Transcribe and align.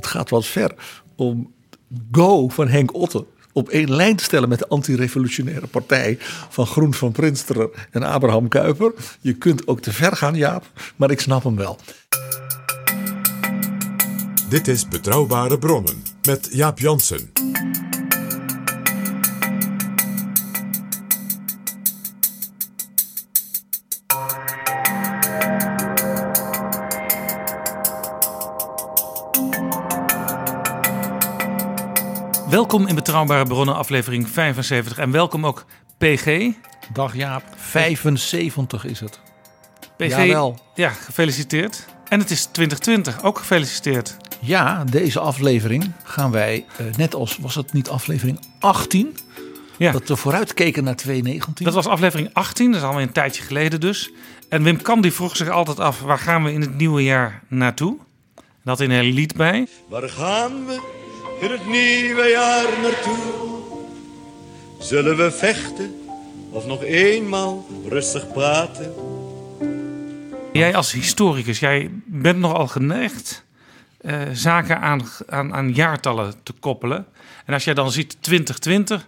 Het 0.00 0.08
gaat 0.08 0.30
wat 0.30 0.46
ver 0.46 0.74
om 1.16 1.52
Go 2.12 2.48
van 2.48 2.68
Henk 2.68 2.94
Otte 2.94 3.24
op 3.52 3.68
één 3.68 3.94
lijn 3.94 4.16
te 4.16 4.24
stellen 4.24 4.48
met 4.48 4.58
de 4.58 4.68
antirevolutionaire 4.68 5.66
partij 5.66 6.16
van 6.48 6.66
Groen 6.66 6.94
van 6.94 7.12
Prinsterer 7.12 7.70
en 7.90 8.02
Abraham 8.02 8.48
Kuyper. 8.48 8.92
Je 9.20 9.32
kunt 9.32 9.66
ook 9.66 9.80
te 9.80 9.92
ver 9.92 10.16
gaan, 10.16 10.34
Jaap, 10.34 10.64
maar 10.96 11.10
ik 11.10 11.20
snap 11.20 11.44
hem 11.44 11.56
wel. 11.56 11.78
Dit 14.48 14.68
is 14.68 14.88
Betrouwbare 14.88 15.58
Bronnen 15.58 16.02
met 16.22 16.48
Jaap 16.52 16.78
Jansen. 16.78 17.39
Welkom 32.50 32.86
in 32.86 32.94
Betrouwbare 32.94 33.44
Bronnen, 33.44 33.74
aflevering 33.74 34.28
75. 34.28 34.98
En 34.98 35.10
welkom 35.10 35.46
ook 35.46 35.64
PG. 35.98 36.48
Dag 36.92 37.16
Jaap, 37.16 37.42
75 37.56 38.84
is 38.84 39.00
het. 39.00 39.20
PG, 39.96 40.08
Jawel. 40.08 40.58
ja, 40.74 40.88
gefeliciteerd. 40.88 41.86
En 42.08 42.18
het 42.18 42.30
is 42.30 42.44
2020, 42.44 43.22
ook 43.22 43.38
gefeliciteerd. 43.38 44.16
Ja, 44.40 44.84
deze 44.84 45.20
aflevering 45.20 45.92
gaan 46.04 46.30
wij, 46.30 46.64
eh, 46.76 46.86
net 46.96 47.14
als 47.14 47.36
was 47.40 47.54
het 47.54 47.72
niet 47.72 47.88
aflevering 47.88 48.40
18, 48.58 49.16
Ja, 49.76 49.92
dat 49.92 50.08
we 50.08 50.16
vooruitkeken 50.16 50.84
naar 50.84 50.96
2019. 50.96 51.64
dat 51.64 51.74
was 51.74 51.86
aflevering 51.86 52.30
18, 52.32 52.72
dat 52.72 52.80
is 52.80 52.86
alweer 52.86 53.02
een 53.02 53.12
tijdje 53.12 53.42
geleden 53.42 53.80
dus. 53.80 54.10
En 54.48 54.62
Wim 54.62 54.82
Kam 54.82 55.00
die 55.00 55.12
vroeg 55.12 55.36
zich 55.36 55.48
altijd 55.48 55.80
af, 55.80 56.00
waar 56.00 56.18
gaan 56.18 56.44
we 56.44 56.52
in 56.52 56.60
het 56.60 56.76
nieuwe 56.76 57.02
jaar 57.02 57.42
naartoe? 57.48 57.98
En 58.36 58.70
had 58.70 58.80
in 58.80 58.90
een 58.90 59.04
lied 59.04 59.36
bij. 59.36 59.66
Waar 59.88 60.08
gaan 60.08 60.66
we 60.66 60.99
in 61.40 61.50
het 61.50 61.66
nieuwe 61.66 62.28
jaar 62.28 62.80
naartoe? 62.82 63.48
Zullen 64.78 65.16
we 65.16 65.30
vechten 65.30 65.94
of 66.50 66.66
nog 66.66 66.82
eenmaal 66.82 67.66
rustig 67.88 68.32
praten? 68.32 68.94
Jij 70.52 70.74
als 70.74 70.92
historicus, 70.92 71.58
jij 71.58 71.90
bent 72.04 72.38
nogal 72.38 72.66
geneigd 72.66 73.44
eh, 74.00 74.20
zaken 74.32 74.80
aan, 74.80 75.02
aan, 75.26 75.54
aan 75.54 75.72
jaartallen 75.72 76.34
te 76.42 76.52
koppelen. 76.52 77.06
En 77.46 77.54
als 77.54 77.64
jij 77.64 77.74
dan 77.74 77.92
ziet 77.92 78.16
2020, 78.20 79.06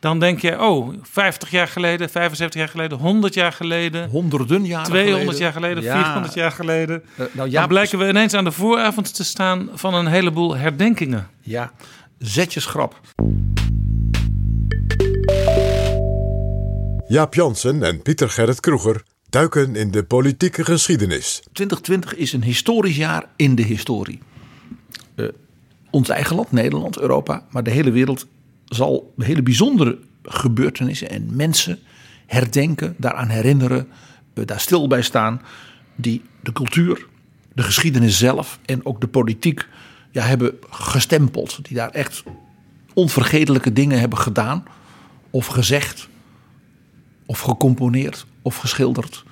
dan 0.00 0.18
denk 0.18 0.40
je, 0.40 0.60
oh, 0.62 0.94
50 1.02 1.50
jaar 1.50 1.68
geleden, 1.68 2.10
75 2.10 2.60
jaar 2.60 2.68
geleden, 2.68 2.98
100 2.98 3.34
jaar 3.34 3.52
geleden, 3.52 4.08
honderden 4.08 4.64
jaren 4.66 4.86
200 4.86 5.20
geleden. 5.20 5.40
jaar 5.42 5.52
geleden, 5.52 5.82
Ja, 5.82 6.02
400 6.02 6.34
jaar 6.34 6.52
geleden. 6.52 7.02
eh, 7.12 7.18
nou, 7.18 7.30
Dan 7.34 7.50
Jaap, 7.50 7.68
blijken 7.68 7.98
we 7.98 8.08
ineens 8.08 8.34
aan 8.34 8.44
de 8.44 8.52
vooravond 8.52 9.14
te 9.14 9.24
staan 9.24 9.68
van 9.74 9.94
een 9.94 10.06
heleboel 10.06 10.56
herdenkingen. 10.56 11.28
Ja, 11.40 11.72
zet 12.18 12.54
je 12.54 12.60
schrap. 12.60 13.00
Jaap 17.06 17.34
Jansen 17.34 17.82
en 17.82 18.02
Pieter 18.02 18.30
Gerrit 18.30 18.60
Kroeger 18.60 19.02
duiken 19.28 19.76
in 19.76 19.90
de 19.90 20.02
politieke 20.04 20.64
geschiedenis. 20.64 21.42
2020 21.52 22.14
is 22.14 22.32
een 22.32 22.42
historisch 22.42 22.96
jaar 22.96 23.24
in 23.36 23.54
de 23.54 23.62
historie. 23.62 24.20
Eh, 25.14 25.26
ons 25.90 26.08
eigen 26.08 26.36
land, 26.36 26.52
Nederland, 26.52 26.98
Europa, 26.98 27.42
maar 27.50 27.62
de 27.62 27.70
hele 27.70 27.90
wereld 27.90 28.26
zal 28.70 29.12
hele 29.16 29.42
bijzondere 29.42 29.98
gebeurtenissen 30.22 31.10
en 31.10 31.36
mensen 31.36 31.78
herdenken, 32.26 32.94
daaraan 32.98 33.28
herinneren, 33.28 33.88
eh, 34.34 34.46
daar 34.46 34.60
stil 34.60 34.88
bij 34.88 35.02
staan, 35.02 35.42
die 35.94 36.22
de 36.42 36.52
cultuur, 36.52 37.06
de 37.52 37.62
geschiedenis 37.62 38.18
zelf 38.18 38.58
en 38.64 38.86
ook 38.86 39.00
de 39.00 39.08
politiek 39.08 39.68
ja, 40.10 40.22
hebben 40.22 40.54
gestempeld. 40.70 41.58
Die 41.62 41.76
daar 41.76 41.90
echt 41.90 42.22
onvergetelijke 42.94 43.72
dingen 43.72 44.00
hebben 44.00 44.18
gedaan 44.18 44.64
of 45.30 45.46
gezegd 45.46 46.08
of 47.26 47.40
gecomponeerd 47.40 48.26
of 48.42 48.56
geschilderd. 48.56 49.24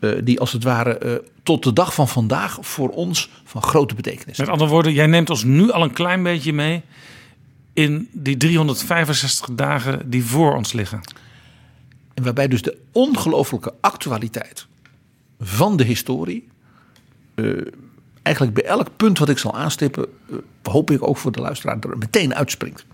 eh, 0.00 0.10
die 0.24 0.40
als 0.40 0.52
het 0.52 0.64
ware 0.64 0.98
eh, 0.98 1.14
tot 1.42 1.64
de 1.64 1.72
dag 1.72 1.94
van 1.94 2.08
vandaag 2.08 2.58
voor 2.60 2.88
ons 2.88 3.30
van 3.44 3.62
grote 3.62 3.94
betekenis 3.94 4.38
Met 4.38 4.48
andere 4.48 4.70
woorden, 4.70 4.92
jij 4.92 5.06
neemt 5.06 5.30
ons 5.30 5.44
nu 5.44 5.70
al 5.70 5.82
een 5.82 5.92
klein 5.92 6.22
beetje 6.22 6.52
mee 6.52 6.82
in 7.72 8.08
die 8.12 8.36
365 8.36 9.48
dagen 9.54 10.10
die 10.10 10.24
voor 10.24 10.56
ons 10.56 10.72
liggen. 10.72 11.00
En 12.14 12.22
waarbij 12.22 12.48
dus 12.48 12.62
de 12.62 12.78
ongelooflijke 12.92 13.74
actualiteit 13.80 14.66
van 15.40 15.76
de 15.76 15.84
historie. 15.84 16.48
eh, 17.34 17.46
eigenlijk 18.22 18.56
bij 18.56 18.64
elk 18.64 18.88
punt 18.96 19.18
wat 19.18 19.28
ik 19.28 19.38
zal 19.38 19.56
aanstippen. 19.56 20.06
eh, 20.30 20.36
hoop 20.62 20.90
ik 20.90 21.08
ook 21.08 21.16
voor 21.16 21.32
de 21.32 21.40
luisteraar 21.40 21.78
er 21.80 21.98
meteen 21.98 22.34
uitspringt. 22.34 22.84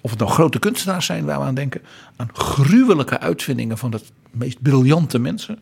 Of 0.00 0.10
het 0.10 0.18
nou 0.18 0.30
grote 0.30 0.58
kunstenaars 0.58 1.06
zijn 1.06 1.24
waar 1.24 1.38
we 1.38 1.44
aan 1.44 1.54
denken. 1.54 1.82
Aan 2.16 2.28
gruwelijke 2.32 3.18
uitvindingen 3.18 3.78
van 3.78 3.90
de 3.90 4.00
meest 4.30 4.62
briljante 4.62 5.18
mensen. 5.18 5.58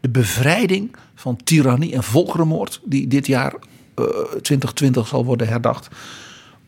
De 0.00 0.08
bevrijding 0.08 0.96
van 1.14 1.36
tirannie 1.44 1.92
en 1.92 2.02
volkerenmoord. 2.02 2.80
Die 2.84 3.06
dit 3.06 3.26
jaar 3.26 3.54
eh, 3.94 4.04
2020 4.42 5.06
zal 5.08 5.24
worden 5.24 5.48
herdacht. 5.48 5.88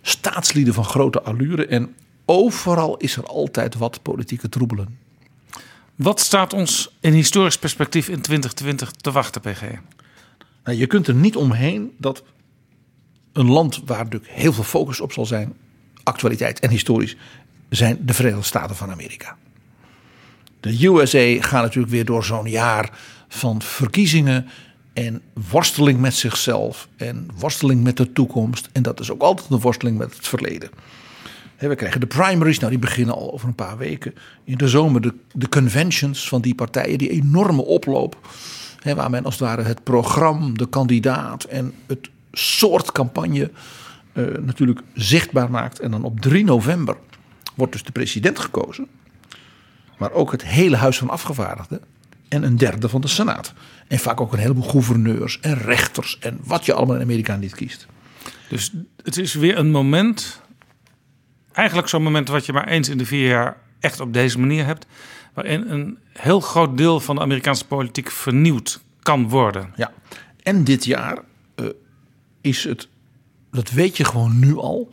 Staatslieden 0.06 0.74
van 0.74 0.84
grote 0.84 1.22
allure. 1.22 1.66
En 1.66 1.94
overal 2.24 2.96
is 2.96 3.16
er 3.16 3.26
altijd 3.26 3.74
wat 3.74 4.02
politieke 4.02 4.48
troebelen. 4.48 4.98
Wat 5.94 6.20
staat 6.20 6.52
ons 6.52 6.96
in 7.00 7.12
historisch 7.12 7.58
perspectief 7.58 8.08
in 8.08 8.20
2020 8.20 8.90
te 8.90 9.12
wachten, 9.12 9.40
PG? 9.40 9.62
Nou, 10.64 10.78
je 10.78 10.86
kunt 10.86 11.06
er 11.06 11.14
niet 11.14 11.36
omheen 11.36 11.92
dat 11.98 12.22
een 13.32 13.50
land 13.50 13.82
waar 13.84 14.04
natuurlijk 14.04 14.32
heel 14.32 14.52
veel 14.52 14.64
focus 14.64 15.00
op 15.00 15.12
zal 15.12 15.26
zijn, 15.26 15.56
actualiteit 16.02 16.60
en 16.60 16.70
historisch, 16.70 17.16
zijn 17.68 17.98
de 18.00 18.14
Verenigde 18.14 18.44
Staten 18.44 18.76
van 18.76 18.90
Amerika. 18.90 19.36
De 20.60 20.86
USA 20.86 21.42
gaat 21.42 21.62
natuurlijk 21.62 21.92
weer 21.92 22.04
door 22.04 22.24
zo'n 22.24 22.50
jaar 22.50 22.98
van 23.28 23.62
verkiezingen 23.62 24.48
en 24.94 25.22
worsteling 25.50 26.00
met 26.00 26.14
zichzelf 26.14 26.88
en 26.96 27.28
worsteling 27.38 27.82
met 27.82 27.96
de 27.96 28.12
toekomst. 28.12 28.68
En 28.72 28.82
dat 28.82 29.00
is 29.00 29.10
ook 29.10 29.22
altijd 29.22 29.50
een 29.50 29.60
worsteling 29.60 29.98
met 29.98 30.16
het 30.16 30.28
verleden. 30.28 30.70
We 31.58 31.74
krijgen 31.74 32.00
de 32.00 32.06
primaries, 32.06 32.58
nou 32.58 32.70
die 32.70 32.80
beginnen 32.80 33.14
al 33.14 33.32
over 33.32 33.48
een 33.48 33.54
paar 33.54 33.76
weken. 33.76 34.14
In 34.44 34.56
de 34.56 34.68
zomer 34.68 35.00
de, 35.00 35.14
de 35.32 35.48
conventions 35.48 36.28
van 36.28 36.40
die 36.40 36.54
partijen, 36.54 36.98
die 36.98 37.10
enorme 37.10 37.64
oploop. 37.64 38.18
Waar 38.82 39.10
men 39.10 39.24
als 39.24 39.34
het 39.34 39.42
ware 39.42 39.62
het 39.62 39.82
programma, 39.82 40.50
de 40.52 40.68
kandidaat 40.68 41.44
en 41.44 41.74
het 41.86 42.10
soort 42.32 42.92
campagne 42.92 43.50
eh, 44.12 44.24
natuurlijk 44.40 44.80
zichtbaar 44.94 45.50
maakt. 45.50 45.80
En 45.80 45.90
dan 45.90 46.04
op 46.04 46.20
3 46.20 46.44
november 46.44 46.96
wordt 47.54 47.72
dus 47.72 47.82
de 47.82 47.92
president 47.92 48.38
gekozen. 48.38 48.86
Maar 49.98 50.12
ook 50.12 50.32
het 50.32 50.44
hele 50.44 50.76
Huis 50.76 50.98
van 50.98 51.10
Afgevaardigden 51.10 51.80
en 52.34 52.42
een 52.42 52.56
derde 52.56 52.88
van 52.88 53.00
de 53.00 53.08
Senaat. 53.08 53.52
En 53.88 53.98
vaak 53.98 54.20
ook 54.20 54.32
een 54.32 54.38
heleboel 54.38 54.68
gouverneurs 54.68 55.40
en 55.40 55.58
rechters 55.58 56.18
en 56.18 56.38
wat 56.44 56.64
je 56.64 56.72
allemaal 56.72 56.96
in 56.96 57.02
Amerika 57.02 57.36
niet 57.36 57.54
kiest. 57.54 57.86
Dus 58.48 58.72
het 59.02 59.18
is 59.18 59.34
weer 59.34 59.58
een 59.58 59.70
moment, 59.70 60.40
eigenlijk 61.52 61.88
zo'n 61.88 62.02
moment 62.02 62.28
wat 62.28 62.46
je 62.46 62.52
maar 62.52 62.68
eens 62.68 62.88
in 62.88 62.98
de 62.98 63.06
vier 63.06 63.28
jaar 63.28 63.56
echt 63.80 64.00
op 64.00 64.12
deze 64.12 64.38
manier 64.38 64.64
hebt, 64.64 64.86
waarin 65.34 65.70
een 65.70 65.98
heel 66.12 66.40
groot 66.40 66.76
deel 66.76 67.00
van 67.00 67.14
de 67.14 67.20
Amerikaanse 67.20 67.66
politiek 67.66 68.10
vernieuwd 68.10 68.80
kan 69.02 69.28
worden. 69.28 69.72
Ja, 69.76 69.92
en 70.42 70.64
dit 70.64 70.84
jaar 70.84 71.18
eh, 71.54 71.66
is 72.40 72.64
het, 72.64 72.88
dat 73.50 73.70
weet 73.70 73.96
je 73.96 74.04
gewoon 74.04 74.38
nu 74.38 74.56
al, 74.56 74.90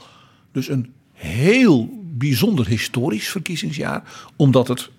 dus 0.51 0.69
een 0.69 0.93
heel 1.13 1.89
bijzonder 2.03 2.67
historisch 2.67 3.29
verkiezingsjaar, 3.29 4.03
omdat 4.35 4.67
het, 4.67 4.89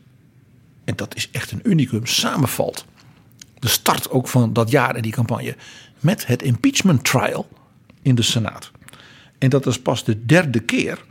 en 0.85 0.97
dat 0.97 1.17
is 1.17 1.31
echt 1.31 1.51
een 1.51 1.61
unicum, 1.63 2.07
samenvalt. 2.07 2.85
De 3.59 3.69
start 3.69 4.11
ook 4.11 4.29
van 4.29 4.53
dat 4.53 4.71
jaar 4.71 4.95
en 4.95 5.03
die 5.03 5.13
campagne 5.13 5.57
met 6.01 6.27
het 6.27 6.43
impeachment 6.43 7.05
trial 7.05 7.49
in 8.03 8.15
de 8.15 8.23
Senaat. 8.23 8.71
En 9.39 9.51
dat 9.51 9.67
is 9.67 9.81
pas 9.81 10.05
de 10.05 10.27
derde 10.27 10.61
keer, 10.61 11.05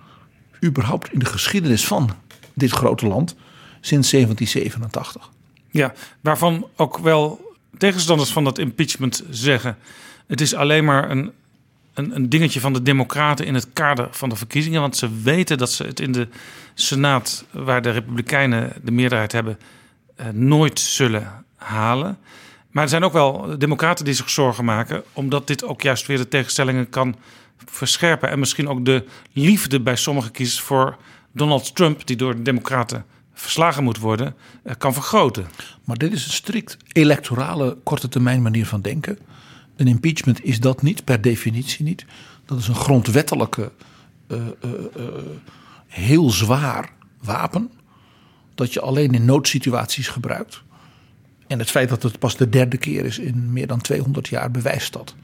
überhaupt 0.64 1.14
in 1.14 1.20
de 1.20 1.26
geschiedenis 1.26 1.86
van 1.86 2.10
dit 2.54 2.72
grote 2.72 3.08
land, 3.08 3.36
sinds 3.82 4.10
1787. 4.10 5.30
Ja, 5.70 5.94
waarvan 6.22 6.68
ook 6.76 6.98
wel 6.98 7.56
tegenstanders 7.78 8.32
van 8.32 8.44
dat 8.44 8.58
impeachment 8.58 9.24
zeggen: 9.30 9.78
het 10.28 10.42
is 10.42 10.54
alleen 10.54 10.86
maar 10.86 11.12
een, 11.12 11.32
een, 11.94 12.30
dingetje 12.30 12.60
van 12.60 12.74
de 12.74 12.82
Democraten 12.82 13.46
in 13.46 13.54
het 13.54 13.68
kader 13.74 14.08
van 14.12 14.30
de 14.30 14.36
verkiezingen. 14.36 14.82
Want 14.82 14.98
ze 14.98 15.22
weten 15.22 15.58
dat 15.58 15.72
ze 15.72 15.84
het 15.84 16.00
in 16.00 16.12
de 16.12 16.28
Senaat, 16.74 17.46
waar 17.52 17.82
de 17.82 17.92
Republikeinen 17.92 18.74
de 18.84 18.92
meerderheid 18.92 19.32
hebben, 19.32 19.60
eh, 20.16 20.26
nooit 20.30 20.80
zullen 20.80 21.46
halen. 21.56 22.18
Maar 22.72 22.84
er 22.84 22.90
zijn 22.90 23.04
ook 23.04 23.14
wel 23.14 23.58
Democraten 23.58 24.06
die 24.06 24.14
zich 24.14 24.30
zorgen 24.30 24.66
maken, 24.66 25.04
omdat 25.14 25.48
dit 25.48 25.64
ook 25.64 25.82
juist 25.82 26.08
weer 26.08 26.18
de 26.18 26.28
tegenstellingen 26.28 26.90
kan 26.90 27.16
verscherpen. 27.66 28.30
En 28.30 28.40
misschien 28.40 28.70
ook 28.70 28.86
de 28.86 29.06
liefde 29.32 29.82
bij 29.82 29.96
sommige 29.96 30.32
kiezers 30.32 30.62
voor 30.62 30.98
Donald 31.32 31.76
Trump, 31.76 32.08
die 32.08 32.16
door 32.16 32.36
de 32.36 32.42
Democraten 32.42 33.06
verslagen 33.34 33.84
moet 33.84 33.98
worden, 33.98 34.36
eh, 34.64 34.76
kan 34.78 34.94
vergroten. 34.94 35.48
Maar 35.84 35.98
dit 35.98 36.14
is 36.14 36.26
een 36.26 36.32
strikt 36.32 36.78
electorale 36.92 37.78
korte 37.84 38.08
termijn 38.08 38.42
manier 38.42 38.66
van 38.66 38.82
denken. 38.82 39.18
Een 39.82 39.88
impeachment 39.88 40.44
is 40.44 40.60
dat 40.60 40.82
niet, 40.82 41.04
per 41.04 41.22
definitie 41.22 41.86
niet. 41.86 42.06
Dat 42.46 42.58
is 42.60 42.68
een 42.68 42.76
grondwettelijke, 42.76 43.72
eh, 44.28 44.38
eh, 44.38 44.72
eh, 44.96 45.06
heel 45.88 46.30
zwaar 46.30 46.90
wapen. 47.22 47.72
Dat 48.56 48.74
je 48.74 48.82
alleen 48.82 49.14
in 49.14 49.26
noodsituaties 49.26 50.08
gebruikt. 50.08 50.62
En 51.48 51.60
het 51.60 51.72
feit 51.72 51.90
dat 51.90 52.04
het 52.04 52.20
pas 52.20 52.38
de 52.38 52.50
derde 52.50 52.78
keer 52.78 53.06
is 53.06 53.20
in 53.20 53.54
meer 53.54 53.68
dan 53.68 53.82
200 53.82 54.28
jaar 54.28 54.52
bewijst 54.52 54.94
dat. 54.94 55.16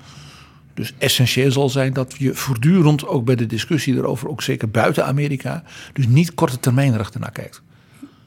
Dus 0.73 0.93
essentieel 0.97 1.51
zal 1.51 1.69
zijn 1.69 1.93
dat 1.93 2.15
je 2.17 2.33
voortdurend 2.33 3.07
ook 3.07 3.25
bij 3.25 3.35
de 3.35 3.45
discussie 3.45 3.95
erover, 3.95 4.29
ook 4.29 4.41
zeker 4.41 4.69
buiten 4.69 5.05
Amerika, 5.05 5.63
dus 5.93 6.07
niet 6.07 6.33
korte 6.33 6.59
termijnrecht 6.59 7.19
naar 7.19 7.31
kijkt. 7.31 7.61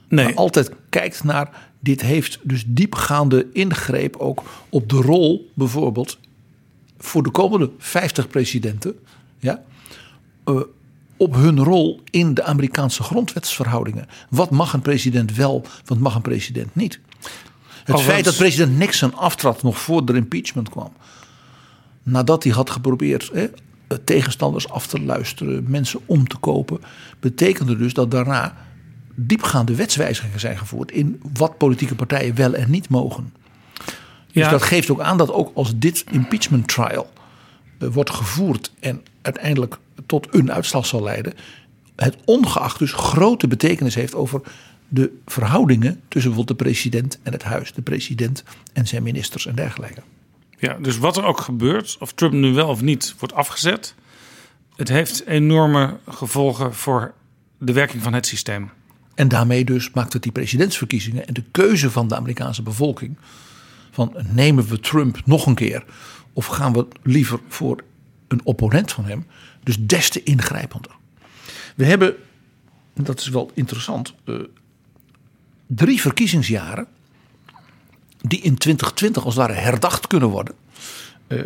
Nee, 0.09 0.25
Maar 0.25 0.35
altijd 0.35 0.71
kijkt 0.89 1.25
naar, 1.25 1.70
dit 1.81 2.01
heeft 2.01 2.39
dus 2.43 2.65
diepgaande 2.67 3.47
ingreep 3.53 4.17
ook 4.17 4.43
op 4.69 4.89
de 4.89 4.97
rol 4.97 5.51
bijvoorbeeld 5.55 6.19
voor 6.99 7.23
de 7.23 7.31
komende 7.31 7.71
50 7.79 8.29
presidenten. 8.29 8.99
Ja, 9.39 9.63
eh, 10.45 10.61
op 11.17 11.35
hun 11.35 11.65
rol 11.65 12.01
in 12.11 12.35
de 12.35 12.43
Amerikaanse 12.43 13.03
grondwetsverhoudingen. 13.03 14.07
Wat 14.31 14.51
mag 14.51 14.73
een 14.73 14.83
president 14.83 15.35
wel, 15.35 15.65
wat 15.85 15.99
mag 15.99 16.15
een 16.15 16.23
president 16.23 16.75
niet? 16.75 17.01
Het 17.85 18.01
feit 18.01 18.25
dat 18.25 18.37
president 18.37 18.79
Nixon 18.79 19.15
aftrad 19.15 19.63
nog 19.63 19.79
voor 19.79 20.05
de 20.05 20.15
impeachment 20.15 20.69
kwam. 20.69 20.93
Nadat 22.03 22.43
hij 22.43 22.53
had 22.53 22.71
geprobeerd 22.71 23.31
hè, 23.33 23.49
tegenstanders 24.05 24.69
af 24.69 24.87
te 24.87 25.01
luisteren, 25.01 25.65
mensen 25.71 26.01
om 26.07 26.29
te 26.29 26.37
kopen. 26.37 26.81
Betekende 27.21 27.77
dus 27.77 27.95
dat 27.95 28.11
daarna 28.11 28.57
diepgaande 29.15 29.75
wetswijzigingen 29.75 30.41
zijn 30.41 30.59
gevoerd. 30.59 30.91
In 30.91 31.21
wat 31.33 31.59
politieke 31.59 31.95
partijen 31.95 32.35
wel 32.35 32.55
en 32.55 32.71
niet 32.71 32.89
mogen. 32.89 33.33
Dus 34.33 34.45
ja, 34.45 34.51
dat 34.51 34.63
geeft 34.63 34.91
ook 34.91 35.01
aan 35.01 35.17
dat 35.17 35.33
ook 35.33 35.51
als 35.55 35.79
dit 35.79 36.05
impeachment 36.11 36.69
trial 36.69 37.11
eh, 37.79 37.89
wordt 37.89 38.11
gevoerd 38.11 38.73
en 38.81 39.03
uiteindelijk 39.23 39.79
tot 40.07 40.27
een 40.31 40.53
uitslag 40.53 40.87
zal 40.87 41.03
leiden, 41.03 41.35
het 41.97 42.17
ongeacht 42.25 42.79
dus 42.79 42.93
grote 42.93 43.49
betekenis 43.49 43.95
heeft 43.95 44.15
over 44.15 44.41
de 44.89 45.19
verhoudingen 45.27 46.01
tussen 46.09 46.31
bijvoorbeeld 46.31 46.59
de 46.59 46.65
president 46.65 47.19
en 47.23 47.33
het 47.33 47.43
huis, 47.43 47.73
de 47.73 47.83
president 47.83 48.45
en 48.73 48.87
zijn 48.87 49.03
ministers 49.03 49.47
en 49.47 49.55
dergelijke. 49.55 50.03
ja, 50.59 50.77
dus 50.81 50.99
wat 50.99 51.17
er 51.17 51.25
ook 51.25 51.41
gebeurt, 51.41 51.97
of 52.01 52.13
Trump 52.13 52.33
nu 52.33 52.53
wel 52.53 52.69
of 52.69 52.83
niet 52.83 53.15
wordt 53.19 53.35
afgezet, 53.35 53.95
het 54.77 54.89
heeft 54.89 55.27
enorme 55.27 55.99
gevolgen 56.09 56.75
voor 56.75 57.15
de 57.59 57.73
werking 57.73 58.03
van 58.03 58.13
het 58.13 58.27
systeem. 58.27 58.71
En 59.21 59.29
daarmee 59.29 59.65
dus 59.65 59.91
maakt 59.91 60.13
het 60.13 60.23
die 60.23 60.33
presidentsverkiezingen 60.33 61.27
en 61.27 61.35
de 61.35 61.45
keuze 61.51 61.91
van 61.91 62.09
de 62.09 62.17
Amerikaanse 62.17 62.63
bevolking 62.63 63.17
van 63.91 64.15
nemen 64.33 64.67
we 64.67 64.81
Trump 64.81 65.27
nog 65.27 65.47
een 65.47 65.55
keer 65.55 65.85
of 66.33 66.47
gaan 66.47 66.73
we 66.73 66.87
liever 67.03 67.41
voor 67.49 67.85
een 68.29 68.41
opponent 68.45 68.93
van 68.93 69.05
hem, 69.05 69.27
dus 69.63 69.77
des 69.79 70.09
te 70.09 70.23
ingrijpender. 70.23 70.91
We 71.77 71.85
hebben, 71.85 72.15
en 72.95 73.05
dat 73.05 73.21
is 73.21 73.29
wel 73.29 73.51
interessant, 73.55 74.15
eh, 74.25 74.35
drie 75.67 76.01
verkiezingsjaren 76.01 76.87
die 78.21 78.41
in 78.41 78.57
2020 78.57 79.25
als 79.25 79.35
het 79.35 79.47
ware 79.47 79.61
herdacht 79.61 80.07
kunnen 80.07 80.29
worden. 80.29 80.55
eh, 81.27 81.39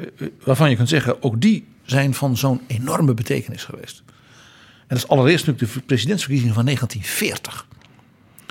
waarvan 0.44 0.70
je 0.70 0.76
kunt 0.76 0.88
zeggen, 0.88 1.22
ook 1.22 1.40
die 1.40 1.66
zijn 1.82 2.14
van 2.14 2.36
zo'n 2.36 2.60
enorme 2.66 3.14
betekenis 3.14 3.64
geweest. 3.64 4.02
En 4.86 4.96
dat 4.96 4.98
is 4.98 5.08
allereerst 5.08 5.46
natuurlijk 5.46 5.74
de 5.74 5.80
presidentsverkiezingen 5.80 6.54
van 6.54 6.64
1940. 6.64 7.66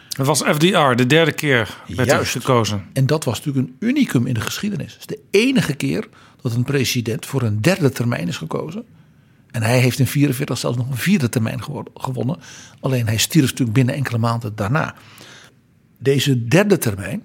Het 0.09 0.27
was 0.27 0.41
FDR, 0.41 0.95
de 0.95 1.07
derde 1.07 1.31
keer 1.31 1.77
werd 1.87 2.09
er 2.09 2.15
Juist. 2.15 2.31
gekozen. 2.31 2.85
En 2.93 3.05
dat 3.05 3.23
was 3.23 3.37
natuurlijk 3.37 3.67
een 3.67 3.87
unicum 3.87 4.27
in 4.27 4.33
de 4.33 4.41
geschiedenis. 4.41 4.93
Het 4.93 5.01
is 5.01 5.05
de 5.17 5.21
enige 5.31 5.73
keer 5.73 6.07
dat 6.41 6.53
een 6.53 6.63
president 6.63 7.25
voor 7.25 7.41
een 7.41 7.61
derde 7.61 7.89
termijn 7.89 8.27
is 8.27 8.37
gekozen. 8.37 8.85
En 9.51 9.61
hij 9.61 9.79
heeft 9.79 9.99
in 9.99 10.05
1944 10.05 10.57
zelfs 10.57 10.77
nog 10.77 10.89
een 10.89 10.97
vierde 10.97 11.29
termijn 11.29 11.63
gewo- 11.63 11.83
gewonnen. 11.95 12.37
Alleen 12.79 13.07
hij 13.07 13.17
stierf 13.17 13.45
natuurlijk 13.45 13.73
binnen 13.73 13.95
enkele 13.95 14.17
maanden 14.17 14.55
daarna. 14.55 14.95
Deze 15.99 16.47
derde 16.47 16.77
termijn, 16.77 17.23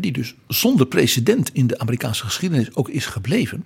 die 0.00 0.12
dus 0.12 0.34
zonder 0.48 0.86
precedent 0.86 1.50
in 1.52 1.66
de 1.66 1.78
Amerikaanse 1.78 2.24
geschiedenis 2.24 2.74
ook 2.74 2.88
is 2.88 3.06
gebleven. 3.06 3.64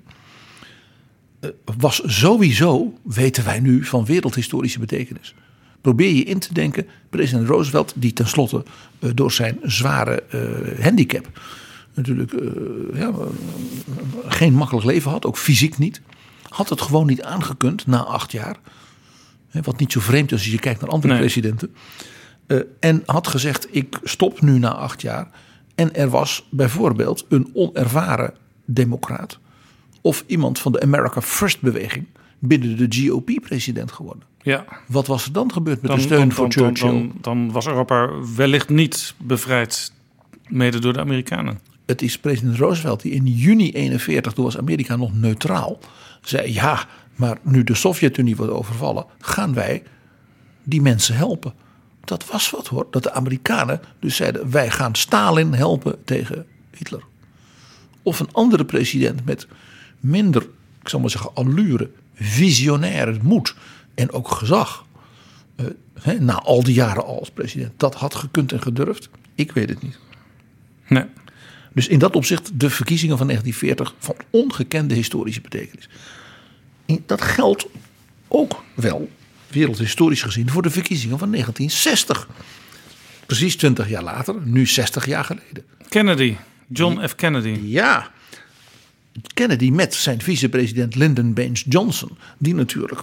Eh, 1.40 1.50
Was 1.78 2.00
sowieso, 2.04 2.98
weten 3.02 3.44
wij 3.44 3.60
nu, 3.60 3.84
van 3.84 4.04
wereldhistorische 4.04 4.78
betekenis. 4.78 5.34
Probeer 5.80 6.12
je 6.14 6.22
in 6.24 6.38
te 6.38 6.54
denken, 6.54 6.86
president 7.10 7.48
Roosevelt, 7.48 7.92
die 7.96 8.12
tenslotte 8.12 8.64
eh, 8.98 9.10
door 9.14 9.32
zijn 9.32 9.58
zware 9.62 10.22
eh, 10.22 10.84
handicap 10.84 11.40
natuurlijk 11.94 12.32
ja, 12.94 13.12
geen 14.26 14.54
makkelijk 14.54 14.86
leven 14.86 15.10
had, 15.10 15.26
ook 15.26 15.36
fysiek 15.36 15.78
niet, 15.78 16.00
had 16.48 16.68
het 16.68 16.80
gewoon 16.80 17.06
niet 17.06 17.22
aangekund 17.22 17.86
na 17.86 18.04
acht 18.04 18.32
jaar. 18.32 18.56
Hè, 19.48 19.60
Wat 19.60 19.78
niet 19.78 19.92
zo 19.92 20.00
vreemd 20.00 20.32
is 20.32 20.38
als 20.38 20.50
je 20.52 20.58
kijkt 20.58 20.80
naar 20.80 20.90
andere 20.90 21.12
Nee. 21.12 21.22
presidenten. 21.22 21.74
En 22.80 23.02
had 23.06 23.28
gezegd: 23.28 23.68
Ik 23.70 23.98
stop 24.02 24.40
nu 24.40 24.58
na 24.58 24.74
acht 24.74 25.02
jaar. 25.02 25.30
En 25.74 25.94
er 25.94 26.08
was 26.08 26.46
bijvoorbeeld 26.50 27.26
een 27.28 27.50
onervaren 27.54 28.34
democraat. 28.64 29.38
Of 30.08 30.24
iemand 30.26 30.58
van 30.58 30.72
de 30.72 30.80
America 30.80 31.22
First 31.22 31.60
beweging. 31.60 32.06
binnen 32.38 32.76
de 32.76 33.06
GOP 33.06 33.30
president 33.42 33.92
geworden. 33.92 34.22
Ja, 34.42 34.64
Wat 34.86 35.06
was 35.06 35.24
er 35.24 35.32
dan 35.32 35.52
gebeurd 35.52 35.80
met 35.80 35.90
dan, 35.90 36.00
de 36.00 36.04
steun 36.04 36.18
dan, 36.18 36.32
voor 36.32 36.48
dan, 36.48 36.64
Churchill? 36.64 36.88
dan, 36.88 37.12
dan 37.20 37.52
was 37.52 37.66
Europa 37.66 38.10
wellicht 38.36 38.68
niet 38.68 39.14
bevrijd, 39.18 39.92
mede 40.46 40.78
door 40.78 40.92
de 40.92 41.00
Amerikanen. 41.00 41.60
Het 41.86 42.02
is 42.02 42.18
president 42.18 42.56
Roosevelt 42.58 43.02
die 43.02 43.12
in 43.12 43.26
juni 43.26 43.70
41, 43.70 44.32
toen 44.32 44.44
was 44.44 44.58
Amerika 44.58 44.96
nog 44.96 45.14
neutraal, 45.14 45.78
zei: 46.22 46.52
Ja, 46.52 46.86
maar 47.16 47.38
nu 47.42 47.64
de 47.64 47.74
Sovjet-Unie 47.74 48.36
wordt 48.36 48.52
overvallen, 48.52 49.06
gaan 49.20 49.54
wij 49.54 49.82
die 50.62 50.82
mensen 50.82 51.16
helpen. 51.16 51.52
Dat 52.04 52.26
was 52.26 52.50
wat 52.50 52.66
hoor, 52.66 52.86
dat 52.90 53.02
de 53.02 53.12
Amerikanen 53.12 53.80
dus 54.00 54.16
zeiden: 54.16 54.50
Wij 54.50 54.70
gaan 54.70 54.94
Stalin 54.94 55.52
helpen 55.52 56.04
tegen 56.04 56.46
Hitler. 56.76 57.02
Of 58.02 58.20
een 58.20 58.32
andere 58.32 58.64
president 58.64 59.24
met 59.24 59.46
minder, 60.00 60.42
ik 60.82 60.88
zal 60.88 61.00
maar 61.00 61.10
zeggen, 61.10 61.34
allure, 61.34 61.90
visionair 62.14 63.18
moed 63.22 63.54
en 63.94 64.12
ook 64.12 64.30
gezag. 64.30 64.86
eh, 66.02 66.18
na 66.18 66.34
al 66.34 66.62
die 66.62 66.74
jaren 66.74 67.04
al 67.04 67.18
als 67.18 67.30
president. 67.30 67.72
Dat 67.76 67.94
had 67.94 68.14
gekund 68.14 68.52
en 68.52 68.62
gedurfd. 68.62 69.08
Ik 69.34 69.52
weet 69.52 69.68
het 69.68 69.82
niet. 69.82 69.98
Nee. 70.88 71.04
Dus 71.72 71.88
in 71.88 71.98
dat 71.98 72.16
opzicht 72.16 72.60
de 72.60 72.70
verkiezingen 72.70 73.18
van 73.18 73.26
1940 73.26 73.94
van 74.06 74.14
ongekende 74.30 74.94
historische 74.94 75.40
betekenis. 75.40 75.88
En 76.86 77.02
dat 77.06 77.22
geldt 77.22 77.66
ook 78.28 78.62
wel, 78.74 79.10
wereldhistorisch 79.48 80.22
gezien, 80.22 80.50
voor 80.50 80.62
de 80.62 80.70
verkiezingen 80.70 81.18
van 81.18 81.30
1960. 81.30 82.28
Precies 83.26 83.56
20 83.56 83.88
jaar 83.88 84.02
later, 84.02 84.34
nu 84.44 84.66
60 84.66 85.06
jaar 85.06 85.24
geleden. 85.24 85.64
Kennedy, 85.88 86.36
John 86.68 87.06
F. 87.06 87.14
Kennedy. 87.14 87.58
Ja, 87.62 88.10
Kennedy 89.34 89.70
met 89.70 89.94
zijn 89.94 90.22
vicepresident 90.22 90.94
Lyndon 90.94 91.34
Baines 91.34 91.64
Johnson, 91.68 92.18
die 92.38 92.54
natuurlijk 92.54 93.02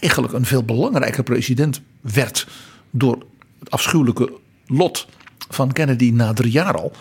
eigenlijk 0.00 0.32
een 0.32 0.44
veel 0.44 0.62
belangrijker 0.62 1.22
president 1.22 1.80
werd 2.00 2.46
door 2.90 3.18
het 3.58 3.70
afschuwelijke 3.70 4.32
lot 4.66 5.06
van 5.48 5.72
Kennedy 5.72 6.10
na 6.10 6.32
drie 6.32 6.52
jaar 6.52 6.76
al. 6.76 6.92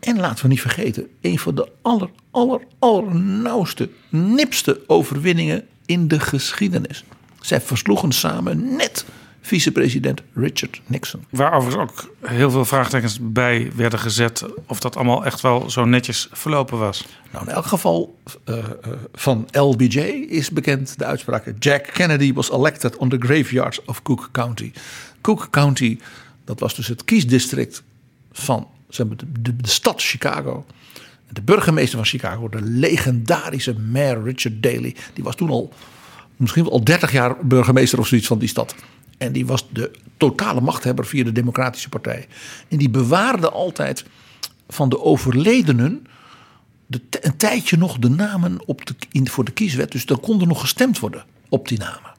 En 0.00 0.18
laten 0.20 0.42
we 0.42 0.48
niet 0.48 0.60
vergeten, 0.60 1.08
een 1.20 1.38
van 1.38 1.54
de 1.54 1.68
aller, 1.82 2.10
aller, 2.30 2.60
allernauwste, 2.78 3.88
nipste 4.08 4.80
overwinningen 4.86 5.66
in 5.86 6.08
de 6.08 6.20
geschiedenis. 6.20 7.04
Zij 7.40 7.60
versloegen 7.60 8.12
samen 8.12 8.76
net 8.76 9.04
vicepresident 9.42 10.22
Richard 10.34 10.80
Nixon. 10.86 11.24
Waar 11.30 11.52
overigens 11.52 11.90
ook 11.90 12.14
heel 12.20 12.50
veel 12.50 12.64
vraagtekens 12.64 13.18
bij 13.20 13.70
werden 13.74 13.98
gezet. 13.98 14.44
Of 14.66 14.80
dat 14.80 14.96
allemaal 14.96 15.24
echt 15.24 15.40
wel 15.40 15.70
zo 15.70 15.84
netjes 15.84 16.28
verlopen 16.32 16.78
was. 16.78 17.04
Nou, 17.32 17.46
in 17.46 17.52
elk 17.52 17.66
geval 17.66 18.18
uh, 18.48 18.56
uh, 18.56 18.64
van 19.12 19.48
LBJ 19.50 19.98
is 20.28 20.50
bekend 20.50 20.98
de 20.98 21.04
uitspraak. 21.04 21.52
Jack 21.58 21.86
Kennedy 21.92 22.32
was 22.32 22.50
elected 22.50 22.96
on 22.96 23.08
the 23.08 23.16
graveyards 23.18 23.84
of 23.84 24.02
Cook 24.02 24.28
County. 24.32 24.72
Cook 25.20 25.48
County, 25.50 25.98
dat 26.44 26.60
was 26.60 26.74
dus 26.74 26.86
het 26.86 27.04
kiesdistrict 27.04 27.82
van 28.32 28.68
zeg 28.88 29.06
maar, 29.06 29.16
de, 29.16 29.26
de, 29.42 29.56
de 29.56 29.68
stad 29.68 30.02
Chicago. 30.02 30.66
De 31.28 31.42
burgemeester 31.42 31.96
van 31.96 32.06
Chicago, 32.06 32.48
de 32.48 32.62
legendarische 32.62 33.78
mayor 33.78 34.22
Richard 34.22 34.62
Daley, 34.62 34.96
die 35.14 35.24
was 35.24 35.36
toen 35.36 35.50
al 35.50 35.72
misschien 36.36 36.62
wel 36.62 36.72
al 36.72 36.84
30 36.84 37.12
jaar 37.12 37.36
burgemeester 37.42 37.98
of 37.98 38.06
zoiets 38.06 38.26
van 38.26 38.38
die 38.38 38.48
stad. 38.48 38.74
En 39.22 39.32
die 39.32 39.46
was 39.46 39.68
de 39.68 39.90
totale 40.16 40.60
machthebber 40.60 41.06
via 41.06 41.24
de 41.24 41.32
Democratische 41.32 41.88
Partij. 41.88 42.26
En 42.68 42.78
die 42.78 42.90
bewaarde 42.90 43.50
altijd 43.50 44.04
van 44.68 44.88
de 44.88 45.00
overledenen 45.00 46.06
de, 46.86 47.00
een 47.20 47.36
tijdje 47.36 47.76
nog 47.76 47.98
de 47.98 48.08
namen 48.08 48.66
op 48.66 48.86
de, 48.86 48.94
in, 49.10 49.28
voor 49.28 49.44
de 49.44 49.52
kieswet. 49.52 49.92
Dus 49.92 50.06
dan 50.06 50.20
kon 50.20 50.40
er 50.40 50.46
nog 50.46 50.60
gestemd 50.60 50.98
worden 50.98 51.24
op 51.48 51.68
die 51.68 51.78
namen. 51.78 52.12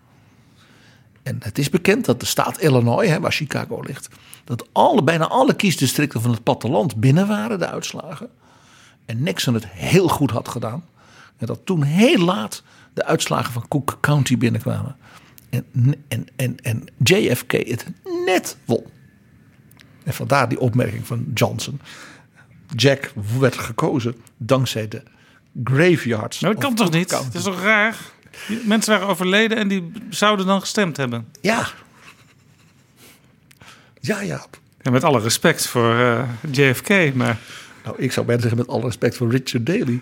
En 1.23 1.37
het 1.39 1.57
is 1.57 1.69
bekend 1.69 2.05
dat 2.05 2.19
de 2.19 2.25
staat 2.25 2.61
Illinois, 2.61 3.09
hè, 3.09 3.19
waar 3.19 3.31
Chicago 3.31 3.81
ligt, 3.81 4.07
dat 4.43 4.67
alle, 4.71 5.03
bijna 5.03 5.27
alle 5.27 5.55
kiesdistricten 5.55 6.21
van 6.21 6.31
het 6.31 6.43
platteland 6.43 6.95
binnen 6.95 7.27
waren, 7.27 7.59
de 7.59 7.67
uitslagen. 7.67 8.29
En 9.05 9.23
Nixon 9.23 9.53
het 9.53 9.67
heel 9.67 10.07
goed 10.07 10.31
had 10.31 10.47
gedaan. 10.47 10.85
En 11.37 11.47
dat 11.47 11.59
toen 11.63 11.83
heel 11.83 12.19
laat 12.25 12.63
de 12.93 13.05
uitslagen 13.05 13.53
van 13.53 13.67
Cook 13.67 13.97
County 14.01 14.37
binnenkwamen. 14.37 14.95
En, 15.53 15.95
en, 16.07 16.27
en, 16.35 16.55
en 16.61 16.83
JFK 17.03 17.51
het 17.51 17.85
net 18.25 18.57
won. 18.65 18.83
En 20.03 20.13
vandaar 20.13 20.49
die 20.49 20.59
opmerking 20.59 21.07
van 21.07 21.25
Johnson. 21.33 21.79
Jack 22.75 23.11
werd 23.39 23.57
gekozen 23.57 24.15
dankzij 24.37 24.87
de 24.87 25.03
graveyards. 25.63 26.39
Nou, 26.39 26.53
dat 26.53 26.63
kan 26.63 26.75
toch 26.75 26.91
niet? 26.91 27.09
Dat 27.09 27.33
is 27.33 27.43
toch 27.43 27.61
raar? 27.61 27.97
Mensen 28.65 28.93
waren 28.93 29.07
overleden 29.07 29.57
en 29.57 29.67
die 29.67 29.91
zouden 30.09 30.45
dan 30.45 30.59
gestemd 30.59 30.97
hebben. 30.97 31.27
Ja. 31.41 31.67
Ja, 33.99 34.21
ja. 34.21 34.45
ja 34.81 34.91
met 34.91 35.03
alle 35.03 35.19
respect 35.19 35.67
voor 35.67 35.95
uh, 35.95 36.29
JFK, 36.51 37.13
maar... 37.13 37.37
Nou, 37.83 37.95
ik 37.97 38.11
zou 38.11 38.25
bijna 38.25 38.41
zeggen 38.41 38.59
met 38.59 38.67
alle 38.67 38.83
respect 38.83 39.17
voor 39.17 39.31
Richard 39.31 39.65
Daley. 39.65 40.01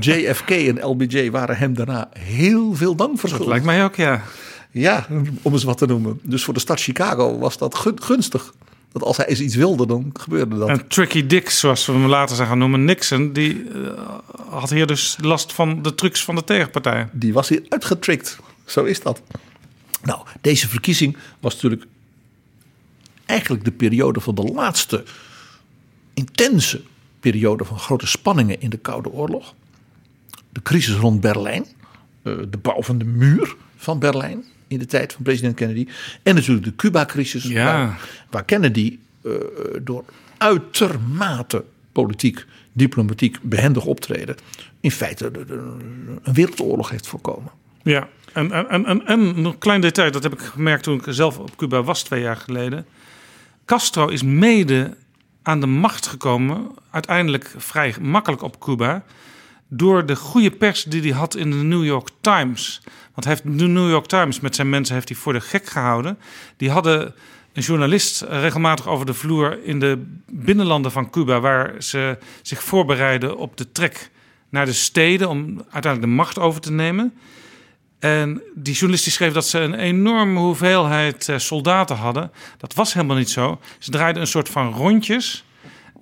JFK 0.00 0.50
en 0.50 0.84
LBJ 0.84 1.30
waren 1.30 1.56
hem 1.56 1.74
daarna 1.74 2.08
heel 2.18 2.74
veel 2.74 2.94
dank 2.94 3.18
verschuldigd. 3.18 3.38
Dat 3.38 3.64
lijkt 3.64 3.64
mij 3.64 3.84
ook, 3.84 3.94
ja. 3.94 4.22
Ja, 4.70 5.06
om 5.42 5.52
eens 5.52 5.64
wat 5.64 5.78
te 5.78 5.86
noemen. 5.86 6.20
Dus 6.22 6.44
voor 6.44 6.54
de 6.54 6.60
stad 6.60 6.80
Chicago 6.80 7.38
was 7.38 7.58
dat 7.58 7.74
gunstig. 7.94 8.54
Dat 8.92 9.02
als 9.02 9.16
hij 9.16 9.26
eens 9.26 9.40
iets 9.40 9.54
wilde, 9.54 9.86
dan 9.86 10.10
gebeurde 10.12 10.58
dat. 10.58 10.68
En 10.68 10.88
Tricky 10.88 11.26
Dick, 11.26 11.50
zoals 11.50 11.86
we 11.86 11.92
hem 11.92 12.06
later 12.06 12.36
zijn 12.36 12.48
gaan 12.48 12.58
noemen, 12.58 12.84
Nixon, 12.84 13.32
die 13.32 13.62
uh, 13.62 13.90
had 14.48 14.70
hier 14.70 14.86
dus 14.86 15.16
last 15.20 15.52
van 15.52 15.82
de 15.82 15.94
trucs 15.94 16.24
van 16.24 16.34
de 16.34 16.44
tegenpartij. 16.44 17.08
Die 17.12 17.32
was 17.32 17.48
hier 17.48 17.62
uitgetrikt. 17.68 18.38
Zo 18.64 18.84
is 18.84 19.00
dat. 19.00 19.22
Nou, 20.02 20.26
deze 20.40 20.68
verkiezing 20.68 21.16
was 21.40 21.54
natuurlijk 21.54 21.84
eigenlijk 23.24 23.64
de 23.64 23.72
periode 23.72 24.20
van 24.20 24.34
de 24.34 24.42
laatste 24.42 25.04
intense 26.14 26.80
periode 27.30 27.64
van 27.64 27.78
grote 27.78 28.06
spanningen 28.06 28.60
in 28.60 28.70
de 28.70 28.76
Koude 28.76 29.10
Oorlog. 29.10 29.54
De 30.52 30.62
crisis 30.62 30.94
rond 30.94 31.20
Berlijn, 31.20 31.66
eh, 32.22 32.32
de 32.48 32.58
bouw 32.58 32.82
van 32.82 32.98
de 32.98 33.04
muur 33.04 33.56
van 33.76 33.98
Berlijn 33.98 34.44
in 34.68 34.78
de 34.78 34.86
tijd 34.86 35.12
van 35.12 35.22
president 35.22 35.54
Kennedy. 35.54 35.86
En 36.22 36.34
natuurlijk 36.34 36.64
de 36.64 36.76
Cuba-crisis, 36.76 37.44
ja. 37.44 37.64
waar, 37.64 38.00
waar, 38.30 38.44
Kennedy 38.44 38.98
uh, 39.22 39.32
door 39.82 40.04
uitermate 40.38 41.64
politiek, 41.92 42.44
diplomatiek 42.72 43.38
behendig 43.42 43.84
optreden, 43.84 44.36
in 44.80 44.90
feite 44.90 45.30
de, 45.30 45.44
de, 45.44 45.76
een 46.22 46.34
wereldoorlog 46.34 46.90
heeft 46.90 47.06
voorkomen. 47.06 47.50
Ja, 47.82 48.08
en, 48.32 48.68
en, 48.68 49.06
en, 49.06 49.20
een 49.44 49.58
klein 49.58 49.80
detail, 49.80 50.10
dat 50.10 50.22
heb 50.22 50.32
ik 50.32 50.40
gemerkt 50.40 50.82
toen 50.82 50.98
ik 50.98 51.04
zelf 51.06 51.38
op 51.38 51.56
Cuba 51.56 51.82
was 51.82 52.02
twee 52.02 52.20
jaar 52.20 52.36
geleden. 52.36 52.86
Castro 53.64 54.08
is 54.08 54.22
mede 54.22 54.96
aan 55.44 55.60
de 55.60 55.66
macht 55.66 56.06
gekomen, 56.06 56.70
uiteindelijk 56.90 57.54
vrij 57.56 57.94
makkelijk 58.00 58.42
op 58.42 58.60
Cuba, 58.60 59.04
door 59.68 60.06
de 60.06 60.16
goede 60.16 60.50
pers 60.50 60.84
die 60.84 61.00
hij 61.00 61.10
had 61.10 61.36
in 61.36 61.50
de 61.50 61.56
New 61.56 61.84
York 61.84 62.08
Times. 62.20 62.82
Want 63.14 63.26
heeft 63.26 63.42
de 63.42 63.66
New 63.66 63.90
York 63.90 64.06
Times 64.06 64.40
met 64.40 64.54
zijn 64.54 64.68
mensen 64.68 64.94
heeft 64.94 65.08
hij 65.08 65.18
voor 65.18 65.32
de 65.32 65.40
gek 65.40 65.66
gehouden. 65.66 66.18
Die 66.56 66.70
hadden 66.70 67.14
een 67.52 67.62
journalist 67.62 68.20
regelmatig 68.20 68.88
over 68.88 69.06
de 69.06 69.14
vloer 69.14 69.64
in 69.64 69.78
de 69.80 70.04
binnenlanden 70.30 70.92
van 70.92 71.10
Cuba, 71.10 71.40
waar 71.40 71.74
ze 71.82 72.18
zich 72.42 72.62
voorbereiden 72.62 73.36
op 73.36 73.56
de 73.56 73.72
trek 73.72 74.10
naar 74.48 74.66
de 74.66 74.72
steden 74.72 75.28
om 75.28 75.56
uiteindelijk 75.70 76.00
de 76.02 76.16
macht 76.16 76.38
over 76.38 76.60
te 76.60 76.72
nemen. 76.72 77.14
En 78.04 78.42
die 78.54 78.74
journalist 78.74 79.04
die 79.04 79.12
schreef 79.12 79.32
dat 79.32 79.46
ze 79.46 79.58
een 79.58 79.74
enorme 79.74 80.38
hoeveelheid 80.38 81.32
soldaten 81.36 81.96
hadden. 81.96 82.30
Dat 82.58 82.74
was 82.74 82.94
helemaal 82.94 83.16
niet 83.16 83.30
zo. 83.30 83.60
Ze 83.78 83.90
draaiden 83.90 84.22
een 84.22 84.28
soort 84.28 84.48
van 84.48 84.72
rondjes. 84.72 85.44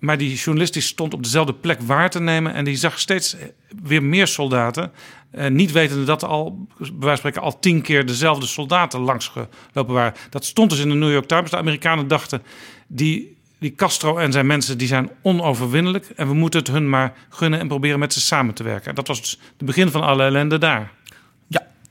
Maar 0.01 0.19
die 0.19 0.35
journalist 0.35 0.73
die 0.73 0.83
stond 0.83 1.15
op 1.15 1.23
dezelfde 1.23 1.55
plek 1.55 1.81
waar 1.81 2.11
te 2.11 2.21
nemen. 2.21 2.55
En 2.55 2.65
die 2.65 2.77
zag 2.77 2.99
steeds 2.99 3.37
weer 3.83 4.03
meer 4.03 4.27
soldaten. 4.27 4.93
Uh, 5.35 5.47
niet 5.47 5.73
wetende 5.73 6.05
dat 6.05 6.25
al, 6.25 6.67
bij 6.79 6.89
wijze 6.89 7.07
van 7.07 7.17
spreken, 7.17 7.43
al 7.43 7.59
tien 7.59 7.83
keer 7.83 8.07
dezelfde 8.07 8.47
soldaten 8.47 9.01
langsgelopen 9.01 9.95
waren. 9.95 10.15
Dat 10.31 10.45
stond 10.45 10.71
dus 10.71 10.79
in 10.79 10.89
de 10.89 10.95
New 10.95 11.13
York 11.13 11.27
Times. 11.27 11.51
De 11.51 11.57
Amerikanen 11.57 12.09
dachten, 12.09 12.43
die, 12.87 13.37
die 13.59 13.75
Castro 13.75 14.17
en 14.17 14.33
zijn 14.33 14.47
mensen 14.47 14.79
die 14.79 14.89
zijn 14.89 15.11
onoverwinnelijk. 15.23 16.07
En 16.17 16.29
we 16.29 16.35
moeten 16.35 16.61
het 16.61 16.69
hun 16.69 16.89
maar 16.89 17.15
gunnen 17.29 17.61
en 17.61 17.69
proberen 17.69 17.99
met 17.99 18.13
ze 18.13 18.21
samen 18.21 18.55
te 18.55 18.63
werken. 18.63 18.89
En 18.89 18.95
dat 18.95 19.09
was 19.09 19.21
dus 19.21 19.39
het 19.57 19.67
begin 19.67 19.91
van 19.91 20.03
alle 20.03 20.23
ellende 20.23 20.59
daar. 20.59 20.91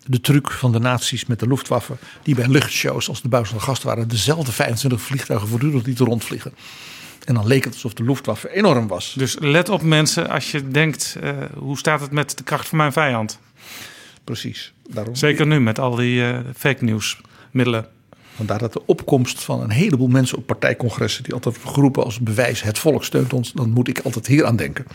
De 0.05 0.21
truc 0.21 0.51
van 0.51 0.71
de 0.71 0.79
nazi's 0.79 1.25
met 1.25 1.39
de 1.39 1.47
Luftwaffe. 1.47 1.93
Die 2.23 2.35
bij 2.35 2.47
luchtshows 2.47 3.09
als 3.09 3.21
de 3.21 3.27
buis 3.27 3.49
van 3.49 3.57
de 3.57 3.63
gast 3.63 3.83
waren. 3.83 4.07
Dezelfde 4.07 4.51
25 4.51 5.01
vliegtuigen 5.01 5.47
voortdurend 5.47 5.85
lieten 5.85 6.05
rondvliegen. 6.05 6.53
En 7.25 7.33
dan 7.33 7.47
leek 7.47 7.63
het 7.63 7.73
alsof 7.73 7.93
de 7.93 8.03
Luftwaffe 8.03 8.53
enorm 8.53 8.87
was. 8.87 9.13
Dus 9.17 9.35
let 9.39 9.69
op 9.69 9.81
mensen 9.81 10.29
als 10.29 10.51
je 10.51 10.67
denkt, 10.67 11.17
uh, 11.23 11.29
hoe 11.57 11.77
staat 11.77 12.01
het 12.01 12.11
met 12.11 12.37
de 12.37 12.43
kracht 12.43 12.67
van 12.67 12.77
mijn 12.77 12.91
vijand? 12.91 13.39
Precies. 14.23 14.73
Daarom... 14.89 15.15
Zeker 15.15 15.47
nu 15.47 15.59
met 15.59 15.79
al 15.79 15.95
die 15.95 16.21
uh, 16.21 16.39
fake 16.55 16.83
news 16.83 17.21
middelen. 17.51 17.87
Vandaar 18.35 18.59
dat 18.59 18.73
de 18.73 18.85
opkomst 18.85 19.43
van 19.43 19.61
een 19.61 19.69
heleboel 19.69 20.07
mensen 20.07 20.37
op 20.37 20.45
partijcongressen... 20.45 21.23
die 21.23 21.33
altijd 21.33 21.57
geroepen 21.65 22.03
als 22.03 22.19
bewijs 22.19 22.61
het 22.61 22.79
volk 22.79 23.03
steunt 23.03 23.33
ons... 23.33 23.51
dan 23.51 23.69
moet 23.69 23.87
ik 23.87 23.99
altijd 23.99 24.27
hier 24.27 24.45
aan 24.45 24.55
denken. 24.55 24.85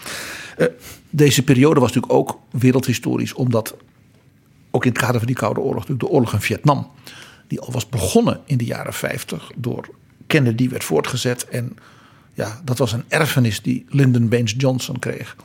Uh, 0.59 0.67
deze 1.11 1.43
periode 1.43 1.81
was 1.81 1.93
natuurlijk 1.93 2.19
ook 2.19 2.41
wereldhistorisch... 2.51 3.33
omdat 3.33 3.77
ook 4.77 4.85
in 4.85 4.91
het 4.91 5.01
kader 5.01 5.19
van 5.19 5.27
die 5.27 5.37
Koude 5.37 5.61
Oorlog... 5.61 5.75
natuurlijk 5.75 6.09
de 6.09 6.15
oorlog 6.15 6.33
in 6.33 6.41
Vietnam... 6.41 6.91
die 7.47 7.61
al 7.61 7.73
was 7.73 7.89
begonnen 7.89 8.41
in 8.45 8.57
de 8.57 8.65
jaren 8.65 8.93
50 8.93 9.51
door 9.57 9.89
Kennedy 10.27 10.69
werd 10.69 10.85
voortgezet... 10.85 11.49
en 11.49 11.77
ja, 12.35 12.61
dat 12.65 12.79
was 12.79 12.93
een 12.93 13.05
erfenis 13.09 13.63
die 13.63 13.85
Lyndon 13.89 14.29
Baines 14.29 14.55
Johnson 14.57 14.99
kreeg. 14.99 15.37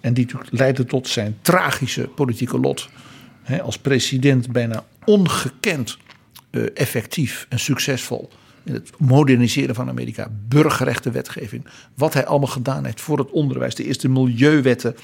En 0.00 0.14
die 0.14 0.26
leidde 0.50 0.84
tot 0.84 1.08
zijn 1.08 1.38
tragische 1.42 2.08
politieke 2.08 2.58
lot. 2.58 2.88
Als 3.62 3.78
president 3.78 4.52
bijna 4.52 4.84
ongekend 5.04 5.98
uh, 6.50 6.66
effectief 6.74 7.46
en 7.48 7.58
succesvol 7.58 8.30
in 8.62 8.74
het 8.74 8.90
moderniseren 8.98 9.74
van 9.74 9.88
Amerika, 9.88 10.30
burgerrechte 10.48 11.10
wetgeving. 11.10 11.66
Wat 11.94 12.14
hij 12.14 12.26
allemaal 12.26 12.48
gedaan 12.48 12.84
heeft 12.84 13.00
voor 13.00 13.18
het 13.18 13.30
onderwijs, 13.30 13.74
de 13.74 13.84
eerste 13.84 14.08
milieuwetten, 14.08 14.96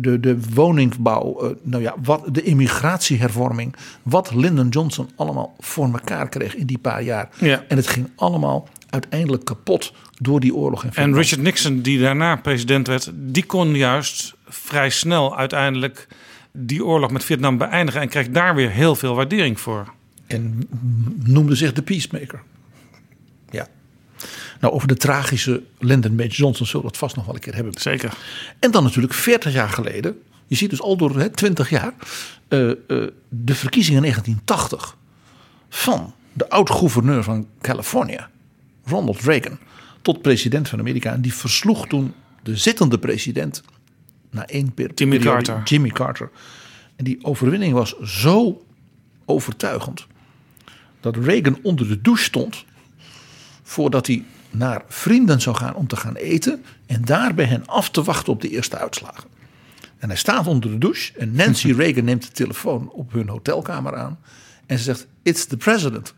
de, 0.00 0.20
de 0.20 0.38
woningbouw, 0.54 1.44
uh, 1.44 1.50
nou 1.62 1.82
ja, 1.82 1.94
wat, 2.02 2.22
de 2.32 2.42
immigratiehervorming. 2.42 3.74
Wat 4.02 4.34
Lyndon 4.34 4.68
Johnson 4.68 5.08
allemaal 5.16 5.54
voor 5.58 5.84
elkaar 5.92 6.28
kreeg 6.28 6.54
in 6.54 6.66
die 6.66 6.78
paar 6.78 7.02
jaar. 7.02 7.28
Ja. 7.38 7.64
En 7.68 7.76
het 7.76 7.86
ging 7.86 8.10
allemaal 8.16 8.68
uiteindelijk 8.90 9.44
kapot 9.44 9.92
door 10.18 10.40
die 10.40 10.54
oorlog 10.54 10.84
in 10.84 10.90
En 10.94 11.14
Richard 11.14 11.42
Nixon, 11.42 11.80
die 11.80 12.00
daarna 12.00 12.36
president 12.36 12.86
werd, 12.86 13.10
die 13.14 13.44
kon 13.44 13.74
juist 13.74 14.34
vrij 14.48 14.90
snel 14.90 15.36
uiteindelijk 15.36 16.08
die 16.52 16.84
oorlog 16.84 17.10
met 17.10 17.24
Vietnam 17.24 17.58
beëindigen 17.58 18.00
en 18.00 18.08
kreeg 18.08 18.30
daar 18.30 18.54
weer 18.54 18.70
heel 18.70 18.94
veel 18.94 19.14
waardering 19.14 19.60
voor. 19.60 19.92
En 20.26 20.68
noemde 21.24 21.54
zich 21.54 21.72
de 21.72 21.82
peacemaker. 21.82 22.42
Nou, 24.60 24.74
over 24.74 24.88
de 24.88 24.96
tragische 24.96 25.62
Lyndon 25.78 26.16
Baines 26.16 26.36
Johnson 26.36 26.66
zullen 26.66 26.82
we 26.82 26.88
het 26.88 26.96
vast 26.96 27.16
nog 27.16 27.24
wel 27.24 27.34
een 27.34 27.40
keer 27.40 27.54
hebben. 27.54 27.72
Zeker. 27.80 28.12
En 28.58 28.70
dan 28.70 28.82
natuurlijk 28.82 29.14
40 29.14 29.52
jaar 29.52 29.68
geleden, 29.68 30.22
je 30.46 30.54
ziet 30.54 30.70
dus 30.70 30.80
al 30.80 30.96
door 30.96 31.18
hè, 31.18 31.28
20 31.28 31.70
jaar, 31.70 31.94
uh, 32.48 32.66
uh, 32.66 32.74
de 33.28 33.54
verkiezingen 33.54 34.04
in 34.04 34.10
1980 34.10 34.96
van 35.68 36.14
de 36.32 36.48
oud-gouverneur 36.48 37.22
van 37.22 37.46
Californië, 37.60 38.26
Ronald 38.84 39.20
Reagan, 39.20 39.58
tot 40.02 40.22
president 40.22 40.68
van 40.68 40.78
Amerika. 40.78 41.12
En 41.12 41.20
die 41.20 41.34
versloeg 41.34 41.86
toen 41.86 42.14
de 42.42 42.56
zittende 42.56 42.98
president 42.98 43.62
na 44.30 44.46
één 44.46 44.74
per 44.74 44.90
Jimmy 44.94 45.16
periode, 45.16 45.42
Carter. 45.42 45.64
Jimmy 45.64 45.88
Carter. 45.88 46.30
En 46.96 47.04
die 47.04 47.18
overwinning 47.22 47.72
was 47.72 47.98
zo 48.00 48.64
overtuigend 49.24 50.06
dat 51.00 51.16
Reagan 51.16 51.58
onder 51.62 51.88
de 51.88 52.00
douche 52.00 52.24
stond 52.24 52.64
voordat 53.62 54.06
hij 54.06 54.24
naar 54.56 54.82
vrienden 54.88 55.40
zou 55.40 55.56
gaan 55.56 55.74
om 55.74 55.86
te 55.86 55.96
gaan 55.96 56.14
eten 56.14 56.64
en 56.86 57.04
daar 57.04 57.34
bij 57.34 57.44
hen 57.44 57.66
af 57.66 57.90
te 57.90 58.02
wachten 58.02 58.32
op 58.32 58.40
de 58.40 58.48
eerste 58.48 58.78
uitslagen. 58.78 59.24
En 59.98 60.08
hij 60.08 60.16
staat 60.18 60.46
onder 60.46 60.70
de 60.70 60.78
douche 60.78 61.12
en 61.18 61.32
Nancy 61.32 61.72
Reagan 61.78 62.04
neemt 62.04 62.22
de 62.22 62.32
telefoon 62.32 62.90
op 62.90 63.12
hun 63.12 63.28
hotelkamer 63.28 63.96
aan 63.96 64.18
en 64.66 64.78
ze 64.78 64.84
zegt: 64.84 65.06
It's 65.22 65.46
the 65.46 65.56
president. 65.56 66.14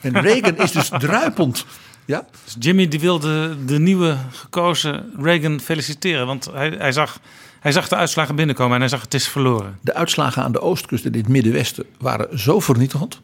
En 0.00 0.20
Reagan 0.20 0.56
is 0.56 0.70
dus 0.72 0.90
druipend. 0.98 1.66
Ja, 2.04 2.26
Dus 2.44 2.56
Jimmy 2.58 2.88
die 2.88 3.00
wilde 3.00 3.64
de 3.64 3.78
nieuwe 3.78 4.16
gekozen 4.30 5.12
Reagan 5.18 5.60
feliciteren. 5.60 6.26
Want 6.26 6.44
hij, 6.52 6.68
hij, 6.78 6.92
zag, 6.92 7.20
hij 7.60 7.72
zag 7.72 7.88
de 7.88 7.96
uitslagen 7.96 8.34
binnenkomen 8.34 8.74
en 8.74 8.80
hij 8.80 8.88
zag 8.88 9.00
het 9.00 9.14
is 9.14 9.28
verloren. 9.28 9.78
de 9.80 9.94
uitslagen 9.94 10.42
aan 10.42 10.52
de 10.52 10.60
oostkust 10.60 11.04
en 11.04 11.12
in 11.12 11.18
het 11.18 11.28
Middenwesten 11.28 11.84
waren 11.98 12.38
zo 12.38 12.60
vernietigend. 12.60 13.20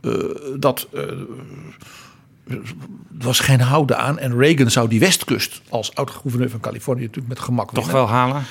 eh, 0.00 0.12
dat 0.58 0.88
eh, 0.92 1.02
was 3.18 3.40
geen 3.40 3.60
houden 3.60 3.98
aan. 3.98 4.18
En 4.18 4.38
Reagan 4.38 4.70
zou 4.70 4.88
die 4.88 5.00
westkust 5.00 5.60
als 5.68 5.94
oud-gouverneur 5.94 6.50
van 6.50 6.60
Californië 6.60 7.00
natuurlijk 7.00 7.28
met 7.28 7.38
gemak 7.40 7.72
Toch 7.72 7.84
winnen. 7.86 7.94
wel 7.94 8.08
halen. 8.14 8.42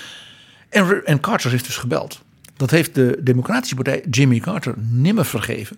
En, 0.69 1.05
en 1.05 1.19
Carter 1.19 1.51
heeft 1.51 1.65
dus 1.65 1.77
gebeld. 1.77 2.21
Dat 2.55 2.71
heeft 2.71 2.95
de 2.95 3.17
Democratische 3.21 3.75
Partij 3.75 4.03
Jimmy 4.09 4.39
Carter 4.39 4.73
nimmer 4.77 5.25
vergeven. 5.25 5.77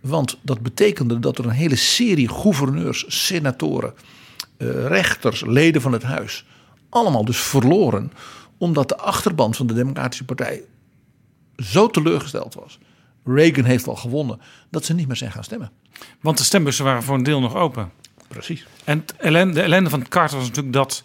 Want 0.00 0.38
dat 0.42 0.60
betekende 0.60 1.18
dat 1.18 1.38
er 1.38 1.44
een 1.44 1.50
hele 1.50 1.76
serie 1.76 2.28
gouverneurs, 2.28 3.04
senatoren, 3.08 3.94
eh, 4.56 4.86
rechters, 4.86 5.44
leden 5.46 5.80
van 5.80 5.92
het 5.92 6.02
huis. 6.02 6.44
allemaal 6.88 7.24
dus 7.24 7.38
verloren. 7.38 8.12
omdat 8.58 8.88
de 8.88 8.96
achterban 8.96 9.54
van 9.54 9.66
de 9.66 9.74
Democratische 9.74 10.24
Partij 10.24 10.62
zo 11.56 11.88
teleurgesteld 11.88 12.54
was. 12.54 12.78
Reagan 13.24 13.64
heeft 13.64 13.86
al 13.86 13.96
gewonnen. 13.96 14.40
dat 14.70 14.84
ze 14.84 14.94
niet 14.94 15.06
meer 15.06 15.16
zijn 15.16 15.32
gaan 15.32 15.44
stemmen. 15.44 15.70
Want 16.20 16.38
de 16.38 16.44
stembussen 16.44 16.84
waren 16.84 17.02
voor 17.02 17.14
een 17.14 17.22
deel 17.22 17.40
nog 17.40 17.54
open. 17.54 17.90
Precies. 18.28 18.66
En 18.84 19.04
ellende, 19.16 19.54
de 19.54 19.62
ellende 19.62 19.90
van 19.90 20.08
Carter 20.08 20.36
was 20.36 20.46
natuurlijk 20.46 20.74
dat 20.74 21.04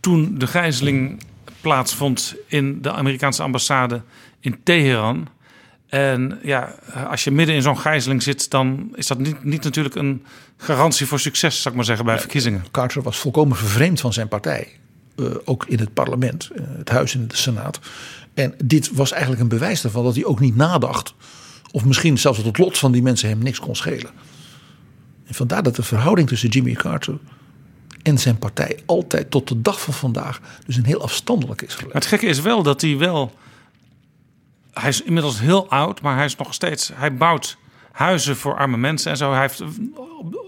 toen 0.00 0.38
de 0.38 0.46
gijzeling 0.46 1.22
plaatsvond 1.60 2.34
in 2.46 2.82
de 2.82 2.92
Amerikaanse 2.92 3.42
ambassade 3.42 4.02
in 4.40 4.62
Teheran. 4.62 5.28
En 5.86 6.38
ja, 6.42 6.74
als 7.08 7.24
je 7.24 7.30
midden 7.30 7.54
in 7.54 7.62
zo'n 7.62 7.78
gijzeling 7.78 8.22
zit, 8.22 8.50
dan 8.50 8.92
is 8.94 9.06
dat 9.06 9.18
niet, 9.18 9.44
niet 9.44 9.64
natuurlijk 9.64 9.94
een 9.94 10.24
garantie 10.56 11.06
voor 11.06 11.20
succes, 11.20 11.56
zou 11.56 11.68
ik 11.68 11.74
maar 11.74 11.84
zeggen, 11.84 12.04
bij 12.06 12.18
verkiezingen. 12.18 12.64
Carter 12.70 13.02
was 13.02 13.18
volkomen 13.18 13.56
vervreemd 13.56 14.00
van 14.00 14.12
zijn 14.12 14.28
partij. 14.28 14.68
Eh, 15.16 15.24
ook 15.44 15.64
in 15.66 15.78
het 15.78 15.94
parlement, 15.94 16.50
eh, 16.54 16.62
het 16.76 16.88
huis 16.88 17.14
en 17.14 17.28
de 17.28 17.36
senaat. 17.36 17.80
En 18.34 18.54
dit 18.64 18.90
was 18.92 19.10
eigenlijk 19.10 19.42
een 19.42 19.48
bewijs 19.48 19.84
ervan 19.84 20.04
dat 20.04 20.14
hij 20.14 20.24
ook 20.24 20.40
niet 20.40 20.56
nadacht. 20.56 21.14
Of 21.76 21.84
misschien 21.84 22.18
zelfs 22.18 22.38
dat 22.38 22.46
het 22.46 22.58
lot 22.58 22.78
van 22.78 22.92
die 22.92 23.02
mensen 23.02 23.28
hem 23.28 23.38
niks 23.38 23.58
kon 23.58 23.76
schelen. 23.76 24.10
En 25.26 25.34
vandaar 25.34 25.62
dat 25.62 25.76
de 25.76 25.82
verhouding 25.82 26.28
tussen 26.28 26.48
Jimmy 26.48 26.72
Carter 26.72 27.18
en 28.02 28.18
zijn 28.18 28.38
partij 28.38 28.78
altijd 28.86 29.30
tot 29.30 29.48
de 29.48 29.62
dag 29.62 29.80
van 29.80 29.94
vandaag 29.94 30.40
dus 30.66 30.76
een 30.76 30.84
heel 30.84 31.02
afstandelijk 31.02 31.62
is 31.62 31.68
Maar 31.68 31.78
gelegd. 31.78 31.94
het 31.94 32.06
gekke 32.06 32.26
is 32.26 32.40
wel 32.40 32.62
dat 32.62 32.80
hij 32.80 32.96
wel. 32.98 33.34
Hij 34.72 34.88
is 34.88 35.02
inmiddels 35.02 35.40
heel 35.40 35.68
oud, 35.68 36.00
maar 36.00 36.16
hij 36.16 36.24
is 36.24 36.36
nog 36.36 36.54
steeds. 36.54 36.90
Hij 36.94 37.14
bouwt 37.14 37.56
huizen 37.92 38.36
voor 38.36 38.56
arme 38.56 38.76
mensen 38.76 39.10
en 39.10 39.16
zo. 39.16 39.32
Hij 39.32 39.40
heeft 39.40 39.62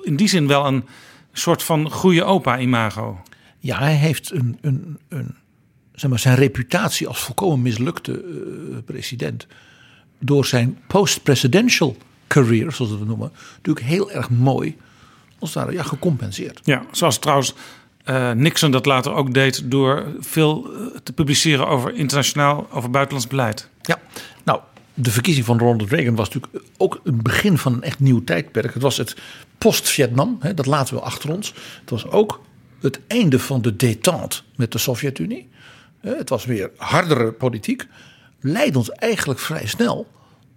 in 0.02 0.16
die 0.16 0.28
zin 0.28 0.46
wel 0.46 0.66
een 0.66 0.84
soort 1.32 1.62
van 1.62 1.90
goede 1.90 2.24
opa-imago. 2.24 3.22
Ja, 3.58 3.78
hij 3.78 3.94
heeft 3.94 4.30
een, 4.32 4.58
een, 4.60 4.98
een, 5.08 5.36
zeg 5.92 6.10
maar, 6.10 6.18
zijn 6.18 6.36
reputatie 6.36 7.08
als 7.08 7.20
volkomen 7.20 7.62
mislukte 7.62 8.12
eh, 8.12 8.82
president. 8.84 9.46
Door 10.18 10.46
zijn 10.46 10.78
post-presidential 10.86 11.96
career, 12.26 12.72
zoals 12.72 12.92
we 12.92 12.98
het 12.98 13.08
noemen, 13.08 13.32
natuurlijk 13.56 13.86
heel 13.86 14.10
erg 14.10 14.30
mooi. 14.30 14.76
als 15.38 15.52
ware 15.52 15.72
ja, 15.72 15.82
gecompenseerd. 15.82 16.60
Ja, 16.64 16.82
zoals 16.90 17.18
trouwens 17.18 17.54
eh, 18.04 18.32
Nixon 18.32 18.70
dat 18.70 18.86
later 18.86 19.12
ook 19.12 19.34
deed 19.34 19.70
door 19.70 20.06
veel 20.20 20.70
eh, 20.72 20.80
te 21.02 21.12
publiceren 21.12 21.68
over 21.68 21.94
internationaal, 21.94 22.66
over 22.70 22.90
buitenlands 22.90 23.28
beleid. 23.28 23.68
Ja, 23.82 24.00
nou, 24.44 24.60
de 24.94 25.10
verkiezing 25.10 25.46
van 25.46 25.58
Ronald 25.58 25.90
Reagan 25.90 26.14
was 26.14 26.30
natuurlijk 26.30 26.64
ook 26.76 27.00
het 27.04 27.22
begin 27.22 27.58
van 27.58 27.72
een 27.72 27.82
echt 27.82 28.00
nieuw 28.00 28.24
tijdperk. 28.24 28.74
Het 28.74 28.82
was 28.82 28.96
het 28.96 29.16
post-Vietnam, 29.58 30.38
dat 30.54 30.66
laten 30.66 30.94
we 30.94 31.00
achter 31.00 31.30
ons. 31.30 31.54
Het 31.80 31.90
was 31.90 32.06
ook 32.06 32.40
het 32.80 33.00
einde 33.06 33.38
van 33.38 33.62
de 33.62 33.76
détente 33.76 34.40
met 34.56 34.72
de 34.72 34.78
Sovjet-Unie. 34.78 35.48
Hè, 36.00 36.16
Het 36.16 36.28
was 36.28 36.44
weer 36.44 36.70
hardere 36.76 37.32
politiek. 37.32 37.86
Leidt 38.40 38.76
ons 38.76 38.90
eigenlijk 38.90 39.40
vrij 39.40 39.66
snel, 39.66 40.06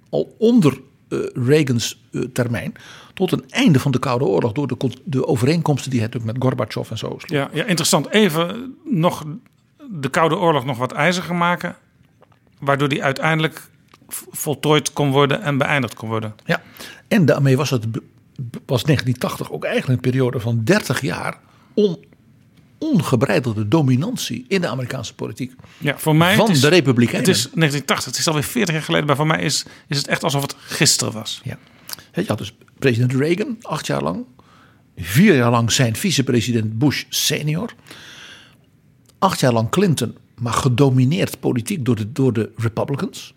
al 0.09 0.35
onder 0.37 0.81
eh, 1.07 1.19
Reagans 1.33 2.01
eh, 2.11 2.21
termijn, 2.21 2.73
tot 3.13 3.31
een 3.31 3.43
einde 3.49 3.79
van 3.79 3.91
de 3.91 3.99
Koude 3.99 4.25
Oorlog. 4.25 4.51
Door 4.51 4.67
de, 4.67 4.91
de 5.03 5.27
overeenkomsten 5.27 5.91
die 5.91 5.99
hij 5.99 6.07
natuurlijk 6.07 6.33
met 6.33 6.43
Gorbachev 6.43 6.91
en 6.91 6.97
zo 6.97 7.07
sloot. 7.07 7.29
Ja, 7.29 7.49
ja, 7.53 7.63
interessant. 7.65 8.09
Even 8.09 8.75
nog 8.83 9.25
de 9.89 10.09
Koude 10.09 10.35
Oorlog 10.35 10.65
nog 10.65 10.77
wat 10.77 10.91
ijziger 10.91 11.35
maken. 11.35 11.75
Waardoor 12.59 12.89
die 12.89 13.03
uiteindelijk 13.03 13.69
voltooid 14.31 14.93
kon 14.93 15.11
worden 15.11 15.41
en 15.41 15.57
beëindigd 15.57 15.93
kon 15.93 16.09
worden. 16.09 16.35
Ja, 16.45 16.61
en 17.07 17.25
daarmee 17.25 17.57
was 17.57 17.69
het 17.69 17.85
was 18.65 18.83
1980 18.83 19.51
ook 19.51 19.63
eigenlijk 19.63 19.95
een 19.95 20.11
periode 20.11 20.39
van 20.39 20.63
30 20.63 21.01
jaar 21.01 21.39
on, 21.73 21.97
ongebreidelde 22.81 23.67
dominantie 23.67 24.45
in 24.47 24.61
de 24.61 24.67
Amerikaanse 24.67 25.15
politiek. 25.15 25.53
Ja, 25.77 25.97
voor 25.97 26.15
mij 26.15 26.35
Van 26.35 26.49
is, 26.49 26.61
de 26.61 26.67
Republikeinen. 26.67 27.27
Het 27.27 27.37
is 27.37 27.41
1980, 27.41 28.05
het 28.05 28.17
is 28.17 28.27
alweer 28.27 28.43
40 28.43 28.75
jaar 28.75 28.83
geleden, 28.83 29.07
maar 29.07 29.15
voor 29.15 29.27
mij 29.27 29.41
is, 29.41 29.65
is 29.87 29.97
het 29.97 30.07
echt 30.07 30.23
alsof 30.23 30.41
het 30.41 30.55
gisteren 30.59 31.13
was. 31.13 31.41
Ja. 31.43 31.57
Je 32.13 32.23
had 32.27 32.37
dus 32.37 32.55
president 32.79 33.13
Reagan, 33.13 33.57
acht 33.61 33.87
jaar 33.87 34.01
lang. 34.01 34.25
Vier 34.97 35.35
jaar 35.35 35.51
lang 35.51 35.71
zijn 35.71 35.95
vicepresident 35.95 36.77
Bush 36.77 37.03
senior. 37.09 37.73
Acht 39.19 39.39
jaar 39.39 39.53
lang 39.53 39.69
Clinton, 39.69 40.17
maar 40.39 40.53
gedomineerd 40.53 41.39
politiek 41.39 41.85
door 41.85 41.95
de, 41.95 42.11
door 42.11 42.33
de 42.33 42.51
Republicans. 42.57 43.33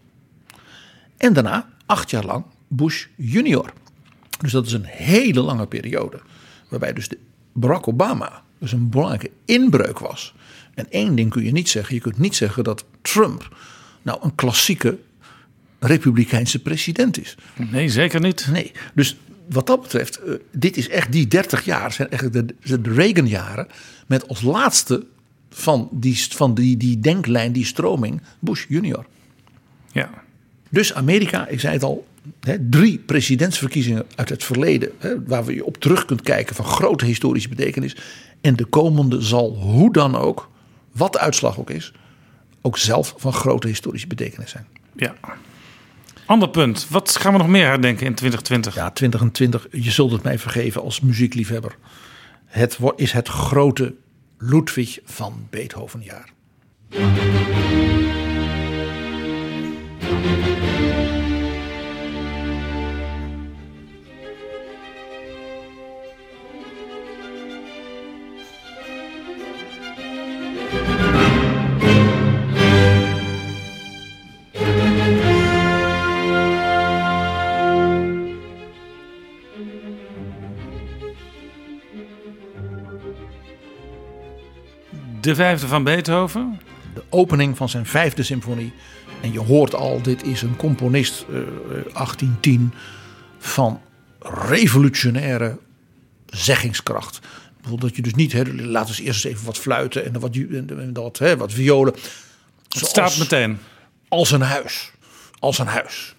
En 1.16 1.32
daarna 1.32 1.68
acht 1.86 2.10
jaar 2.10 2.24
lang 2.24 2.44
Bush 2.68 3.06
junior. 3.16 3.72
Dus 4.40 4.52
dat 4.52 4.66
is 4.66 4.72
een 4.72 4.84
hele 4.84 5.40
lange 5.40 5.66
periode. 5.66 6.20
Waarbij 6.68 6.92
dus 6.92 7.08
de 7.08 7.18
Barack 7.52 7.88
Obama 7.88 8.43
dus 8.58 8.72
een 8.72 8.88
belangrijke 8.88 9.30
inbreuk 9.44 9.98
was. 9.98 10.34
En 10.74 10.90
één 10.90 11.14
ding 11.14 11.30
kun 11.30 11.44
je 11.44 11.52
niet 11.52 11.68
zeggen. 11.68 11.94
Je 11.94 12.00
kunt 12.00 12.18
niet 12.18 12.36
zeggen 12.36 12.64
dat 12.64 12.84
Trump 13.02 13.56
nou 14.02 14.18
een 14.22 14.34
klassieke 14.34 14.98
republikeinse 15.78 16.62
president 16.62 17.20
is. 17.20 17.36
Nee, 17.70 17.88
zeker 17.88 18.20
niet. 18.20 18.48
Nee, 18.50 18.72
dus 18.94 19.16
wat 19.48 19.66
dat 19.66 19.82
betreft, 19.82 20.16
eh, 20.16 20.34
dit 20.52 20.76
is 20.76 20.88
echt 20.88 21.12
die 21.12 21.26
30 21.26 21.64
jaar, 21.64 21.92
zijn 21.92 22.10
eigenlijk 22.10 22.48
de, 22.62 22.80
de 22.80 22.92
Reagan-jaren, 22.92 23.66
met 24.06 24.28
als 24.28 24.42
laatste 24.42 25.06
van, 25.50 25.88
die, 25.92 26.26
van 26.28 26.54
die, 26.54 26.76
die 26.76 27.00
denklijn, 27.00 27.52
die 27.52 27.64
stroming, 27.64 28.22
Bush 28.38 28.64
junior. 28.68 29.06
Ja. 29.92 30.10
Dus 30.70 30.94
Amerika, 30.94 31.46
ik 31.46 31.60
zei 31.60 31.72
het 31.72 31.82
al, 31.82 32.06
hè, 32.40 32.68
drie 32.70 32.98
presidentsverkiezingen 32.98 34.06
uit 34.14 34.28
het 34.28 34.44
verleden, 34.44 34.90
hè, 34.98 35.24
waar 35.24 35.44
we 35.44 35.64
op 35.64 35.76
terug 35.76 36.04
kunt 36.04 36.22
kijken 36.22 36.54
van 36.54 36.64
grote 36.64 37.04
historische 37.04 37.48
betekenis. 37.48 37.96
En 38.44 38.56
de 38.56 38.64
komende 38.64 39.20
zal 39.20 39.56
hoe 39.56 39.92
dan 39.92 40.16
ook, 40.16 40.50
wat 40.92 41.12
de 41.12 41.18
uitslag 41.18 41.58
ook 41.58 41.70
is, 41.70 41.92
ook 42.62 42.78
zelf 42.78 43.14
van 43.16 43.32
grote 43.32 43.66
historische 43.66 44.06
betekenis 44.06 44.50
zijn. 44.50 44.66
ja. 44.96 45.14
Ander 46.26 46.48
punt. 46.48 46.86
Wat 46.88 47.16
gaan 47.16 47.32
we 47.32 47.38
nog 47.38 47.48
meer 47.48 47.66
herdenken 47.66 48.06
in 48.06 48.14
2020? 48.14 48.74
Ja, 48.74 48.90
2020, 48.90 49.66
je 49.70 49.90
zult 49.90 50.12
het 50.12 50.22
mij 50.22 50.38
vergeven 50.38 50.82
als 50.82 51.00
muziekliefhebber. 51.00 51.76
Het 52.44 52.78
is 52.96 53.12
het 53.12 53.28
grote 53.28 53.94
Ludwig 54.38 54.98
van 55.04 55.46
Beethoven 55.50 56.02
jaar. 56.02 56.32
De 85.24 85.34
vijfde 85.34 85.66
van 85.66 85.84
Beethoven. 85.84 86.60
De 86.94 87.02
opening 87.08 87.56
van 87.56 87.68
zijn 87.68 87.86
vijfde 87.86 88.22
symfonie. 88.22 88.72
En 89.20 89.32
je 89.32 89.40
hoort 89.40 89.74
al, 89.74 90.02
dit 90.02 90.24
is 90.24 90.42
een 90.42 90.56
componist 90.56 91.20
eh, 91.20 91.34
1810 91.92 92.72
van 93.38 93.80
revolutionaire 94.20 95.58
zeggingskracht. 96.26 97.20
Bijvoorbeeld 97.60 97.80
dat 97.80 97.96
je 97.96 98.02
dus 98.02 98.14
niet, 98.14 98.32
hè, 98.32 98.42
laten 98.54 98.94
we 98.94 99.02
eerst 99.02 99.24
eens 99.24 99.34
even 99.34 99.46
wat 99.46 99.58
fluiten 99.58 100.04
en 100.04 100.12
dan 100.12 100.20
wat, 100.20 100.36
en 100.36 100.92
dat, 100.92 101.18
hè, 101.18 101.36
wat 101.36 101.52
violen. 101.52 101.94
Het 102.68 102.86
staat 102.86 103.18
meteen. 103.18 103.58
Als 104.08 104.30
een 104.30 104.40
huis. 104.40 104.90
Als 105.38 105.58
een 105.58 105.66
huis. 105.66 106.14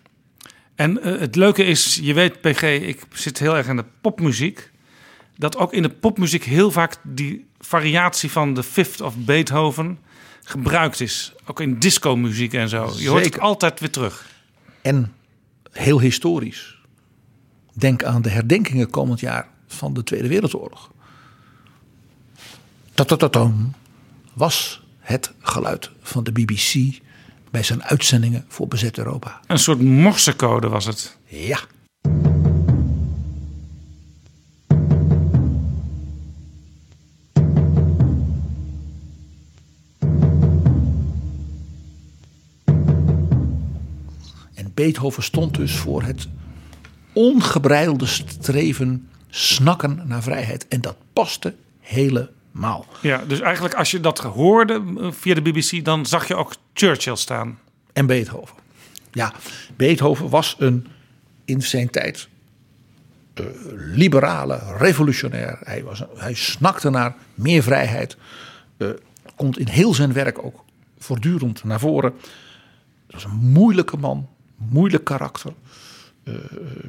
En 0.76 1.02
eh, 1.02 1.20
het 1.20 1.36
leuke 1.36 1.64
is, 1.64 2.00
je 2.02 2.14
weet 2.14 2.42
PG, 2.42 2.62
ik 2.62 3.02
zit 3.14 3.40
heel 3.40 3.58
erg 3.58 3.68
aan 3.68 3.76
de 3.76 3.86
popmuziek. 4.02 4.72
Dat 5.38 5.58
ook 5.58 5.74
in 5.74 5.82
de 5.82 5.90
popmuziek 5.90 6.44
heel 6.44 6.72
vaak 6.72 6.98
die 7.04 7.46
variatie 7.66 8.32
van 8.32 8.54
de 8.54 8.64
Fifth 8.64 9.02
of 9.02 9.16
Beethoven 9.18 10.00
gebruikt 10.44 11.02
is. 11.02 11.34
Ook 11.46 11.60
in 11.60 11.80
disco-muziek 11.80 12.54
en 12.54 12.70
zo. 12.70 12.94
Je 12.98 13.10
hoort 13.10 13.26
het 13.26 13.40
altijd 13.40 13.80
weer 13.80 13.90
terug. 13.90 14.26
En 14.82 15.14
heel 15.72 16.00
historisch. 16.00 16.78
Denk 17.74 18.04
aan 18.04 18.22
de 18.22 18.30
herdenkingen 18.30 18.90
komend 18.90 19.20
jaar 19.20 19.48
van 19.68 19.94
de 19.94 20.04
Tweede 20.04 20.28
Wereldoorlog. 20.28 20.92
Tatatatam 22.94 23.74
was 24.34 24.84
het 25.00 25.34
geluid 25.42 25.92
van 26.02 26.24
de 26.24 26.32
BBC 26.32 27.00
bij 27.52 27.64
zijn 27.64 27.84
uitzendingen 27.84 28.46
voor 28.48 28.68
bezet 28.68 28.98
Europa. 28.98 29.40
Een 29.48 29.60
soort 29.60 29.82
morsecode 29.82 30.68
was 30.68 30.86
het. 30.86 31.18
Ja. 31.26 31.60
Beethoven 44.76 45.24
stond 45.24 45.56
dus 45.56 45.76
voor 45.76 46.04
het 46.04 46.28
ongebreidelde 47.14 48.06
streven, 48.06 49.10
snakken 49.30 50.02
naar 50.06 50.24
vrijheid. 50.24 50.68
En 50.68 50.82
dat 50.82 50.96
paste 51.14 51.56
helemaal. 51.80 52.86
Ja, 53.02 53.24
dus 53.28 53.40
eigenlijk 53.40 53.76
als 53.76 53.92
je 53.92 54.00
dat 54.00 54.20
hoorde 54.20 54.84
eh, 54.98 55.12
via 55.12 55.34
de 55.34 55.42
BBC, 55.42 55.86
dan 55.86 56.06
zag 56.06 56.28
je 56.28 56.36
ook 56.36 56.56
Churchill 56.74 57.16
staan. 57.16 57.60
en 57.94 58.06
Beethoven. 58.06 58.56
Ja, 59.12 59.34
Beethoven 59.76 60.30
was 60.30 60.56
een 60.60 60.88
in 61.46 61.62
zijn 61.62 61.90
tijd 61.90 62.28
eh, 63.34 63.46
liberale, 63.76 64.62
revolutionair. 64.78 65.60
Hij, 65.64 65.84
was, 65.84 66.04
hij 66.16 66.34
snakte 66.34 66.90
naar 66.90 67.16
meer 67.34 67.64
vrijheid. 67.64 68.18
eh, 68.78 68.90
komt 69.36 69.60
in 69.60 69.68
heel 69.68 69.94
zijn 69.94 70.14
werk 70.14 70.44
ook 70.44 70.64
voortdurend 70.98 71.64
naar 71.64 71.80
voren. 71.80 72.14
Het 73.06 73.14
was 73.14 73.24
een 73.24 73.52
moeilijke 73.52 73.98
man, 73.98 74.30
moeilijk 74.58 75.04
karakter. 75.04 75.54
eh, 76.24 76.34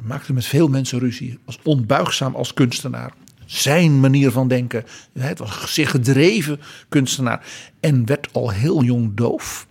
maakte 0.03 0.33
met 0.33 0.45
veel 0.45 0.67
mensen 0.67 0.99
ruzie. 0.99 1.39
Was 1.45 1.59
onbuigzaam 1.63 2.35
als 2.35 2.53
kunstenaar. 2.53 3.13
Zijn 3.45 3.99
manier 3.99 4.31
van 4.31 4.47
denken. 4.47 4.85
Het 5.19 5.39
was 5.39 5.73
zeer 5.73 5.87
gedreven 5.87 6.59
kunstenaar. 6.89 7.45
En 7.79 8.05
werd 8.05 8.33
al 8.33 8.49
heel 8.49 8.83
jong 8.83 9.11
doof 9.15 9.67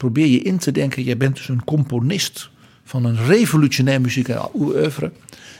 probeer 0.00 0.26
je 0.26 0.42
in 0.42 0.58
te 0.58 0.72
denken, 0.72 1.02
jij 1.02 1.16
bent 1.16 1.36
dus 1.36 1.48
een 1.48 1.64
componist 1.64 2.50
van 2.84 3.04
een 3.04 3.16
revolutionair 3.16 4.00
muzikaal 4.00 4.50
oeuvre. 4.54 5.12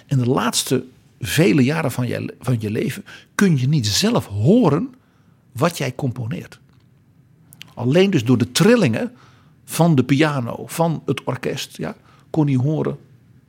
En 0.07 0.19
de 0.19 0.27
laatste 0.27 0.85
vele 1.21 1.65
jaren 1.65 1.91
van 1.91 2.07
je, 2.07 2.35
van 2.41 2.57
je 2.59 2.71
leven 2.71 3.05
kun 3.35 3.59
je 3.59 3.69
niet 3.69 3.87
zelf 3.87 4.27
horen 4.27 4.95
wat 5.53 5.79
jij 5.79 5.95
componeert. 5.95 6.59
Alleen 7.75 8.11
dus 8.11 8.25
door 8.25 8.39
de 8.39 8.53
trillingen 8.53 9.13
van 9.71 9.95
de 9.95 10.03
piano, 10.03 10.67
van 10.67 11.03
het 11.07 11.25
orkest, 11.25 11.77
ja, 11.77 11.95
kon 12.31 12.47
hij 12.47 12.57
horen 12.57 12.99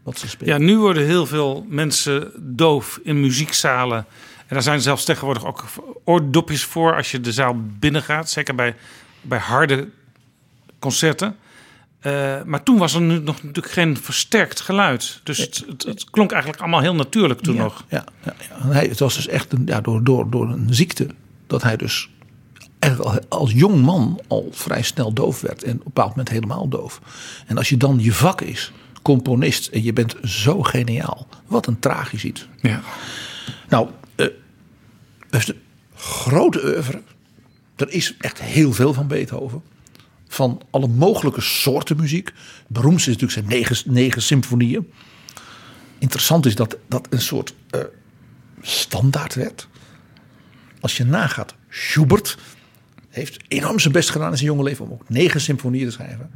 wat 0.03 0.17
ze 0.17 0.27
spelen. 0.27 0.53
Ja, 0.53 0.65
nu 0.65 0.77
worden 0.77 1.05
heel 1.05 1.25
veel 1.25 1.65
mensen 1.69 2.31
doof 2.39 2.99
in 3.03 3.19
muziekzalen. 3.19 3.97
En 4.38 4.57
daar 4.57 4.62
zijn 4.62 4.81
zelfs 4.81 5.05
tegenwoordig 5.05 5.45
ook 5.45 5.63
oordopjes 6.03 6.63
voor 6.63 6.95
als 6.95 7.12
je 7.12 7.19
de 7.19 7.31
zaal 7.31 7.55
binnengaat. 7.79 8.29
Zeker 8.29 8.55
bij, 8.55 8.75
bij 9.21 9.39
harde 9.39 9.89
concerten. 10.79 11.36
Eh, 11.99 12.43
maar 12.43 12.63
toen 12.63 12.77
was 12.77 12.93
er 12.93 13.01
nu 13.01 13.19
nog 13.19 13.43
natuurlijk 13.43 13.73
geen 13.73 13.97
versterkt 13.97 14.62
geluid. 14.62 15.19
Dus 15.23 15.38
het, 15.38 15.63
het, 15.67 15.84
het 15.84 16.10
klonk 16.10 16.31
eigenlijk 16.31 16.62
allemaal 16.62 16.81
heel 16.81 16.95
natuurlijk 16.95 17.41
toen 17.41 17.55
ja, 17.55 17.63
nog. 17.63 17.86
Ja, 17.89 18.05
ja, 18.23 18.34
ja. 18.49 18.67
Hij, 18.67 18.86
het 18.86 18.99
was 18.99 19.15
dus 19.15 19.27
echt 19.27 19.53
een, 19.53 19.62
ja, 19.65 19.81
door, 19.81 20.03
door, 20.03 20.29
door 20.29 20.49
een 20.49 20.73
ziekte 20.73 21.07
dat 21.47 21.62
hij 21.62 21.77
dus 21.77 22.10
eigenlijk 22.82 23.26
als 23.30 23.52
jong 23.52 23.82
man 23.82 24.20
al 24.28 24.48
vrij 24.52 24.82
snel 24.82 25.13
doof 25.13 25.41
werd. 25.41 25.63
En 25.63 25.72
op 25.72 25.78
een 25.78 25.84
bepaald 25.84 26.10
moment 26.10 26.30
helemaal 26.30 26.67
doof. 26.67 27.02
En 27.48 27.58
als 27.58 27.70
je 27.70 27.78
dan 27.78 28.00
je 28.00 28.13
vak 28.13 28.41
is, 28.41 28.72
componist, 29.02 29.67
en 29.67 29.84
je 29.84 29.94
bent 29.94 30.15
zo 30.24 30.62
geniaal. 30.62 31.28
Wat 31.46 31.67
een 31.67 31.80
tragisch 31.80 32.24
iets. 32.24 32.48
Ja. 32.62 32.82
Nou, 33.70 33.89
heeft 35.32 35.50
een 35.50 35.62
grote 35.96 36.63
oeuvre. 36.63 37.02
Er 37.76 37.89
is 37.89 38.15
echt 38.17 38.41
heel 38.41 38.74
veel 38.74 38.94
van 38.94 39.08
Beethoven. 39.08 39.62
Van 40.28 40.62
alle 40.70 40.88
mogelijke 40.88 41.41
soorten 41.41 41.98
muziek. 41.98 42.28
Het 42.28 42.67
beroemdste 42.67 43.12
is 43.12 43.17
natuurlijk 43.17 43.48
zijn 43.48 43.60
negen, 43.60 43.94
negen 43.94 44.22
symfonieën. 44.22 44.91
Interessant 46.00 46.46
is 46.46 46.56
dat 46.56 46.78
dat 46.88 47.08
een 47.10 47.22
soort 47.22 47.54
eh, 47.70 47.82
standaard 48.62 49.36
werd. 49.36 49.67
Als 50.80 50.98
je 50.98 51.04
nagaat, 51.04 51.56
Schubert 51.70 52.38
heeft 53.12 53.43
enorm 53.47 53.80
zijn 53.80 53.93
best 53.93 54.10
gedaan 54.10 54.32
in 54.32 54.38
zijn 54.38 54.50
jonge 54.50 54.63
leven 54.63 54.86
om 54.86 54.91
ook 54.91 55.10
negen 55.10 55.41
symfonieën 55.41 55.86
te 55.86 55.91
schrijven. 55.91 56.30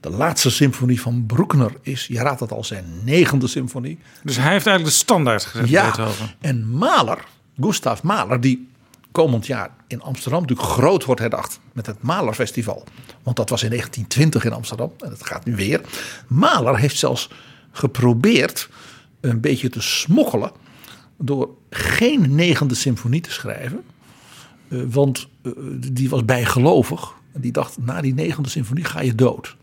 De 0.00 0.10
laatste 0.10 0.50
symfonie 0.50 1.00
van 1.00 1.24
Bruckner 1.26 1.72
is, 1.82 2.06
je 2.06 2.18
raadt 2.18 2.40
het 2.40 2.52
al, 2.52 2.64
zijn 2.64 2.84
negende 3.04 3.46
symfonie. 3.46 3.98
Dus 4.22 4.36
hij 4.36 4.52
heeft 4.52 4.66
eigenlijk 4.66 4.96
de 4.96 5.02
standaard 5.02 5.44
gezet, 5.44 5.68
Ja, 5.68 5.84
Beethoven. 5.84 6.30
en 6.40 6.68
Mahler, 6.68 7.24
Gustav 7.60 8.02
Mahler, 8.02 8.40
die 8.40 8.68
komend 9.12 9.46
jaar 9.46 9.70
in 9.86 10.02
Amsterdam 10.02 10.40
natuurlijk 10.40 10.68
groot 10.68 11.04
wordt 11.04 11.20
herdacht 11.20 11.60
met 11.72 11.86
het 11.86 12.02
Mahlerfestival. 12.02 12.84
Want 13.22 13.36
dat 13.36 13.48
was 13.50 13.62
in 13.62 13.68
1920 13.68 14.44
in 14.44 14.52
Amsterdam 14.52 14.92
en 14.98 15.08
dat 15.10 15.26
gaat 15.26 15.44
nu 15.44 15.56
weer. 15.56 15.80
Mahler 16.26 16.78
heeft 16.78 16.96
zelfs 16.98 17.30
geprobeerd 17.72 18.68
een 19.20 19.40
beetje 19.40 19.68
te 19.68 19.80
smokkelen 19.82 20.50
door 21.18 21.48
geen 21.70 22.34
negende 22.34 22.74
symfonie 22.74 23.20
te 23.20 23.30
schrijven. 23.30 23.84
Eh, 24.74 24.80
want 24.88 25.28
eh, 25.42 25.52
die 25.92 26.08
was 26.08 26.24
bijgelovig. 26.24 27.14
En 27.32 27.40
die 27.40 27.52
dacht, 27.52 27.76
na 27.80 28.00
die 28.00 28.14
negende 28.14 28.48
symfonie 28.48 28.84
ga 28.84 29.00
je 29.00 29.14
dood. 29.14 29.56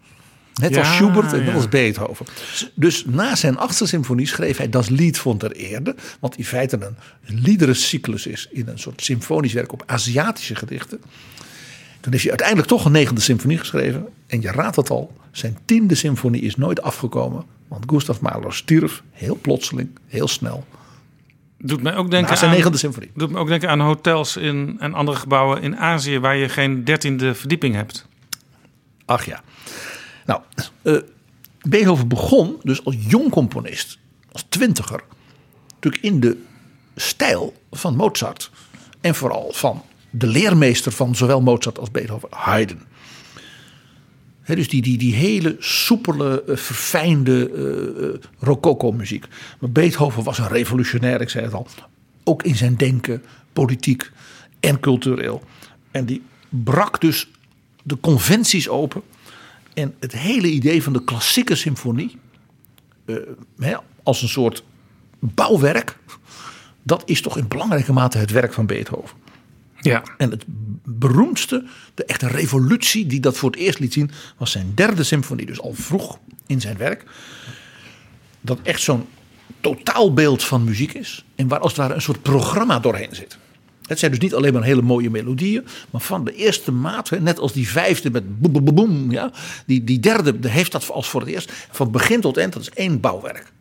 Net 0.53 0.77
als 0.77 0.87
Ja, 0.87 0.93
Schubert 0.93 1.33
en 1.33 1.39
net 1.39 1.47
ja. 1.47 1.53
als 1.53 1.69
Beethoven. 1.69 2.25
Dus 2.73 3.05
na 3.05 3.35
zijn 3.35 3.57
achtste 3.57 3.85
symfonie 3.85 4.27
schreef 4.27 4.57
hij 4.57 4.69
Das 4.69 4.89
Lied 4.89 5.17
von 5.17 5.37
der 5.37 5.55
Erde. 5.55 5.95
Wat 6.19 6.35
in 6.35 6.45
feite 6.45 6.77
een 7.25 7.39
liederencyclus 7.39 8.27
is 8.27 8.47
in 8.51 8.67
een 8.67 8.79
soort 8.79 9.03
symfonisch 9.03 9.53
werk 9.53 9.73
op 9.73 9.83
Aziatische 9.85 10.55
gedichten. 10.55 11.01
Toen 11.99 12.11
heeft 12.11 12.23
hij 12.23 12.31
uiteindelijk 12.31 12.67
toch 12.67 12.85
een 12.85 12.91
negende 12.91 13.21
symfonie 13.21 13.57
geschreven. 13.57 14.07
En 14.27 14.41
je 14.41 14.51
raadt 14.51 14.75
het 14.75 14.89
al, 14.89 15.13
zijn 15.31 15.57
tiende 15.65 15.95
symfonie 15.95 16.41
is 16.41 16.55
nooit 16.55 16.81
afgekomen. 16.81 17.43
Want 17.67 17.85
Gustav 17.87 18.19
Mahler 18.19 18.53
stierf 18.53 19.03
heel 19.11 19.37
plotseling, 19.41 19.89
heel 20.07 20.27
snel. 20.27 20.65
Doet 21.63 21.81
mij 21.81 21.95
ook 21.95 22.11
denken 22.11 22.29
Na 22.29 22.37
zijn 22.37 22.51
negende 22.51 22.77
symfonie. 22.77 23.11
doet 23.15 23.31
me 23.31 23.37
ook 23.37 23.47
denken 23.47 23.69
aan 23.69 23.79
hotels 23.79 24.37
in, 24.37 24.75
en 24.79 24.93
andere 24.93 25.17
gebouwen 25.17 25.61
in 25.61 25.77
Azië 25.77 26.19
waar 26.19 26.35
je 26.35 26.49
geen 26.49 26.83
dertiende 26.83 27.35
verdieping 27.35 27.75
hebt. 27.75 28.07
Ach 29.05 29.25
ja. 29.25 29.41
Nou, 30.25 30.41
eh, 30.81 30.95
Beethoven 31.61 32.07
begon 32.07 32.59
dus 32.63 32.85
als 32.85 32.95
jong 32.99 33.31
componist, 33.31 33.97
als 34.31 34.45
twintiger, 34.49 35.03
natuurlijk 35.73 36.03
in 36.03 36.19
de 36.19 36.43
stijl 36.95 37.53
van 37.71 37.95
Mozart. 37.95 38.51
En 39.01 39.15
vooral 39.15 39.51
van 39.53 39.83
de 40.09 40.27
leermeester 40.27 40.91
van 40.91 41.15
zowel 41.15 41.41
Mozart 41.41 41.79
als 41.79 41.91
Beethoven, 41.91 42.29
Haydn. 42.31 42.81
Dus 44.45 44.69
die, 44.69 44.81
die, 44.81 44.97
die 44.97 45.13
hele 45.13 45.55
soepele, 45.59 46.43
eh, 46.43 46.55
verfijnde 46.55 47.49
eh, 47.49 48.07
eh, 48.07 48.19
rococo-muziek. 48.39 49.25
Maar 49.59 49.69
Beethoven 49.69 50.23
was 50.23 50.37
een 50.37 50.47
revolutionair, 50.47 51.21
ik 51.21 51.29
zei 51.29 51.45
het 51.45 51.53
al. 51.53 51.67
Ook 52.23 52.43
in 52.43 52.55
zijn 52.55 52.75
denken, 52.75 53.23
politiek 53.53 54.11
en 54.59 54.79
cultureel. 54.79 55.43
En 55.91 56.05
die 56.05 56.21
brak 56.49 57.01
dus 57.01 57.31
de 57.83 57.99
conventies 57.99 58.69
open. 58.69 59.01
En 59.73 59.93
het 59.99 60.11
hele 60.11 60.47
idee 60.47 60.83
van 60.83 60.93
de 60.93 61.03
klassieke 61.03 61.55
symfonie, 61.55 62.17
als 64.03 64.21
een 64.21 64.29
soort 64.29 64.63
bouwwerk, 65.19 65.97
dat 66.83 67.03
is 67.05 67.21
toch 67.21 67.37
in 67.37 67.47
belangrijke 67.47 67.93
mate 67.93 68.17
het 68.17 68.31
werk 68.31 68.53
van 68.53 68.65
Beethoven. 68.65 69.17
Ja. 69.81 70.03
En 70.17 70.31
het 70.31 70.43
beroemdste, 70.83 71.65
de 71.93 72.05
echte 72.05 72.27
revolutie 72.27 73.05
die 73.05 73.19
dat 73.19 73.37
voor 73.37 73.51
het 73.51 73.59
eerst 73.59 73.79
liet 73.79 73.93
zien, 73.93 74.11
was 74.37 74.51
zijn 74.51 74.71
derde 74.75 75.03
symfonie. 75.03 75.45
Dus 75.45 75.61
al 75.61 75.73
vroeg 75.73 76.17
in 76.47 76.61
zijn 76.61 76.77
werk. 76.77 77.03
Dat 78.41 78.59
echt 78.63 78.81
zo'n 78.81 79.07
totaalbeeld 79.61 80.43
van 80.43 80.63
muziek 80.63 80.93
is. 80.93 81.25
En 81.35 81.47
waar 81.47 81.59
als 81.59 81.71
het 81.71 81.81
ware 81.81 81.93
een 81.93 82.01
soort 82.01 82.21
programma 82.21 82.79
doorheen 82.79 83.15
zit. 83.15 83.37
Het 83.85 83.99
zijn 83.99 84.11
dus 84.11 84.19
niet 84.19 84.33
alleen 84.33 84.53
maar 84.53 84.63
hele 84.63 84.81
mooie 84.81 85.09
melodieën. 85.09 85.65
Maar 85.89 86.01
van 86.01 86.23
de 86.23 86.35
eerste 86.35 86.71
maat, 86.71 87.09
net 87.19 87.39
als 87.39 87.53
die 87.53 87.69
vijfde 87.69 88.11
met 88.11 88.39
boem, 88.39 88.51
boem, 88.51 88.75
boem, 88.75 89.11
ja, 89.11 89.31
die, 89.65 89.83
die 89.83 89.99
derde 89.99 90.49
heeft 90.49 90.71
dat 90.71 90.89
als 90.89 91.09
voor 91.09 91.21
het 91.21 91.29
eerst. 91.29 91.51
Van 91.71 91.91
begin 91.91 92.21
tot 92.21 92.37
eind, 92.37 92.53
dat 92.53 92.61
is 92.61 92.69
één 92.69 92.99
bouwwerk. 92.99 93.51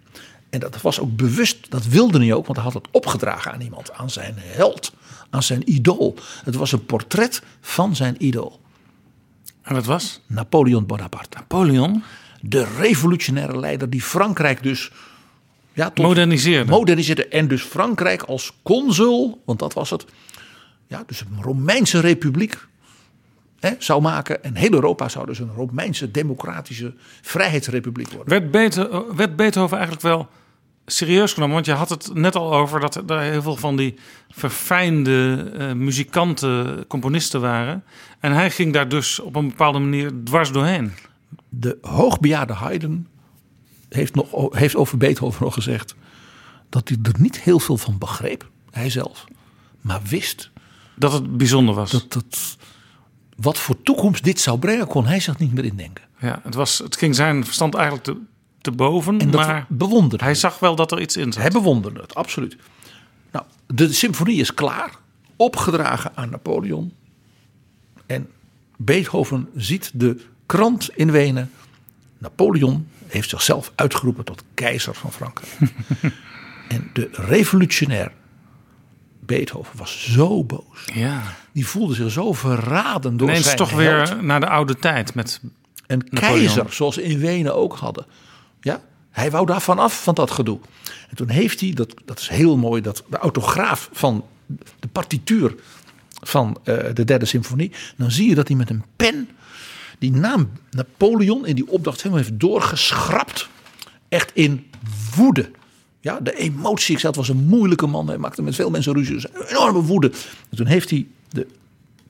En 0.50 0.61
dat 0.61 0.80
was 0.80 1.00
ook 1.00 1.16
bewust, 1.16 1.70
dat 1.70 1.87
wilde 1.87 2.18
hij 2.18 2.33
ook, 2.33 2.46
want 2.46 2.59
hij 2.59 2.64
had 2.64 2.74
het 2.74 2.88
opgedragen 2.90 3.52
aan 3.52 3.61
iemand, 3.61 3.92
aan 3.92 4.11
zijn 4.11 4.35
held, 4.37 4.92
aan 5.30 5.42
zijn 5.42 5.70
idool. 5.70 6.16
Het 6.44 6.54
was 6.54 6.72
een 6.72 6.84
portret 6.86 7.42
van 7.60 7.96
zijn 7.96 8.14
idool, 8.18 8.60
En 9.62 9.74
dat 9.74 9.84
was 9.84 10.20
Napoleon 10.26 10.86
Bonaparte. 10.86 11.36
Napoleon. 11.36 12.02
de 12.40 12.66
revolutionaire 12.78 13.58
leider 13.58 13.90
die 13.90 14.02
Frankrijk 14.02 14.62
dus 14.62 14.90
ja, 15.72 15.92
Moderniseerde. 15.94 16.70
moderniseerde. 16.70 17.28
En 17.28 17.48
dus 17.48 17.62
Frankrijk 17.62 18.22
als 18.22 18.52
consul, 18.62 19.42
want 19.44 19.58
dat 19.58 19.72
was 19.72 19.90
het. 19.90 20.04
Ja, 20.86 21.02
dus 21.06 21.20
een 21.20 21.42
Romeinse 21.42 22.00
republiek 22.00 22.66
hè, 23.60 23.70
zou 23.78 24.02
maken. 24.02 24.44
En 24.44 24.56
heel 24.56 24.72
Europa 24.72 25.08
zou 25.08 25.26
dus 25.26 25.38
een 25.38 25.54
Romeinse 25.54 26.10
democratische 26.10 26.94
vrijheidsrepubliek 27.22 28.08
worden. 28.08 28.28
werd, 28.28 28.50
Beethoven, 28.50 29.16
werd 29.16 29.36
Beethoven 29.36 29.76
eigenlijk 29.76 30.06
wel 30.06 30.28
serieus 30.92 31.33
genomen? 31.33 31.55
Want 31.55 31.66
je 31.66 31.72
had 31.72 31.88
het 31.88 32.14
net 32.14 32.37
al 32.37 32.55
over 32.55 32.81
dat 32.81 33.11
er 33.11 33.20
heel 33.20 33.42
veel 33.42 33.57
van 33.57 33.76
die 33.76 33.94
verfijnde 34.29 35.50
eh, 35.59 35.72
muzikanten, 35.72 36.87
componisten 36.87 37.40
waren. 37.40 37.85
En 38.20 38.33
hij 38.33 38.50
ging 38.50 38.72
daar 38.72 38.88
dus 38.88 39.20
op 39.20 39.37
een 39.37 39.48
bepaalde 39.48 39.79
manier 39.79 40.11
dwars 40.24 40.53
doorheen. 40.53 40.92
De 41.48 41.79
hoogbejaarde 41.83 42.53
Haydn 42.53 43.07
heeft, 43.88 44.14
nog, 44.14 44.55
heeft 44.55 44.76
over 44.76 44.98
Beethoven 44.98 45.44
nog 45.44 45.55
gezegd 45.55 45.94
dat 46.68 46.88
hij 46.88 46.98
er 47.03 47.20
niet 47.20 47.40
heel 47.40 47.59
veel 47.59 47.76
van 47.76 47.98
begreep, 47.98 48.50
hij 48.70 48.90
zelf. 48.90 49.24
Maar 49.81 50.00
wist 50.09 50.50
Dat 50.94 51.12
het 51.12 51.37
bijzonder 51.37 51.74
was. 51.74 51.90
dat, 51.90 52.12
dat 52.12 52.57
wat 53.37 53.59
voor 53.59 53.83
toekomst 53.83 54.24
dit 54.24 54.40
zou 54.40 54.59
brengen, 54.59 54.87
kon 54.87 55.07
hij 55.07 55.20
zich 55.20 55.38
niet 55.38 55.53
meer 55.53 55.64
indenken. 55.64 56.05
Ja, 56.20 56.40
het, 56.44 56.55
was, 56.55 56.79
het 56.79 56.96
ging 56.96 57.14
zijn 57.14 57.44
verstand 57.44 57.74
eigenlijk 57.74 58.05
te, 58.05 58.16
te 58.61 58.70
boven. 58.70 59.18
En 59.18 59.31
dat 59.31 59.46
maar 59.46 59.66
bewonderde 59.68 60.25
hij 60.25 60.35
zag 60.35 60.59
wel 60.59 60.75
dat 60.77 60.92
er 60.92 61.01
iets 61.01 61.16
in 61.16 61.33
zat. 61.33 61.42
Hij 61.42 61.51
bewonderde 61.51 62.01
het, 62.01 62.14
absoluut. 62.14 62.57
Nou, 63.33 63.44
de 63.66 63.92
symfonie 63.92 64.40
is 64.40 64.55
klaar, 64.55 64.90
opgedragen 65.37 66.12
aan 66.14 66.31
Napoleon. 66.31 66.92
En 68.07 68.29
Beethoven 68.77 69.49
ziet 69.57 69.90
de 69.94 70.20
krant 70.46 70.90
in 70.94 71.11
Wenen. 71.11 71.51
Napoleon 72.18 72.88
heeft 73.07 73.29
zichzelf 73.29 73.73
uitgeroepen 73.75 74.25
tot 74.25 74.42
keizer 74.55 74.94
van 74.94 75.12
Frankrijk. 75.12 75.53
en 76.68 76.90
de 76.92 77.09
revolutionair 77.12 78.12
Beethoven 79.20 79.79
was 79.79 80.12
zo 80.12 80.44
boos. 80.44 80.85
Ja. 80.94 81.23
Die 81.53 81.66
voelde 81.66 81.94
zich 81.94 82.11
zo 82.11 82.33
verraden 82.33 83.16
door 83.16 83.29
Ineens 83.29 83.44
zijn 83.44 83.57
toch 83.57 83.70
held. 83.70 84.09
weer 84.09 84.25
naar 84.25 84.40
de 84.40 84.49
oude 84.49 84.77
tijd. 84.77 85.14
Met, 85.14 85.40
Een 85.87 85.99
Napoleon. 86.11 86.35
keizer, 86.35 86.73
zoals 86.73 86.94
ze 86.94 87.03
in 87.03 87.18
Wenen 87.18 87.55
ook 87.55 87.77
hadden. 87.77 88.07
Hij 89.11 89.31
wou 89.31 89.46
daar 89.46 89.62
vanaf 89.62 90.03
van 90.03 90.14
dat 90.14 90.31
gedoe. 90.31 90.59
En 91.09 91.16
toen 91.16 91.29
heeft 91.29 91.61
hij, 91.61 91.73
dat, 91.73 91.94
dat 92.05 92.18
is 92.18 92.29
heel 92.29 92.57
mooi, 92.57 92.83
dat 92.83 93.05
de 93.09 93.16
autograaf 93.16 93.88
van 93.92 94.25
de 94.81 94.88
partituur 94.88 95.55
van 96.20 96.59
eh, 96.64 96.77
de 96.94 97.05
derde 97.05 97.25
symfonie. 97.25 97.73
Dan 97.96 98.11
zie 98.11 98.29
je 98.29 98.35
dat 98.35 98.49
hij 98.49 98.57
met 98.57 98.70
een 98.70 98.85
pen 98.96 99.29
die 99.99 100.12
naam 100.12 100.51
Napoleon 100.70 101.46
in 101.46 101.55
die 101.55 101.68
opdracht 101.68 102.03
helemaal 102.03 102.25
heeft 102.25 102.40
doorgeschrapt. 102.40 103.49
Echt 104.09 104.31
in 104.35 104.66
woede. 105.16 105.51
Ja, 106.01 106.20
de 106.20 106.37
emotie, 106.37 106.94
ik 106.94 107.01
zei, 107.01 107.12
het 107.12 107.16
was 107.16 107.29
een 107.29 107.44
moeilijke 107.44 107.87
man. 107.87 108.09
Hij 108.09 108.18
maakte 108.18 108.42
met 108.42 108.55
veel 108.55 108.70
mensen 108.70 108.92
ruzie. 108.92 109.14
Dus 109.14 109.27
enorme 109.49 109.83
woede. 109.83 110.11
En 110.51 110.57
toen 110.57 110.66
heeft 110.66 110.90
hij 110.90 111.07
de 111.29 111.46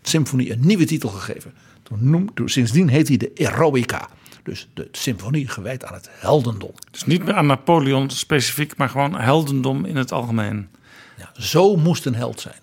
symfonie 0.03 0.53
een 0.53 0.67
nieuwe 0.67 0.85
titel 0.85 1.09
gegeven. 1.09 1.53
Toen 1.83 1.99
noemt, 2.11 2.31
sindsdien 2.45 2.89
heet 2.89 3.09
hij 3.09 3.17
de 3.17 3.33
Eroica. 3.35 4.09
Dus 4.42 4.68
de 4.74 4.88
symfonie 4.92 5.48
gewijd 5.48 5.85
aan 5.85 5.94
het 5.94 6.09
heldendom. 6.12 6.72
dus 6.90 7.05
niet 7.05 7.24
meer 7.24 7.35
aan 7.35 7.46
Napoleon 7.46 8.11
specifiek, 8.11 8.76
maar 8.76 8.88
gewoon 8.88 9.20
heldendom 9.20 9.85
in 9.85 9.96
het 9.96 10.12
algemeen. 10.12 10.68
Ja, 11.16 11.31
zo 11.35 11.76
moest 11.76 12.07
een 12.07 12.14
held 12.14 12.40
zijn. 12.40 12.61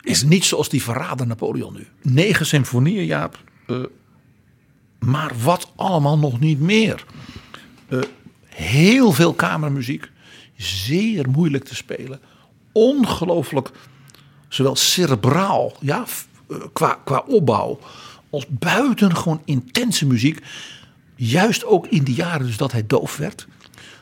Is 0.00 0.22
niet 0.22 0.44
zoals 0.44 0.68
die 0.68 0.82
verrader 0.82 1.26
Napoleon 1.26 1.74
nu. 1.74 1.86
Negen 2.02 2.46
symfonieën, 2.46 3.04
Jaap. 3.04 3.38
Eh, 3.66 3.76
maar 4.98 5.32
wat 5.42 5.72
allemaal 5.76 6.18
nog 6.18 6.40
niet 6.40 6.60
meer. 6.60 7.04
Eh, 7.88 7.98
heel 8.44 9.12
veel 9.12 9.34
kamermuziek. 9.34 10.10
Zeer 10.56 11.30
moeilijk 11.30 11.64
te 11.64 11.74
spelen. 11.74 12.20
Ongelooflijk, 12.72 13.70
zowel 14.48 14.76
cerebraal, 14.76 15.76
ja, 15.80 16.04
eh, 16.48 16.56
qua, 16.72 16.98
qua 17.04 17.24
opbouw. 17.26 17.80
Als 18.30 18.46
buitengewoon 18.48 19.42
intense 19.44 20.06
muziek. 20.06 20.40
Juist 21.24 21.64
ook 21.64 21.86
in 21.86 22.04
die 22.04 22.14
jaren 22.14 22.46
dus 22.46 22.56
dat 22.56 22.72
hij 22.72 22.86
doof 22.86 23.16
werd. 23.16 23.46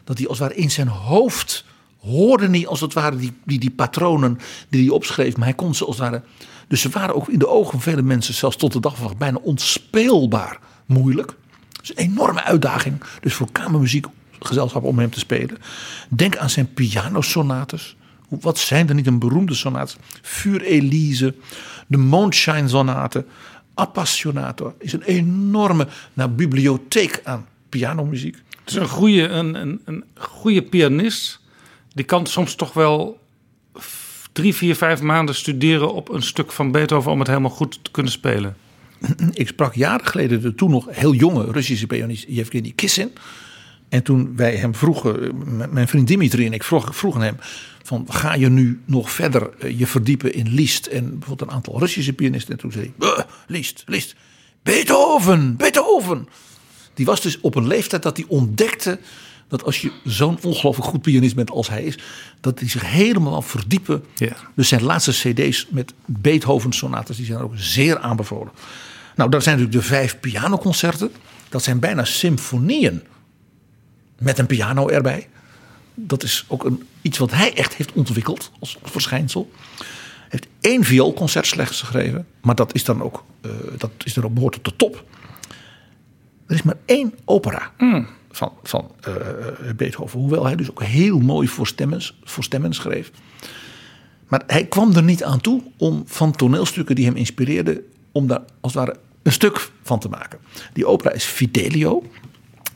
Dat 0.04 0.18
hij 0.18 0.28
als 0.28 0.38
het 0.38 0.48
ware 0.48 0.60
in 0.60 0.70
zijn 0.70 0.88
hoofd 0.88 1.64
hoorde 1.98 2.48
niet 2.48 2.66
als 2.66 2.80
het 2.80 2.92
ware 2.92 3.16
die, 3.16 3.32
die, 3.44 3.58
die 3.58 3.70
patronen 3.70 4.38
die 4.68 4.84
hij 4.84 4.94
opschreef. 4.94 5.36
Maar 5.36 5.46
hij 5.46 5.56
kon 5.56 5.74
ze 5.74 5.84
als 5.84 5.98
het 5.98 6.08
ware... 6.10 6.22
Dus 6.68 6.80
ze 6.80 6.88
waren 6.88 7.14
ook 7.14 7.28
in 7.28 7.38
de 7.38 7.48
ogen 7.48 7.70
van 7.70 7.80
vele 7.80 8.02
mensen 8.02 8.34
zelfs 8.34 8.56
tot 8.56 8.72
de 8.72 8.80
dag 8.80 8.96
van 8.96 9.14
bijna 9.18 9.38
onspeelbaar 9.42 10.58
moeilijk. 10.86 11.34
Is 11.82 11.90
een 11.90 11.96
enorme 11.96 12.44
uitdaging. 12.44 13.02
Dus 13.20 13.34
voor 13.34 13.52
kamermuziekgezelschap 13.52 14.82
om 14.82 14.98
hem 14.98 15.10
te 15.10 15.18
spelen. 15.18 15.58
Denk 16.08 16.36
aan 16.36 16.50
zijn 16.50 16.72
pianosonates. 16.72 17.96
Wat 18.28 18.58
zijn 18.58 18.88
er 18.88 18.94
niet 18.94 19.06
een 19.06 19.18
beroemde 19.18 19.54
sonates? 19.54 19.96
Vuur 20.22 20.62
Elise, 20.62 21.34
de 21.86 21.96
Mondshine 21.96 22.68
sonate, 22.68 23.24
Appassionato. 23.74 24.74
Is 24.78 24.92
een 24.92 25.02
enorme 25.02 25.86
nou, 26.12 26.30
bibliotheek 26.30 27.20
aan 27.24 27.46
pianomuziek. 27.68 28.36
Het 28.60 28.70
is 28.70 28.74
een 28.74 28.88
goede, 28.88 29.28
een, 29.28 29.54
een, 29.54 29.80
een 29.84 30.04
goede 30.14 30.62
pianist. 30.62 31.40
Die 31.92 32.04
kan 32.04 32.26
soms 32.26 32.54
toch 32.54 32.72
wel 32.72 33.20
drie, 34.32 34.54
vier, 34.54 34.76
vijf 34.76 35.00
maanden 35.00 35.34
studeren 35.34 35.94
op 35.94 36.08
een 36.08 36.22
stuk 36.22 36.52
van 36.52 36.70
Beethoven 36.70 37.12
om 37.12 37.18
het 37.18 37.28
helemaal 37.28 37.50
goed 37.50 37.78
te 37.82 37.90
kunnen 37.90 38.12
spelen. 38.12 38.56
Ik 39.32 39.46
sprak 39.46 39.74
jaren 39.74 40.06
geleden 40.06 40.40
de 40.40 40.54
toen 40.54 40.70
nog 40.70 40.86
heel 40.90 41.14
jonge 41.14 41.52
Russische 41.52 41.86
pianist 41.86 42.24
Yevgeny 42.28 42.72
Kissin. 42.74 43.12
En 43.88 44.02
toen 44.02 44.36
wij 44.36 44.56
hem 44.56 44.74
vroegen, 44.74 45.34
mijn 45.72 45.88
vriend 45.88 46.06
Dimitri 46.06 46.46
en 46.46 46.52
ik 46.52 46.64
vroeg, 46.64 46.96
vroegen 46.96 47.20
hem: 47.20 47.36
van, 47.82 48.06
ga 48.08 48.34
je 48.34 48.48
nu 48.48 48.80
nog 48.84 49.10
verder 49.10 49.50
eh, 49.58 49.78
je 49.78 49.86
verdiepen 49.86 50.34
in 50.34 50.48
Liszt 50.54 50.86
en 50.86 51.18
bijvoorbeeld 51.18 51.50
een 51.50 51.56
aantal 51.56 51.78
Russische 51.78 52.12
pianisten? 52.12 52.52
En 52.52 52.58
toen 52.58 52.72
zei 52.72 52.84
hij: 52.84 52.94
"Buh, 52.96 53.24
Liszt, 53.46 53.82
Liszt, 53.86 54.14
Beethoven, 54.62 55.56
Beethoven. 55.56 56.28
Die 56.94 57.06
was 57.06 57.20
dus 57.20 57.40
op 57.40 57.54
een 57.54 57.66
leeftijd 57.66 58.02
dat 58.02 58.16
hij 58.16 58.26
ontdekte 58.28 58.98
dat 59.50 59.64
als 59.64 59.80
je 59.80 59.92
zo'n 60.04 60.38
ongelooflijk 60.42 60.88
goed 60.88 61.02
pianist 61.02 61.34
bent 61.34 61.50
als 61.50 61.68
hij 61.68 61.84
is, 61.84 61.98
dat 62.40 62.58
hij 62.58 62.68
zich 62.68 62.90
helemaal 62.90 63.42
verdiepen. 63.42 64.04
Ja. 64.14 64.36
Dus 64.54 64.68
zijn 64.68 64.82
laatste 64.82 65.12
CD's 65.12 65.66
met 65.70 65.92
Beethoven 66.04 66.72
sonates, 66.72 67.16
die 67.16 67.26
zijn 67.26 67.38
ook 67.38 67.52
zeer 67.54 67.98
aanbevolen. 67.98 68.52
Nou, 69.16 69.30
dat 69.30 69.42
zijn 69.42 69.58
natuurlijk 69.58 69.82
de 69.82 69.88
vijf 69.94 70.20
pianoconcerten. 70.20 71.10
Dat 71.48 71.62
zijn 71.62 71.78
bijna 71.78 72.04
symfonieën 72.04 73.02
met 74.18 74.38
een 74.38 74.46
piano 74.46 74.88
erbij. 74.88 75.28
Dat 76.06 76.22
is 76.22 76.44
ook 76.48 76.64
een, 76.64 76.82
iets 77.02 77.18
wat 77.18 77.30
hij 77.30 77.54
echt 77.54 77.74
heeft 77.74 77.92
ontwikkeld 77.92 78.50
als 78.60 78.78
verschijnsel. 78.82 79.50
Hij 79.76 79.86
heeft 80.28 80.48
één 80.60 80.84
vioolconcert 80.84 81.46
slechts 81.46 81.80
geschreven, 81.80 82.26
maar 82.40 82.54
dat 82.54 82.74
is 82.74 82.84
dan 82.84 83.02
ook, 83.02 83.24
eh, 83.40 83.50
dat 83.78 83.90
is 84.04 84.14
dan 84.14 84.24
ook 84.24 84.34
behoort 84.34 84.52
tot 84.52 84.64
de 84.64 84.76
top. 84.76 85.04
Er 86.46 86.54
is 86.54 86.62
maar 86.62 86.76
één 86.84 87.14
opera 87.24 87.72
van, 88.30 88.52
van 88.62 88.90
eh, 89.00 89.14
Beethoven. 89.76 90.18
Hoewel 90.18 90.44
hij 90.44 90.56
dus 90.56 90.70
ook 90.70 90.82
heel 90.82 91.18
mooi 91.18 91.48
voor 91.48 91.66
stemmen, 91.66 92.02
voor 92.24 92.44
stemmen 92.44 92.74
schreef. 92.74 93.10
Maar 94.28 94.42
hij 94.46 94.64
kwam 94.64 94.92
er 94.92 95.02
niet 95.02 95.24
aan 95.24 95.40
toe 95.40 95.62
om 95.76 96.02
van 96.06 96.32
toneelstukken 96.32 96.94
die 96.94 97.04
hem 97.04 97.16
inspireerden, 97.16 97.80
om 98.12 98.26
daar 98.26 98.42
als 98.60 98.74
het 98.74 98.84
ware 98.84 98.98
een 99.22 99.32
stuk 99.32 99.70
van 99.82 99.98
te 99.98 100.08
maken. 100.08 100.38
Die 100.72 100.86
opera 100.86 101.12
is 101.12 101.24
Fidelio, 101.24 102.02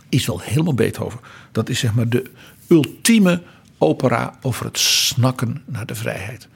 is 0.09 0.27
wel 0.27 0.41
helemaal 0.41 0.75
Beethoven. 0.75 1.21
Dat 1.53 1.69
is 1.69 1.79
zeg 1.79 1.95
maar 1.95 2.09
de 2.09 2.31
ultieme 2.69 3.43
opera 3.79 4.39
over 4.43 4.65
het 4.65 4.79
snakken 4.79 5.63
naar 5.67 5.87
de 5.87 5.95
vrijheid. 5.95 6.49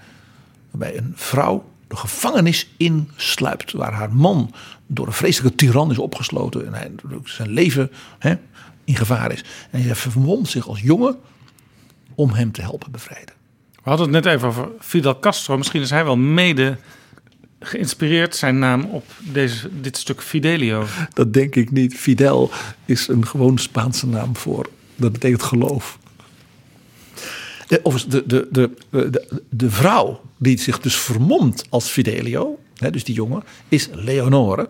Waarbij 0.70 0.96
een 0.96 1.12
vrouw 1.14 1.64
de 1.88 1.96
gevangenis 1.96 2.68
insluipt, 2.76 3.72
waar 3.72 3.92
haar 3.92 4.14
man 4.14 4.54
door 4.86 5.06
een 5.06 5.12
vreselijke 5.12 5.56
tiran 5.56 5.90
is 5.90 5.98
opgesloten 5.98 6.66
en 6.66 6.74
hij, 6.74 6.90
zijn 7.24 7.50
leven 7.50 7.90
hè, 8.18 8.34
in 8.84 8.96
gevaar 8.96 9.32
is. 9.32 9.44
En 9.70 9.82
hij 9.82 9.94
vermomt 9.94 10.48
zich 10.48 10.68
als 10.68 10.80
jongen 10.80 11.16
om 12.14 12.30
hem 12.30 12.52
te 12.52 12.60
helpen 12.60 12.90
bevrijden. 12.90 13.34
We 13.72 13.94
hadden 13.94 14.14
het 14.14 14.24
net 14.24 14.34
even 14.34 14.48
over 14.48 14.68
Fidel 14.80 15.18
Castro. 15.18 15.56
Misschien 15.56 15.80
is 15.80 15.90
hij 15.90 16.04
wel 16.04 16.16
mede 16.16 16.78
geïnspireerd, 17.60 18.36
zijn 18.36 18.58
naam, 18.58 18.84
op 18.84 19.04
deze, 19.18 19.80
dit 19.80 19.96
stuk 19.96 20.22
Fidelio. 20.22 20.84
Dat 21.12 21.32
denk 21.32 21.54
ik 21.54 21.70
niet. 21.70 21.94
Fidel 21.94 22.50
is 22.84 23.08
een 23.08 23.26
gewoon 23.26 23.58
Spaanse 23.58 24.06
naam 24.06 24.36
voor. 24.36 24.70
Dat 24.98 25.12
betekent 25.12 25.42
geloof. 25.42 25.98
De, 27.66 27.80
de, 28.08 28.26
de, 28.26 28.48
de, 28.50 28.70
de, 28.90 29.42
de 29.50 29.70
vrouw 29.70 30.20
die 30.36 30.58
zich 30.58 30.80
dus 30.80 30.96
vermomt 30.96 31.64
als 31.68 31.88
Fidelio, 31.88 32.58
hè, 32.74 32.90
dus 32.90 33.04
die 33.04 33.14
jongen, 33.14 33.42
is 33.68 33.88
Leonore. 33.92 34.68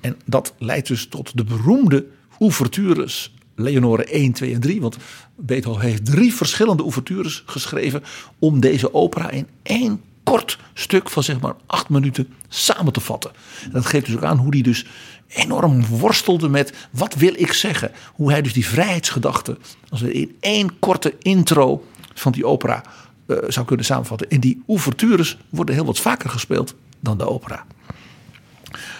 En 0.00 0.16
dat 0.24 0.54
leidt 0.58 0.88
dus 0.88 1.06
tot 1.06 1.36
de 1.36 1.44
beroemde 1.44 2.06
ouvertures 2.38 3.34
Leonore 3.54 4.04
1, 4.04 4.32
2 4.32 4.54
en 4.54 4.60
3. 4.60 4.80
Want 4.80 4.96
Beethoven 5.36 5.82
heeft 5.82 6.04
drie 6.04 6.34
verschillende 6.34 6.82
ouvertures 6.82 7.42
geschreven 7.46 8.02
om 8.38 8.60
deze 8.60 8.94
opera 8.94 9.30
in 9.30 9.46
één 9.62 10.00
kort 10.22 10.58
stuk 10.74 11.10
van 11.10 11.22
zeg 11.22 11.40
maar 11.40 11.54
acht 11.66 11.88
minuten 11.88 12.28
samen 12.48 12.92
te 12.92 13.00
vatten. 13.00 13.30
En 13.62 13.70
dat 13.70 13.86
geeft 13.86 14.06
dus 14.06 14.14
ook 14.14 14.24
aan 14.24 14.38
hoe 14.38 14.52
hij 14.52 14.62
dus 14.62 14.86
enorm 15.28 15.86
worstelde 15.86 16.48
met 16.48 16.72
wat 16.90 17.14
wil 17.14 17.32
ik 17.36 17.52
zeggen. 17.52 17.90
Hoe 18.14 18.30
hij 18.30 18.42
dus 18.42 18.52
die 18.52 18.66
vrijheidsgedachte 18.66 19.58
als 19.88 20.02
in 20.02 20.36
één 20.40 20.78
korte 20.78 21.14
intro 21.18 21.84
van 22.14 22.32
die 22.32 22.46
opera 22.46 22.82
eh, 23.26 23.36
zou 23.48 23.66
kunnen 23.66 23.86
samenvatten. 23.86 24.30
En 24.30 24.40
die 24.40 24.62
ouvertures 24.66 25.38
worden 25.48 25.74
heel 25.74 25.84
wat 25.84 25.98
vaker 25.98 26.30
gespeeld 26.30 26.74
dan 27.00 27.18
de 27.18 27.28
opera. 27.28 27.66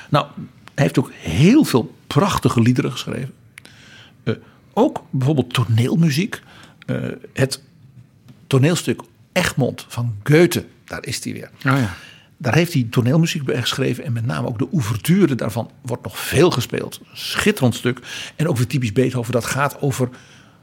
Nou, 0.08 0.26
hij 0.74 0.84
heeft 0.84 0.98
ook 0.98 1.12
heel 1.12 1.64
veel 1.64 1.94
prachtige 2.06 2.60
liederen 2.60 2.92
geschreven. 2.92 3.34
Eh, 4.22 4.34
ook 4.72 5.02
bijvoorbeeld 5.10 5.54
toneelmuziek. 5.54 6.42
Eh, 6.86 6.96
het 7.32 7.62
toneelstuk 8.46 9.02
Egmond 9.32 9.84
van 9.88 10.14
Goethe, 10.22 10.66
daar 10.84 11.04
is 11.04 11.24
hij 11.24 11.32
weer. 11.32 11.50
Oh 11.56 11.78
ja. 11.78 11.94
Daar 12.38 12.54
heeft 12.54 12.72
hij 12.72 12.86
toneelmuziek 12.90 13.44
bij 13.44 13.60
geschreven. 13.60 14.04
En 14.04 14.12
met 14.12 14.26
name 14.26 14.48
ook 14.48 14.58
de 14.58 14.68
ouverture 14.72 15.34
daarvan 15.34 15.70
wordt 15.82 16.02
nog 16.02 16.18
veel 16.18 16.50
gespeeld. 16.50 17.00
Schitterend 17.12 17.74
stuk. 17.74 18.00
En 18.36 18.48
ook 18.48 18.56
weer 18.56 18.66
typisch 18.66 18.92
Beethoven. 18.92 19.32
Dat 19.32 19.44
gaat 19.44 19.80
over 19.80 20.08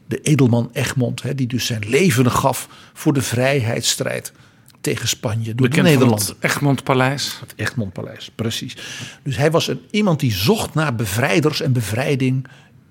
de 0.08 0.22
edelman 0.22 0.70
Egmond. 0.74 1.22
Hè, 1.22 1.36
die 1.36 1.48
dus 1.48 1.66
zijn 1.66 1.84
leven 1.88 2.32
gaf 2.32 2.70
voor 2.94 3.14
de 3.14 3.22
vrijheidsstrijd 3.22 4.34
tegen 4.86 5.08
Spanje. 5.08 5.56
Door 5.56 5.68
Bekend 5.68 5.88
Nederlanden. 5.88 6.28
het 6.28 6.36
Egmond 6.40 6.84
Paleis. 6.84 7.40
Het 7.40 7.54
Egmondpaleis, 7.56 8.32
precies. 8.36 8.78
Dus 9.24 9.38
hij 9.38 9.52
was 9.52 9.68
een, 9.68 9.82
iemand 9.92 10.20
die 10.20 10.32
zocht 10.32 10.74
naar 10.74 10.96
bevrijders 10.96 11.62
en 11.62 11.74
bevrijding. 11.74 12.48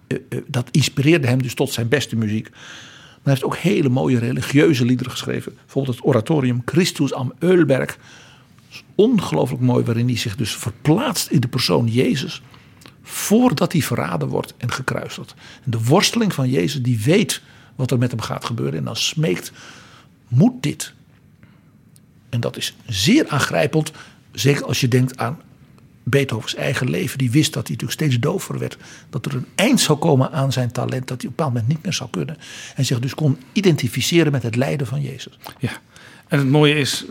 Eh, 0.07 0.19
eh, 0.29 0.39
dat 0.47 0.69
inspireerde 0.71 1.27
hem 1.27 1.43
dus 1.43 1.55
tot 1.55 1.73
zijn 1.73 1.89
beste 1.89 2.17
muziek. 2.17 2.51
Maar 2.51 2.61
hij 3.23 3.33
heeft 3.33 3.45
ook 3.45 3.57
hele 3.57 3.89
mooie 3.89 4.19
religieuze 4.19 4.85
liederen 4.85 5.13
geschreven. 5.13 5.55
Bijvoorbeeld 5.55 5.97
het 5.97 6.07
oratorium 6.07 6.63
Christus 6.65 7.15
am 7.15 7.33
Eulberg. 7.39 7.99
Ongelooflijk 8.95 9.63
mooi, 9.63 9.85
waarin 9.85 10.07
hij 10.07 10.17
zich 10.17 10.37
dus 10.37 10.57
verplaatst 10.57 11.31
in 11.31 11.41
de 11.41 11.49
persoon 11.49 11.87
Jezus. 11.87 12.43
Voordat 13.03 13.73
hij 13.73 13.81
verraden 13.81 14.29
wordt 14.29 14.55
en 14.57 14.73
gekruisigd. 14.73 15.35
En 15.65 15.71
de 15.71 15.85
worsteling 15.85 16.35
van 16.35 16.51
Jezus, 16.51 16.83
die 16.83 17.01
weet 17.01 17.43
wat 17.75 17.91
er 17.91 17.99
met 17.99 18.11
hem 18.11 18.21
gaat 18.21 18.45
gebeuren. 18.45 18.79
En 18.79 18.85
dan 18.85 18.97
smeekt, 18.97 19.53
moet 20.29 20.63
dit 20.63 20.95
en 22.35 22.41
dat 22.41 22.57
is 22.57 22.75
zeer 22.87 23.29
aangrijpend. 23.29 23.93
Zeker 24.33 24.65
als 24.65 24.81
je 24.81 24.89
denkt 24.89 25.17
aan 25.17 25.41
Beethovens 26.03 26.55
eigen 26.55 26.91
leven. 26.91 27.19
Die 27.19 27.31
wist 27.31 27.53
dat 27.53 27.67
hij 27.67 27.77
natuurlijk 27.77 28.01
steeds 28.01 28.19
dover 28.19 28.59
werd. 28.59 28.77
Dat 29.11 29.27
er 29.27 29.35
een 29.35 29.47
eind 29.55 29.81
zou 29.81 29.99
komen 29.99 30.33
aan 30.33 30.53
zijn 30.53 30.73
talent. 30.73 31.09
Dat 31.09 31.09
hij 31.09 31.17
op 31.17 31.23
een 31.23 31.29
bepaald 31.29 31.53
moment 31.53 31.69
niet 31.69 31.83
meer 31.83 31.93
zou 31.93 32.11
kunnen. 32.11 32.37
En 32.75 32.85
zich 32.85 32.99
dus 33.01 33.15
kon 33.15 33.39
identificeren 33.53 34.33
met 34.33 34.43
het 34.43 34.57
lijden 34.57 34.87
van 34.87 35.01
Jezus. 35.01 35.39
Ja. 35.59 35.71
En 36.29 36.39
het 36.39 36.49
mooie 36.49 36.75
is, 36.75 37.05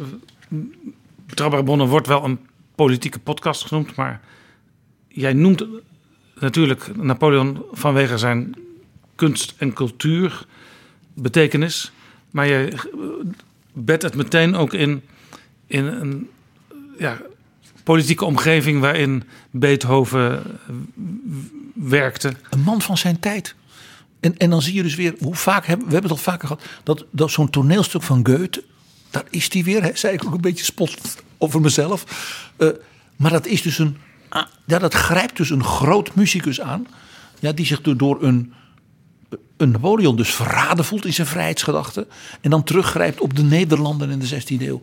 Betrouwbare 1.33 1.87
wordt 1.87 2.07
wel 2.07 2.23
een 2.23 2.39
politieke 2.75 3.19
podcast 3.19 3.65
genoemd, 3.65 3.95
maar 3.95 4.21
jij 5.07 5.33
noemt 5.33 5.65
natuurlijk 6.39 6.95
Napoleon 6.95 7.63
vanwege 7.71 8.17
zijn 8.17 8.55
kunst- 9.15 9.53
en 9.57 9.73
cultuur 9.73 10.45
betekenis, 11.13 11.91
maar 12.31 12.47
je 12.47 12.67
eh, 12.67 12.79
bedt 13.73 14.03
het 14.03 14.15
meteen 14.15 14.55
ook 14.55 14.73
in, 14.73 15.01
in 15.67 15.85
een 15.85 16.29
ja, 16.97 17.21
politieke 17.83 18.25
omgeving 18.25 18.79
waarin 18.79 19.23
Beethoven 19.51 20.43
eh, 20.43 20.75
werkte. 21.73 22.33
Een 22.49 22.61
man 22.61 22.81
van 22.81 22.97
zijn 22.97 23.19
tijd. 23.19 23.55
En, 24.19 24.37
en 24.37 24.49
dan 24.49 24.61
zie 24.61 24.73
je 24.73 24.83
dus 24.83 24.95
weer 24.95 25.15
hoe 25.19 25.35
vaak 25.35 25.65
hebben 25.65 25.87
we 25.87 25.93
hebben 25.93 26.11
het 26.11 26.19
al 26.19 26.31
vaker 26.31 26.47
gehad. 26.47 26.63
Dat, 26.83 27.05
dat 27.11 27.31
zo'n 27.31 27.49
toneelstuk 27.49 28.03
van 28.03 28.25
Goethe. 28.27 28.63
Daar 29.13 29.25
is 29.29 29.49
die 29.49 29.63
weer. 29.63 29.83
Hè, 29.83 29.91
zei 29.93 30.13
ik 30.13 30.25
ook 30.25 30.33
een 30.33 30.41
beetje 30.41 30.65
spot 30.65 30.97
over 31.37 31.61
mezelf. 31.61 32.05
Eh, 32.57 32.67
maar 33.15 33.31
dat 33.31 33.45
is 33.45 33.61
dus 33.61 33.77
een. 33.77 33.97
Ja, 34.65 34.79
dat 34.79 34.93
grijpt 34.93 35.37
dus 35.37 35.49
een 35.49 35.63
groot 35.63 36.15
muzikus 36.15 36.61
aan. 36.61 36.87
Ja, 37.39 37.51
die 37.51 37.65
zich 37.65 37.81
door- 37.81 38.23
een. 38.23 38.53
Een 39.57 39.71
Napoleon 39.71 40.15
dus 40.15 40.33
verraden 40.33 40.85
voelt 40.85 41.05
in 41.05 41.13
zijn 41.13 41.27
vrijheidsgedachten. 41.27 42.07
En 42.41 42.49
dan 42.49 42.63
teruggrijpt 42.63 43.19
op 43.21 43.35
de 43.35 43.43
Nederlanden 43.43 44.09
in 44.09 44.19
de 44.19 44.27
16e 44.27 44.67
eeuw. 44.67 44.81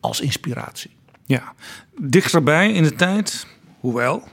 Als 0.00 0.20
inspiratie. 0.20 0.90
Ja, 1.26 1.52
dichterbij 2.00 2.72
in 2.72 2.82
de 2.82 2.94
tijd, 2.94 3.46
hoewel, 3.80 4.28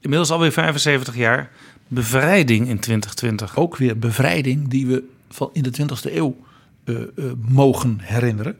inmiddels 0.00 0.30
alweer 0.30 0.52
75 0.52 1.16
jaar, 1.16 1.50
bevrijding 1.88 2.68
in 2.68 2.78
2020. 2.78 3.56
ook 3.56 3.76
weer 3.76 3.98
bevrijding 3.98 4.68
die 4.68 4.86
we 4.86 5.04
van 5.30 5.50
in 5.52 5.62
de 5.62 5.70
20e 5.70 6.16
eeuw 6.16 6.36
eh, 6.84 6.94
eh, 7.02 7.08
mogen 7.48 7.98
herinneren. 8.02 8.56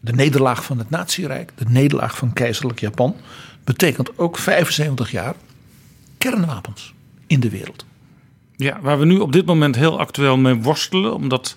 De 0.00 0.12
nederlaag 0.12 0.64
van 0.64 0.78
het 0.78 0.90
Nazirijk, 0.90 1.52
de 1.54 1.64
nederlaag 1.68 2.16
van 2.16 2.32
keizerlijk 2.32 2.80
Japan, 2.80 3.16
betekent 3.64 4.18
ook 4.18 4.38
75 4.38 5.10
jaar 5.10 5.34
kernwapens 6.18 6.94
in 7.26 7.40
de 7.40 7.50
wereld. 7.50 7.84
Ja, 8.56 8.80
waar 8.80 8.98
we 8.98 9.04
nu 9.04 9.18
op 9.18 9.32
dit 9.32 9.46
moment 9.46 9.76
heel 9.76 9.98
actueel 9.98 10.36
mee 10.36 10.54
worstelen, 10.54 11.14
omdat 11.14 11.56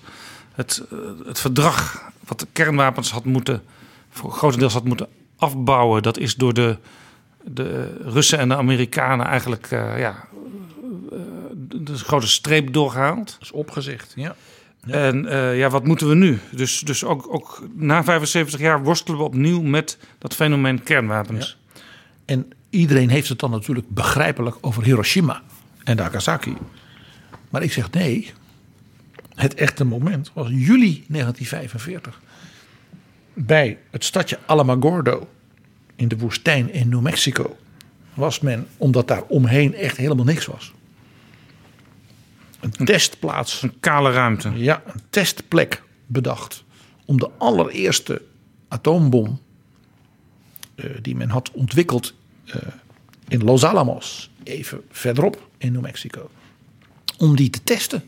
het, 0.54 0.82
eh, 0.90 0.98
het 1.26 1.40
verdrag 1.40 2.10
wat 2.26 2.40
de 2.40 2.46
kernwapens 2.52 3.10
had 3.10 3.24
moeten, 3.24 3.62
voor 4.10 4.32
grotendeels 4.32 4.72
had 4.72 4.84
moeten 4.84 5.08
afbouwen, 5.36 6.02
dat 6.02 6.18
is 6.18 6.34
door 6.34 6.54
de, 6.54 6.76
de 7.42 7.96
Russen 8.04 8.38
en 8.38 8.48
de 8.48 8.56
Amerikanen 8.56 9.26
eigenlijk 9.26 9.66
eh, 9.70 9.98
ja, 9.98 10.28
eh, 11.12 11.18
de, 11.52 11.96
grote 11.96 12.28
streep 12.28 12.72
doorgehaald. 12.72 13.26
Dat 13.32 13.40
is 13.40 13.52
opgezegd. 13.52 14.12
Ja. 14.16 14.36
En 14.86 15.26
eh, 15.26 15.58
ja, 15.58 15.70
wat 15.70 15.84
moeten 15.84 16.08
we 16.08 16.14
nu? 16.14 16.38
Dus, 16.50 16.80
dus 16.80 17.04
ook, 17.04 17.34
ook 17.34 17.68
na 17.74 18.04
75 18.04 18.60
jaar 18.60 18.82
worstelen 18.82 19.18
we 19.18 19.24
opnieuw 19.24 19.62
met 19.62 19.98
dat 20.18 20.34
fenomeen 20.34 20.82
kernwapens. 20.82 21.58
En 22.24 22.50
iedereen 22.70 23.08
heeft 23.08 23.28
het 23.28 23.38
dan 23.38 23.50
natuurlijk 23.50 23.88
begrijpelijk 23.88 24.56
over 24.60 24.84
Hiroshima 24.84 25.42
en 25.84 25.96
Nagasaki. 25.96 26.56
Maar 27.50 27.62
ik 27.62 27.72
zeg 27.72 27.90
nee. 27.90 28.32
Het 29.34 29.54
echte 29.54 29.84
moment 29.84 30.30
was 30.32 30.48
juli 30.48 31.04
1945. 31.08 32.20
Bij 33.34 33.78
het 33.90 34.04
stadje 34.04 34.38
Alamogordo 34.46 35.28
in 35.96 36.08
de 36.08 36.18
woestijn 36.18 36.72
in 36.72 36.88
New 36.88 37.00
Mexico 37.00 37.56
was 38.14 38.40
men, 38.40 38.66
omdat 38.76 39.08
daar 39.08 39.22
omheen 39.22 39.74
echt 39.74 39.96
helemaal 39.96 40.24
niks 40.24 40.46
was. 40.46 40.72
Een 42.64 42.86
testplaats 42.86 43.62
Een 43.62 43.80
kale 43.80 44.12
ruimte. 44.12 44.50
ja, 44.54 44.82
een 44.86 45.02
testplek 45.10 45.82
bedacht 46.06 46.64
om 47.04 47.18
de 47.18 47.30
allereerste 47.38 48.22
atoombom 48.68 49.40
eh, 50.74 50.90
die 51.02 51.16
men 51.16 51.28
had 51.28 51.50
ontwikkeld 51.50 52.14
eh, 52.44 52.56
in 53.28 53.44
Los 53.44 53.64
Alamos, 53.64 54.30
even 54.42 54.82
verderop 54.90 55.48
in 55.58 55.72
New 55.72 55.82
Mexico, 55.82 56.30
om 57.18 57.36
die 57.36 57.50
te 57.50 57.62
testen. 57.62 58.04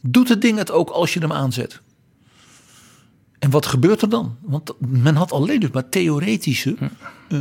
Doet 0.00 0.28
het 0.28 0.42
ding 0.42 0.58
het 0.58 0.70
ook 0.70 0.90
als 0.90 1.14
je 1.14 1.20
hem 1.20 1.32
aanzet? 1.32 1.80
En 3.38 3.50
wat 3.50 3.66
gebeurt 3.66 4.02
er 4.02 4.08
dan? 4.08 4.36
Want 4.40 4.72
men 4.78 5.14
had 5.14 5.32
alleen 5.32 5.60
dus 5.60 5.70
maar 5.70 5.88
theoretische 5.88 6.76
eh, 7.28 7.38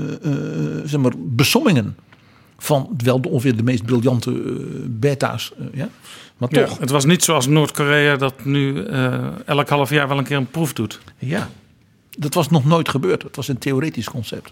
zeg 0.83 0.99
maar, 0.99 1.13
besommingen 1.17 1.97
van 2.65 2.89
wel 2.97 3.21
de, 3.21 3.29
ongeveer 3.29 3.55
de 3.55 3.63
meest 3.63 3.85
briljante 3.85 4.31
eh, 4.31 4.39
beta's. 4.85 5.53
eh, 5.57 5.65
ja? 5.73 5.89
Maar 6.37 6.49
Ja, 6.51 6.65
toch, 6.65 6.77
het 6.77 6.89
was 6.89 7.05
niet 7.05 7.23
zoals 7.23 7.47
Noord-Korea 7.47 8.15
dat 8.15 8.45
nu 8.45 8.83
eh, 8.85 9.47
elk 9.47 9.69
half 9.69 9.89
jaar 9.89 10.07
wel 10.07 10.17
een 10.17 10.23
keer 10.23 10.37
een 10.37 10.49
proef 10.51 10.73
doet. 10.73 10.99
Ja, 11.17 11.49
dat 12.17 12.33
was 12.33 12.49
nog 12.49 12.65
nooit 12.65 12.89
gebeurd. 12.89 13.23
Het 13.23 13.35
was 13.35 13.47
een 13.47 13.57
theoretisch 13.57 14.09
concept. 14.09 14.51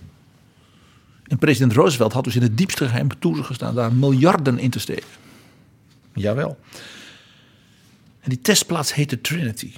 En 1.28 1.38
president 1.38 1.74
Roosevelt 1.74 2.14
had 2.14 2.24
dus 2.24 2.36
in 2.36 2.42
het 2.42 2.58
diepste 2.58 2.88
geheim 2.88 3.20
toegestaan 3.20 3.76
daar 3.76 3.94
miljarden 3.94 4.60
in 4.60 4.70
te 4.70 4.80
steken. 4.80 5.08
Jawel. 6.14 6.60
En 8.20 8.30
die 8.30 8.42
testplaats 8.42 8.94
heette 8.94 9.22
Trinity. 9.22 9.72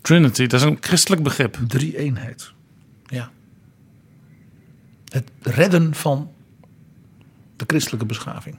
Trinity, 0.00 0.46
dat 0.46 0.60
is 0.60 0.66
een 0.66 0.76
christelijk 0.80 1.22
begrip. 1.22 1.58
Drie 1.66 1.96
eenheid. 1.96 2.52
Ja. 3.06 3.30
Het 5.08 5.30
redden 5.42 5.94
van 5.94 6.30
de 7.62 7.74
christelijke 7.74 8.06
beschaving. 8.06 8.58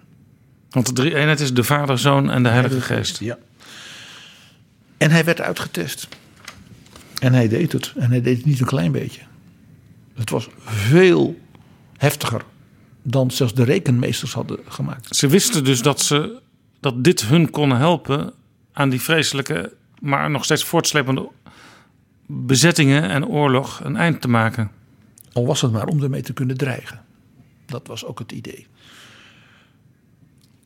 Want 0.69 0.85
de 0.85 0.93
drie 0.93 1.15
eenheid 1.15 1.39
is 1.39 1.53
de 1.53 1.63
Vader, 1.63 1.99
Zoon 1.99 2.31
en 2.31 2.43
de 2.43 2.49
Heilige 2.49 2.81
Geest. 2.81 3.19
Ja. 3.19 3.37
En 4.97 5.11
hij 5.11 5.23
werd 5.23 5.41
uitgetest. 5.41 6.07
En 7.19 7.33
hij 7.33 7.47
deed 7.47 7.71
het. 7.71 7.93
En 7.95 8.09
hij 8.09 8.21
deed 8.21 8.37
het 8.37 8.45
niet 8.45 8.59
een 8.59 8.65
klein 8.65 8.91
beetje. 8.91 9.21
Het 10.13 10.29
was 10.29 10.47
veel 10.65 11.39
heftiger 11.97 12.41
dan 13.01 13.31
zelfs 13.31 13.53
de 13.53 13.63
rekenmeesters 13.63 14.33
hadden 14.33 14.59
gemaakt. 14.67 15.15
Ze 15.15 15.27
wisten 15.27 15.63
dus 15.63 15.81
dat, 15.81 16.01
ze, 16.01 16.41
dat 16.79 17.03
dit 17.03 17.25
hun 17.25 17.49
kon 17.49 17.71
helpen 17.71 18.33
aan 18.73 18.89
die 18.89 19.01
vreselijke, 19.01 19.73
maar 19.99 20.29
nog 20.29 20.43
steeds 20.43 20.63
voortslepende 20.63 21.29
bezettingen 22.25 23.09
en 23.09 23.27
oorlog 23.27 23.79
een 23.83 23.95
eind 23.95 24.21
te 24.21 24.27
maken. 24.27 24.71
Al 25.33 25.45
was 25.45 25.61
het 25.61 25.71
maar 25.71 25.87
om 25.87 26.03
ermee 26.03 26.21
te 26.21 26.33
kunnen 26.33 26.57
dreigen. 26.57 27.01
Dat 27.65 27.87
was 27.87 28.05
ook 28.05 28.19
het 28.19 28.31
idee. 28.31 28.67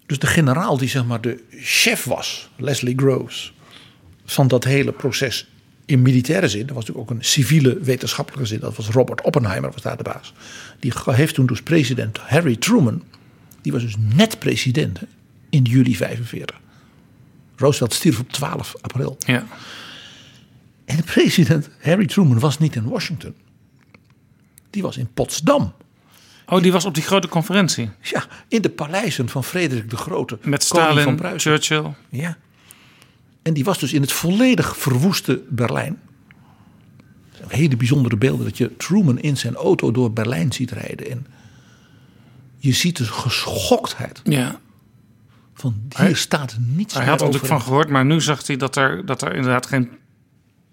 Dus 0.08 0.20
de 0.20 0.28
generaal 0.28 0.78
die 0.78 0.89
zeg 0.89 1.05
maar 1.05 1.22
de 1.22 1.43
chef 1.51 2.03
was, 2.03 2.49
Leslie 2.55 2.97
Groves, 2.97 3.53
van 4.26 4.47
dat 4.47 4.64
hele 4.64 4.91
proces 4.91 5.47
in 5.86 6.01
militaire 6.01 6.47
zin, 6.47 6.68
er 6.68 6.74
was 6.74 6.86
natuurlijk 6.86 7.12
ook 7.12 7.18
een 7.18 7.26
civiele 7.26 7.80
wetenschappelijke 7.80 8.47
zin, 8.47 8.60
dat 8.60 8.76
was 8.76 8.88
Robert 8.88 9.22
Oppenheimer, 9.22 9.72
was 9.72 9.82
daar 9.82 9.97
de 9.97 10.03
baas. 10.03 10.34
Die 10.80 10.93
heeft 11.05 11.34
toen 11.34 11.45
dus 11.45 11.62
president 11.62 12.18
Harry 12.18 12.55
Truman, 12.55 13.03
die 13.62 13.72
was 13.72 13.82
dus 13.82 13.95
net 13.97 14.39
president 14.39 14.99
hè, 14.99 15.05
in 15.49 15.64
juli 15.64 15.95
45. 15.95 16.60
Roosevelt 17.55 17.93
stierf 17.93 18.20
op 18.20 18.32
12 18.32 18.76
april. 18.82 19.18
Ja. 19.20 19.45
En 20.86 20.95
de 20.95 21.03
president 21.03 21.70
Harry 21.82 22.05
Truman 22.05 22.39
was 22.39 22.60
niet 22.60 22.76
in 22.76 22.84
Washington. 22.84 23.34
Die 24.70 24.82
was 24.82 24.97
in 24.97 25.10
Potsdam. 25.14 25.74
Oh, 26.50 26.62
die 26.62 26.72
was 26.72 26.86
op 26.86 26.93
die 26.93 27.04
grote 27.04 27.28
conferentie. 27.28 27.89
Ja, 28.02 28.26
in 28.48 28.62
de 28.62 28.70
paleizen 28.70 29.30
van 29.30 29.43
Frederik 29.43 29.89
de 29.89 29.98
Grote. 29.98 30.38
Met 30.41 30.64
Stalin, 30.64 31.04
van 31.04 31.16
Pruisen. 31.16 31.52
Churchill. 31.52 31.93
Ja. 32.10 32.38
En 33.41 33.54
die 33.54 33.64
was 33.64 33.80
dus 33.80 33.93
in 33.93 34.02
het 34.02 34.12
volledig 34.12 34.78
verwoeste 34.78 35.41
Berlijn. 35.50 36.00
Hele 37.48 37.78
bijzondere 37.78 38.18
beelden 38.18 38.45
dat 38.45 38.58
je 38.58 38.76
Truman 38.78 39.20
in 39.20 39.38
zijn 39.38 39.56
auto 39.56 39.91
door 39.91 40.12
Berlijn 40.14 40.52
ziet 40.52 40.72
rijden. 40.72 41.10
En 41.12 41.26
je 42.58 42.72
ziet 42.74 42.98
de 42.98 43.04
geschoktheid 43.06 44.22
Ja. 44.24 44.60
van 45.54 45.74
hier 45.89 46.00
Hij- 46.00 46.14
staat 46.14 46.58
niets 46.60 46.93
Hij 46.93 47.06
had 47.06 47.20
er 47.20 47.26
natuurlijk 47.26 47.54
van 47.54 47.62
gehoord, 47.62 47.89
maar 47.89 48.06
nu 48.06 48.22
zag 48.22 48.48
hij 48.48 48.58
dat 48.58 48.76
er, 48.76 49.06
dat 49.06 49.22
er 49.22 49.36
inderdaad 49.36 49.66
geen 49.66 49.89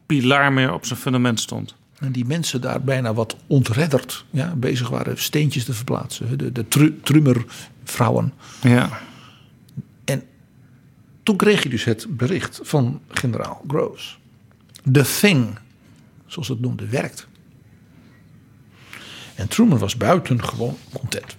pilaar 0.06 0.52
meer 0.52 0.72
op 0.72 0.86
zijn 0.86 0.98
fundament 0.98 1.40
stond. 1.40 1.74
En 2.04 2.12
die 2.12 2.24
mensen 2.24 2.60
daar 2.60 2.82
bijna 2.82 3.14
wat 3.14 3.36
ontredderd 3.46 4.24
ja, 4.30 4.54
bezig 4.54 4.88
waren 4.88 5.18
steentjes 5.18 5.64
te 5.64 5.72
verplaatsen. 5.72 6.38
De, 6.38 6.52
de 6.52 6.68
tru, 6.68 7.00
Trummer-vrouwen. 7.02 8.32
Ja. 8.62 9.00
En 10.04 10.22
toen 11.22 11.36
kreeg 11.36 11.62
je 11.62 11.68
dus 11.68 11.84
het 11.84 12.06
bericht 12.08 12.60
van 12.62 13.00
generaal 13.08 13.64
Groves. 13.68 14.18
The 14.92 15.16
thing, 15.20 15.58
zoals 16.26 16.48
het 16.48 16.60
noemde, 16.60 16.88
werkt. 16.88 17.26
En 19.34 19.48
Truman 19.48 19.78
was 19.78 19.96
buitengewoon 19.96 20.76
content. 20.92 21.36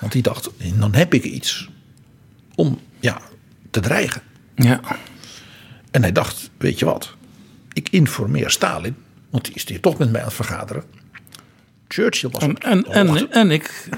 Want 0.00 0.12
hij 0.12 0.22
dacht, 0.22 0.50
dan 0.78 0.94
heb 0.94 1.14
ik 1.14 1.24
iets 1.24 1.68
om 2.54 2.78
ja, 3.00 3.20
te 3.70 3.80
dreigen. 3.80 4.22
Ja. 4.54 4.80
En 5.90 6.02
hij 6.02 6.12
dacht, 6.12 6.50
weet 6.56 6.78
je 6.78 6.84
wat, 6.84 7.16
ik 7.72 7.88
informeer 7.88 8.50
Stalin, 8.50 8.96
want 9.30 9.44
die 9.44 9.54
is 9.54 9.68
hier 9.68 9.80
toch 9.80 9.98
met 9.98 10.10
mij 10.10 10.20
aan 10.20 10.26
het 10.26 10.36
vergaderen. 10.36 10.84
Churchill 11.88 12.30
was 12.30 12.42
En, 12.42 12.58
en, 12.58 12.84
en, 12.86 13.30
en 13.30 13.50
ik, 13.50 13.88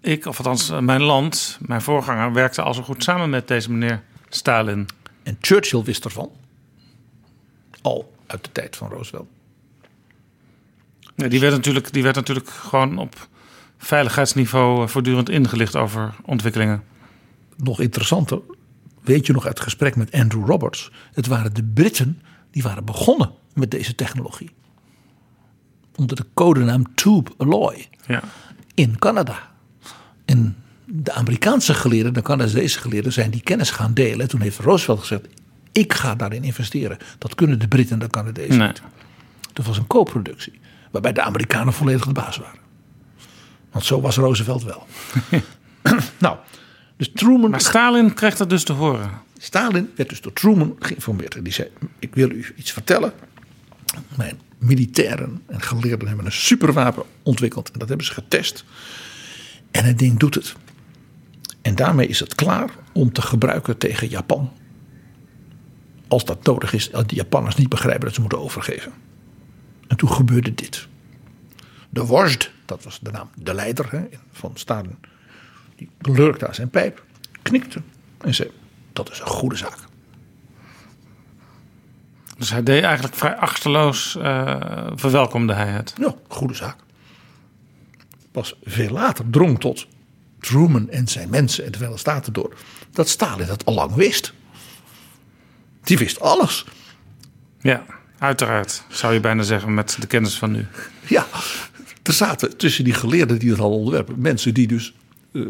ik, 0.00 0.26
of 0.26 0.36
althans 0.36 0.70
eh, 0.70 0.78
mijn 0.78 1.02
land, 1.02 1.58
mijn 1.60 1.82
voorganger, 1.82 2.32
werkte 2.32 2.62
al 2.62 2.74
zo 2.74 2.82
goed 2.82 3.02
samen 3.02 3.30
met 3.30 3.48
deze 3.48 3.70
meneer 3.72 4.02
Stalin. 4.28 4.88
En 5.22 5.36
Churchill 5.40 5.82
wist 5.82 6.04
ervan. 6.04 6.30
Al 7.82 8.12
uit 8.26 8.44
de 8.44 8.52
tijd 8.52 8.76
van 8.76 8.88
Roosevelt. 8.88 9.28
Ja, 11.16 11.28
die, 11.28 11.40
werd 11.40 11.52
natuurlijk, 11.52 11.92
die 11.92 12.02
werd 12.02 12.14
natuurlijk 12.14 12.48
gewoon 12.48 12.98
op 12.98 13.28
veiligheidsniveau 13.78 14.82
eh, 14.82 14.88
voortdurend 14.88 15.28
ingelicht 15.28 15.76
over 15.76 16.14
ontwikkelingen. 16.24 16.82
Nog 17.56 17.80
interessanter, 17.80 18.40
weet 19.02 19.26
je 19.26 19.32
nog 19.32 19.44
uit 19.44 19.54
het 19.54 19.62
gesprek 19.62 19.96
met 19.96 20.12
Andrew 20.12 20.46
Roberts. 20.46 20.90
Het 21.12 21.26
waren 21.26 21.54
de 21.54 21.64
Britten 21.64 22.22
die 22.50 22.62
waren 22.62 22.84
begonnen 22.84 23.32
met 23.54 23.70
deze 23.70 23.94
technologie. 23.94 24.50
Onder 26.00 26.16
de 26.16 26.26
codenaam 26.34 26.94
Tube 26.94 27.30
Alloy 27.36 27.86
Ja. 28.06 28.22
in 28.74 28.98
Canada. 28.98 29.38
En 30.24 30.56
de 30.84 31.12
Amerikaanse 31.12 31.74
geleerden, 31.74 32.14
de 32.14 32.22
Canadese 32.22 32.78
geleerden, 32.78 33.12
zijn 33.12 33.30
die 33.30 33.40
kennis 33.42 33.70
gaan 33.70 33.94
delen. 33.94 34.28
Toen 34.28 34.40
heeft 34.40 34.58
Roosevelt 34.58 35.00
gezegd, 35.00 35.22
ik 35.72 35.92
ga 35.92 36.14
daarin 36.14 36.44
investeren. 36.44 36.98
Dat 37.18 37.34
kunnen 37.34 37.58
de 37.58 37.68
Britten 37.68 37.92
en 38.00 38.06
de 38.06 38.10
Canadezen 38.12 38.58
Nee. 38.58 38.66
niet. 38.66 38.82
Dat 39.52 39.66
was 39.66 39.76
een 39.78 39.86
co-productie, 39.86 40.60
waarbij 40.90 41.12
de 41.12 41.22
Amerikanen 41.22 41.72
volledig 41.72 42.04
de 42.06 42.12
baas 42.12 42.36
waren. 42.36 42.60
Want 43.70 43.84
zo 43.84 44.00
was 44.00 44.16
Roosevelt 44.16 44.62
wel. 44.64 44.86
nou, 46.18 46.36
dus 46.96 47.10
Truman... 47.14 47.50
Maar 47.50 47.60
Stalin 47.60 48.14
kreeg 48.14 48.36
dat 48.36 48.50
dus 48.50 48.64
te 48.64 48.72
horen. 48.72 49.10
Stalin 49.38 49.90
werd 49.96 50.08
dus 50.08 50.20
door 50.20 50.32
Truman 50.32 50.76
geïnformeerd. 50.78 51.34
En 51.34 51.42
die 51.42 51.52
zei, 51.52 51.68
ik 51.98 52.14
wil 52.14 52.30
u 52.30 52.46
iets 52.56 52.72
vertellen. 52.72 53.12
Mijn 54.16 54.38
militairen 54.60 55.42
en 55.46 55.62
geleerden 55.62 56.08
hebben 56.08 56.26
een 56.26 56.32
superwapen 56.32 57.02
ontwikkeld. 57.22 57.70
En 57.70 57.78
dat 57.78 57.88
hebben 57.88 58.06
ze 58.06 58.12
getest. 58.12 58.64
En 59.70 59.84
het 59.84 59.98
ding 59.98 60.18
doet 60.18 60.34
het. 60.34 60.54
En 61.62 61.74
daarmee 61.74 62.06
is 62.06 62.20
het 62.20 62.34
klaar 62.34 62.70
om 62.92 63.12
te 63.12 63.22
gebruiken 63.22 63.78
tegen 63.78 64.08
Japan. 64.08 64.52
Als 66.08 66.24
dat 66.24 66.44
nodig 66.44 66.72
is, 66.72 66.92
als 66.92 67.06
de 67.06 67.14
Japanners 67.14 67.56
niet 67.56 67.68
begrijpen 67.68 68.04
dat 68.04 68.14
ze 68.14 68.20
moeten 68.20 68.40
overgeven. 68.40 68.92
En 69.86 69.96
toen 69.96 70.12
gebeurde 70.12 70.54
dit. 70.54 70.88
De 71.90 72.04
Wожd, 72.04 72.50
dat 72.64 72.84
was 72.84 72.98
de 73.02 73.10
naam, 73.10 73.30
de 73.34 73.54
leider 73.54 73.90
hè, 73.90 74.04
van 74.32 74.50
Stalin. 74.54 74.98
Die 75.76 75.90
lurkte 75.98 76.46
aan 76.46 76.54
zijn 76.54 76.70
pijp, 76.70 77.04
knikte 77.42 77.82
en 78.18 78.34
zei, 78.34 78.50
dat 78.92 79.10
is 79.10 79.20
een 79.20 79.26
goede 79.26 79.56
zaak. 79.56 79.78
Dus 82.40 82.50
hij 82.50 82.62
deed 82.62 82.82
eigenlijk 82.82 83.14
vrij 83.14 83.36
achterloos, 83.36 84.16
eh, 84.16 84.86
verwelkomde 84.94 85.52
hij 85.52 85.66
het. 85.66 85.94
Ja, 85.98 86.14
goede 86.28 86.54
zaak. 86.54 86.76
Pas 88.32 88.54
veel 88.64 88.90
later 88.90 89.24
drong 89.30 89.60
tot 89.60 89.86
Truman 90.38 90.90
en 90.90 91.08
zijn 91.08 91.30
mensen 91.30 91.64
en 91.64 91.70
de 91.70 91.78
Verenigde 91.78 92.10
Staten 92.10 92.32
door 92.32 92.54
dat 92.90 93.08
Stalin 93.08 93.46
dat 93.46 93.64
al 93.64 93.74
lang 93.74 93.94
wist. 93.94 94.32
Die 95.82 95.98
wist 95.98 96.20
alles. 96.20 96.64
Ja, 97.58 97.84
uiteraard, 98.18 98.82
zou 98.88 99.12
je 99.12 99.20
bijna 99.20 99.42
zeggen 99.42 99.74
met 99.74 99.96
de 100.00 100.06
kennis 100.06 100.38
van 100.38 100.50
nu. 100.50 100.66
Ja, 101.06 101.26
er 102.02 102.12
zaten 102.12 102.56
tussen 102.56 102.84
die 102.84 102.94
geleerden 102.94 103.38
die 103.38 103.50
het 103.50 103.58
hadden 103.58 103.78
ontwerpen 103.78 104.20
mensen 104.20 104.54
die 104.54 104.66
dus 104.66 104.94
eh, 105.32 105.42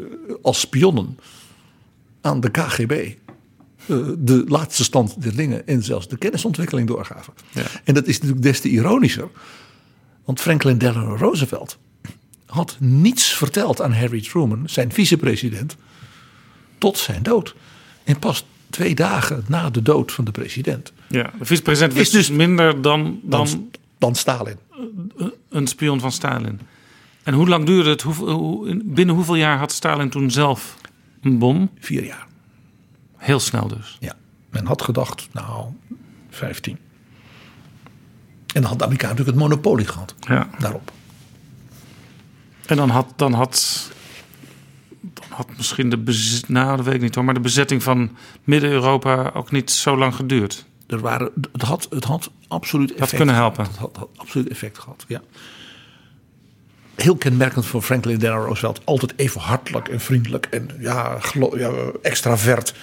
als 0.43 0.61
spionnen 0.61 1.19
aan 2.21 2.41
de 2.41 2.51
KGB 2.51 3.15
de 4.19 4.45
laatste 4.49 4.85
stand 4.85 5.23
der 5.23 5.37
dingen 5.37 5.67
en 5.67 5.83
zelfs 5.83 6.09
de 6.09 6.17
kennisontwikkeling 6.17 6.89
doorgaven. 6.89 7.33
Ja. 7.51 7.63
En 7.85 7.95
dat 7.95 8.07
is 8.07 8.15
natuurlijk 8.19 8.43
des 8.43 8.61
te 8.61 8.69
ironischer, 8.69 9.29
want 10.25 10.41
Franklin 10.41 10.79
Delano 10.79 11.17
Roosevelt 11.17 11.79
had 12.47 12.77
niets 12.81 13.35
verteld 13.35 13.81
aan 13.83 13.93
Harry 13.93 14.21
Truman, 14.23 14.63
zijn 14.67 14.93
vicepresident, 14.93 15.77
tot 16.79 16.99
zijn 16.99 17.23
dood. 17.23 17.55
En 18.05 18.19
pas 18.19 18.45
twee 18.71 18.95
dagen 18.95 19.45
na 19.49 19.71
de 19.71 19.83
dood 19.83 20.13
van 20.13 20.25
de 20.25 20.31
president, 20.31 20.93
Ja, 21.09 21.31
de 21.39 21.45
vicepresident 21.45 21.93
wist 21.95 22.15
Is 22.15 22.27
dus- 22.27 22.37
minder 22.37 22.83
dan, 22.83 23.21
dan 23.23 23.47
dan, 23.47 23.71
dan 23.99 24.15
Stalin. 24.15 24.57
een 25.49 25.67
spion 25.67 26.01
van 26.01 26.13
Stalin. 26.13 26.61
En 27.23 27.35
hoe 27.35 27.49
lang 27.49 27.67
duurde 27.67 27.91
het? 27.91 28.03
Hoe, 28.03 28.15
hoe- 28.31 28.81
binnen 28.85 29.15
hoeveel 29.15 29.35
jaar 29.35 29.59
had 29.59 29.73
Stalin 29.73 30.11
toen 30.11 30.31
zelf 30.31 30.77
een 31.23 31.39
bom? 31.39 31.71
Vier 31.79 32.05
jaar. 32.05 32.27
Heel 33.21 33.41
snel 33.41 33.69
dus. 33.69 33.97
Ja, 34.01 34.15
men 34.51 34.67
had 34.67 34.83
gedacht, 34.83 35.29
nou, 35.33 35.67
15. 36.31 36.79
En 38.55 38.61
dan 38.61 38.65
had 38.65 38.79
de 38.79 38.85
Amerikaan 38.85 39.11
natuurlijk 39.11 39.37
het 39.39 39.47
monopolie 39.49 39.87
gehad 39.87 40.15
Ja. 40.21 40.49
daarop. 40.59 40.93
En 42.67 42.77
dan 42.77 42.89
had, 42.91 43.13
dan 43.17 43.33
had, 43.33 43.91
dan 45.01 45.25
had 45.29 45.47
misschien 45.57 45.91
de 45.91 45.99
bezet, 45.99 46.49
nou 46.49 46.77
dat 46.77 46.85
weet 46.85 46.95
ik 46.95 47.01
niet 47.01 47.15
hoor, 47.15 47.25
maar 47.25 47.35
de 47.35 47.41
bezetting 47.41 47.83
van 47.83 48.17
Midden-Europa 48.45 49.31
ook 49.35 49.51
niet 49.51 49.71
zo 49.71 49.97
lang 49.97 50.15
geduurd. 50.15 50.67
Er 50.87 51.01
waren, 51.01 51.31
het, 51.53 51.63
had, 51.63 51.87
het 51.91 52.05
had 52.05 52.31
absoluut 52.49 52.91
effect 52.93 53.15
kunnen 53.17 53.35
gehad. 53.35 53.57
helpen. 53.57 53.73
Het 53.73 53.81
had, 53.81 53.97
had 53.97 54.09
absoluut 54.17 54.49
effect 54.49 54.79
gehad, 54.79 55.05
ja. 55.09 55.21
Heel 56.95 57.17
kenmerkend 57.17 57.67
voor 57.67 57.83
Franklin 57.83 58.19
Delano 58.19 58.45
Roosevelt. 58.45 58.81
Altijd 58.85 59.13
even 59.17 59.41
hartelijk 59.41 59.89
en 59.89 60.01
vriendelijk 60.01 60.47
en 60.47 60.71
ja, 60.79 61.19
ja, 61.57 61.71
extravert. 62.03 62.75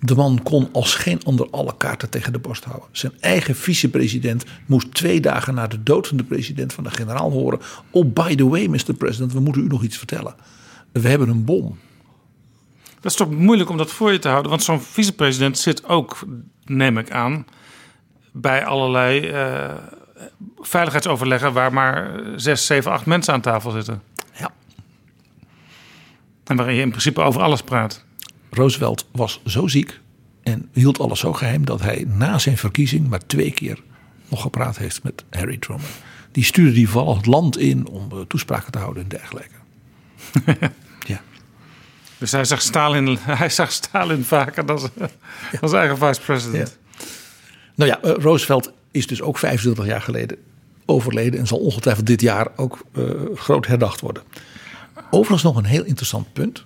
De 0.00 0.14
man 0.14 0.40
kon 0.42 0.68
als 0.72 0.94
geen 0.94 1.24
ander 1.24 1.50
alle 1.50 1.76
kaarten 1.76 2.10
tegen 2.10 2.32
de 2.32 2.38
borst 2.38 2.64
houden. 2.64 2.88
Zijn 2.92 3.12
eigen 3.20 3.54
vicepresident 3.54 4.44
moest 4.66 4.94
twee 4.94 5.20
dagen 5.20 5.54
na 5.54 5.66
de 5.66 5.82
dood 5.82 6.08
van 6.08 6.16
de 6.16 6.24
president 6.24 6.72
van 6.72 6.84
de 6.84 6.90
generaal 6.90 7.30
horen. 7.30 7.60
Oh, 7.90 8.12
by 8.12 8.34
the 8.34 8.48
way, 8.48 8.66
Mr. 8.66 8.94
President, 8.98 9.32
we 9.32 9.40
moeten 9.40 9.62
u 9.62 9.66
nog 9.66 9.82
iets 9.82 9.98
vertellen. 9.98 10.34
We 10.92 11.08
hebben 11.08 11.28
een 11.28 11.44
bom. 11.44 11.78
Dat 13.00 13.10
is 13.10 13.16
toch 13.16 13.30
moeilijk 13.30 13.70
om 13.70 13.76
dat 13.76 13.90
voor 13.90 14.12
je 14.12 14.18
te 14.18 14.28
houden, 14.28 14.50
want 14.50 14.62
zo'n 14.62 14.80
vicepresident 14.80 15.58
zit 15.58 15.84
ook, 15.84 16.18
neem 16.64 16.98
ik 16.98 17.10
aan, 17.10 17.46
bij 18.32 18.64
allerlei 18.64 19.28
eh, 19.28 19.74
veiligheidsoverleggen 20.58 21.52
waar 21.52 21.72
maar 21.72 22.20
zes, 22.36 22.66
zeven, 22.66 22.92
acht 22.92 23.06
mensen 23.06 23.34
aan 23.34 23.40
tafel 23.40 23.70
zitten. 23.70 24.02
Ja. 24.38 24.50
En 26.44 26.56
waarin 26.56 26.74
je 26.74 26.82
in 26.82 26.90
principe 26.90 27.20
over 27.20 27.42
alles 27.42 27.62
praat. 27.62 28.04
Roosevelt 28.50 29.06
was 29.10 29.40
zo 29.46 29.66
ziek 29.66 30.00
en 30.42 30.68
hield 30.72 31.00
alles 31.00 31.20
zo 31.20 31.32
geheim 31.32 31.64
dat 31.64 31.80
hij 31.80 32.04
na 32.08 32.38
zijn 32.38 32.56
verkiezing 32.56 33.08
maar 33.08 33.26
twee 33.26 33.50
keer 33.50 33.82
nog 34.28 34.42
gepraat 34.42 34.78
heeft 34.78 35.02
met 35.02 35.24
Harry 35.30 35.56
Truman. 35.56 35.84
Die 36.32 36.44
stuurde 36.44 36.72
die 36.72 36.88
vooral 36.88 37.16
het 37.16 37.26
land 37.26 37.58
in 37.58 37.88
om 37.88 38.08
eh, 38.10 38.18
toespraken 38.28 38.72
te 38.72 38.78
houden 38.78 39.02
en 39.02 39.08
dergelijke. 39.08 39.54
ja. 41.06 41.20
Dus 42.18 42.32
hij 42.32 42.44
zag 42.44 42.62
Stalin, 42.62 43.18
hij 43.42 43.48
zag 43.48 43.72
Stalin 43.72 44.24
vaker 44.24 44.66
dan 44.66 44.78
zijn 44.78 45.72
eigen 45.72 45.98
vice-president. 45.98 46.78
Nou 47.74 47.90
ja, 47.90 48.00
eh, 48.00 48.12
Roosevelt 48.18 48.72
is 48.90 49.06
dus 49.06 49.22
ook 49.22 49.38
25 49.38 49.86
jaar 49.86 50.02
geleden 50.02 50.38
overleden 50.86 51.40
en 51.40 51.46
zal 51.46 51.58
ongetwijfeld 51.58 52.06
dit 52.06 52.20
jaar 52.20 52.48
ook 52.56 52.78
eh, 52.92 53.04
groot 53.34 53.66
herdacht 53.66 54.00
worden. 54.00 54.22
Overigens 55.10 55.42
nog 55.42 55.56
een 55.56 55.64
heel 55.64 55.84
interessant 55.84 56.32
punt. 56.32 56.64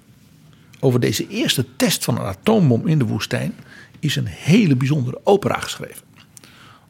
Over 0.85 1.01
deze 1.01 1.29
eerste 1.29 1.77
test 1.77 2.05
van 2.05 2.19
een 2.19 2.25
atoombom 2.25 2.87
in 2.87 2.99
de 2.99 3.05
woestijn 3.05 3.55
is 3.99 4.17
een 4.17 4.27
hele 4.27 4.77
bijzondere 4.77 5.21
opera 5.23 5.59
geschreven. 5.59 6.03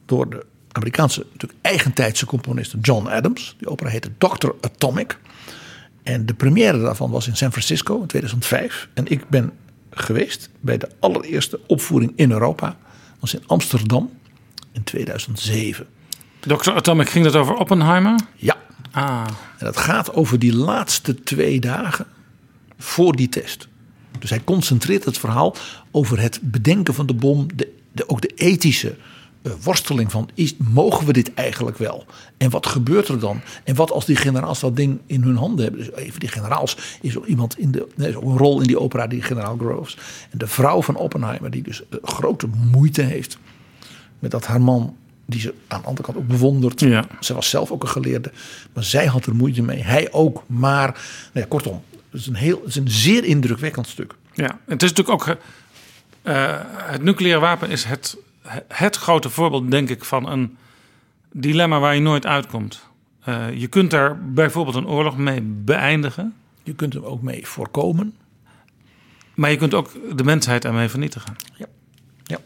Door 0.07 0.30
de 0.30 0.47
Amerikaanse, 0.72 1.26
natuurlijk 1.32 1.61
eigentijdse 1.61 2.26
componist 2.26 2.74
John 2.80 3.07
Adams. 3.07 3.55
Die 3.59 3.68
opera 3.68 3.88
heette 3.88 4.11
Dr. 4.18 4.51
Atomic. 4.61 5.18
En 6.03 6.26
de 6.26 6.34
première 6.34 6.80
daarvan 6.80 7.11
was 7.11 7.28
in 7.28 7.36
San 7.36 7.51
Francisco 7.51 8.01
in 8.01 8.07
2005. 8.07 8.88
En 8.95 9.07
ik 9.07 9.28
ben 9.28 9.53
geweest 9.90 10.51
bij 10.61 10.78
de 10.78 10.88
allereerste 11.01 11.61
opvoering 11.66 12.12
in 12.16 12.30
Europa. 12.30 12.66
Dat 12.66 13.20
was 13.20 13.34
in 13.34 13.42
Amsterdam 13.47 14.11
in 14.72 14.84
2007. 14.84 15.86
Dr. 16.40 16.72
Atomic, 16.72 17.09
ging 17.09 17.24
dat 17.24 17.36
over 17.36 17.55
Oppenheimer? 17.55 18.20
Ja, 18.36 18.57
Ah, 18.90 19.26
en 19.59 19.64
dat 19.66 19.76
gaat 19.76 20.12
over 20.12 20.38
die 20.38 20.55
laatste 20.57 21.22
twee 21.22 21.61
dagen 21.61 22.07
voor 22.78 23.16
die 23.16 23.28
test. 23.28 23.68
Dus 24.18 24.30
hij 24.30 24.44
concentreert 24.44 25.04
het 25.04 25.18
verhaal 25.18 25.56
over 25.90 26.20
het 26.20 26.38
bedenken 26.42 26.94
van 26.94 27.06
de 27.06 27.14
bom, 27.14 27.46
de, 27.54 27.72
de, 27.92 28.08
ook 28.08 28.20
de 28.20 28.32
ethische 28.34 28.96
eh, 29.42 29.52
worsteling 29.62 30.10
van 30.10 30.28
is, 30.34 30.54
mogen 30.56 31.06
we 31.06 31.12
dit 31.12 31.34
eigenlijk 31.34 31.78
wel? 31.78 32.04
En 32.36 32.50
wat 32.50 32.66
gebeurt 32.66 33.08
er 33.08 33.18
dan? 33.18 33.40
En 33.64 33.74
wat 33.74 33.90
als 33.90 34.04
die 34.04 34.16
generaals 34.16 34.60
dat 34.60 34.76
ding 34.76 34.98
in 35.06 35.22
hun 35.22 35.36
handen 35.36 35.64
hebben? 35.64 35.84
Dus 35.84 35.92
even 35.92 36.20
die 36.20 36.28
generaals 36.28 36.76
is 37.00 37.16
ook 37.18 37.26
iemand 37.26 37.58
in 37.58 37.70
de 37.70 37.88
nee, 37.94 38.08
is 38.08 38.14
ook 38.14 38.22
een 38.22 38.38
rol 38.38 38.60
in 38.60 38.66
die 38.66 38.80
opera, 38.80 39.06
die 39.06 39.22
generaal 39.22 39.56
Groves. 39.56 39.96
En 40.30 40.38
de 40.38 40.46
vrouw 40.46 40.82
van 40.82 40.96
Oppenheimer, 40.96 41.50
die 41.50 41.62
dus 41.62 41.82
eh, 41.88 41.98
grote 42.02 42.46
moeite 42.72 43.02
heeft 43.02 43.38
met 44.18 44.30
dat 44.30 44.46
haar 44.46 44.60
man, 44.60 44.96
die 45.26 45.40
ze 45.40 45.54
aan 45.66 45.80
de 45.80 45.86
andere 45.86 46.06
kant 46.06 46.18
ook 46.18 46.28
bewondert. 46.28 46.80
Ja. 46.80 47.04
Ze 47.20 47.34
was 47.34 47.48
zelf 47.48 47.70
ook 47.70 47.82
een 47.82 47.88
geleerde, 47.88 48.32
maar 48.72 48.84
zij 48.84 49.06
had 49.06 49.26
er 49.26 49.34
moeite 49.34 49.62
mee. 49.62 49.82
Hij 49.82 50.12
ook, 50.12 50.42
maar 50.46 50.86
nou 51.32 51.40
ja, 51.40 51.46
kortom, 51.48 51.82
het 52.14 52.22
is 52.22 52.28
een, 52.28 52.34
heel, 52.34 52.62
is 52.64 52.76
een 52.76 52.90
zeer 52.90 53.24
indrukwekkend 53.24 53.86
stuk. 53.86 54.14
ja. 54.34 54.58
Het 54.66 54.82
is 54.82 54.92
natuurlijk 54.92 55.28
ook... 55.28 55.36
eh, 56.22 56.60
het 56.66 57.02
nucleaire 57.02 57.40
wapen 57.40 57.70
is 57.70 57.84
het, 57.84 58.16
het 58.68 58.96
grote 58.96 59.30
voorbeeld, 59.30 59.70
denk 59.70 59.88
ik, 59.88 60.04
van 60.04 60.28
een 60.28 60.56
dilemma 61.32 61.78
waar 61.78 61.94
je 61.94 62.00
nooit 62.00 62.26
uitkomt. 62.26 62.84
Eh, 63.24 63.52
je 63.52 63.66
kunt 63.66 63.90
daar 63.90 64.18
bijvoorbeeld 64.32 64.76
een 64.76 64.86
oorlog 64.86 65.16
mee 65.16 65.40
beëindigen. 65.42 66.34
Je 66.62 66.74
kunt 66.74 66.92
hem 66.92 67.04
ook 67.04 67.22
mee 67.22 67.46
voorkomen. 67.46 68.14
Maar 69.34 69.50
je 69.50 69.56
kunt 69.56 69.74
ook 69.74 70.16
de 70.16 70.24
mensheid 70.24 70.64
ermee 70.64 70.88
vernietigen. 70.88 71.36
Ja. 71.56 71.66
ja. 72.24 72.38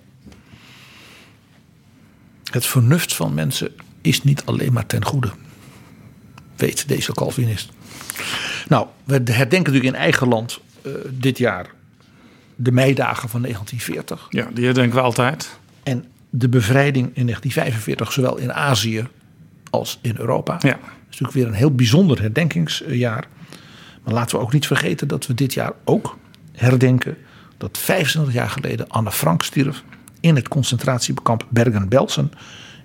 Het 2.50 2.66
vernuft 2.66 3.14
van 3.14 3.34
mensen 3.34 3.72
is 4.00 4.22
niet 4.22 4.42
alleen 4.44 4.72
maar 4.72 4.86
ten 4.86 5.04
goede. 5.04 5.30
Weet 6.56 6.88
deze 6.88 7.12
Calvinist. 7.12 7.70
Nou, 8.68 8.86
we 9.04 9.12
herdenken 9.12 9.72
natuurlijk 9.72 9.84
in 9.84 9.94
eigen 9.94 10.28
land 10.28 10.60
eh, 10.82 10.92
dit 11.10 11.38
jaar 11.38 11.66
de 12.56 12.72
meidagen 12.72 13.28
van 13.28 13.42
1940. 13.42 14.26
Ja, 14.30 14.48
die 14.54 14.72
denken 14.72 14.96
we 14.96 15.00
altijd. 15.00 15.58
En 15.82 16.04
de 16.30 16.48
bevrijding 16.48 17.06
in 17.14 17.24
1945, 17.24 18.12
zowel 18.12 18.36
in 18.36 18.52
Azië 18.52 19.06
als 19.70 19.98
in 20.02 20.14
Europa. 20.18 20.52
Ja. 20.52 20.70
Dat 20.70 20.80
is 20.80 21.18
natuurlijk 21.20 21.32
weer 21.32 21.46
een 21.46 21.52
heel 21.52 21.74
bijzonder 21.74 22.20
herdenkingsjaar. 22.20 23.26
Maar 24.04 24.14
laten 24.14 24.36
we 24.36 24.42
ook 24.42 24.52
niet 24.52 24.66
vergeten 24.66 25.08
dat 25.08 25.26
we 25.26 25.34
dit 25.34 25.54
jaar 25.54 25.72
ook 25.84 26.18
herdenken 26.52 27.16
dat 27.56 27.78
25 27.78 28.34
jaar 28.34 28.50
geleden 28.50 28.88
Anne 28.88 29.10
Frank 29.10 29.42
stierf 29.42 29.82
in 30.20 30.36
het 30.36 30.48
concentratiekamp 30.48 31.46
Bergen-Belsen. 31.48 32.32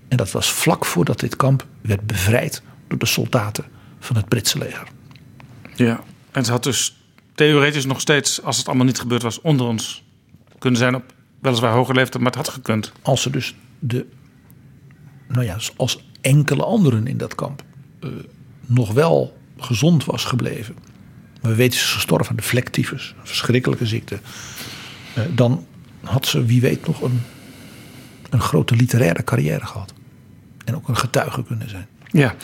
En 0.08 0.18
dat 0.18 0.32
was 0.32 0.52
vlak 0.52 0.86
voordat 0.86 1.20
dit 1.20 1.36
kamp 1.36 1.66
werd 1.82 2.08
bevrijd 2.08 2.62
door 2.88 3.00
de 3.00 3.06
soldaten 3.06 3.66
van 4.00 4.16
het 4.16 4.28
Britse 4.28 4.58
leger. 4.58 4.88
Ja. 5.76 6.04
En 6.32 6.46
ze 6.46 6.52
had 6.52 6.64
dus 6.64 6.98
theoretisch 7.36 7.86
nog 7.86 8.02
steeds, 8.02 8.42
als 8.42 8.58
het 8.58 8.68
allemaal 8.68 8.86
niet 8.86 9.00
gebeurd 9.00 9.22
was, 9.22 9.42
onder 9.42 9.68
ons 9.68 10.04
kunnen 10.60 10.80
zijn 10.80 10.96
op 10.96 11.14
weliswaar 11.40 11.74
hoge 11.74 11.94
leeftijd, 11.94 12.24
maar 12.24 12.32
het 12.32 12.46
had 12.46 12.54
gekund. 12.54 12.92
Als 13.02 13.22
ze 13.22 13.30
dus 13.30 13.56
de, 13.80 14.06
nou 15.28 15.46
ja, 15.46 15.58
als 15.76 16.04
enkele 16.22 16.64
anderen 16.64 17.08
in 17.08 17.18
dat 17.18 17.36
kamp 17.36 17.64
eh, 18.00 18.10
nog 18.66 18.92
wel 18.92 19.38
gezond 19.58 20.06
was 20.06 20.26
gebleven. 20.26 20.76
Maar 21.42 21.52
we 21.52 21.58
weten 21.58 21.80
ze 21.80 21.86
is 21.86 21.92
gestorven 21.94 22.30
aan 22.30 22.36
de 22.36 22.42
vlektyfus, 22.42 23.16
een 23.20 23.28
verschrikkelijke 23.28 23.86
ziekte. 23.86 24.20
eh, 25.14 25.24
dan 25.36 25.66
had 26.04 26.26
ze, 26.26 26.46
wie 26.46 26.62
weet, 26.62 26.88
nog 26.88 27.02
een, 27.02 27.22
een 28.30 28.42
grote 28.42 28.76
literaire 28.76 29.24
carrière 29.24 29.66
gehad. 29.66 29.94
En 30.66 30.76
ook 30.76 30.88
een 30.88 30.98
getuige 30.98 31.44
kunnen 31.44 31.70
zijn. 31.70 31.88
Ja. 32.12 32.36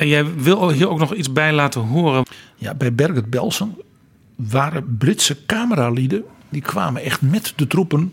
En 0.00 0.08
jij 0.08 0.34
wil 0.34 0.70
hier 0.70 0.88
ook 0.88 0.98
nog 0.98 1.14
iets 1.14 1.32
bij 1.32 1.52
laten 1.52 1.80
horen. 1.80 2.24
Ja, 2.56 2.74
bij 2.74 2.94
Berget 2.94 3.30
Belsen 3.30 3.76
waren 4.36 4.96
Britse 4.98 5.46
cameralieden. 5.46 6.24
Die 6.48 6.62
kwamen 6.62 7.02
echt 7.02 7.20
met 7.20 7.52
de 7.56 7.66
troepen 7.66 8.12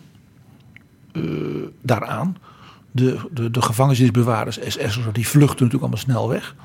eh, 1.11 1.23
daaraan. 1.81 2.37
De, 2.91 3.19
de, 3.31 3.51
de 3.51 3.61
gevangenisbewaarders, 3.61 4.59
SS'ers, 4.67 4.99
die 5.13 5.27
vluchten 5.27 5.63
natuurlijk 5.65 5.81
allemaal 5.81 5.97
snel 5.97 6.29
weg. 6.29 6.55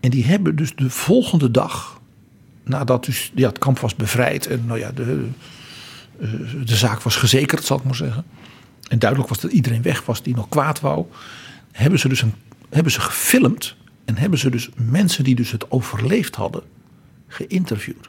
En 0.00 0.10
die 0.10 0.24
hebben 0.24 0.56
dus 0.56 0.74
de 0.74 0.90
volgende 0.90 1.50
dag, 1.50 2.00
nadat 2.64 3.04
dus, 3.04 3.32
ja, 3.34 3.48
het 3.48 3.58
kamp 3.58 3.78
was 3.78 3.94
bevrijd 3.94 4.46
en 4.46 4.66
nou 4.66 4.78
ja, 4.78 4.92
de, 4.92 5.26
eh, 6.20 6.28
de 6.64 6.76
zaak 6.76 7.02
was 7.02 7.16
gezekerd, 7.16 7.64
zal 7.64 7.78
ik 7.78 7.84
maar 7.84 7.94
zeggen. 7.94 8.24
En 8.88 8.98
duidelijk 8.98 9.30
was 9.30 9.40
dat 9.40 9.52
iedereen 9.52 9.82
weg 9.82 10.04
was 10.04 10.22
die 10.22 10.34
nog 10.34 10.48
kwaad 10.48 10.80
wou. 10.80 11.04
Hebben 11.72 11.98
ze 11.98 12.08
dus 12.08 12.22
een, 12.22 12.34
hebben 12.70 12.92
ze 12.92 13.00
gefilmd 13.00 13.76
en 14.04 14.16
hebben 14.16 14.38
ze 14.38 14.50
dus 14.50 14.68
mensen 14.74 15.24
die 15.24 15.34
dus 15.34 15.50
het 15.50 15.70
overleefd 15.70 16.34
hadden 16.34 16.62
geïnterviewd. 17.28 18.08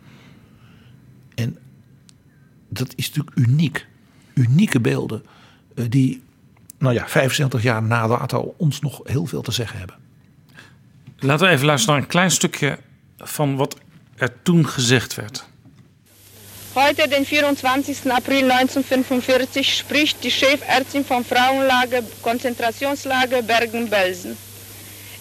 En 1.35 1.57
dat 2.69 2.93
is 2.95 3.07
natuurlijk 3.07 3.37
uniek. 3.37 3.87
Unieke 4.33 4.79
beelden 4.79 5.23
eh, 5.75 5.85
die, 5.89 6.23
nou 6.77 6.93
ja, 6.93 7.07
75 7.07 7.63
jaar 7.63 7.83
na 7.83 8.07
dato 8.07 8.55
ons 8.57 8.79
nog 8.79 9.01
heel 9.03 9.25
veel 9.25 9.41
te 9.41 9.51
zeggen 9.51 9.77
hebben. 9.77 9.95
Laten 11.17 11.47
we 11.47 11.53
even 11.53 11.65
luisteren 11.65 11.95
naar 11.95 12.03
een 12.03 12.09
klein 12.09 12.31
stukje 12.31 12.79
van 13.17 13.55
wat 13.55 13.77
er 14.15 14.41
toen 14.41 14.67
gezegd 14.67 15.15
werd. 15.15 15.47
Heute, 16.73 17.07
den 17.07 17.25
24. 17.25 18.05
April 18.05 18.47
1945, 18.47 19.65
spricht 19.65 20.15
die 20.19 20.31
Chefärztin 20.31 21.05
vom 21.05 21.23
Frauenlager 21.23 22.03
Konzentrationslager 22.21 23.43
Bergen-Belsen. 23.43 24.37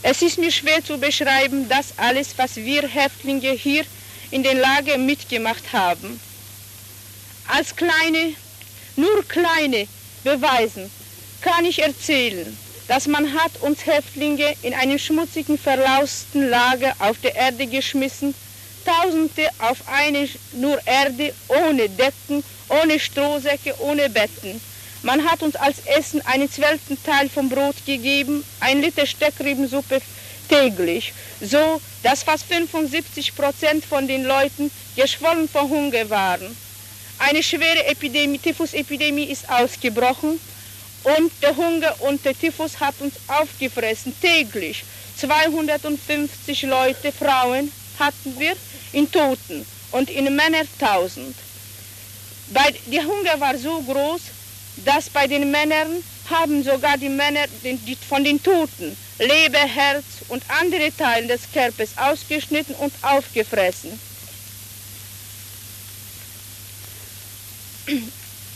Es 0.07 0.21
ist 0.21 0.37
mir 0.37 0.53
schwer 0.53 0.85
zu 0.85 0.99
beschreiben, 0.99 1.67
das 1.67 1.95
alles, 1.97 2.35
was 2.37 2.57
wir 2.57 2.87
Häftlinge 2.87 3.53
hier 3.53 3.87
in 4.31 4.43
den 4.43 4.59
Lager 4.59 4.99
mitgemacht 4.99 5.73
haben. 5.73 6.21
Als 7.49 7.75
kleine, 7.75 8.35
nur 8.97 9.25
kleine 9.27 9.89
Beweisen 10.23 10.91
kann 11.41 11.65
ich 11.65 11.79
erzählen, 11.83 12.55
dass 12.87 13.07
man 13.07 13.33
hat 13.33 13.53
uns 13.63 13.87
Häftlinge 13.87 14.55
in 14.61 14.75
einem 14.75 14.99
schmutzigen, 14.99 15.57
verlausten 15.57 16.51
Lager 16.51 16.95
auf 16.99 17.17
die 17.23 17.29
Erde 17.29 17.67
geschmissen, 17.67 18.35
Tausende 18.85 19.49
auf 19.61 19.79
eine 19.89 20.29
nur 20.53 20.79
Erde, 20.87 21.33
ohne 21.49 21.89
Decken, 21.89 22.45
ohne 22.69 23.01
Strohsäcke, 23.01 23.75
ohne 23.81 24.11
Betten. 24.11 24.61
Man 25.05 25.23
hat 25.31 25.43
uns 25.43 25.55
als 25.55 25.81
Essen 25.85 26.23
einen 26.25 26.51
zwölften 26.51 26.97
Teil 27.05 27.29
vom 27.29 27.51
Brot 27.51 27.77
gegeben, 27.85 28.43
ein 28.61 28.81
Liter 28.81 29.05
Steckriebensuppe 29.07 30.01
täglich, 30.49 31.13
so 31.43 31.79
dass 32.03 32.23
fast 32.23 32.47
75 32.47 33.35
Prozent 33.37 33.85
von 33.85 34.09
den 34.09 34.25
Leuten 34.25 34.71
geschwollen 34.97 35.47
vor 35.47 35.69
Hunger 35.69 36.09
waren. 36.09 36.57
Eine 37.19 37.43
schwere 37.43 37.85
Epidemie, 37.85 38.39
Typhusepidemie 38.39 39.25
ist 39.25 39.47
ausgebrochen 39.47 40.41
und 41.03 41.33
der 41.43 41.55
Hunger 41.55 41.95
und 42.01 42.25
der 42.25 42.39
Typhus 42.39 42.81
hat 42.81 42.95
uns 43.01 43.15
aufgefressen 43.29 44.15
täglich. 44.23 44.85
250 45.19 46.63
Leute, 46.63 47.13
Frauen 47.13 47.71
hatten 47.99 48.41
wir 48.41 48.57
in 48.95 49.13
Toten 49.13 49.67
und 49.93 50.09
in 50.09 50.35
Männer 50.35 50.63
1000. 50.81 51.37
Bei, 52.49 52.75
der 52.87 53.05
Hunger 53.05 53.39
war 53.39 53.59
so 53.59 53.83
groß, 53.83 54.23
dass 54.77 55.09
bei 55.11 55.27
den 55.27 55.51
Männern 55.51 56.03
haben 56.29 56.62
sogar 56.62 56.97
die 56.97 57.09
Männer 57.09 57.47
den, 57.62 57.85
die, 57.85 57.97
von 57.97 58.25
den 58.25 58.43
Toten 58.43 58.97
Leber, 59.18 59.59
Herz 59.59 60.05
und 60.29 60.43
andere 60.49 60.91
Teile 60.97 61.29
des 61.29 61.43
Körpers 61.53 61.91
ausgeschnitten 61.97 62.75
und 62.77 62.93
aufgefressen. 63.03 63.99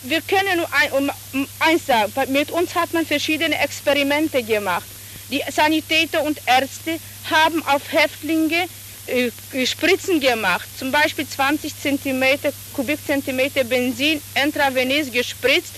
Wir 0.03 0.21
können 0.23 0.57
nur 0.57 0.69
ein, 0.73 0.93
um, 0.93 1.47
eins 1.61 1.87
sagen, 1.87 2.12
mit 2.33 2.51
uns 2.51 2.75
hat 2.75 2.93
man 2.93 3.05
verschiedene 3.05 3.59
Experimente 3.61 4.43
gemacht. 4.43 4.87
Die 5.31 5.43
Sanitäter 5.51 6.23
und 6.23 6.41
Ärzte 6.47 6.99
haben 7.31 7.62
auf 7.66 7.83
Häftlinge 7.93 8.66
äh, 9.07 9.66
Spritzen 9.66 10.21
gemacht, 10.21 10.66
zum 10.79 10.91
Beispiel 10.91 11.29
20 11.29 11.73
cm, 11.79 12.25
Kubikzentimeter 12.73 13.64
Benzin 13.64 14.23
intravenös 14.43 15.11
gespritzt, 15.12 15.75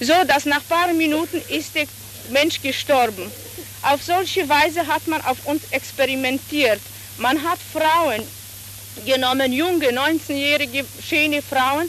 so 0.00 0.14
dass 0.26 0.44
nach 0.44 0.60
ein 0.60 0.68
paar 0.68 0.92
Minuten 0.92 1.40
ist 1.48 1.74
der 1.74 1.86
Mensch 2.30 2.60
gestorben. 2.60 3.30
Auf 3.82 4.02
solche 4.02 4.48
Weise 4.48 4.86
hat 4.86 5.06
man 5.06 5.20
auf 5.22 5.38
uns 5.46 5.62
experimentiert. 5.70 6.80
Man 7.18 7.42
hat 7.42 7.58
Frauen 7.72 8.22
genommen, 9.06 9.52
junge, 9.52 9.88
19-jährige, 9.88 10.84
schöne 11.06 11.42
Frauen 11.42 11.88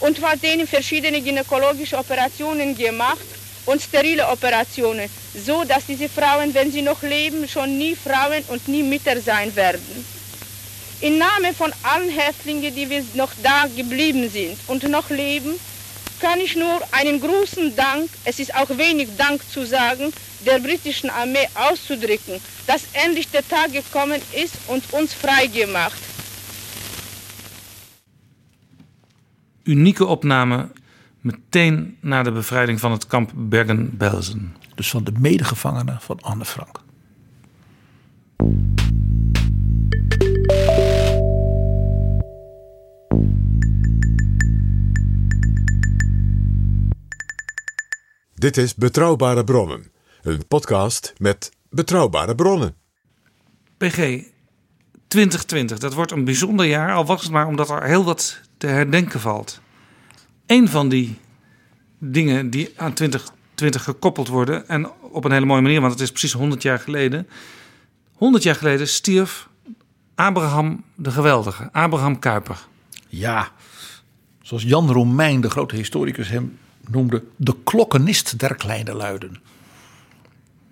und 0.00 0.20
hat 0.22 0.42
denen 0.42 0.66
verschiedene 0.66 1.20
gynäkologische 1.20 1.98
Operationen 1.98 2.76
gemacht 2.76 3.24
und 3.66 3.82
sterile 3.82 4.28
Operationen, 4.28 5.08
so 5.34 5.64
dass 5.64 5.86
diese 5.86 6.08
Frauen, 6.08 6.52
wenn 6.54 6.72
sie 6.72 6.82
noch 6.82 7.02
leben, 7.02 7.46
schon 7.48 7.78
nie 7.78 7.94
Frauen 7.94 8.42
und 8.48 8.66
nie 8.68 8.82
Mütter 8.82 9.20
sein 9.20 9.54
werden. 9.54 10.04
Im 11.02 11.16
Namen 11.16 11.54
von 11.54 11.72
allen 11.82 12.10
Häftlingen, 12.10 12.74
die 12.74 12.88
wir 12.88 13.02
noch 13.14 13.32
da 13.42 13.66
geblieben 13.74 14.28
sind 14.28 14.58
und 14.66 14.82
noch 14.88 15.08
leben, 15.08 15.58
kann 16.20 16.38
ich 16.40 16.56
nur 16.56 16.80
einen 16.92 17.20
großen 17.20 17.74
Dank, 17.74 18.08
es 18.24 18.38
ist 18.38 18.54
auch 18.54 18.68
wenig 18.76 19.08
Dank 19.16 19.40
zu 19.50 19.66
sagen, 19.66 20.12
der 20.46 20.58
britischen 20.58 21.10
Armee 21.10 21.48
auszudrücken, 21.54 22.40
dass 22.66 22.82
endlich 22.92 23.28
der 23.30 23.46
Tag 23.46 23.72
gekommen 23.72 24.20
ist 24.44 24.56
und 24.68 24.82
uns 24.92 25.12
freigemacht. 25.14 25.98
Unieke 29.66 30.06
opname 30.08 30.70
meteen 31.20 31.96
na 32.00 32.22
de 32.22 32.32
bevrijding 32.32 32.80
van 32.80 32.92
het 32.92 33.06
kamp 33.06 33.30
Bergen-Belsen. 33.34 34.56
Dus 34.74 34.90
van 34.90 35.04
de 35.04 35.12
medegevangenen 35.18 35.98
van 36.00 36.20
Anne 36.20 36.44
Frank. 36.44 36.80
Dit 48.40 48.56
is 48.56 48.74
Betrouwbare 48.74 49.44
Bronnen, 49.44 49.90
een 50.22 50.46
podcast 50.48 51.12
met 51.18 51.52
betrouwbare 51.70 52.34
bronnen. 52.34 52.74
PG 53.76 54.22
2020, 55.08 55.78
dat 55.78 55.94
wordt 55.94 56.12
een 56.12 56.24
bijzonder 56.24 56.66
jaar, 56.66 56.94
al 56.94 57.06
was 57.06 57.22
het 57.22 57.30
maar 57.30 57.46
omdat 57.46 57.70
er 57.70 57.82
heel 57.82 58.04
wat 58.04 58.40
te 58.56 58.66
herdenken 58.66 59.20
valt. 59.20 59.60
Een 60.46 60.68
van 60.68 60.88
die 60.88 61.18
dingen 61.98 62.50
die 62.50 62.72
aan 62.76 62.92
2020 62.92 63.84
gekoppeld 63.84 64.28
worden, 64.28 64.68
en 64.68 64.90
op 65.00 65.24
een 65.24 65.32
hele 65.32 65.46
mooie 65.46 65.62
manier, 65.62 65.80
want 65.80 65.92
het 65.92 66.02
is 66.02 66.10
precies 66.10 66.32
100 66.32 66.62
jaar 66.62 66.78
geleden. 66.78 67.28
100 68.14 68.42
jaar 68.42 68.54
geleden 68.54 68.88
stierf 68.88 69.48
Abraham 70.14 70.84
de 70.94 71.10
Geweldige, 71.10 71.72
Abraham 71.72 72.18
Kuyper. 72.18 72.66
Ja, 73.08 73.52
zoals 74.42 74.62
Jan 74.62 74.90
Romein, 74.90 75.40
de 75.40 75.50
grote 75.50 75.76
historicus, 75.76 76.28
hem 76.28 76.58
noemde: 76.90 77.22
de 77.36 77.56
klokkenist 77.64 78.38
der 78.38 78.54
kleine 78.54 78.94
luiden. 78.94 79.36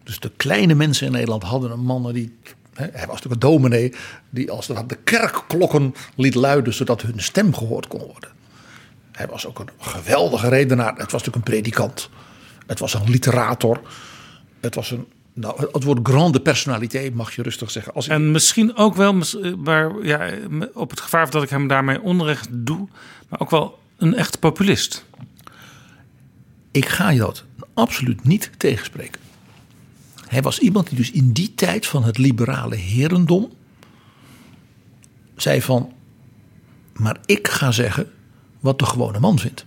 Dus 0.02 0.18
de 0.20 0.30
kleine 0.36 0.74
mensen 0.74 1.06
in 1.06 1.12
Nederland 1.12 1.42
hadden 1.42 1.70
een 1.70 1.84
man 1.84 2.12
die. 2.12 2.38
Hij 2.72 2.90
was 2.92 3.06
natuurlijk 3.06 3.32
een 3.42 3.50
dominee 3.50 3.94
die 4.30 4.50
als 4.50 4.66
ware 4.66 4.86
de 4.86 4.98
kerkklokken 5.04 5.94
liet 6.16 6.34
luiden 6.34 6.74
zodat 6.74 7.02
hun 7.02 7.20
stem 7.20 7.54
gehoord 7.54 7.86
kon 7.86 8.00
worden. 8.00 8.30
Hij 9.12 9.26
was 9.26 9.46
ook 9.46 9.58
een 9.58 9.68
geweldige 9.78 10.48
redenaar. 10.48 10.90
Het 10.96 11.12
was 11.12 11.24
natuurlijk 11.24 11.36
een 11.36 11.52
predikant. 11.52 12.10
Het 12.66 12.78
was 12.78 12.94
een 12.94 13.10
literator. 13.10 13.80
Het 14.60 14.74
was 14.74 14.90
een. 14.90 15.06
Nou, 15.32 15.68
het 15.72 15.84
woord 15.84 15.98
grande 16.02 16.40
personaliteit 16.40 17.14
mag 17.14 17.34
je 17.34 17.42
rustig 17.42 17.70
zeggen. 17.70 17.94
En 17.94 18.30
misschien 18.30 18.76
ook 18.76 18.94
wel, 18.94 19.14
mis- 19.14 19.40
eh, 19.40 19.54
maar 19.54 19.92
ja, 20.02 20.30
op 20.74 20.90
het 20.90 21.00
gevaar 21.00 21.30
dat 21.30 21.42
ik 21.42 21.50
hem 21.50 21.68
daarmee 21.68 22.00
onrecht 22.00 22.48
doe, 22.50 22.88
maar 23.28 23.40
ook 23.40 23.50
wel 23.50 23.78
een 23.96 24.14
echt 24.14 24.38
populist. 24.38 25.04
Ik 26.78 26.88
ga 26.88 27.10
je 27.10 27.18
dat 27.18 27.44
absoluut 27.74 28.24
niet 28.24 28.50
tegenspreken. 28.56 29.20
Hij 30.28 30.42
was 30.42 30.58
iemand 30.58 30.88
die 30.88 30.96
dus 30.96 31.10
in 31.10 31.32
die 31.32 31.54
tijd 31.54 31.86
van 31.86 32.04
het 32.04 32.18
liberale 32.18 32.76
herendom 32.76 33.52
zei 35.36 35.62
van, 35.62 35.92
maar 36.92 37.16
ik 37.24 37.48
ga 37.48 37.72
zeggen 37.72 38.10
wat 38.60 38.78
de 38.78 38.86
gewone 38.86 39.20
man 39.20 39.38
vindt. 39.38 39.64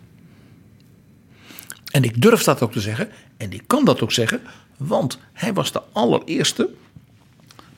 En 1.91 2.03
ik 2.03 2.21
durf 2.21 2.43
dat 2.43 2.61
ook 2.61 2.71
te 2.71 2.81
zeggen 2.81 3.09
en 3.37 3.51
ik 3.51 3.63
kan 3.67 3.85
dat 3.85 4.01
ook 4.01 4.11
zeggen, 4.11 4.41
want 4.77 5.19
hij 5.33 5.53
was 5.53 5.71
de 5.71 5.81
allereerste 5.91 6.69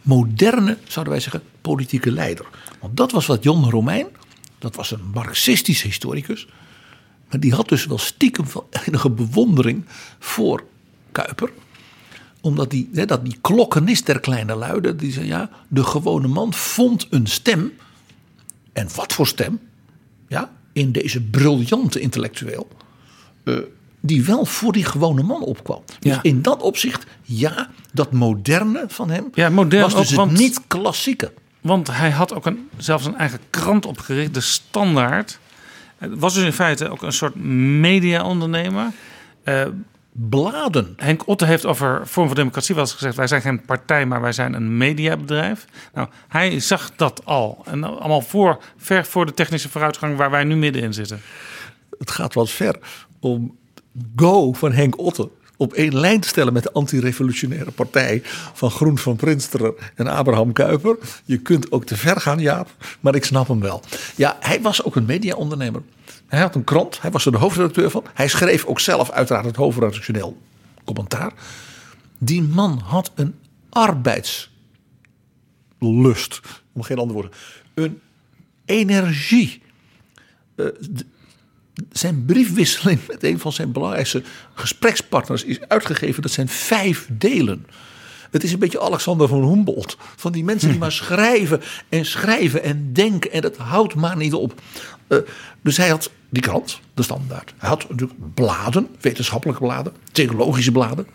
moderne, 0.02 0.78
zouden 0.88 1.14
wij 1.14 1.22
zeggen, 1.22 1.44
politieke 1.62 2.12
leider. 2.12 2.46
Want 2.80 2.98
dat 2.98 3.12
was 3.12 3.26
wat 3.26 3.44
Jon 3.44 3.70
Romein, 3.70 4.08
dat 4.60 4.76
was 4.76 4.92
een 4.92 5.12
marxistische 5.14 5.88
historicus, 5.88 6.48
maar 7.34 7.42
die 7.42 7.54
had 7.54 7.70
dus 7.70 7.86
wel 7.86 7.98
stiekem 7.98 8.46
wel 8.54 8.68
enige 8.86 9.10
bewondering 9.10 9.86
voor 10.20 10.64
Kuiper. 11.12 11.50
Omdat 12.42 12.70
die, 12.70 12.90
hè, 12.94 13.06
dat 13.06 13.26
die 13.26 13.38
klokkenist 13.42 14.06
der 14.06 14.20
kleine 14.20 14.56
luiden, 14.56 14.98
die 14.98 15.12
zei 15.12 15.26
ja, 15.26 15.50
de 15.68 15.84
gewone 15.84 16.28
man 16.28 16.54
vond 16.54 17.08
een 17.10 17.28
stem. 17.28 17.72
En 18.74 18.88
wat 18.96 19.14
voor 19.14 19.28
stem? 19.28 19.60
Ja, 20.28 20.52
in 20.74 20.92
deze 20.92 21.22
briljante 21.22 22.00
intellectueel. 22.00 22.68
eh, 23.44 23.58
die 24.00 24.24
wel 24.24 24.46
voor 24.46 24.72
die 24.72 24.86
gewone 24.86 25.24
man 25.24 25.42
opkwam. 25.42 25.82
Dus 26.00 26.14
Ja. 26.14 26.20
in 26.24 26.42
dat 26.42 26.62
opzicht, 26.62 27.06
ja, 27.22 27.70
dat 27.94 28.12
moderne 28.12 28.86
van 28.88 29.10
hem 29.10 29.30
Ja, 29.34 29.50
modern 29.50 29.82
was 29.84 29.96
dus 29.96 30.10
ook, 30.12 30.16
want- 30.18 30.32
niet 30.38 30.62
klassieke. 30.68 31.34
Want 31.62 31.88
hij 31.92 32.12
had 32.12 32.34
ook 32.34 32.46
een, 32.46 32.70
zelfs 32.78 33.06
een 33.06 33.16
eigen 33.18 33.40
krant 33.50 33.86
opgericht, 33.86 34.34
de 34.34 34.42
Standaard. 34.42 35.40
Het 36.10 36.20
was 36.20 36.34
dus 36.34 36.44
in 36.44 36.54
feite 36.54 36.90
ook 36.90 37.02
een 37.02 37.14
soort 37.14 37.36
media-ondernemer. 37.36 38.92
Eh, 39.44 39.66
Bladen. 40.12 40.94
Henk 40.98 41.28
Otte 41.28 41.46
heeft 41.46 41.66
over 41.66 42.08
Vorm 42.08 42.28
van 42.28 42.36
Democratie 42.36 42.76
wel 42.76 42.84
eens 42.84 42.94
gezegd... 42.94 43.16
wij 43.16 43.28
zijn 43.28 43.42
geen 43.42 43.66
partij, 43.66 44.06
maar 44.06 44.22
wij 44.22 44.32
zijn 44.32 44.54
een 44.54 44.78
mediabedrijf. 44.78 45.66
Nou, 45.94 46.08
hij 46.28 46.60
zag 46.60 46.96
dat 46.96 47.26
al. 47.26 47.64
En 47.66 47.84
allemaal 47.84 48.22
voor, 48.22 48.60
ver 48.78 49.06
voor 49.06 49.26
de 49.26 49.34
technische 49.34 49.70
vooruitgang 49.70 50.18
waar 50.18 50.32
wij 50.32 50.44
nu 50.44 50.56
middenin 50.56 50.94
zitten. 50.94 51.22
het 52.00 52.12
gaat 52.12 52.34
wat 52.34 52.50
ver 52.50 52.76
om 53.20 53.58
Go 54.16 54.54
van 54.54 54.72
Henk 54.72 55.00
Otte 55.00 55.30
op 55.58 55.74
één 55.74 56.00
lijn 56.00 56.20
te 56.20 56.28
stellen 56.28 56.54
met 56.54 56.64
de 56.64 56.72
antirevolutionaire 56.72 57.72
partij 57.72 58.22
van 58.54 58.72
Groen 58.72 58.98
van 58.98 59.16
Prinsteren 59.16 59.74
en 59.96 60.08
Abraham 60.08 60.54
Kuyper. 60.54 60.98
Je 61.26 61.38
kunt 61.38 61.72
ook 61.72 61.86
te 61.86 61.98
ver 61.98 62.22
gaan, 62.22 62.40
Jaap, 62.40 62.70
maar 63.00 63.16
ik 63.16 63.26
snap 63.26 63.48
hem 63.48 63.60
wel. 63.60 63.82
Ja, 64.16 64.38
hij 64.40 64.62
was 64.62 64.84
ook 64.84 64.96
een 64.96 65.06
mediaondernemer. 65.06 65.82
Hij 66.28 66.40
had 66.40 66.56
een 66.56 66.64
krant, 66.64 67.02
hij 67.02 67.12
was 67.12 67.26
er 67.26 67.32
de 67.32 67.38
hoofdredacteur 67.38 67.90
van. 67.90 68.04
Hij 68.14 68.28
schreef 68.28 68.66
ook 68.66 68.80
zelf 68.80 69.12
uiteraard 69.12 69.46
het 69.46 69.56
hoofdredactioneel 69.56 70.38
commentaar. 70.84 71.34
Die 72.18 72.42
man 72.42 72.82
had 72.86 73.12
een 73.16 73.36
arbeidslust, 73.70 74.52
om 76.74 76.82
geen 76.82 76.98
andere 76.98 77.14
woorden, 77.14 77.32
een 77.74 78.00
energie 78.66 79.62
zijn 81.92 82.26
briefwisseling 82.26 83.00
met 83.08 83.24
een 83.24 83.40
van 83.40 83.52
zijn 83.52 83.72
belangrijkste 83.72 84.24
gesprekspartners 84.54 85.44
is 85.44 85.60
uitgegeven. 85.68 86.22
Dat 86.22 86.32
zijn 86.32 86.48
vijf 86.50 87.08
delen. 87.12 87.66
Het 88.32 88.44
is 88.44 88.54
een 88.54 88.60
beetje 88.60 88.82
Alexander 88.82 89.28
van 89.28 89.44
Humboldt. 89.44 89.98
Van 90.16 90.32
die 90.32 90.44
mensen 90.44 90.70
die 90.70 90.78
maar 90.78 90.92
schrijven 91.04 91.62
en 91.90 92.06
schrijven 92.06 92.64
en 92.64 92.94
denken. 92.94 93.32
En 93.32 93.42
dat 93.42 93.58
houdt 93.58 93.96
maar 93.96 94.18
niet 94.18 94.34
op. 94.34 94.62
Eh, 95.08 95.18
dus 95.62 95.78
hij 95.78 95.90
had 95.90 96.12
die 96.30 96.42
krant, 96.42 96.80
de 96.94 97.04
standaard. 97.04 97.54
Hij 97.58 97.70
had 97.70 97.90
natuurlijk 97.90 98.34
bladen, 98.34 98.88
wetenschappelijke 99.02 99.62
bladen, 99.62 99.94
theologische 100.12 100.72
bladen. 100.72 101.08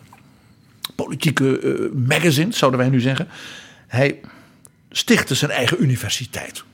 Politieke 0.94 1.58
eh, 1.58 2.08
magazines, 2.08 2.58
zouden 2.58 2.80
wij 2.80 2.88
nu 2.88 3.00
zeggen. 3.00 3.28
Hij 3.86 4.20
stichtte 4.90 5.34
zijn 5.34 5.50
eigen 5.50 5.82
universiteit. 5.82 6.64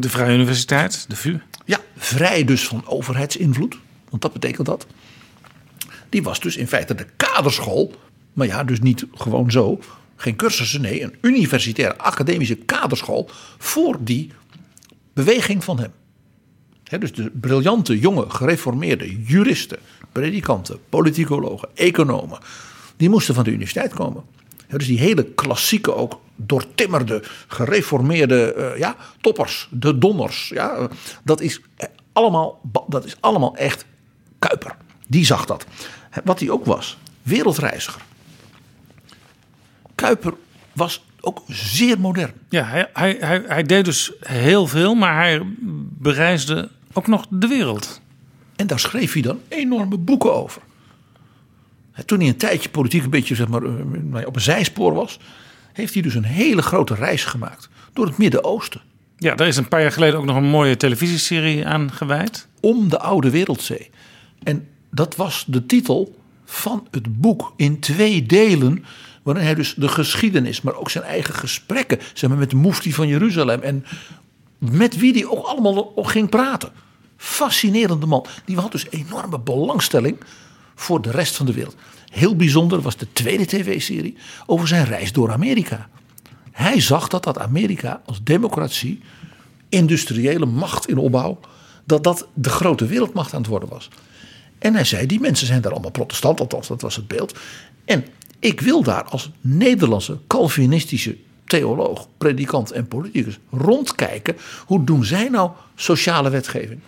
De 0.00 0.08
Vrije 0.08 0.34
Universiteit, 0.34 1.04
de 1.08 1.16
VU. 1.16 1.36
Ja, 1.64 1.78
vrij 1.96 2.44
dus 2.44 2.66
van 2.66 2.86
overheidsinvloed. 2.86 3.78
Want 4.08 4.22
dat 4.22 4.32
betekent 4.32 4.66
dat. 4.66 4.86
Die 6.08 6.22
was 6.22 6.40
dus 6.40 6.56
in 6.56 6.66
feite 6.66 6.94
de 6.94 7.06
kaderschool. 7.16 7.94
Maar 8.32 8.46
ja, 8.46 8.64
dus 8.64 8.80
niet 8.80 9.04
gewoon 9.14 9.50
zo. 9.50 9.80
Geen 10.16 10.36
cursussen, 10.36 10.80
nee, 10.80 11.02
een 11.02 11.14
universitaire 11.20 11.98
academische 11.98 12.54
kaderschool. 12.54 13.30
voor 13.58 13.96
die 14.00 14.30
beweging 15.12 15.64
van 15.64 15.78
hem. 15.78 15.92
Dus 17.00 17.12
de 17.12 17.30
briljante, 17.30 17.98
jonge, 17.98 18.30
gereformeerde 18.30 19.22
juristen, 19.22 19.78
predikanten, 20.12 20.78
politicologen, 20.88 21.68
economen. 21.74 22.38
die 22.96 23.08
moesten 23.08 23.34
van 23.34 23.44
de 23.44 23.50
universiteit 23.50 23.94
komen. 23.94 24.22
Dus 24.68 24.86
die 24.86 24.98
hele 24.98 25.24
klassieke, 25.24 25.94
ook 25.94 26.20
doortimmerde, 26.36 27.22
gereformeerde 27.46 28.52
eh, 28.52 28.78
ja, 28.78 28.96
toppers, 29.20 29.68
de 29.70 29.98
donners. 29.98 30.48
Ja, 30.48 30.88
dat, 31.24 31.40
is 31.40 31.60
eh, 31.76 31.88
allemaal, 32.12 32.60
dat 32.88 33.04
is 33.04 33.16
allemaal 33.20 33.56
echt 33.56 33.84
Kuiper. 34.38 34.76
Die 35.06 35.24
zag 35.24 35.44
dat. 35.44 35.66
Wat 36.24 36.40
hij 36.40 36.50
ook 36.50 36.64
was, 36.64 36.98
wereldreiziger. 37.22 38.02
Kuiper 39.94 40.34
was 40.72 41.04
ook 41.20 41.42
zeer 41.46 42.00
modern. 42.00 42.32
Ja, 42.48 42.64
hij, 42.64 42.90
hij, 42.92 43.16
hij, 43.20 43.42
hij 43.46 43.62
deed 43.62 43.84
dus 43.84 44.12
heel 44.20 44.66
veel, 44.66 44.94
maar 44.94 45.14
hij 45.14 45.42
bereisde 45.98 46.68
ook 46.92 47.06
nog 47.06 47.26
de 47.30 47.46
wereld. 47.46 48.00
En 48.56 48.66
daar 48.66 48.78
schreef 48.78 49.12
hij 49.12 49.22
dan 49.22 49.40
enorme 49.48 49.98
boeken 49.98 50.34
over. 50.34 50.62
Toen 52.04 52.18
hij 52.18 52.28
een 52.28 52.36
tijdje 52.36 52.68
politiek 52.68 53.04
een 53.04 53.10
beetje 53.10 53.34
zeg 53.34 53.48
maar, 53.48 53.62
eh, 53.62 54.26
op 54.26 54.34
een 54.34 54.40
zijspoor 54.40 54.94
was, 54.94 55.18
heeft 55.72 55.92
hij 55.92 56.02
dus 56.02 56.14
een 56.14 56.24
hele 56.24 56.62
grote 56.62 56.94
reis 56.94 57.24
gemaakt 57.24 57.68
door 57.92 58.06
het 58.06 58.18
Midden-Oosten. 58.18 58.80
Ja, 59.16 59.34
daar 59.34 59.46
is 59.46 59.56
een 59.56 59.68
paar 59.68 59.80
jaar 59.80 59.92
geleden 59.92 60.18
ook 60.18 60.24
nog 60.24 60.36
een 60.36 60.44
mooie 60.44 60.76
televisieserie 60.76 61.66
aan 61.66 61.92
gewijd. 61.92 62.48
Om 62.60 62.88
de 62.88 62.98
Oude 62.98 63.30
Wereldzee. 63.30 63.90
En 64.42 64.68
dat 64.90 65.16
was 65.16 65.44
de 65.46 65.66
titel 65.66 66.16
van 66.44 66.86
het 66.90 67.20
boek 67.20 67.52
in 67.56 67.80
twee 67.80 68.26
delen. 68.26 68.84
Waarin 69.22 69.44
hij 69.44 69.54
dus 69.54 69.74
de 69.74 69.88
geschiedenis, 69.88 70.60
maar 70.60 70.74
ook 70.74 70.90
zijn 70.90 71.04
eigen 71.04 71.34
gesprekken. 71.34 71.98
Zeg 72.14 72.30
maar 72.30 72.38
met 72.38 72.50
de 72.50 72.56
mufti 72.56 72.92
van 72.92 73.08
Jeruzalem. 73.08 73.60
En 73.60 73.84
met 74.58 74.96
wie 74.96 75.12
hij 75.12 75.26
ook 75.26 75.46
allemaal 75.46 75.92
ging 75.96 76.28
praten. 76.28 76.70
Fascinerende 77.16 78.06
man. 78.06 78.26
Die 78.44 78.56
had 78.56 78.72
dus 78.72 78.86
enorme 78.90 79.40
belangstelling 79.40 80.16
voor 80.80 81.02
de 81.02 81.10
rest 81.10 81.36
van 81.36 81.46
de 81.46 81.52
wereld. 81.52 81.76
Heel 82.10 82.36
bijzonder 82.36 82.80
was 82.80 82.96
de 82.96 83.12
tweede 83.12 83.46
tv-serie 83.46 84.16
over 84.46 84.68
zijn 84.68 84.84
reis 84.84 85.12
door 85.12 85.32
Amerika. 85.32 85.88
Hij 86.50 86.80
zag 86.80 87.08
dat 87.08 87.24
dat 87.24 87.38
Amerika 87.38 88.02
als 88.06 88.20
democratie, 88.22 89.00
industriële 89.68 90.46
macht 90.46 90.88
in 90.88 90.98
opbouw, 90.98 91.40
dat 91.84 92.04
dat 92.04 92.28
de 92.34 92.48
grote 92.48 92.86
wereldmacht 92.86 93.34
aan 93.34 93.40
het 93.40 93.50
worden 93.50 93.68
was. 93.68 93.88
En 94.58 94.74
hij 94.74 94.84
zei, 94.84 95.06
die 95.06 95.20
mensen 95.20 95.46
zijn 95.46 95.60
daar 95.60 95.72
allemaal 95.72 95.90
protestant, 95.90 96.40
althans 96.40 96.68
dat 96.68 96.80
was 96.80 96.96
het 96.96 97.08
beeld. 97.08 97.38
En 97.84 98.04
ik 98.38 98.60
wil 98.60 98.82
daar 98.82 99.04
als 99.04 99.30
Nederlandse 99.40 100.18
Calvinistische 100.26 101.16
theoloog, 101.44 102.08
predikant 102.18 102.70
en 102.70 102.88
politicus 102.88 103.38
rondkijken. 103.50 104.36
Hoe 104.66 104.84
doen 104.84 105.04
zij 105.04 105.28
nou 105.28 105.50
sociale 105.74 106.30
wetgeving, 106.30 106.80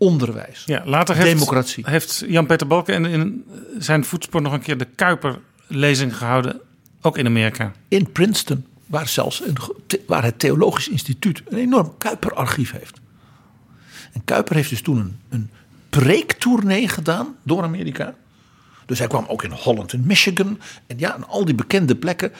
onderwijs, 0.00 0.62
Ja, 0.66 0.82
later 0.84 1.16
heeft, 1.16 1.32
democratie? 1.32 1.84
heeft 1.86 2.24
Jan-Peter 2.26 2.66
Balken 2.66 2.94
in, 2.94 3.04
in 3.04 3.44
zijn 3.78 4.04
voetspoor 4.04 4.42
nog 4.42 4.52
een 4.52 4.60
keer 4.60 4.78
de 4.78 4.84
Kuiper-lezing 4.94 6.16
gehouden. 6.16 6.60
Ook 7.00 7.18
in 7.18 7.26
Amerika. 7.26 7.72
in 7.88 8.12
Princeton, 8.12 8.66
waar 8.86 9.08
zelfs 9.08 9.42
een, 9.46 9.56
waar 10.06 10.24
het 10.24 10.38
Theologisch 10.38 10.88
Instituut 10.88 11.42
een 11.48 11.58
enorm 11.58 11.94
Kuiper-archief 11.98 12.72
heeft. 12.72 13.00
En 14.12 14.24
Kuiper 14.24 14.54
heeft 14.54 14.70
dus 14.70 14.82
toen 14.82 14.98
een, 14.98 15.18
een 15.28 15.50
preektournee 15.90 16.88
gedaan 16.88 17.36
door 17.42 17.62
Amerika. 17.62 18.14
Dus 18.86 18.98
hij 18.98 19.08
kwam 19.08 19.24
ook 19.28 19.42
in 19.42 19.50
Holland 19.50 19.92
en 19.92 20.06
Michigan 20.06 20.60
en 20.86 20.98
ja, 20.98 21.14
en 21.14 21.28
al 21.28 21.44
die 21.44 21.54
bekende 21.54 21.96
plekken. 21.96 22.32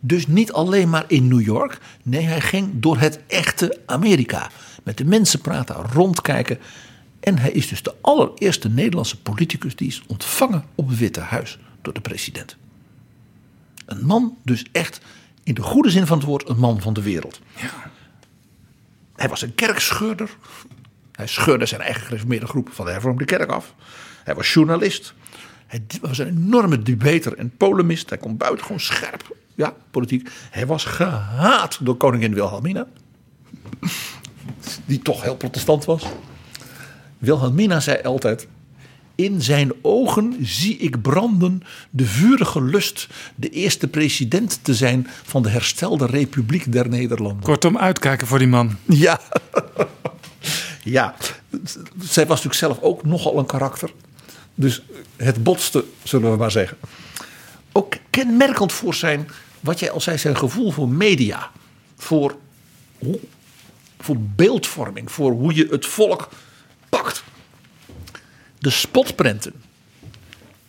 Dus 0.00 0.26
niet 0.26 0.52
alleen 0.52 0.90
maar 0.90 1.04
in 1.06 1.28
New 1.28 1.40
York. 1.40 1.78
Nee, 2.02 2.22
hij 2.22 2.40
ging 2.40 2.70
door 2.74 2.98
het 2.98 3.20
echte 3.26 3.78
Amerika. 3.86 4.50
Met 4.82 4.96
de 4.96 5.04
mensen 5.04 5.40
praten, 5.40 5.76
rondkijken. 5.92 6.58
En 7.26 7.38
hij 7.38 7.50
is 7.50 7.68
dus 7.68 7.82
de 7.82 7.94
allereerste 8.00 8.68
Nederlandse 8.68 9.20
politicus 9.20 9.76
die 9.76 9.88
is 9.88 10.02
ontvangen 10.06 10.64
op 10.74 10.88
het 10.88 10.98
Witte 10.98 11.20
Huis 11.20 11.58
door 11.82 11.92
de 11.92 12.00
president. 12.00 12.56
Een 13.86 14.06
man 14.06 14.36
dus 14.42 14.64
echt 14.72 15.00
in 15.42 15.54
de 15.54 15.62
goede 15.62 15.90
zin 15.90 16.06
van 16.06 16.18
het 16.18 16.26
woord 16.26 16.48
een 16.48 16.58
man 16.58 16.80
van 16.80 16.92
de 16.92 17.02
wereld. 17.02 17.40
Hij 19.16 19.28
was 19.28 19.42
een 19.42 19.54
kerkscheurder. 19.54 20.36
Hij 21.12 21.26
scheurde 21.26 21.66
zijn 21.66 21.80
eigen 21.80 22.02
gereformeerde 22.02 22.46
groep 22.46 22.68
van 22.72 22.84
de 22.84 22.90
hervormde 22.90 23.24
kerk 23.24 23.50
af. 23.50 23.74
Hij 24.24 24.34
was 24.34 24.52
journalist. 24.52 25.14
Hij 25.66 25.84
was 26.00 26.18
een 26.18 26.28
enorme 26.28 26.82
debater 26.82 27.34
en 27.34 27.56
polemist. 27.56 28.08
Hij 28.08 28.18
kon 28.18 28.36
buitengewoon 28.36 28.80
scherp, 28.80 29.36
ja, 29.54 29.74
politiek. 29.90 30.30
Hij 30.50 30.66
was 30.66 30.84
gehaat 30.84 31.78
door 31.84 31.96
koningin 31.96 32.34
Wilhelmina. 32.34 32.86
Die 34.84 34.98
toch 34.98 35.22
heel 35.22 35.36
protestant 35.36 35.84
was. 35.84 36.06
Wilhelmina 37.18 37.80
zei 37.80 38.02
altijd: 38.02 38.46
In 39.14 39.42
zijn 39.42 39.72
ogen 39.82 40.36
zie 40.42 40.76
ik 40.76 41.02
branden 41.02 41.62
de 41.90 42.04
vurige 42.04 42.62
lust 42.62 43.08
de 43.34 43.48
eerste 43.48 43.88
president 43.88 44.58
te 44.62 44.74
zijn 44.74 45.06
van 45.22 45.42
de 45.42 45.48
herstelde 45.48 46.06
Republiek 46.06 46.72
der 46.72 46.88
Nederlanden. 46.88 47.42
Kortom, 47.42 47.78
uitkijken 47.78 48.26
voor 48.26 48.38
die 48.38 48.48
man. 48.48 48.76
Ja. 48.84 49.20
ja, 50.84 51.14
zij 52.00 52.26
was 52.26 52.44
natuurlijk 52.44 52.54
zelf 52.54 52.80
ook 52.80 53.04
nogal 53.04 53.38
een 53.38 53.46
karakter. 53.46 53.90
Dus 54.54 54.82
het 55.16 55.42
botste, 55.42 55.84
zullen 56.02 56.30
we 56.30 56.36
maar 56.36 56.50
zeggen. 56.50 56.76
Ook 57.72 57.94
kenmerkend 58.10 58.72
voor 58.72 58.94
zijn, 58.94 59.28
wat 59.60 59.78
jij 59.78 59.90
al 59.90 60.00
zei, 60.00 60.18
zijn 60.18 60.36
gevoel 60.36 60.70
voor 60.70 60.88
media. 60.88 61.50
Voor, 61.96 62.36
voor 63.98 64.16
beeldvorming, 64.18 65.12
voor 65.12 65.32
hoe 65.32 65.54
je 65.54 65.66
het 65.70 65.86
volk 65.86 66.28
De 68.58 68.70
spotprenten. 68.70 69.52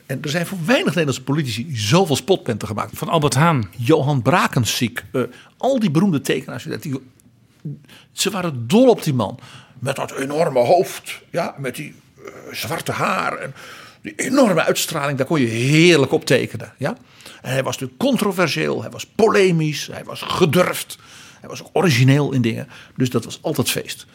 En 0.06 0.20
er 0.22 0.30
zijn 0.30 0.46
voor 0.46 0.58
weinig 0.66 0.88
Nederlandse 0.88 1.24
politici 1.24 1.68
zoveel 1.74 2.16
spotprenten 2.16 2.68
gemaakt. 2.68 2.92
Van 2.94 3.10
Albert 3.10 3.34
Haan. 3.34 3.70
Johan 3.78 4.22
Brakensiek, 4.22 5.04
eh, 5.12 5.22
al 5.58 5.80
die 5.80 5.92
beroemde 5.92 6.22
tekenaars. 6.22 6.64
Die, 6.64 7.02
ze 8.12 8.30
waren 8.30 8.68
dol 8.68 8.90
op 8.90 9.04
die 9.04 9.14
man. 9.14 9.40
Met 9.80 9.96
dat 9.96 10.12
enorme 10.12 10.60
hoofd, 10.60 11.22
ja, 11.30 11.56
met 11.58 11.76
die 11.76 11.96
eh, 12.18 12.32
zwarte 12.52 12.92
haar 12.92 13.38
en 13.38 13.54
die 14.02 14.16
enorme 14.16 14.64
uitstraling. 14.64 15.18
Daar 15.18 15.28
kon 15.28 15.42
je 15.42 15.48
heerlijk 15.48 16.12
op 16.12 16.26
tekenen. 16.26 16.74
Ja? 16.78 16.98
En 17.42 17.52
hij 17.52 17.64
was 17.64 17.74
natuurlijk 17.74 18.00
controversieel, 18.00 18.82
hij 18.82 18.92
was 18.92 19.06
polemisch, 19.06 19.88
hij 19.92 20.04
was 20.04 20.22
gedurfd. 20.22 20.98
Hij 21.40 21.50
was 21.50 21.62
ook 21.64 21.70
origineel 21.74 22.32
in 22.32 22.42
dingen. 22.42 22.68
Dus 22.96 23.10
dat 23.10 23.26
was 23.26 23.40
altijd 23.42 23.70
feest. 23.70 24.06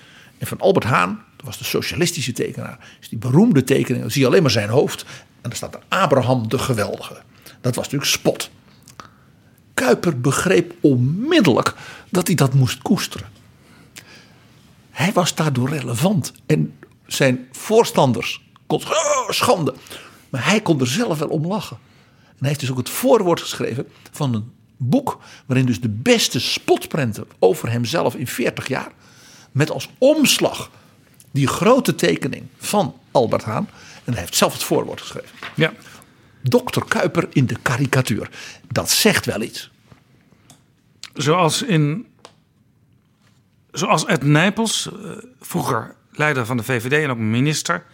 En 0.43 0.49
van 0.49 0.61
Albert 0.61 0.85
Haan, 0.85 1.25
dat 1.37 1.47
was 1.47 1.59
de 1.59 1.65
socialistische 1.65 2.33
tekenaar, 2.33 2.79
is 3.01 3.09
die 3.09 3.19
beroemde 3.19 3.65
tekening. 3.65 4.01
Dan 4.01 4.11
zie 4.11 4.21
je 4.21 4.27
alleen 4.27 4.43
maar 4.43 4.51
zijn 4.51 4.69
hoofd. 4.69 5.03
En 5.03 5.49
dan 5.49 5.53
staat 5.53 5.75
er 5.75 5.83
Abraham 5.89 6.49
de 6.49 6.59
Geweldige. 6.59 7.23
Dat 7.61 7.75
was 7.75 7.85
natuurlijk 7.85 8.11
spot. 8.11 8.51
Kuiper 9.75 10.21
begreep 10.21 10.75
onmiddellijk 10.81 11.75
dat 12.11 12.27
hij 12.27 12.37
dat 12.37 12.55
moest 12.55 12.83
koesteren. 12.83 13.29
Hij 14.91 15.13
was 15.13 15.35
daardoor 15.35 15.69
relevant. 15.69 16.33
En 16.47 16.79
zijn 17.07 17.49
voorstanders 17.53 18.43
kon 18.67 18.81
oh, 18.81 19.29
schande. 19.29 19.75
Maar 20.29 20.45
hij 20.45 20.61
kon 20.61 20.81
er 20.81 20.87
zelf 20.87 21.19
wel 21.19 21.29
om 21.29 21.47
lachen. 21.47 21.79
En 22.29 22.39
hij 22.39 22.49
heeft 22.49 22.61
dus 22.61 22.71
ook 22.71 22.77
het 22.77 22.91
voorwoord 22.91 23.41
geschreven 23.41 23.89
van 24.11 24.35
een 24.35 24.53
boek. 24.77 25.19
waarin 25.47 25.67
dus 25.67 25.81
de 25.81 25.89
beste 25.89 26.41
spotprenten 26.41 27.27
over 27.39 27.71
hemzelf 27.71 28.15
in 28.15 28.27
40 28.27 28.69
jaar. 28.69 28.93
Met 29.53 29.71
als 29.71 29.91
omslag 29.99 30.71
die 31.31 31.47
grote 31.47 31.95
tekening 31.95 32.47
van 32.59 32.97
Albert 33.11 33.45
Haan. 33.45 33.69
En 34.05 34.13
hij 34.13 34.21
heeft 34.21 34.37
zelf 34.37 34.53
het 34.53 34.63
voorwoord 34.63 35.01
geschreven. 35.01 35.37
Ja. 35.55 35.73
Dr. 36.43 36.85
Kuiper 36.89 37.29
in 37.33 37.47
de 37.47 37.57
karikatuur. 37.63 38.31
Dat 38.69 38.91
zegt 38.91 39.27
wel 39.27 39.43
iets. 39.43 39.71
Zoals 41.15 41.63
in. 41.63 42.07
Zoals 43.73 44.05
Ed 44.05 44.23
Nijpels, 44.23 44.89
eh, 44.93 45.11
vroeger 45.41 45.95
leider 46.11 46.47
van 46.47 46.57
de 46.57 46.63
VVD 46.63 46.93
en 46.93 47.11
ook 47.11 47.19
minister, 47.19 47.85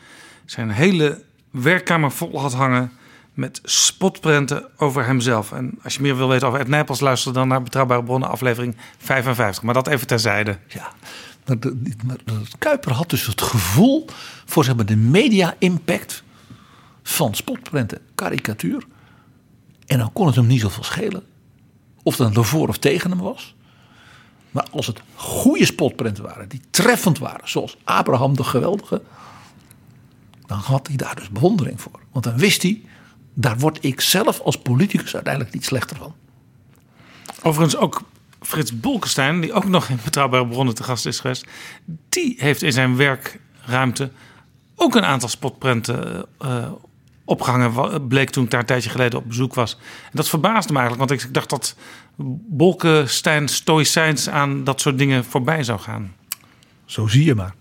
zijn 0.44 0.70
hele 0.70 1.22
werkkamer 1.50 2.12
vol 2.12 2.40
had 2.40 2.52
hangen 2.52 2.92
met 3.34 3.60
spotprenten 3.62 4.68
over 4.76 5.04
hemzelf. 5.06 5.52
En 5.52 5.78
als 5.82 5.94
je 5.94 6.02
meer 6.02 6.16
wil 6.16 6.28
weten 6.28 6.46
over 6.46 6.60
Ed 6.60 6.68
Nijpels, 6.68 7.00
luister 7.00 7.32
dan 7.32 7.48
naar 7.48 7.62
Betrouwbare 7.62 8.02
Bronnen, 8.02 8.28
aflevering 8.28 8.76
55. 8.98 9.62
Maar 9.62 9.74
dat 9.74 9.86
even 9.86 10.06
terzijde. 10.06 10.58
Ja, 10.66 10.92
maar, 12.06 12.16
Kuiper 12.58 12.92
had 12.92 13.10
dus 13.10 13.26
het 13.26 13.40
gevoel 13.40 14.04
voor 14.44 14.64
zeg 14.64 14.76
maar, 14.76 14.86
de 14.86 14.96
media-impact 14.96 16.22
van 17.02 17.34
spotprenten, 17.34 18.00
karikatuur. 18.14 18.86
En 19.86 19.98
dan 19.98 20.12
kon 20.12 20.26
het 20.26 20.36
hem 20.36 20.46
niet 20.46 20.60
zoveel 20.60 20.84
schelen. 20.84 21.22
Of 22.02 22.16
dan 22.16 22.34
ervoor 22.34 22.68
of 22.68 22.78
tegen 22.78 23.10
hem 23.10 23.20
was. 23.20 23.54
Maar 24.50 24.66
als 24.70 24.86
het 24.86 25.00
goede 25.14 25.64
spotprenten 25.64 26.24
waren, 26.24 26.48
die 26.48 26.60
treffend 26.70 27.18
waren, 27.18 27.48
zoals 27.48 27.76
Abraham 27.84 28.36
de 28.36 28.44
Geweldige, 28.44 29.02
dan 30.46 30.58
had 30.58 30.86
hij 30.86 30.96
daar 30.96 31.16
dus 31.16 31.28
bewondering 31.28 31.80
voor. 31.80 32.00
Want 32.12 32.24
dan 32.24 32.36
wist 32.36 32.62
hij, 32.62 32.82
daar 33.34 33.58
word 33.58 33.78
ik 33.80 34.00
zelf 34.00 34.40
als 34.40 34.58
politicus 34.58 35.14
uiteindelijk 35.14 35.54
niet 35.54 35.64
slechter 35.64 35.96
van. 35.96 36.14
Overigens 37.42 37.76
ook 37.76 38.02
Frits 38.40 38.80
Bolkestein, 38.80 39.40
die 39.40 39.52
ook 39.52 39.64
nog 39.64 39.88
in 39.88 39.98
Betrouwbare 40.04 40.46
Bronnen 40.46 40.74
te 40.74 40.82
gast 40.82 41.06
is 41.06 41.20
geweest, 41.20 41.46
die 42.08 42.34
heeft 42.38 42.62
in 42.62 42.72
zijn 42.72 42.96
werkruimte 42.96 44.10
ook 44.74 44.94
een 44.94 45.04
aantal 45.04 45.28
spotprenten 45.28 46.26
eh, 46.38 46.72
opgehangen. 47.24 48.06
Bleek 48.08 48.30
toen 48.30 48.44
ik 48.44 48.50
daar 48.50 48.60
een 48.60 48.66
tijdje 48.66 48.90
geleden 48.90 49.18
op 49.18 49.28
bezoek 49.28 49.54
was. 49.54 49.74
En 50.04 50.10
dat 50.12 50.28
verbaasde 50.28 50.72
me 50.72 50.78
eigenlijk, 50.78 51.08
want 51.08 51.22
ik 51.22 51.34
dacht 51.34 51.50
dat 51.50 51.76
Bolkestein 52.48 53.48
stoïcijns 53.48 54.28
aan 54.28 54.64
dat 54.64 54.80
soort 54.80 54.98
dingen 54.98 55.24
voorbij 55.24 55.62
zou 55.62 55.80
gaan. 55.80 56.14
Zo 56.84 57.06
zie 57.06 57.24
je 57.24 57.34
maar. 57.34 57.54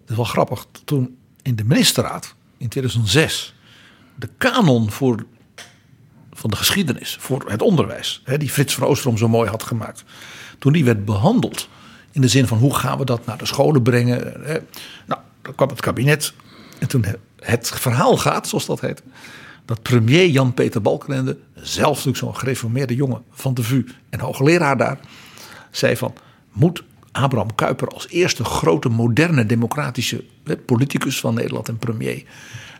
Het 0.00 0.10
is 0.10 0.16
wel 0.16 0.24
grappig. 0.24 0.66
Toen 0.84 1.18
in 1.42 1.56
de 1.56 1.64
ministerraad 1.64 2.34
in 2.56 2.68
2006 2.68 3.54
de 4.14 4.28
kanon 4.38 4.90
voor, 4.90 5.24
van 6.40 6.50
de 6.50 6.56
geschiedenis, 6.56 7.16
voor 7.20 7.50
het 7.50 7.62
onderwijs, 7.62 8.20
hè, 8.24 8.38
die 8.38 8.50
Frits 8.50 8.74
van 8.74 8.86
Oosterom 8.88 9.16
zo 9.18 9.28
mooi 9.28 9.50
had 9.50 9.62
gemaakt. 9.62 10.04
Toen 10.58 10.72
die 10.72 10.84
werd 10.84 11.04
behandeld 11.04 11.68
in 12.12 12.20
de 12.20 12.28
zin 12.28 12.46
van 12.46 12.58
hoe 12.58 12.74
gaan 12.74 12.98
we 12.98 13.04
dat 13.04 13.26
naar 13.26 13.38
de 13.38 13.46
scholen 13.46 13.82
brengen. 13.82 14.18
Hè. 14.44 14.58
Nou, 15.06 15.20
dan 15.42 15.54
kwam 15.54 15.68
het 15.68 15.80
kabinet 15.80 16.32
En 16.78 16.88
toen 16.88 17.04
he- 17.04 17.14
het 17.40 17.68
verhaal 17.74 18.16
gaat, 18.16 18.48
zoals 18.48 18.66
dat 18.66 18.80
heet, 18.80 19.02
dat 19.64 19.82
premier 19.82 20.26
Jan-Peter 20.26 20.82
Balkenende, 20.82 21.38
zelf 21.54 21.90
natuurlijk 21.90 22.16
zo'n 22.16 22.36
gereformeerde 22.36 22.94
jongen 22.94 23.22
van 23.30 23.54
de 23.54 23.62
VU 23.62 23.86
en 24.10 24.20
hoogleraar 24.20 24.76
daar, 24.76 24.98
zei 25.70 25.96
van, 25.96 26.14
moet 26.52 26.82
Abraham 27.12 27.54
Kuyper 27.54 27.88
als 27.88 28.08
eerste 28.08 28.44
grote 28.44 28.88
moderne 28.88 29.46
democratische 29.46 30.24
politicus 30.66 31.20
van 31.20 31.34
Nederland 31.34 31.68
en 31.68 31.78
premier 31.78 32.24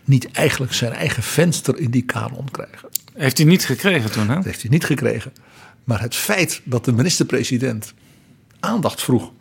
niet 0.04 0.30
eigenlijk 0.32 0.72
zijn 0.72 0.92
eigen 0.92 1.22
venster 1.22 1.78
in 1.78 1.90
die 1.90 2.02
kanon 2.02 2.50
krijgen? 2.50 2.88
Heeft 3.20 3.38
hij 3.38 3.46
niet 3.46 3.64
gekregen 3.64 4.10
toen, 4.10 4.28
hè? 4.28 4.34
Dat 4.34 4.44
heeft 4.44 4.60
hij 4.60 4.70
niet 4.70 4.84
gekregen. 4.84 5.32
Maar 5.84 6.00
het 6.00 6.14
feit 6.14 6.60
dat 6.64 6.84
de 6.84 6.92
minister-president 6.92 7.94
aandacht 8.60 9.02
vroeg 9.02 9.32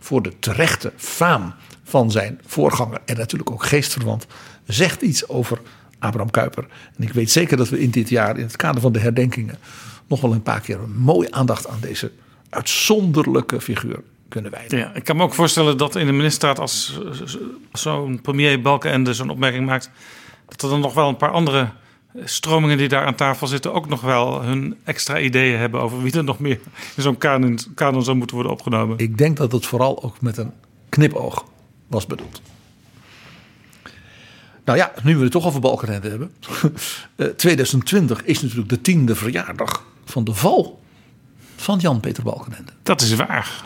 voor 0.00 0.22
de 0.22 0.38
terechte 0.38 0.92
faam 0.96 1.54
van 1.82 2.10
zijn 2.10 2.40
voorganger 2.46 3.00
en 3.04 3.16
natuurlijk 3.16 3.50
ook 3.50 3.64
geestverwant, 3.64 4.26
zegt 4.66 5.02
iets 5.02 5.28
over 5.28 5.60
Abraham 5.98 6.30
Kuyper. 6.30 6.66
En 6.96 7.02
ik 7.02 7.12
weet 7.12 7.30
zeker 7.30 7.56
dat 7.56 7.68
we 7.68 7.80
in 7.80 7.90
dit 7.90 8.08
jaar, 8.08 8.36
in 8.36 8.44
het 8.44 8.56
kader 8.56 8.80
van 8.80 8.92
de 8.92 8.98
herdenkingen, 8.98 9.58
nog 10.06 10.20
wel 10.20 10.32
een 10.32 10.42
paar 10.42 10.60
keer 10.60 10.80
een 10.80 10.96
mooie 10.96 11.32
aandacht 11.32 11.68
aan 11.68 11.80
deze 11.80 12.12
uitzonderlijke 12.48 13.60
figuur 13.60 14.02
kunnen 14.28 14.50
wijden. 14.50 14.78
Ja, 14.78 14.94
ik 14.94 15.04
kan 15.04 15.16
me 15.16 15.22
ook 15.22 15.34
voorstellen 15.34 15.76
dat 15.76 15.96
in 15.96 16.06
de 16.06 16.12
ministerraad 16.12 16.58
als 16.58 17.00
als 17.08 17.38
zo'n 17.72 18.20
premier 18.20 18.60
Balkenende 18.60 19.14
zo'n 19.14 19.30
opmerking 19.30 19.66
maakt, 19.66 19.90
dat 20.48 20.62
er 20.62 20.68
dan 20.68 20.80
nog 20.80 20.94
wel 20.94 21.08
een 21.08 21.16
paar 21.16 21.32
andere 21.32 21.70
stromingen 22.24 22.78
die 22.78 22.88
daar 22.88 23.06
aan 23.06 23.14
tafel 23.14 23.46
zitten 23.46 23.72
ook 23.72 23.88
nog 23.88 24.00
wel 24.00 24.42
hun 24.42 24.76
extra 24.84 25.18
ideeën 25.18 25.58
hebben 25.58 25.80
over 25.80 26.02
wie 26.02 26.16
er 26.16 26.24
nog 26.24 26.38
meer 26.38 26.60
in 26.96 27.02
zo'n 27.02 27.18
kanon, 27.18 27.58
kanon 27.74 28.02
zou 28.02 28.16
moeten 28.16 28.36
worden 28.36 28.52
opgenomen. 28.52 28.98
Ik 28.98 29.18
denk 29.18 29.36
dat 29.36 29.52
het 29.52 29.66
vooral 29.66 30.02
ook 30.02 30.20
met 30.20 30.36
een 30.36 30.52
knipoog 30.88 31.44
was 31.86 32.06
bedoeld. 32.06 32.40
Nou 34.64 34.78
ja, 34.78 34.92
nu 35.02 35.16
we 35.16 35.22
het 35.22 35.32
toch 35.32 35.46
over 35.46 35.60
Balkenende 35.60 36.08
hebben. 36.08 36.32
Eh, 37.16 37.26
2020 37.26 38.24
is 38.24 38.42
natuurlijk 38.42 38.68
de 38.68 38.80
tiende 38.80 39.14
verjaardag 39.14 39.86
van 40.04 40.24
de 40.24 40.34
val 40.34 40.82
van 41.56 41.78
Jan-Peter 41.78 42.22
Balkenende. 42.22 42.72
Dat 42.82 43.00
is 43.00 43.14
waar. 43.14 43.62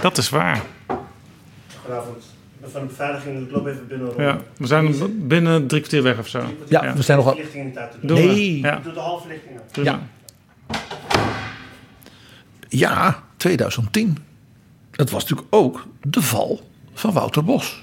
Dat 0.00 0.18
is 0.18 0.28
waar. 0.28 0.62
Goedenavond. 1.80 2.33
Van 2.70 2.80
de 2.80 2.86
beveiliging, 2.86 3.46
ik 3.46 3.50
loop 3.50 3.66
even 3.66 3.86
binnen. 3.86 4.12
Ja, 4.16 4.38
we 4.56 4.66
zijn 4.66 4.94
binnen 5.28 5.66
drie 5.66 5.80
kwartier 5.80 6.02
weg 6.02 6.18
of 6.18 6.28
zo. 6.28 6.42
Ja, 6.68 6.94
we 6.94 7.02
zijn 7.02 7.16
nog 7.16 7.26
wel... 7.26 7.34
Verlichting 7.34 7.64
in 7.64 7.72
de 7.72 7.88
te 8.00 8.06
doen. 8.06 8.16
Nee. 8.16 8.60
Ja, 8.60 8.76
Ik 8.76 8.84
doe 8.84 8.92
de 8.92 9.00
halve 9.00 9.28
lichting 9.28 9.58
aan. 9.76 9.84
Ja. 9.84 10.02
Ja, 12.68 13.22
2010. 13.36 14.18
Het 14.90 15.10
was 15.10 15.22
natuurlijk 15.22 15.54
ook 15.54 15.86
de 16.02 16.22
val 16.22 16.70
van 16.92 17.12
Wouter 17.12 17.44
Bos. 17.44 17.82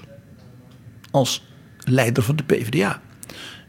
Als 1.10 1.44
leider 1.78 2.22
van 2.22 2.36
de 2.36 2.42
PvdA. 2.42 3.00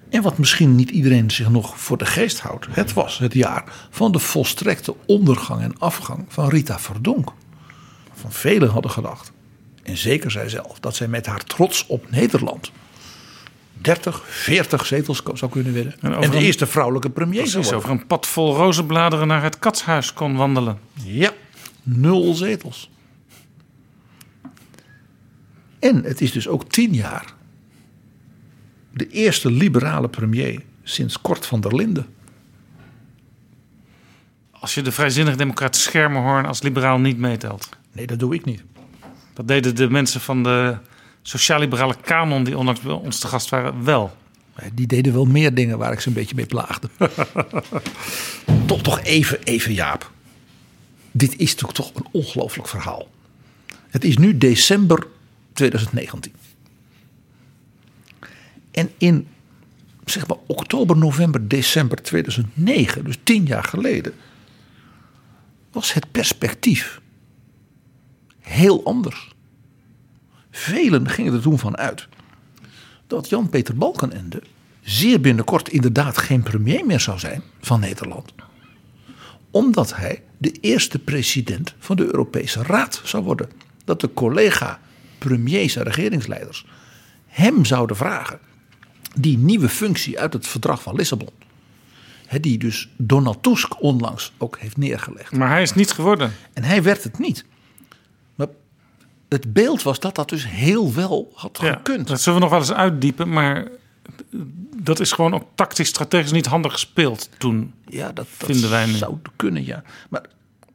En 0.09 0.21
wat 0.21 0.37
misschien 0.37 0.75
niet 0.75 0.89
iedereen 0.89 1.31
zich 1.31 1.49
nog 1.49 1.79
voor 1.79 1.97
de 1.97 2.05
geest 2.05 2.39
houdt. 2.39 2.67
Het 2.69 2.93
was 2.93 3.17
het 3.17 3.33
jaar 3.33 3.63
van 3.89 4.11
de 4.11 4.19
volstrekte 4.19 4.95
ondergang 5.05 5.61
en 5.61 5.77
afgang 5.79 6.25
van 6.27 6.49
Rita 6.49 6.79
Verdonk. 6.79 7.31
Van 8.13 8.31
velen 8.31 8.69
hadden 8.69 8.91
gedacht. 8.91 9.32
En 9.83 9.97
zeker 9.97 10.31
zij 10.31 10.49
zelf. 10.49 10.79
Dat 10.79 10.95
zij 10.95 11.07
met 11.07 11.25
haar 11.25 11.43
trots 11.43 11.85
op 11.87 12.11
Nederland. 12.11 12.71
30, 13.73 14.23
40 14.27 14.85
zetels 14.85 15.21
zou 15.33 15.51
kunnen 15.51 15.73
winnen. 15.73 15.95
En 16.01 16.11
de 16.21 16.25
een- 16.37 16.43
eerste 16.43 16.67
vrouwelijke 16.67 17.09
premier 17.09 17.47
zou 17.47 17.63
worden. 17.63 17.79
over 17.79 17.89
een 17.91 18.07
pad 18.07 18.27
vol 18.27 18.55
rozenbladeren 18.55 19.27
naar 19.27 19.43
het 19.43 19.59
katshuis 19.59 20.13
kon 20.13 20.35
wandelen. 20.35 20.79
Ja, 21.03 21.31
nul 21.83 22.33
zetels. 22.33 22.89
En 25.79 26.03
het 26.03 26.21
is 26.21 26.31
dus 26.31 26.47
ook 26.47 26.69
tien 26.69 26.93
jaar 26.93 27.33
de 28.93 29.07
eerste 29.07 29.51
liberale 29.51 30.09
premier 30.09 30.61
sinds 30.83 31.21
Kort 31.21 31.45
van 31.45 31.61
der 31.61 31.75
Linden. 31.75 32.05
Als 34.51 34.73
je 34.73 34.81
de 34.81 34.91
vrijzinnig 34.91 35.35
democraat 35.35 35.75
Schermerhorn 35.75 36.45
als 36.45 36.61
liberaal 36.61 36.99
niet 36.99 37.17
meetelt. 37.17 37.69
Nee, 37.91 38.07
dat 38.07 38.19
doe 38.19 38.33
ik 38.35 38.45
niet. 38.45 38.63
Dat 39.33 39.47
deden 39.47 39.75
de 39.75 39.89
mensen 39.89 40.21
van 40.21 40.43
de 40.43 40.77
sociaal-liberale 41.21 41.95
kanon 42.01 42.43
die 42.43 42.57
onlangs 42.57 42.81
bij 42.81 42.93
ons 42.93 43.19
te 43.19 43.27
gast 43.27 43.49
waren 43.49 43.83
wel. 43.83 44.17
Die 44.73 44.87
deden 44.87 45.13
wel 45.13 45.25
meer 45.25 45.53
dingen 45.53 45.77
waar 45.77 45.91
ik 45.91 45.99
ze 45.99 46.07
een 46.07 46.13
beetje 46.13 46.35
mee 46.35 46.45
plaagde. 46.45 46.89
toch, 48.65 48.81
toch 48.81 49.01
even, 49.01 49.43
even 49.43 49.73
Jaap. 49.73 50.11
Dit 51.11 51.37
is 51.37 51.51
natuurlijk 51.51 51.73
toch 51.73 51.91
een 51.95 52.07
ongelooflijk 52.11 52.67
verhaal. 52.67 53.07
Het 53.89 54.03
is 54.03 54.17
nu 54.17 54.37
december 54.37 55.07
2019. 55.53 56.33
En 58.71 58.91
in 58.97 59.27
zeg 60.05 60.27
maar 60.27 60.37
oktober, 60.47 60.97
november, 60.97 61.47
december 61.47 62.01
2009, 62.01 63.03
dus 63.03 63.17
tien 63.23 63.45
jaar 63.45 63.63
geleden, 63.63 64.13
was 65.71 65.93
het 65.93 66.11
perspectief 66.11 67.01
heel 68.53 68.85
anders. 68.85 69.31
Velen 70.51 71.09
gingen 71.09 71.33
er 71.33 71.41
toen 71.41 71.59
van 71.59 71.77
uit 71.77 72.07
dat 73.07 73.29
Jan-Peter 73.29 73.75
Balkenende 73.75 74.41
zeer 74.81 75.21
binnenkort 75.21 75.69
inderdaad 75.69 76.17
geen 76.17 76.43
premier 76.43 76.85
meer 76.85 76.99
zou 76.99 77.19
zijn 77.19 77.43
van 77.61 77.79
Nederland. 77.79 78.33
Omdat 79.51 79.95
hij 79.95 80.23
de 80.37 80.51
eerste 80.51 80.99
president 80.99 81.73
van 81.79 81.95
de 81.95 82.05
Europese 82.05 82.63
Raad 82.63 83.01
zou 83.03 83.23
worden. 83.23 83.49
Dat 83.85 84.01
de 84.01 84.13
collega 84.13 84.79
premiers 85.17 85.75
en 85.75 85.83
regeringsleiders 85.83 86.65
hem 87.27 87.65
zouden 87.65 87.95
vragen 87.95 88.39
die 89.15 89.37
nieuwe 89.37 89.69
functie 89.69 90.19
uit 90.19 90.33
het 90.33 90.47
verdrag 90.47 90.81
van 90.81 90.95
Lissabon. 90.95 91.29
Die 92.41 92.57
dus 92.57 92.89
Donald 92.97 93.43
Tusk 93.43 93.81
onlangs 93.81 94.33
ook 94.37 94.59
heeft 94.59 94.77
neergelegd. 94.77 95.31
Maar 95.31 95.49
hij 95.49 95.61
is 95.61 95.73
niet 95.73 95.91
geworden. 95.91 96.33
En 96.53 96.63
hij 96.63 96.83
werd 96.83 97.03
het 97.03 97.19
niet. 97.19 97.45
Het 99.33 99.53
beeld 99.53 99.83
was 99.83 99.99
dat 99.99 100.15
dat 100.15 100.29
dus 100.29 100.47
heel 100.47 100.93
wel 100.93 101.31
had 101.35 101.59
Ja, 101.61 101.73
gekund. 101.73 102.07
dat 102.07 102.21
zullen 102.21 102.37
we 102.39 102.43
nog 102.45 102.53
wel 102.53 102.59
eens 102.63 102.73
uitdiepen, 102.73 103.29
maar 103.29 103.67
dat 104.75 104.99
is 104.99 105.11
gewoon 105.11 105.33
ook 105.33 105.43
tactisch, 105.55 105.87
strategisch 105.87 106.31
niet 106.31 106.45
handig 106.45 106.71
gespeeld 106.71 107.29
toen. 107.37 107.73
Ja, 107.87 108.05
dat, 108.05 108.15
dat 108.37 108.49
Vinden 108.49 108.69
wij 108.69 108.85
nu. 108.85 108.91
zou 108.91 109.15
kunnen, 109.35 109.65
ja. 109.65 109.83
Maar 110.09 110.25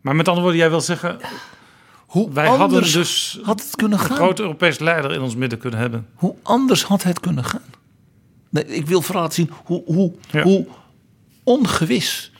Maar 0.00 0.16
met 0.16 0.26
andere 0.28 0.42
woorden, 0.42 0.60
jij 0.60 0.70
wil 0.70 0.80
zeggen, 0.80 1.18
hoe 2.06 2.30
wij 2.32 2.48
anders 2.48 2.72
hadden 2.72 2.92
dus 2.92 3.38
had 3.42 3.62
het 3.62 3.76
kunnen 3.76 3.98
een 3.98 4.04
gaan? 4.04 4.16
grote 4.16 4.42
Europees 4.42 4.78
leider 4.78 5.12
in 5.12 5.20
ons 5.20 5.34
midden 5.36 5.58
kunnen 5.58 5.78
hebben. 5.80 6.06
Hoe 6.14 6.34
anders 6.42 6.82
had 6.82 7.02
het 7.02 7.20
kunnen 7.20 7.44
gaan? 7.44 7.62
Nee, 8.48 8.64
ik 8.66 8.86
wil 8.86 9.02
vooral 9.02 9.22
laten 9.22 9.36
zien 9.44 9.50
hoe, 9.64 9.82
hoe, 9.86 10.12
Ja. 10.30 10.42
hoe 10.42 10.66
ongewis 11.44 12.32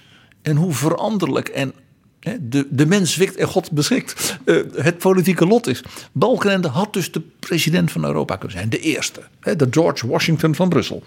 en 0.43 0.57
hoe 0.57 0.73
veranderlijk 0.73 1.49
en 1.49 1.73
de, 2.21 2.67
de 2.71 2.87
mens 2.87 3.17
wikt 3.17 3.37
en 3.37 3.47
God 3.47 3.71
beschikt 3.71 4.39
eh, 4.45 4.57
het 4.75 4.99
politieke 4.99 5.47
lot 5.47 5.67
is. 5.67 5.83
Balkenende 6.13 6.69
had 6.69 6.93
dus 6.93 7.13
de 7.13 7.23
president 7.39 7.93
van 7.93 8.05
Europa 8.05 8.37
kunnen 8.37 8.59
zijn, 8.59 8.69
de 8.69 8.81
eerste. 8.81 9.21
Hè, 9.41 9.57
de 9.57 9.67
George 9.71 10.07
Washington 10.07 10.55
van 10.55 10.69
Brussel. 10.69 11.03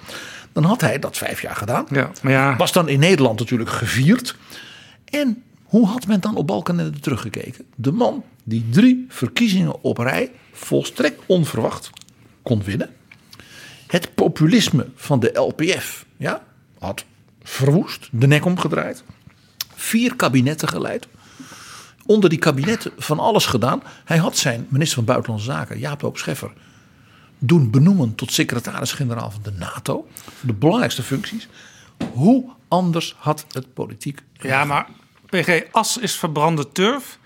Dan 0.52 0.64
had 0.64 0.82
hij 0.82 1.00
dat 1.00 1.18
vijf 1.18 1.42
jaar 1.42 1.56
gedaan. 1.56 1.86
Ja, 1.90 2.12
maar 2.22 2.32
ja, 2.32 2.56
Was 2.56 2.72
dan 2.72 2.90
in 2.90 3.00
Nederland 3.00 3.40
natuurlijk 3.40 3.70
gevierd. 3.70 4.36
En 5.06 5.44
hoe 5.64 5.88
had 5.88 6.08
men 6.08 6.20
dan 6.20 6.36
op 6.36 6.48
Balkenende 6.48 7.00
teruggekeken? 7.00 7.66
De 7.76 7.92
man 7.92 8.24
die 8.44 8.66
drie 8.70 9.06
verkiezingen 9.10 9.84
op 9.84 9.98
rij 9.98 10.32
volstrekt 10.52 11.22
onverwacht 11.26 11.90
kon 12.42 12.64
winnen. 12.64 12.90
Het 13.88 14.16
populisme 14.16 14.88
van 14.96 15.20
de 15.20 15.32
LPF 15.34 16.06
ja, 16.18 16.44
had 16.80 17.06
verwoest, 17.44 18.10
de 18.12 18.28
nek 18.28 18.46
omgedraaid. 18.46 19.04
Vier 19.82 20.16
kabinetten 20.16 20.68
geleid. 20.68 21.08
Onder 22.06 22.30
die 22.30 22.40
kabinetten 22.40 22.92
van 22.98 23.20
alles 23.20 23.46
gedaan. 23.46 23.84
Hij 24.06 24.18
had 24.18 24.38
zijn 24.38 24.68
minister 24.70 24.96
van 24.96 25.06
Buitenlandse 25.06 25.52
Zaken, 25.52 25.80
Jaap 25.80 26.02
Hoop 26.02 26.18
Scheffer, 26.18 26.54
doen 27.40 27.72
benoemen 27.72 28.16
tot 28.16 28.32
secretaris-generaal 28.32 29.32
van 29.32 29.42
de 29.44 29.52
NATO. 29.52 30.08
De 30.42 30.54
belangrijkste 30.54 31.04
functies. 31.04 31.48
Hoe 32.14 32.50
anders 32.68 33.16
had 33.18 33.46
het 33.52 33.74
politiek 33.74 34.22
ja, 34.34 34.66
maar 34.66 34.88
PG, 35.30 35.64
as 35.72 35.98
is 35.98 36.16
verbrande 36.16 36.72
turf. 36.72 37.20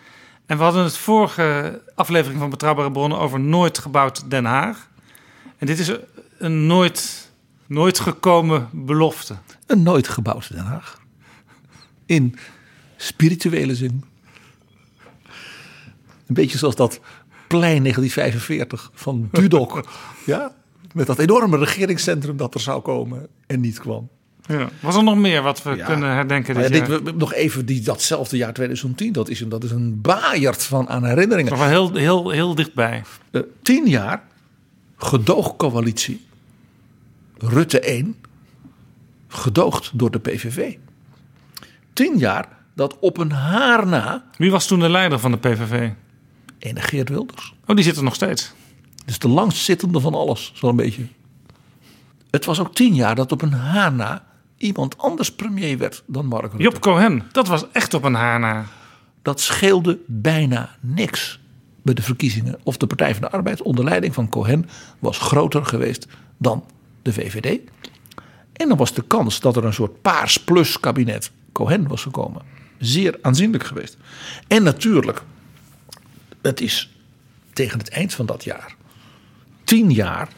En 0.45 0.57
we 0.57 0.63
hadden 0.63 0.83
het 0.83 0.97
vorige 0.97 1.81
aflevering 1.95 2.39
van 2.39 2.49
Betrouwbare 2.49 2.91
Bronnen 2.91 3.19
over 3.19 3.39
nooit 3.39 3.77
gebouwd 3.77 4.29
Den 4.29 4.45
Haag. 4.45 4.89
En 5.57 5.67
dit 5.67 5.79
is 5.79 5.91
een 6.37 6.67
nooit, 6.67 7.31
nooit 7.65 7.99
gekomen 7.99 8.69
belofte. 8.71 9.35
Een 9.67 9.83
nooit 9.83 10.07
gebouwd 10.07 10.53
Den 10.53 10.65
Haag. 10.65 11.03
In 12.05 12.35
spirituele 12.97 13.75
zin. 13.75 14.03
Een 16.27 16.33
beetje 16.35 16.57
zoals 16.57 16.75
dat 16.75 16.99
plein 17.47 17.81
1945 17.81 18.91
van 18.93 19.29
Dudok. 19.31 19.87
ja? 20.25 20.55
Met 20.93 21.07
dat 21.07 21.19
enorme 21.19 21.57
regeringscentrum 21.57 22.37
dat 22.37 22.53
er 22.53 22.59
zou 22.59 22.81
komen 22.81 23.27
en 23.47 23.59
niet 23.59 23.79
kwam. 23.79 24.09
Ja. 24.47 24.69
Was 24.81 24.95
er 24.95 25.03
nog 25.03 25.17
meer 25.17 25.41
wat 25.41 25.63
we 25.63 25.75
Ja. 25.75 25.85
kunnen 25.85 26.09
herdenken 26.09 26.55
dit 26.55 26.63
ja, 26.63 26.69
dit, 26.85 26.87
we- 27.03 27.11
nog 27.11 27.33
even 27.33 27.65
die, 27.65 27.81
datzelfde 27.81 28.37
jaar 28.37 28.53
2010. 28.53 29.11
Dat 29.11 29.29
is, 29.29 29.39
een, 29.39 29.49
dat 29.49 29.63
is 29.63 29.71
een 29.71 30.01
baaierd 30.01 30.63
van 30.63 30.89
aan 30.89 31.05
herinneringen. 31.05 31.51
Nog 31.51 31.59
wel 31.61 31.69
heel, 31.69 31.93
heel, 31.95 32.29
heel 32.29 32.55
dichtbij. 32.55 33.03
Eh, 33.31 33.41
tien 33.61 33.87
jaar 33.87 34.23
gedoogcoalitie 34.97 36.25
Rutte 37.37 37.79
1, 37.79 38.15
gedoogd 39.27 39.91
door 39.93 40.11
de 40.11 40.19
PVV. 40.19 40.75
Tien 41.95 42.17
jaar 42.17 42.47
dat 42.73 42.99
op 42.99 43.17
een 43.17 43.31
haar 43.31 43.87
na 43.87 44.23
Wie 44.37 44.51
was 44.51 44.67
toen 44.67 44.79
de 44.79 44.89
leider 44.89 45.19
van 45.19 45.31
de 45.31 45.37
PVV? 45.37 45.89
ene 46.59 46.81
Geert 46.81 47.09
Wilders. 47.09 47.53
Oh, 47.65 47.75
die 47.75 47.85
zit 47.85 47.97
er 47.97 48.03
nog 48.03 48.15
steeds. 48.15 48.53
Dus 49.05 49.19
de 49.19 49.27
langstzittende 49.27 49.99
van 49.99 50.13
alles, 50.13 50.51
zo'n 50.55 50.75
beetje. 50.75 51.07
Het 52.31 52.45
was 52.45 52.59
ook 52.59 52.75
tien 52.75 52.95
jaar 52.95 53.15
dat 53.15 53.31
op 53.31 53.41
een 53.41 53.53
haar 53.53 53.93
na 53.93 54.25
iemand 54.57 54.97
anders 54.97 55.35
premier 55.35 55.77
werd 55.77 56.03
dan 56.05 56.25
Mark 56.25 56.41
Rutte. 56.41 56.63
Job 56.63 56.79
Cohen, 56.79 57.23
dat 57.31 57.47
was 57.47 57.71
echt 57.71 57.93
op 57.93 58.03
een 58.03 58.13
haar 58.13 58.39
na. 58.39 58.65
Dat 59.21 59.39
scheelde 59.39 59.99
bijna 60.07 60.75
niks 60.79 61.39
bij 61.81 61.93
de 61.93 62.01
verkiezingen. 62.01 62.59
Of 62.63 62.77
de 62.77 62.87
Partij 62.87 63.13
van 63.13 63.21
de 63.21 63.31
Arbeid 63.31 63.61
onder 63.61 63.83
leiding 63.83 64.13
van 64.13 64.29
Cohen 64.29 64.69
was 64.99 65.17
groter 65.17 65.65
geweest 65.65 66.07
dan 66.37 66.63
de 67.01 67.13
VVD. 67.13 67.59
En 68.53 68.67
dan 68.67 68.77
was 68.77 68.93
de 68.93 69.03
kans 69.07 69.39
dat 69.39 69.55
er 69.55 69.65
een 69.65 69.73
soort 69.73 70.01
paars 70.01 70.37
plus 70.37 70.79
kabinet 70.79 71.31
Cohen 71.55 71.87
was 71.87 72.01
gekomen. 72.01 72.41
Zeer 72.77 73.17
aanzienlijk 73.21 73.63
geweest. 73.63 73.97
En 74.47 74.63
natuurlijk, 74.63 75.23
het 76.41 76.61
is 76.61 76.95
tegen 77.53 77.79
het 77.79 77.89
eind 77.89 78.13
van 78.13 78.25
dat 78.25 78.43
jaar, 78.43 78.75
tien 79.63 79.91
jaar 79.91 80.29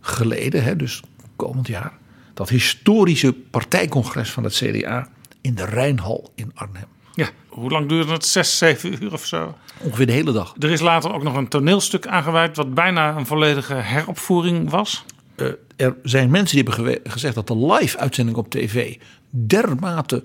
geleden, 0.00 0.62
hè, 0.62 0.76
dus 0.76 1.02
komend 1.36 1.66
jaar, 1.66 1.92
dat 2.34 2.48
historische 2.48 3.32
partijcongres 3.32 4.30
van 4.30 4.44
het 4.44 4.54
CDA 4.54 5.08
in 5.40 5.54
de 5.54 5.64
Rijnhal 5.64 6.32
in 6.34 6.50
Arnhem. 6.54 6.88
Ja, 7.14 7.28
hoe 7.48 7.70
lang 7.70 7.88
duurde 7.88 8.12
het? 8.12 8.26
Zes, 8.26 8.58
zeven 8.58 9.02
uur 9.02 9.12
of 9.12 9.26
zo? 9.26 9.58
Ongeveer 9.78 10.06
de 10.06 10.12
hele 10.12 10.32
dag. 10.32 10.54
Er 10.58 10.70
is 10.70 10.80
later 10.80 11.12
ook 11.12 11.22
nog 11.22 11.34
een 11.34 11.48
toneelstuk 11.48 12.06
aangeweid... 12.06 12.56
wat 12.56 12.74
bijna 12.74 13.16
een 13.16 13.26
volledige 13.26 13.74
heropvoering 13.74 14.70
was. 14.70 15.04
Eh, 15.34 15.46
er 15.76 15.96
zijn 16.02 16.30
mensen 16.30 16.56
die 16.56 16.74
hebben 16.74 17.12
gezegd 17.12 17.34
dat 17.34 17.46
de 17.46 17.66
live 17.66 17.98
uitzending 17.98 18.36
op 18.36 18.50
tv 18.50 18.96
dermate 19.30 20.22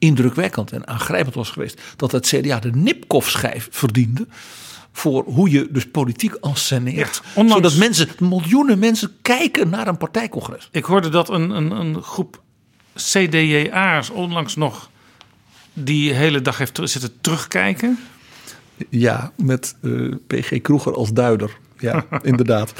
indrukwekkend 0.00 0.72
en 0.72 0.86
aangrijpend 0.86 1.34
was 1.34 1.50
geweest 1.50 1.80
dat 1.96 2.12
het 2.12 2.26
CDA 2.26 2.58
de 2.58 2.70
Nipkoff-schijf 2.70 3.68
verdiende 3.70 4.26
voor 4.92 5.24
hoe 5.24 5.50
je 5.50 5.68
dus 5.70 5.86
politiek 5.90 6.36
Ja, 7.24 7.40
onlangs- 7.40 7.54
zodat 7.54 7.76
mensen, 7.78 8.08
miljoenen 8.18 8.78
mensen 8.78 9.12
kijken 9.22 9.68
naar 9.68 9.88
een 9.88 9.96
partijcongres. 9.96 10.68
Ik 10.72 10.84
hoorde 10.84 11.08
dat 11.08 11.28
een, 11.28 11.50
een, 11.50 11.70
een 11.70 12.02
groep 12.02 12.42
CDJA'ers 12.94 14.10
onlangs 14.10 14.56
nog... 14.56 14.90
die 15.72 16.12
hele 16.12 16.42
dag 16.42 16.58
heeft 16.58 16.80
zitten 16.84 17.20
terugkijken. 17.20 17.98
Ja, 18.88 19.32
met 19.36 19.76
eh, 19.82 19.90
PG 20.26 20.60
Kroeger 20.60 20.94
als 20.94 21.12
duider. 21.12 21.56
Ja, 21.78 22.06
inderdaad. 22.22 22.72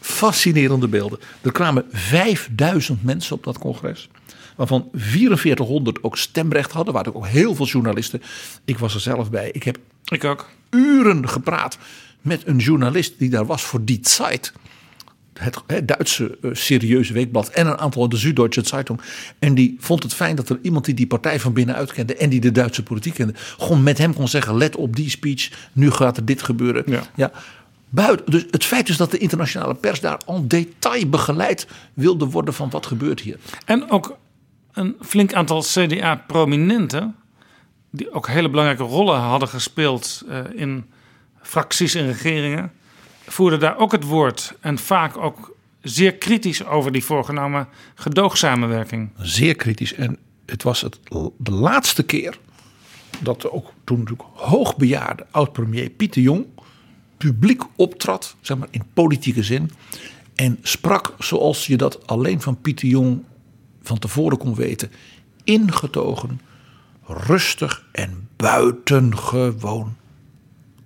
Fascinerende 0.00 0.88
beelden. 0.88 1.18
Er 1.40 1.52
kwamen 1.52 1.84
5000 1.92 3.04
mensen 3.04 3.36
op 3.36 3.44
dat 3.44 3.58
congres. 3.58 4.08
Waarvan 4.54 4.88
4400 4.92 6.02
ook 6.02 6.16
stemrecht 6.16 6.72
hadden. 6.72 6.94
Waren 6.94 7.14
ook 7.14 7.26
heel 7.26 7.54
veel 7.54 7.66
journalisten. 7.66 8.22
Ik 8.64 8.78
was 8.78 8.94
er 8.94 9.00
zelf 9.00 9.30
bij. 9.30 9.50
Ik 9.50 9.62
heb 9.62 9.78
Ik 10.04 10.24
ook. 10.24 10.48
uren 10.70 11.28
gepraat 11.28 11.78
met 12.24 12.46
een 12.46 12.58
journalist 12.58 13.18
die 13.18 13.30
daar 13.30 13.46
was 13.46 13.62
voor 13.62 13.84
Die 13.84 13.98
Zeit. 14.02 14.52
Het, 15.34 15.62
het 15.66 15.88
Duitse 15.88 16.38
eh, 16.42 16.50
serieuze 16.52 17.12
weekblad 17.12 17.48
en 17.48 17.66
een 17.66 17.78
aantal 17.78 18.08
de 18.08 18.16
Süddeutsche 18.16 18.66
Zeitung. 18.66 19.00
En 19.38 19.54
die 19.54 19.76
vond 19.78 20.02
het 20.02 20.14
fijn 20.14 20.36
dat 20.36 20.48
er 20.48 20.58
iemand 20.62 20.84
die 20.84 20.94
die 20.94 21.06
partij 21.06 21.40
van 21.40 21.52
binnenuit 21.52 21.92
kende 21.92 22.16
en 22.16 22.30
die 22.30 22.40
de 22.40 22.52
Duitse 22.52 22.82
politiek 22.82 23.14
kende, 23.14 23.34
gewoon 23.36 23.82
met 23.82 23.98
hem 23.98 24.14
kon 24.14 24.28
zeggen: 24.28 24.56
let 24.56 24.76
op 24.76 24.96
die 24.96 25.10
speech, 25.10 25.50
nu 25.72 25.90
gaat 25.90 26.16
er 26.16 26.24
dit 26.24 26.42
gebeuren. 26.42 26.84
Ja. 27.14 27.32
buiten, 27.88 28.30
dus 28.30 28.46
het 28.50 28.64
feit 28.64 28.88
is 28.88 28.96
dat 28.96 29.10
de 29.10 29.18
internationale 29.18 29.74
pers 29.74 30.00
daar 30.00 30.20
en 30.26 30.48
detail 30.48 31.08
begeleid 31.08 31.66
wilde 31.94 32.26
worden 32.26 32.54
van 32.54 32.70
wat 32.70 32.86
gebeurt 32.86 33.20
hier. 33.20 33.38
En 33.64 33.90
ook 33.90 34.16
een 34.74 34.96
flink 35.00 35.32
aantal 35.32 35.60
CDA-prominenten... 35.62 37.16
die 37.90 38.12
ook 38.12 38.28
hele 38.28 38.50
belangrijke 38.50 38.82
rollen 38.82 39.18
hadden 39.18 39.48
gespeeld... 39.48 40.22
eh, 40.28 40.38
in 40.54 40.84
fracties 41.42 41.94
en 41.94 42.06
regeringen... 42.06 42.72
voerden 43.26 43.60
daar 43.60 43.78
ook 43.78 43.92
het 43.92 44.04
woord. 44.04 44.54
En 44.60 44.78
vaak 44.78 45.16
ook 45.16 45.56
zeer 45.82 46.14
kritisch 46.14 46.64
over 46.64 46.92
die 46.92 47.04
voorgenomen 47.04 47.68
gedoogsamenwerking. 47.94 49.10
zeer 49.18 49.54
kritisch. 49.54 49.94
En 49.94 50.18
het 50.46 50.62
was 50.62 50.80
het, 50.80 50.98
de 51.38 51.52
laatste 51.52 52.02
keer 52.02 52.38
dat 53.20 53.50
ook 53.50 53.72
toen 53.84 53.98
natuurlijk 53.98 54.28
hoogbejaarde 54.34 55.26
oud-premier 55.30 55.90
Pieter 55.90 56.22
Jong 56.22 56.46
publiek 57.16 57.62
optrad, 57.76 58.36
zeg 58.40 58.58
maar 58.58 58.68
in 58.70 58.82
politieke 58.94 59.42
zin. 59.42 59.70
En 60.34 60.58
sprak 60.62 61.14
zoals 61.18 61.66
je 61.66 61.76
dat 61.76 62.06
alleen 62.06 62.40
van 62.40 62.60
Pieter 62.60 62.88
Jong 62.88 63.22
van 63.84 63.98
tevoren 63.98 64.38
kon 64.38 64.54
weten. 64.54 64.90
Ingetogen, 65.44 66.40
rustig 67.06 67.84
en 67.92 68.28
buitengewoon 68.36 69.96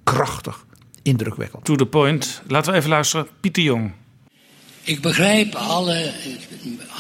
krachtig, 0.05 0.65
indrukwekkend. 1.03 1.65
To 1.65 1.77
the 1.77 1.87
point. 1.87 2.43
Laten 2.47 2.73
we 2.73 2.79
even 2.79 2.91
luisteren. 2.91 3.27
Pieter 3.41 3.63
Jong. 3.63 3.93
Ik 4.83 5.01
begrijp 5.01 5.55
alle, 5.55 6.13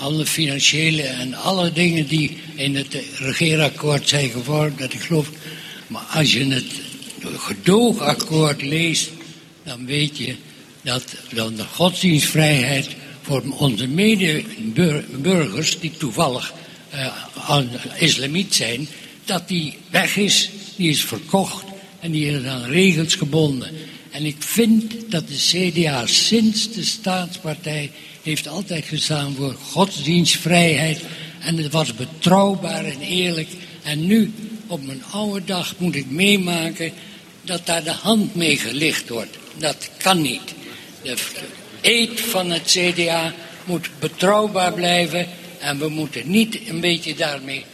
alle 0.00 0.26
financiële 0.26 1.02
en 1.02 1.34
alle 1.34 1.72
dingen 1.72 2.06
die 2.06 2.38
in 2.54 2.76
het 2.76 2.94
regeerakkoord 3.18 4.08
zijn 4.08 4.30
geworden, 4.30 4.92
ik 4.92 5.00
geloof. 5.00 5.30
Maar 5.86 6.02
als 6.02 6.32
je 6.32 6.44
het 6.44 6.80
gedoogakkoord 7.36 8.62
leest, 8.62 9.10
dan 9.62 9.86
weet 9.86 10.18
je 10.18 10.36
dat 10.82 11.16
dan 11.34 11.54
de 11.54 11.64
godsdienstvrijheid 11.64 12.96
voor 13.28 13.42
onze 13.58 13.86
medeburgers, 13.86 15.78
die 15.78 15.92
toevallig 15.98 16.52
eh, 16.90 17.60
islamiet 17.98 18.54
zijn, 18.54 18.88
dat 19.24 19.48
die 19.48 19.76
weg 19.90 20.16
is, 20.16 20.50
die 20.76 20.90
is 20.90 21.04
verkocht 21.04 21.64
en 22.00 22.10
die 22.10 22.30
is 22.30 22.44
aan 22.44 22.64
regels 22.64 23.14
gebonden. 23.14 23.70
En 24.10 24.24
ik 24.24 24.36
vind 24.38 24.94
dat 25.08 25.28
de 25.28 25.70
CDA 25.70 26.06
sinds 26.06 26.72
de 26.72 26.84
staatspartij 26.84 27.90
heeft 28.22 28.48
altijd 28.48 28.84
gestaan 28.84 29.34
voor 29.34 29.56
godsdienstvrijheid. 29.62 31.00
En 31.38 31.56
het 31.56 31.72
was 31.72 31.94
betrouwbaar 31.94 32.84
en 32.84 33.00
eerlijk. 33.00 33.48
En 33.82 34.06
nu, 34.06 34.32
op 34.66 34.86
mijn 34.86 35.02
oude 35.10 35.44
dag, 35.44 35.74
moet 35.78 35.94
ik 35.94 36.10
meemaken 36.10 36.92
dat 37.42 37.66
daar 37.66 37.84
de 37.84 37.92
hand 37.92 38.34
mee 38.34 38.56
gelicht 38.56 39.08
wordt. 39.08 39.36
Dat 39.58 39.90
kan 39.98 40.20
niet. 40.20 40.54
De 41.02 41.16
eed 41.80 42.20
van 42.20 42.50
het 42.50 42.62
CDA 42.62 43.32
moet 43.64 43.88
betrouwbaar 43.98 44.72
blijven. 44.72 45.28
En 45.58 45.78
we 45.78 45.88
moeten 45.88 46.30
niet 46.30 46.68
een 46.68 46.80
beetje 46.80 47.14
daarmee 47.14 47.64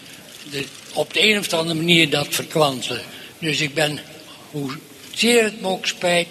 de, 0.50 0.64
op 0.92 1.14
de 1.14 1.28
een 1.28 1.38
of 1.38 1.52
andere 1.52 1.78
manier 1.78 2.10
dat 2.10 2.26
verkwanselen. 2.30 3.02
Dus 3.38 3.60
ik 3.60 3.74
ben, 3.74 4.00
hoe 4.50 4.76
zeer 5.14 5.44
het 5.44 5.60
me 5.60 5.68
ook 5.68 5.86
spijt, 5.86 6.28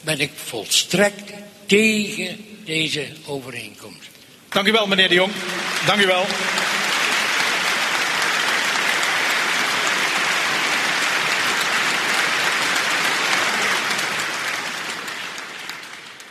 ben 0.00 0.20
ik 0.20 0.30
volstrekt 0.34 1.32
tegen 1.66 2.44
deze 2.64 3.06
overeenkomst. 3.26 4.08
Dank 4.48 4.66
u 4.66 4.72
wel, 4.72 4.86
meneer 4.86 5.08
de 5.08 5.14
Jong. 5.14 5.32
Dank 5.86 6.02
u 6.02 6.06
wel. 6.06 6.24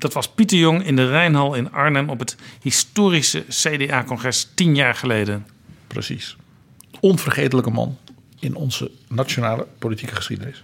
Dat 0.02 0.14
was 0.14 0.30
Pieter 0.30 0.58
Jong 0.58 0.86
in 0.86 0.95
de 0.95 1.08
Rijnhal 1.08 1.54
in 1.54 1.72
Arnhem 1.72 2.10
op 2.10 2.20
het 2.20 2.36
historische 2.62 3.45
CDA-congres 3.49 4.49
tien 4.54 4.76
jaar 4.76 4.95
geleden. 4.95 5.47
Precies. 5.88 6.38
Onvergetelijke 6.99 7.70
man 7.70 7.97
in 8.39 8.56
onze 8.56 8.91
nationale 9.08 9.68
politieke 9.80 10.16
geschiedenis. 10.16 10.64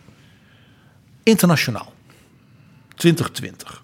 Internationaal. 1.23 1.93
2020. 2.95 3.83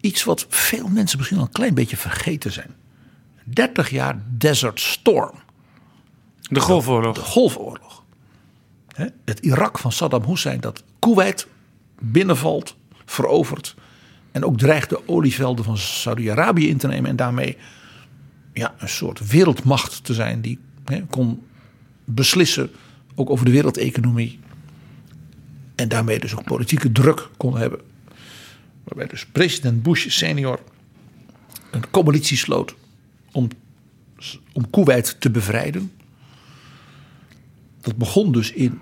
Iets 0.00 0.24
wat 0.24 0.46
veel 0.48 0.88
mensen 0.88 1.18
misschien 1.18 1.38
al 1.38 1.44
een 1.44 1.52
klein 1.52 1.74
beetje 1.74 1.96
vergeten 1.96 2.52
zijn. 2.52 2.74
30 3.44 3.90
jaar 3.90 4.22
Desert 4.28 4.80
Storm. 4.80 5.38
De 6.40 6.60
Golfoorlog. 6.60 7.14
De 7.14 7.20
Golfoorlog. 7.20 8.02
Het 9.24 9.40
Irak 9.40 9.78
van 9.78 9.92
Saddam 9.92 10.24
Hussein 10.24 10.60
dat 10.60 10.82
Kuwait 10.98 11.46
binnenvalt, 11.98 12.76
verovert. 13.04 13.74
En 14.32 14.44
ook 14.44 14.58
dreigt 14.58 14.88
de 14.88 15.08
olievelden 15.08 15.64
van 15.64 15.78
Saudi-Arabië 15.78 16.68
in 16.68 16.76
te 16.76 16.86
nemen. 16.86 17.10
En 17.10 17.16
daarmee 17.16 17.56
ja, 18.52 18.74
een 18.78 18.88
soort 18.88 19.26
wereldmacht 19.28 20.04
te 20.04 20.14
zijn 20.14 20.40
die 20.40 20.58
kon 21.10 21.42
beslissen 22.04 22.70
ook 23.14 23.30
over 23.30 23.44
de 23.44 23.50
wereldeconomie. 23.50 24.38
En 25.74 25.88
daarmee 25.88 26.18
dus 26.18 26.36
ook 26.36 26.44
politieke 26.44 26.92
druk 26.92 27.28
kon 27.36 27.56
hebben. 27.58 27.80
Waarbij 28.84 29.06
dus 29.06 29.26
president 29.26 29.82
Bush 29.82 30.08
senior 30.08 30.60
een 31.70 31.90
coalitie 31.90 32.36
sloot 32.36 32.74
om, 33.32 33.48
om 34.52 34.70
Kuwait 34.70 35.16
te 35.20 35.30
bevrijden. 35.30 35.92
Dat 37.80 37.96
begon 37.96 38.32
dus 38.32 38.52
in 38.52 38.80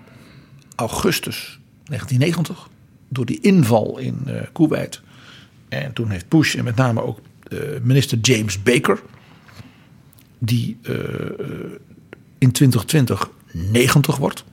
augustus 0.75 1.59
1990 1.83 2.69
door 3.13 3.25
die 3.25 3.39
inval 3.41 3.97
in 3.97 4.17
eh 4.25 4.41
Kuwait. 4.53 5.01
En 5.69 5.93
toen 5.93 6.09
heeft 6.09 6.27
Bush 6.29 6.55
en 6.55 6.63
met 6.63 6.75
name 6.75 7.01
ook 7.03 7.19
eh, 7.47 7.57
minister 7.83 8.17
James 8.21 8.63
Baker, 8.63 9.01
die 10.39 10.77
eh, 10.83 10.93
in 12.37 12.51
2020 12.51 13.29
90 13.51 14.17
wordt. 14.17 14.43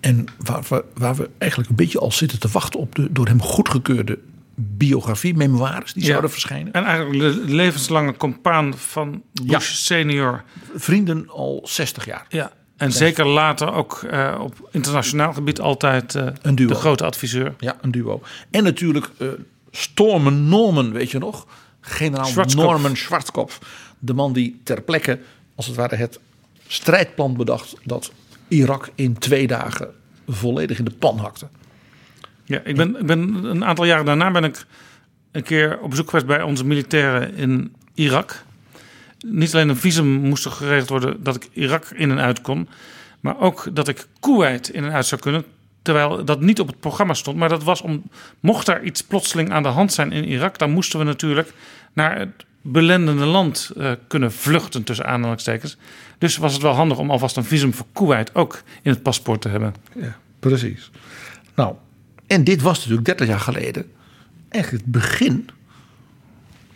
En 0.00 0.26
waar 0.38 0.62
we, 0.68 0.84
waar 0.94 1.14
we 1.16 1.30
eigenlijk 1.38 1.70
een 1.70 1.76
beetje 1.76 1.98
al 1.98 2.12
zitten 2.12 2.40
te 2.40 2.48
wachten 2.48 2.80
op 2.80 2.94
de 2.94 3.12
door 3.12 3.26
hem 3.26 3.42
goedgekeurde 3.42 4.18
biografie, 4.54 5.34
memoires 5.34 5.92
die 5.92 6.02
Ja. 6.02 6.08
zouden 6.08 6.30
verschijnen. 6.30 6.72
En 6.72 6.84
eigenlijk 6.84 7.46
de 7.46 7.54
levenslange 7.54 8.16
compaan 8.16 8.74
van 8.78 9.22
Bush 9.32 9.50
Ja. 9.50 9.58
senior. 9.60 10.44
Vrienden 10.74 11.28
al 11.28 11.60
60 11.64 12.04
jaar. 12.06 12.26
Ja. 12.28 12.52
En 12.80 12.92
zeker 12.92 13.26
later 13.26 13.72
ook 13.72 14.02
eh, 14.02 14.38
op 14.40 14.68
internationaal 14.70 15.32
gebied 15.32 15.60
altijd 15.60 16.14
eh, 16.14 16.26
Een 16.42 16.54
duo. 16.54 16.68
de 16.68 16.74
grote 16.74 17.04
adviseur. 17.04 17.54
Ja, 17.58 17.76
een 17.80 17.90
duo. 17.90 18.22
En 18.50 18.64
natuurlijk 18.64 19.10
eh 19.18 19.28
Stormen 19.70 20.48
Norman, 20.48 20.92
weet 20.92 21.10
je 21.10 21.18
nog? 21.18 21.46
Generaal 21.80 22.24
Schwarzkopf. 22.24 22.66
Norman 22.66 22.96
Schwarzkopf. 22.96 23.58
De 23.98 24.14
man 24.14 24.32
die 24.32 24.60
ter 24.64 24.82
plekke, 24.82 25.18
als 25.54 25.66
het 25.66 25.76
ware, 25.76 25.96
het 25.96 26.20
strijdplan 26.66 27.36
bedacht... 27.36 27.74
dat 27.84 28.12
Irak 28.48 28.90
in 28.94 29.18
twee 29.18 29.46
dagen 29.46 29.88
volledig 30.28 30.78
in 30.78 30.84
de 30.84 30.90
pan 30.98 31.18
hakte. 31.18 31.48
Ja, 32.44 32.60
ik 32.64 32.76
ben, 32.76 32.96
ik 33.00 33.06
ben 33.06 33.44
een 33.44 33.64
aantal 33.64 33.84
jaren 33.84 34.04
daarna 34.04 34.30
ben 34.30 34.44
ik 34.44 34.66
een 35.32 35.42
keer 35.42 35.78
op 35.80 35.90
bezoek 35.90 36.10
geweest 36.10 36.26
bij 36.26 36.42
onze 36.42 36.64
militairen 36.64 37.34
in 37.34 37.74
Irak. 37.94 38.44
Niet 39.26 39.54
alleen 39.54 39.68
een 39.68 39.76
visum 39.76 40.06
moest 40.06 40.44
er 40.44 40.50
geregeld 40.50 40.88
worden 40.88 41.22
dat 41.22 41.36
ik 41.36 41.48
Irak 41.52 41.84
in 41.94 42.10
en 42.10 42.18
uit 42.18 42.40
kon, 42.40 42.68
maar 43.20 43.40
ook 43.40 43.68
dat 43.72 43.88
ik 43.88 44.06
Kuwait 44.20 44.68
in 44.68 44.84
en 44.84 44.92
uit 44.92 45.06
zou 45.06 45.20
kunnen. 45.20 45.44
Terwijl 45.82 46.24
dat 46.24 46.40
niet 46.40 46.60
op 46.60 46.66
het 46.66 46.80
programma 46.80 47.14
stond, 47.14 47.36
maar 47.36 47.48
dat 47.48 47.62
was 47.62 47.80
om, 47.80 48.02
mocht 48.40 48.68
er 48.68 48.82
iets 48.82 49.02
plotseling 49.02 49.52
aan 49.52 49.62
de 49.62 49.68
hand 49.68 49.92
zijn 49.92 50.12
in 50.12 50.24
Irak, 50.24 50.58
dan 50.58 50.70
moesten 50.70 50.98
we 50.98 51.04
natuurlijk 51.04 51.52
naar 51.92 52.18
het 52.18 52.44
belendende 52.62 53.24
land 53.24 53.70
eh, 53.76 53.92
kunnen 54.06 54.32
vluchten, 54.32 54.84
tussen 54.84 55.06
aanhalingstekens. 55.06 55.76
Dus 56.18 56.36
was 56.36 56.52
het 56.52 56.62
wel 56.62 56.72
handig 56.72 56.98
om 56.98 57.10
alvast 57.10 57.36
een 57.36 57.44
visum 57.44 57.74
voor 57.74 57.86
Kuwait 57.92 58.34
ook 58.34 58.62
in 58.82 58.90
het 58.90 59.02
paspoort 59.02 59.40
te 59.40 59.48
hebben. 59.48 59.74
Ja, 59.94 60.16
precies. 60.40 60.90
Nou, 61.54 61.74
en 62.26 62.44
dit 62.44 62.62
was 62.62 62.78
natuurlijk 62.78 63.04
30 63.04 63.26
jaar 63.26 63.40
geleden 63.40 63.90
eigenlijk 64.48 64.84
het 64.84 64.92
begin 64.92 65.48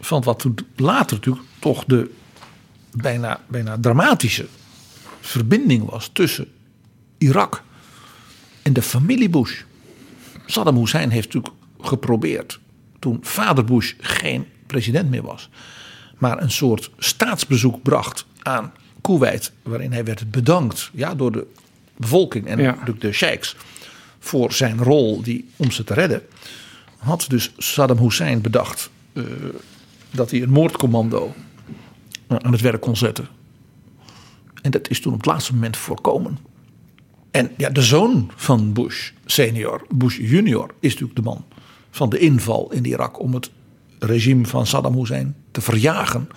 van 0.01 0.22
wat 0.22 0.38
toen 0.38 0.55
later 0.76 1.16
natuurlijk 1.16 1.45
toch 1.59 1.84
de 1.84 2.11
bijna, 2.95 3.40
bijna 3.49 3.78
dramatische 3.80 4.47
verbinding 5.20 5.90
was 5.90 6.11
tussen 6.12 6.49
Irak 7.18 7.62
en 8.62 8.72
de 8.72 8.82
familie 8.82 9.28
Bush. 9.28 9.62
Saddam 10.47 10.76
Hussein 10.76 11.11
heeft 11.11 11.34
natuurlijk 11.34 11.55
geprobeerd 11.80 12.61
toen 12.99 13.18
vader 13.22 13.64
Bush 13.64 13.92
geen 13.99 14.47
president 14.66 15.11
meer 15.11 15.22
was, 15.22 15.49
maar 16.18 16.42
een 16.42 16.51
soort 16.51 16.90
staatsbezoek 16.99 17.82
bracht 17.82 18.26
aan 18.42 18.72
Kuwait, 19.01 19.53
waarin 19.62 19.92
hij 19.92 20.05
werd 20.05 20.30
bedankt 20.30 20.90
ja, 20.92 21.14
door 21.14 21.32
de 21.32 21.47
bevolking 21.97 22.47
en 22.47 22.59
Ja. 22.59 22.70
natuurlijk 22.70 23.01
de 23.01 23.12
sheiks 23.12 23.57
voor 24.18 24.53
zijn 24.53 24.78
rol 24.78 25.22
die, 25.22 25.49
om 25.57 25.70
ze 25.70 25.84
te 25.84 25.95
redden. 25.95 26.22
Had 26.97 27.26
dus 27.28 27.53
Saddam 27.57 27.99
Hussein 27.99 28.40
bedacht 28.40 28.90
eh, 29.12 29.24
dat 30.11 30.30
hij 30.30 30.42
een 30.42 30.51
moordcommando 30.51 31.34
aan 32.29 32.53
het 32.53 32.61
werk 32.61 32.81
kon 32.81 32.97
zetten. 32.97 33.29
En 34.62 34.70
dat 34.70 34.89
is 34.89 35.01
toen 35.01 35.12
op 35.12 35.18
het 35.18 35.27
laatste 35.27 35.55
moment 35.55 35.77
voorkomen. 35.77 36.39
En 37.31 37.51
ja, 37.57 37.70
de 37.70 37.83
zoon 37.83 38.31
van 38.37 38.72
Bush 38.72 39.11
senior, 39.25 39.87
Bush 39.95 40.18
junior, 40.18 40.75
is 40.81 40.91
natuurlijk 40.93 41.16
de 41.16 41.22
man 41.22 41.45
van 41.91 42.09
de 42.11 42.18
inval 42.18 42.72
in 42.72 42.85
Irak 42.85 43.20
om 43.20 43.35
het 43.35 43.51
regime 43.99 44.47
van 44.47 44.66
Saddam 44.66 44.95
Hussein 44.95 45.37
te 45.51 45.61
verjagen. 45.61 46.29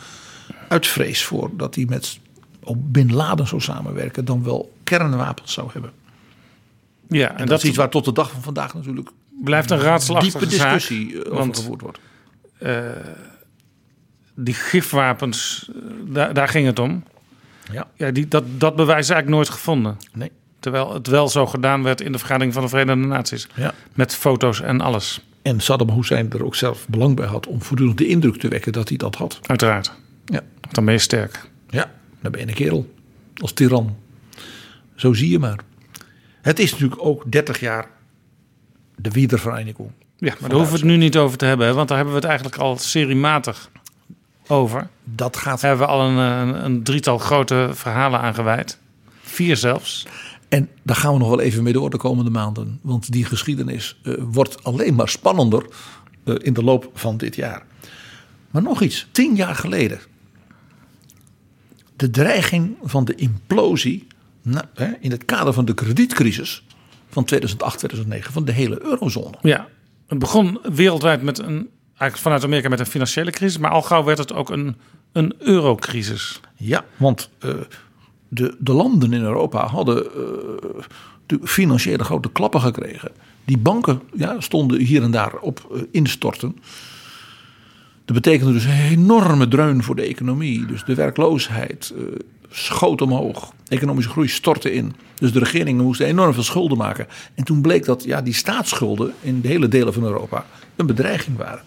Uit 0.68 0.88
vrees 0.88 1.24
voor 1.24 1.50
dat 1.54 1.76
hij 1.76 1.86
met 1.86 2.20
Bin 2.76 3.14
Laden 3.14 3.48
zou 3.48 3.62
samenwerken, 3.62 4.26
dan 4.26 4.44
wel 4.44 4.74
kernwapens 4.84 5.54
zou 5.54 5.70
hebben. 5.74 5.92
Ja, 7.08 7.38
En, 7.38 7.46
dat, 7.46 7.64
is 7.64 7.70
iets 7.70 7.78
waar 7.78 7.90
tot 7.90 8.06
de 8.06 8.12
dag 8.12 8.32
van 8.32 8.42
vandaag 8.42 8.74
natuurlijk 8.74 9.10
blijft 9.44 9.72
een 9.72 9.80
raadselachtige 9.80 10.38
diepe 10.40 10.56
zaak, 10.56 10.74
discussie 10.74 11.14
eh, 11.14 11.20
over 11.20 11.38
want 11.38 11.58
gevoerd 11.58 11.82
wordt. 11.82 12.00
Die 14.40 14.54
gifwapens, 14.54 15.70
eh, 15.76 15.82
daar, 16.14 16.34
daar 16.34 16.48
ging 16.48 16.66
het 16.66 16.80
om. 16.80 17.04
Ja. 17.72 17.88
Ja, 17.96 18.12
die, 18.12 18.28
dat, 18.28 18.44
dat 18.60 18.76
bewijs 18.76 19.00
is 19.00 19.10
eigenlijk 19.10 19.30
nooit 19.30 19.50
gevonden. 19.50 19.98
Nee. 20.14 20.32
Terwijl 20.60 20.94
het 20.94 21.08
wel 21.08 21.28
zo 21.30 21.46
gedaan 21.46 21.84
werd 21.84 22.02
in 22.02 22.12
de 22.12 22.18
vergadering 22.18 22.54
van 22.54 22.62
de 22.62 22.68
Verenigde 22.70 23.06
Naties. 23.08 23.48
Ja. 23.56 23.74
Met 23.94 24.16
foto's 24.16 24.62
en 24.62 24.82
alles, 24.82 25.22
En 25.42 25.60
Saddam 25.60 25.90
Hussein 25.90 26.32
er 26.32 26.46
ook 26.46 26.56
zelf 26.56 26.88
belang 26.88 27.16
bij 27.16 27.26
had 27.28 27.48
om 27.48 27.62
voortdurend 27.62 27.98
de 27.98 28.08
indruk 28.08 28.38
te 28.38 28.48
wekken 28.48 28.72
dat 28.72 28.88
hij 28.90 28.98
dat 28.98 29.16
had. 29.16 29.40
uiteraard. 29.44 29.92
Ja, 30.26 30.42
Dan 30.72 30.86
ben 30.86 30.94
je 30.94 31.00
sterk. 31.00 31.50
ja 31.70 31.92
dan 32.22 32.32
ben 32.32 32.42
je 32.42 32.48
een 32.48 32.54
kerel. 32.54 32.94
Als 33.36 33.54
tiran. 33.54 33.96
Zo 34.96 35.14
zie 35.14 35.30
je 35.30 35.40
maar. 35.40 35.60
Het 36.42 36.60
is 36.60 36.72
natuurlijk 36.72 37.02
ook 37.06 37.32
30 37.32 37.60
jaar 37.60 37.88
de 38.96 39.10
wiedervereniging. 39.10 39.92
Ja, 40.18 40.34
maar 40.40 40.50
daar 40.50 40.58
hoeven 40.58 40.74
we 40.76 40.80
het 40.80 40.90
nu 40.90 40.98
niet 40.98 41.18
over 41.18 41.38
te 41.38 41.46
hebben. 41.46 41.68
hè, 41.68 41.74
Want 41.74 41.88
daar 41.88 41.98
hebben 41.98 42.16
we 42.16 42.20
het 42.22 42.30
eigenlijk 42.30 42.62
al 42.62 42.78
seriematig 42.78 43.70
over. 44.48 44.88
Dat 45.04 45.38
gaat. 45.38 45.62
Daar 45.62 45.70
hebben 45.70 45.88
we 45.88 45.94
al 45.94 46.08
een, 46.10 46.18
een, 46.18 46.66
een 46.66 46.84
drietal 46.84 47.18
grote 47.18 47.70
verhalen 47.74 48.20
aan 48.20 48.34
gewijd. 48.34 48.80
Vier 49.22 49.58
zelfs. 49.58 50.08
En 50.50 50.70
daar 50.84 50.96
gaan 50.96 51.14
we 51.14 51.20
nog 51.20 51.30
wel 51.30 51.40
even 51.40 51.64
mee 51.64 51.74
door 51.74 51.90
de 51.90 51.98
komende 51.98 52.30
maanden. 52.32 52.80
Want 52.82 53.12
die 53.12 53.26
geschiedenis 53.26 54.00
eh, 54.04 54.14
wordt 54.20 54.64
alleen 54.64 54.96
maar 54.96 55.10
spannender 55.10 55.66
eh, 56.24 56.36
in 56.38 56.54
de 56.54 56.64
loop 56.64 56.90
van 56.94 57.18
dit 57.18 57.36
jaar. 57.36 57.64
Maar 58.52 58.62
nog 58.62 58.82
iets. 58.82 59.08
Tien 59.12 59.36
jaar 59.36 59.56
geleden. 59.56 60.00
De 61.96 62.10
dreiging 62.10 62.78
van 62.84 63.06
de 63.06 63.16
implosie 63.16 64.08
na- 64.42 64.70
hè, 64.74 64.92
in 65.00 65.12
het 65.12 65.26
kader 65.26 65.54
van 65.54 65.66
de 65.66 65.74
kredietcrisis 65.74 66.64
van 67.10 67.24
2008, 67.26 67.78
2009 67.78 68.34
van 68.34 68.46
de 68.46 68.52
hele 68.52 68.84
eurozone. 68.84 69.38
Ja, 69.42 69.68
het 70.08 70.20
begon 70.20 70.60
wereldwijd 70.74 71.22
met 71.22 71.40
een, 71.40 71.70
eigenlijk 71.98 72.18
vanuit 72.18 72.44
Amerika 72.44 72.70
met 72.70 72.80
een 72.80 72.86
financiële 72.86 73.32
crisis. 73.32 73.58
Maar 73.58 73.72
al 73.72 73.82
gauw 73.82 74.04
werd 74.04 74.18
het 74.18 74.34
ook 74.34 74.50
een, 74.50 74.76
een 75.12 75.34
eurocrisis. 75.40 76.40
Ja, 76.56 76.86
want 76.98 77.30
eh, 77.40 77.50
de, 78.28 78.56
de 78.60 78.74
landen 78.74 79.14
in 79.14 79.22
Europa 79.22 79.68
hadden 79.68 80.06
eh, 80.06 81.38
financiële 81.44 82.04
grote 82.04 82.32
klappen 82.32 82.62
gekregen. 82.62 83.12
Die 83.46 83.58
banken 83.58 84.02
ja, 84.14 84.40
stonden 84.40 84.80
hier 84.80 85.04
en 85.04 85.12
daar 85.12 85.38
op 85.38 85.68
eh, 85.74 85.82
instorten. 85.92 86.58
Dat 88.06 88.16
betekende 88.16 88.54
dus 88.54 88.66
een 88.66 88.72
enorme 88.72 89.48
dreun 89.48 89.84
voor 89.84 89.96
de 89.96 90.02
economie. 90.02 90.66
Dus 90.66 90.84
de 90.84 90.96
werkloosheid 90.96 91.94
schoot 92.50 93.02
omhoog. 93.02 93.54
Economische 93.68 94.12
groei 94.12 94.28
stortte 94.28 94.74
in. 94.74 94.96
Dus 95.16 95.32
de 95.32 95.40
regeringen 95.40 95.84
moesten 95.84 96.06
enorm 96.06 96.34
veel 96.34 96.44
schulden 96.44 96.78
maken. 96.78 97.08
En 97.36 97.44
toen 97.44 97.62
bleek 97.62 97.86
dat 97.86 98.04
ja, 98.04 98.22
die 98.22 98.34
staatsschulden 98.34 99.14
in 99.22 99.42
de 99.42 99.48
hele 99.48 99.68
delen 99.68 99.94
van 99.94 100.04
Europa 100.04 100.46
een 100.76 100.86
bedreiging 100.86 101.38
waren. 101.38 101.64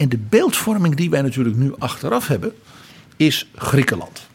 En 0.00 0.08
de 0.08 0.18
beeldvorming 0.18 0.94
die 0.94 1.10
wij 1.10 1.22
natuurlijk 1.22 1.56
nu 1.56 1.74
achteraf 1.78 2.26
hebben, 2.26 2.52
is 3.16 3.48
Griekenland. 3.54 4.28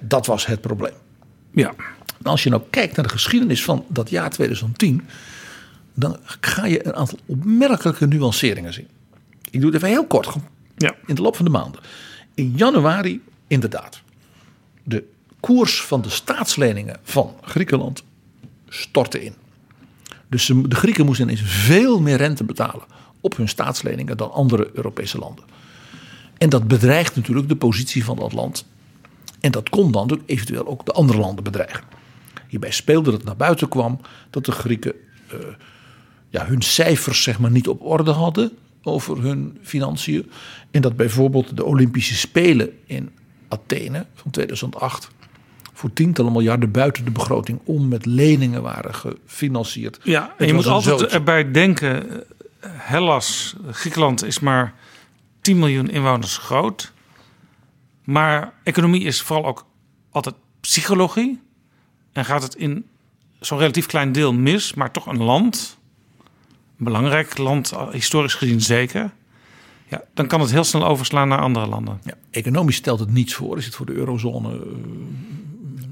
Dat 0.00 0.26
was 0.26 0.46
het 0.46 0.60
probleem. 0.60 0.92
Ja, 1.50 1.74
als 2.22 2.42
je 2.42 2.50
nou 2.50 2.62
kijkt 2.70 2.96
naar 2.96 3.04
de 3.04 3.12
geschiedenis 3.12 3.64
van 3.64 3.84
dat 3.88 4.10
jaar 4.10 4.30
2010, 4.30 5.08
dan 5.94 6.16
ga 6.40 6.66
je 6.66 6.86
een 6.86 6.94
aantal 6.94 7.18
opmerkelijke 7.26 8.06
nuanceringen 8.06 8.72
zien. 8.72 8.88
Ik 9.50 9.60
doe 9.60 9.70
het 9.70 9.74
even 9.74 9.88
heel 9.88 10.06
kort, 10.06 10.34
ja. 10.76 10.94
in 11.06 11.14
de 11.14 11.22
loop 11.22 11.36
van 11.36 11.44
de 11.44 11.50
maanden. 11.50 11.80
In 12.34 12.52
januari, 12.56 13.22
inderdaad, 13.46 14.00
de 14.82 15.04
koers 15.40 15.82
van 15.82 16.02
de 16.02 16.10
staatsleningen 16.10 16.96
van 17.02 17.34
Griekenland 17.40 18.02
stortte 18.68 19.24
in. 19.24 19.34
Dus 20.28 20.46
de 20.46 20.76
Grieken 20.76 21.04
moesten 21.04 21.28
ineens 21.28 21.42
veel 21.44 22.00
meer 22.00 22.16
rente 22.16 22.44
betalen 22.44 22.98
op 23.20 23.36
hun 23.36 23.48
staatsleningen 23.48 24.16
dan 24.16 24.32
andere 24.32 24.70
Europese 24.72 25.18
landen. 25.18 25.44
En 26.38 26.48
dat 26.48 26.68
bedreigt 26.68 27.16
natuurlijk 27.16 27.48
de 27.48 27.56
positie 27.56 28.04
van 28.04 28.16
dat 28.16 28.32
land. 28.32 28.66
En 29.40 29.50
dat 29.50 29.68
kon 29.68 29.92
dan 29.92 30.02
natuurlijk 30.02 30.30
eventueel 30.30 30.66
ook 30.66 30.86
de 30.86 30.92
andere 30.92 31.18
landen 31.18 31.44
bedreigen. 31.44 31.84
Hierbij 32.48 32.70
speelde 32.70 33.12
het 33.12 33.24
naar 33.24 33.36
buiten 33.36 33.68
kwam 33.68 34.00
dat 34.30 34.44
de 34.44 34.52
Grieken 34.52 34.94
eh, 35.28 35.38
ja, 36.28 36.46
hun 36.46 36.62
cijfers 36.62 37.22
zeg 37.22 37.38
maar, 37.38 37.50
niet 37.50 37.68
op 37.68 37.82
orde 37.82 38.10
hadden 38.10 38.52
over 38.82 39.22
hun 39.22 39.58
financiën. 39.62 40.30
En 40.70 40.82
dat 40.82 40.96
bijvoorbeeld 40.96 41.56
de 41.56 41.64
Olympische 41.64 42.14
Spelen 42.14 42.70
in 42.86 43.10
Athene 43.48 44.06
van 44.14 44.30
2008 44.30 45.10
voor 45.72 45.92
tientallen 45.92 46.32
miljarden 46.32 46.70
buiten 46.70 47.04
de 47.04 47.10
begroting 47.10 47.60
om 47.64 47.88
met 47.88 48.06
leningen 48.06 48.62
waren 48.62 48.94
gefinancierd. 48.94 49.98
Ja, 50.02 50.34
en 50.38 50.46
je 50.46 50.54
moet 50.54 50.66
altijd 50.66 51.06
erbij 51.06 51.50
denken, 51.50 52.24
Hellas, 52.66 53.54
Griekenland 53.70 54.24
is 54.24 54.40
maar 54.40 54.74
10 55.40 55.58
miljoen 55.58 55.90
inwoners 55.90 56.36
groot. 56.36 56.92
Maar 58.04 58.52
economie 58.62 59.02
is 59.04 59.22
vooral 59.22 59.46
ook 59.46 59.66
altijd 60.10 60.34
psychologie. 60.60 61.40
En 62.12 62.24
gaat 62.24 62.42
het 62.42 62.54
in 62.54 62.86
zo'n 63.40 63.58
relatief 63.58 63.86
klein 63.86 64.12
deel 64.12 64.32
mis, 64.32 64.74
maar 64.74 64.90
toch 64.90 65.06
een 65.06 65.22
land 65.22 65.78
belangrijk 66.76 67.38
land, 67.38 67.72
historisch 67.92 68.34
gezien 68.34 68.60
zeker. 68.60 69.10
Ja, 69.88 70.02
dan 70.14 70.26
kan 70.26 70.40
het 70.40 70.50
heel 70.50 70.64
snel 70.64 70.86
overslaan 70.86 71.28
naar 71.28 71.40
andere 71.40 71.66
landen. 71.66 72.00
Ja, 72.04 72.14
economisch 72.30 72.76
stelt 72.76 73.00
het 73.00 73.12
niets 73.12 73.34
voor. 73.34 73.56
Is 73.58 73.64
het 73.64 73.74
voor 73.74 73.86
de 73.86 73.92
eurozone? 73.92 74.52
eh, 74.52 74.60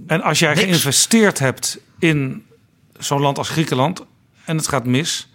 En 0.06 0.22
als 0.22 0.38
jij 0.38 0.54
Niks. 0.54 0.62
geïnvesteerd 0.62 1.38
hebt 1.38 1.80
in 1.98 2.44
zo'n 2.98 3.20
land 3.20 3.38
als 3.38 3.48
Griekenland 3.48 4.04
en 4.44 4.56
het 4.56 4.68
gaat 4.68 4.86
mis, 4.86 5.27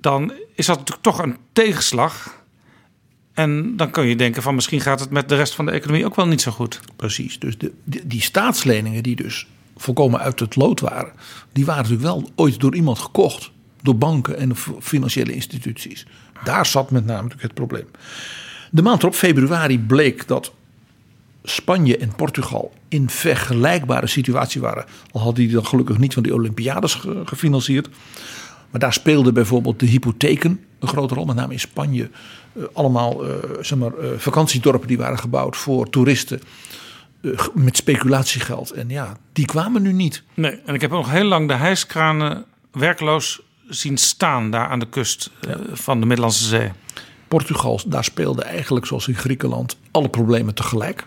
dan 0.00 0.32
is 0.54 0.66
dat 0.66 0.78
natuurlijk 0.78 1.06
toch 1.06 1.18
een 1.18 1.36
tegenslag. 1.52 2.38
En 3.32 3.76
dan 3.76 3.90
kun 3.90 4.06
je 4.06 4.16
denken 4.16 4.42
van 4.42 4.54
misschien 4.54 4.80
gaat 4.80 5.00
het 5.00 5.10
met 5.10 5.28
de 5.28 5.36
rest 5.36 5.54
van 5.54 5.66
de 5.66 5.72
economie 5.72 6.04
ook 6.04 6.14
wel 6.16 6.26
niet 6.26 6.40
zo 6.40 6.50
goed. 6.50 6.80
Precies. 6.96 7.38
Dus 7.38 7.58
de, 7.58 7.72
die, 7.84 8.22
staatsleningen 8.22 9.02
die 9.02 9.16
dus 9.16 9.46
volkomen 9.76 10.20
uit 10.20 10.40
het 10.40 10.56
lood 10.56 10.80
waren, 10.80 11.12
die 11.52 11.64
waren 11.64 11.82
natuurlijk 11.82 12.08
wel 12.08 12.30
ooit 12.34 12.60
door 12.60 12.74
iemand 12.74 12.98
gekocht. 12.98 13.50
Door 13.82 13.96
banken 13.96 14.36
en 14.36 14.56
financiële 14.80 15.32
instituties. 15.32 16.06
Daar 16.44 16.66
zat 16.66 16.90
met 16.90 17.04
name 17.04 17.22
natuurlijk 17.22 17.42
het 17.42 17.54
probleem. 17.54 17.86
De 18.70 18.82
maand 18.82 19.02
erop, 19.02 19.14
februari, 19.14 19.78
bleek 19.78 20.28
dat 20.28 20.52
Spanje 21.42 21.96
en 21.96 22.14
Portugal 22.16 22.72
in 22.88 23.10
vergelijkbare 23.10 24.06
situatie 24.06 24.60
waren. 24.60 24.84
Al 25.10 25.20
hadden 25.20 25.44
die 25.44 25.52
dan 25.54 25.66
gelukkig 25.66 25.98
niet 25.98 26.14
van 26.14 26.22
die 26.22 26.34
Olympiades 26.34 26.94
ge- 26.94 27.22
gefinancierd. 27.24 27.88
Maar 28.70 28.80
daar 28.80 28.92
speelden 28.92 29.34
bijvoorbeeld 29.34 29.80
de 29.80 29.86
hypotheken 29.86 30.60
een 30.78 30.88
grote 30.88 31.14
rol. 31.14 31.24
Met 31.24 31.36
name 31.36 31.52
in 31.52 31.60
Spanje. 31.60 32.10
eh, 32.52 32.62
allemaal 32.72 33.26
eh, 33.26 33.34
zeg 33.60 33.78
maar, 33.78 33.94
eh, 33.94 34.08
vakantiedorpen 34.16 34.88
die 34.88 34.98
waren 34.98 35.18
gebouwd 35.18 35.56
voor 35.56 35.90
toeristen. 35.90 36.40
met 37.54 37.76
speculatiegeld. 37.76 38.70
En 38.70 38.88
ja, 38.88 39.16
die 39.32 39.44
kwamen 39.44 39.82
nu 39.82 39.92
niet. 39.92 40.22
Nee, 40.34 40.60
en 40.66 40.74
ik 40.74 40.80
heb 40.80 40.90
nog 40.90 41.10
heel 41.10 41.24
lang 41.24 41.48
de 41.48 41.54
hijskranen 41.54 42.44
werkloos 42.72 43.40
zien 43.68 43.96
staan 43.96 44.50
daar 44.50 44.68
aan 44.68 44.78
de 44.78 44.88
kust 44.88 45.30
van 45.72 46.00
de 46.00 46.06
Middellandse 46.06 46.44
Zee. 46.44 46.70
Portugal, 47.28 47.80
daar 47.86 48.04
speelden 48.04 48.44
eigenlijk 48.44 48.86
zoals 48.86 49.08
in 49.08 49.14
Griekenland 49.14 49.76
alle 49.90 50.08
problemen 50.08 50.54
tegelijk. 50.54 51.06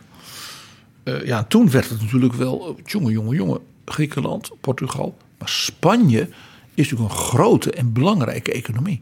Ja, 1.04 1.44
toen 1.44 1.72
werd 1.72 1.90
het 1.90 2.02
natuurlijk 2.02 2.34
wel, 2.34 2.80
jongen, 2.86 3.12
jongen, 3.12 3.36
jongen, 3.36 3.60
Griekenland, 3.86 4.52
Portugal. 4.62 5.18
Maar 5.38 5.50
Spanje 5.50 6.30
is 6.74 6.90
natuurlijk 6.90 7.12
een 7.12 7.20
grote 7.20 7.72
en 7.72 7.94
belangrijke 7.94 8.52
economie. 8.52 9.02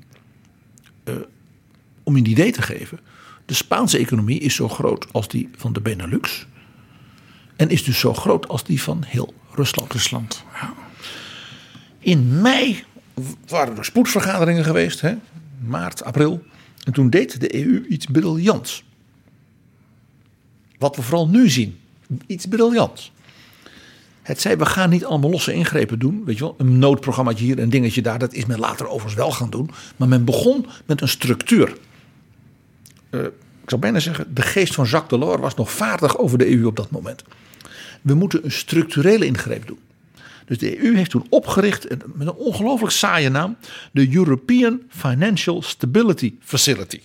Eh, 1.03 1.15
om 2.03 2.15
je 2.15 2.21
een 2.21 2.29
idee 2.29 2.51
te 2.51 2.61
geven, 2.61 2.99
de 3.45 3.53
Spaanse 3.53 3.97
economie 3.97 4.39
is 4.39 4.55
zo 4.55 4.67
groot 4.67 5.13
als 5.13 5.27
die 5.27 5.49
van 5.55 5.73
de 5.73 5.81
Benelux. 5.81 6.47
En 7.55 7.69
is 7.69 7.83
dus 7.83 7.99
zo 7.99 8.13
groot 8.13 8.47
als 8.47 8.63
die 8.63 8.81
van 8.81 9.03
heel 9.03 9.33
Rusland. 9.51 9.91
Rusland, 9.91 10.43
ja. 10.53 10.73
In 11.99 12.41
mei 12.41 12.83
waren 13.47 13.77
er 13.77 13.85
spoedvergaderingen 13.85 14.63
geweest, 14.63 15.01
hè? 15.01 15.15
maart, 15.59 16.03
april. 16.03 16.43
En 16.83 16.93
toen 16.93 17.09
deed 17.09 17.39
de 17.39 17.65
EU 17.65 17.85
iets 17.87 18.05
briljants. 18.05 18.83
Wat 20.77 20.95
we 20.95 21.01
vooral 21.01 21.27
nu 21.27 21.49
zien, 21.49 21.79
iets 22.25 22.45
briljants. 22.45 23.11
Het 24.21 24.41
zei, 24.41 24.55
we 24.55 24.65
gaan 24.65 24.89
niet 24.89 25.05
allemaal 25.05 25.29
losse 25.29 25.53
ingrepen 25.53 25.99
doen. 25.99 26.21
Weet 26.25 26.37
je 26.37 26.43
wel, 26.43 26.55
een 26.57 26.79
noodprogrammaatje 26.79 27.45
hier, 27.45 27.59
een 27.59 27.69
dingetje 27.69 28.01
daar. 28.01 28.19
Dat 28.19 28.33
is 28.33 28.45
men 28.45 28.59
later 28.59 28.85
overigens 28.87 29.13
wel 29.13 29.31
gaan 29.31 29.49
doen. 29.49 29.69
Maar 29.95 30.07
men 30.07 30.25
begon 30.25 30.65
met 30.85 31.01
een 31.01 31.07
structuur. 31.07 31.77
Eh, 33.09 33.23
ik 33.63 33.69
zou 33.69 33.81
bijna 33.81 33.99
zeggen, 33.99 34.33
de 34.33 34.41
geest 34.41 34.73
van 34.73 34.85
Jacques 34.85 35.19
Delors 35.19 35.41
was 35.41 35.55
nog 35.55 35.71
vaardig 35.71 36.17
over 36.17 36.37
de 36.37 36.51
EU 36.51 36.65
op 36.65 36.75
dat 36.75 36.91
moment. 36.91 37.23
We 38.01 38.13
moeten 38.13 38.45
een 38.45 38.51
structurele 38.51 39.25
ingreep 39.25 39.67
doen. 39.67 39.79
Dus 40.45 40.57
de 40.57 40.83
EU 40.83 40.95
heeft 40.95 41.09
toen 41.09 41.25
opgericht, 41.29 41.89
met 41.89 42.27
een 42.27 42.33
ongelooflijk 42.33 42.93
saaie 42.93 43.29
naam, 43.29 43.57
de 43.91 44.15
European 44.15 44.81
Financial 44.89 45.61
Stability 45.61 46.33
Facility. 46.39 47.01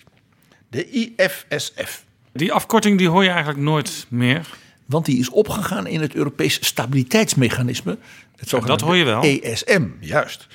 De 0.68 0.90
IFSF. 0.90 2.04
Die 2.32 2.52
afkorting 2.52 2.98
die 2.98 3.08
hoor 3.08 3.22
je 3.22 3.28
eigenlijk 3.28 3.60
nooit 3.60 4.06
meer. 4.08 4.48
Want 4.86 5.04
die 5.04 5.18
is 5.18 5.30
opgegaan 5.30 5.86
in 5.86 6.00
het 6.00 6.14
Europees 6.14 6.66
Stabiliteitsmechanisme. 6.66 7.98
Het 8.36 8.48
zogenaamde 8.48 8.84
dat 8.84 8.88
hoor 8.88 8.96
je 8.96 9.04
wel. 9.04 9.22
ESM, 9.22 9.86
juist. 10.00 10.46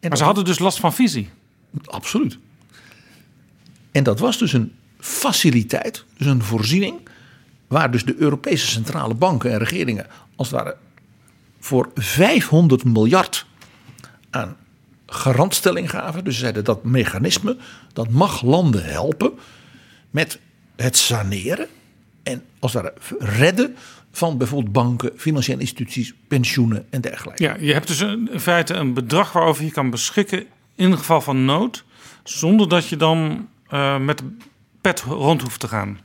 En 0.00 0.08
Maar 0.08 0.18
ze 0.18 0.24
hadden 0.24 0.44
dus 0.44 0.58
last 0.58 0.80
van 0.80 0.94
visie. 0.94 1.30
Absoluut. 1.84 2.38
En 3.92 4.02
dat 4.02 4.18
was 4.18 4.38
dus 4.38 4.52
een 4.52 4.72
faciliteit, 4.98 6.04
dus 6.16 6.26
een 6.26 6.42
voorziening, 6.42 7.08
waar 7.66 7.90
dus 7.90 8.04
de 8.04 8.14
Europese 8.18 8.66
centrale 8.66 9.14
banken 9.14 9.52
en 9.52 9.58
regeringen 9.58 10.06
als 10.36 10.50
het 10.50 10.56
ware 10.60 10.76
voor 11.60 11.90
500 11.94 12.84
miljard 12.84 13.46
aan 14.30 14.56
garantstelling 15.06 15.90
gaven. 15.90 16.24
Dus 16.24 16.34
ze 16.34 16.40
zeiden 16.40 16.64
dat 16.64 16.84
mechanisme, 16.84 17.56
dat 17.92 18.10
mag 18.10 18.42
landen 18.42 18.84
helpen 18.84 19.32
met 20.10 20.38
het 20.76 20.96
saneren 20.96 21.68
en 22.22 22.42
als 22.58 22.72
het 22.72 22.82
ware 22.82 22.94
redden 23.38 23.76
van 24.12 24.38
bijvoorbeeld 24.38 24.72
banken, 24.72 25.10
financiële 25.16 25.60
instituties, 25.60 26.14
pensioenen 26.28 26.86
en 26.90 27.00
dergelijke. 27.00 27.42
Ja, 27.42 27.56
je 27.60 27.72
hebt 27.72 27.86
dus 27.86 28.00
een- 28.00 28.28
in 28.32 28.40
feite 28.40 28.74
een 28.74 28.94
bedrag 28.94 29.32
waarover 29.32 29.64
je 29.64 29.70
kan 29.70 29.90
beschikken 29.90 30.44
in 30.74 30.96
geval 30.98 31.20
van 31.20 31.44
nood, 31.44 31.84
zonder 32.24 32.68
dat 32.68 32.88
je 32.88 32.96
dan 32.96 33.48
eh, 33.68 33.98
met 33.98 34.18
de 34.18 34.36
pet 34.80 35.00
rond 35.00 35.42
hoeft 35.42 35.60
te 35.60 35.68
gaan. 35.68 35.98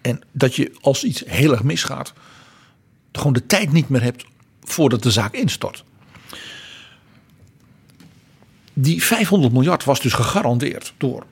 En 0.00 0.20
dat 0.32 0.54
je 0.56 0.72
als 0.80 1.04
iets 1.04 1.22
heel 1.26 1.52
erg 1.52 1.62
misgaat, 1.62 2.12
gewoon 3.12 3.32
de 3.32 3.46
tijd 3.46 3.72
niet 3.72 3.88
meer 3.88 4.02
hebt 4.02 4.24
voordat 4.64 5.02
de 5.02 5.10
zaak 5.10 5.34
instort. 5.34 5.84
Die 8.72 9.02
500 9.04 9.52
miljard 9.52 9.84
was 9.84 10.00
dus 10.00 10.12
gegarandeerd 10.12 10.94
door 10.96 11.26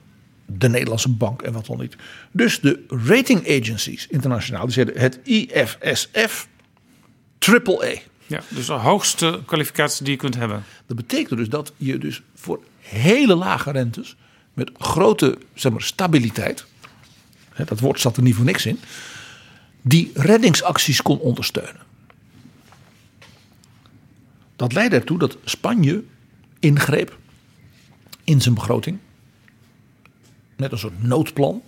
de 0.57 0.69
Nederlandse 0.69 1.09
bank 1.09 1.41
en 1.41 1.53
wat 1.53 1.65
dan 1.65 1.79
niet. 1.79 1.95
Dus 2.31 2.59
de 2.59 2.85
rating 2.87 3.59
agencies 3.61 4.07
internationaal, 4.07 4.65
die 4.65 4.73
zeiden 4.73 4.99
het 4.99 5.19
IFSF 5.23 6.47
AAA. 7.39 7.93
Ja, 8.27 8.41
dus 8.47 8.65
de 8.65 8.73
hoogste 8.73 9.39
kwalificatie 9.45 10.03
die 10.03 10.13
je 10.13 10.19
kunt 10.19 10.35
hebben. 10.35 10.63
Dat 10.85 10.97
betekent 10.97 11.39
dus 11.39 11.49
dat 11.49 11.73
je 11.77 11.97
dus 11.97 12.21
voor 12.35 12.63
hele 12.79 13.35
lage 13.35 13.71
rentes, 13.71 14.15
met 14.53 14.71
grote 14.77 15.37
zeg 15.53 15.71
maar, 15.71 15.81
stabiliteit, 15.81 16.65
hè, 17.49 17.63
dat 17.63 17.79
woord 17.79 17.99
zat 17.99 18.17
er 18.17 18.23
niet 18.23 18.35
voor 18.35 18.45
niks 18.45 18.65
in, 18.65 18.79
die 19.81 20.11
reddingsacties 20.13 21.01
kon 21.01 21.19
ondersteunen. 21.19 21.81
Dat 24.55 24.73
leidde 24.73 24.95
ertoe 24.95 25.19
dat 25.19 25.37
Spanje 25.43 26.03
ingreep 26.59 27.17
in 28.23 28.41
zijn 28.41 28.55
begroting 28.55 28.97
met 30.61 30.71
een 30.71 30.77
soort 30.77 31.03
noodplan, 31.03 31.61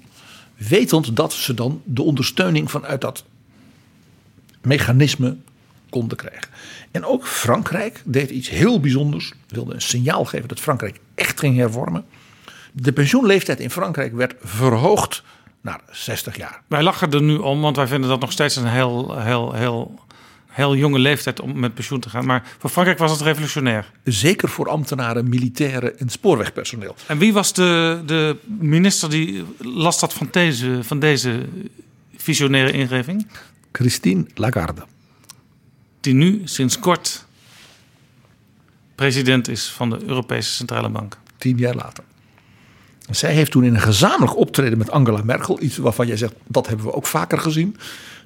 wetend 0.58 1.16
dat 1.16 1.34
ze 1.34 1.54
dan 1.54 1.82
de 1.86 2.02
ondersteuning 2.02 2.72
vanuit 2.72 3.02
dat 3.02 3.24
mechanisme 4.62 5.38
konden 5.90 6.18
krijgen. 6.18 6.50
En 6.92 7.06
ook 7.06 7.28
Frankrijk 7.28 8.02
deed 8.06 8.30
iets 8.30 8.50
heel 8.50 8.80
bijzonders, 8.80 9.34
wilde 9.48 9.74
een 9.74 9.82
signaal 9.82 10.26
geven 10.26 10.48
dat 10.48 10.60
Frankrijk 10.60 11.00
echt 11.16 11.40
ging 11.40 11.58
hervormen. 11.58 12.06
De 12.72 12.94
pensioenleeftijd 12.94 13.60
in 13.60 13.70
Frankrijk 13.70 14.14
werd 14.14 14.36
verhoogd 14.42 15.24
naar 15.62 15.82
60 15.92 16.38
jaar. 16.38 16.62
Wij 16.68 16.84
lachen 16.84 17.12
er 17.12 17.22
nu 17.22 17.36
om, 17.36 17.62
want 17.62 17.76
wij 17.76 17.88
vinden 17.88 18.10
dat 18.10 18.20
nog 18.20 18.32
steeds 18.32 18.56
een 18.56 18.68
heel, 18.68 19.20
heel, 19.20 19.54
heel, 19.54 20.00
heel 20.54 20.76
jonge 20.76 21.00
leeftijd 21.00 21.40
om 21.40 21.60
met 21.60 21.74
pensioen 21.74 22.00
te 22.00 22.10
gaan. 22.10 22.26
Maar 22.26 22.44
voor 22.58 22.70
Frankrijk 22.70 23.00
was 23.00 23.12
het 23.12 23.22
revolutionair. 23.22 23.92
Zeker 24.04 24.50
voor 24.50 24.70
ambtenaren, 24.70 25.30
militairen 25.30 26.00
en 26.00 26.10
spoorwegpersoneel. 26.10 26.96
En 27.08 27.18
wie 27.18 27.34
was 27.34 27.54
de, 27.54 28.02
de 28.06 28.38
minister 28.46 29.10
die 29.10 29.44
last 29.58 30.02
had 30.02 30.14
van 30.14 30.28
deze, 30.32 30.80
van 30.82 31.00
deze 31.00 31.46
visionaire 32.16 32.72
ingeving? 32.72 33.28
Christine 33.72 34.26
Lagarde. 34.36 34.84
Die 36.00 36.14
nu 36.14 36.42
sinds 36.44 36.80
kort 36.80 37.26
president 38.96 39.48
is 39.48 39.70
van 39.70 39.90
de 39.90 40.00
Europese 40.06 40.52
Centrale 40.52 40.90
Bank. 40.90 41.18
Tien 41.38 41.58
jaar 41.58 41.76
later. 41.76 42.04
Zij 43.10 43.34
heeft 43.34 43.52
toen 43.52 43.64
in 43.64 43.74
een 43.74 43.82
gezamenlijk 43.82 44.38
optreden 44.38 44.78
met 44.78 44.92
Angela 44.92 45.22
Merkel, 45.24 45.62
iets 45.62 45.78
waarvan 45.78 46.08
jij 46.08 46.18
zegt 46.18 46.34
dat 46.48 46.68
hebben 46.68 46.86
we 46.86 46.94
ook 46.94 47.08
vaker 47.08 47.38
gezien, 47.38 47.78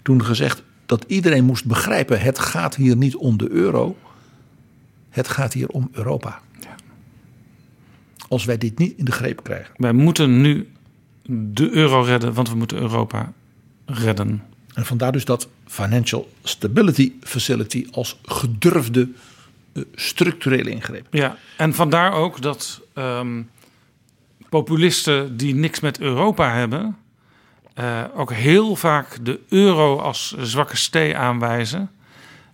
toen 0.01 0.25
gezegd 0.25 0.61
dat 0.87 1.05
iedereen 1.07 1.45
moest 1.45 1.65
begrijpen: 1.65 2.21
het 2.21 2.39
gaat 2.39 2.75
hier 2.75 2.95
niet 2.95 3.15
om 3.15 3.37
de 3.37 3.49
euro, 3.49 3.97
het 5.09 5.27
gaat 5.27 5.53
hier 5.53 5.67
om 5.67 5.89
Europa. 5.91 6.41
Als 8.27 8.45
wij 8.45 8.57
dit 8.57 8.77
niet 8.77 8.97
in 8.97 9.05
de 9.05 9.11
greep 9.11 9.43
krijgen. 9.43 9.73
Wij 9.77 9.93
moeten 9.93 10.41
nu 10.41 10.67
de 11.29 11.69
euro 11.69 12.01
redden, 12.01 12.33
want 12.33 12.49
we 12.49 12.55
moeten 12.55 12.77
Europa 12.77 13.33
redden. 13.85 14.43
En 14.73 14.85
vandaar 14.85 15.11
dus 15.11 15.25
dat 15.25 15.49
Financial 15.65 16.31
Stability 16.43 17.11
Facility 17.21 17.87
als 17.91 18.19
gedurfde 18.23 19.09
eh, 19.73 19.83
structurele 19.95 20.69
ingreep. 20.69 21.07
Ja, 21.11 21.37
en 21.57 21.73
vandaar 21.73 22.11
ook 22.13 22.41
dat 22.41 22.81
ehm, 22.93 23.41
populisten 24.49 25.37
die 25.37 25.55
niks 25.55 25.79
met 25.79 25.99
Europa 25.99 26.53
hebben, 26.53 26.97
eh, 27.77 28.03
ook 28.15 28.33
heel 28.33 28.75
vaak 28.75 29.25
de 29.25 29.39
euro 29.49 29.99
als 29.99 30.35
zwakke 30.37 30.77
stee 30.77 31.17
aanwijzen. 31.17 31.89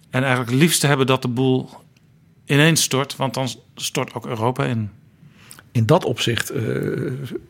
En 0.09 0.21
eigenlijk 0.21 0.51
het 0.51 0.59
liefste 0.59 0.87
hebben 0.87 1.05
dat 1.05 1.21
de 1.21 1.27
boel 1.27 1.69
ineens 2.45 2.81
stort, 2.81 3.15
want 3.15 3.33
dan 3.33 3.49
stort 3.75 4.13
ook 4.13 4.25
Europa 4.25 4.65
in. 4.65 4.89
in 5.71 5.85
dat 5.85 6.05
opzicht 6.05 6.49
eh, 6.49 6.63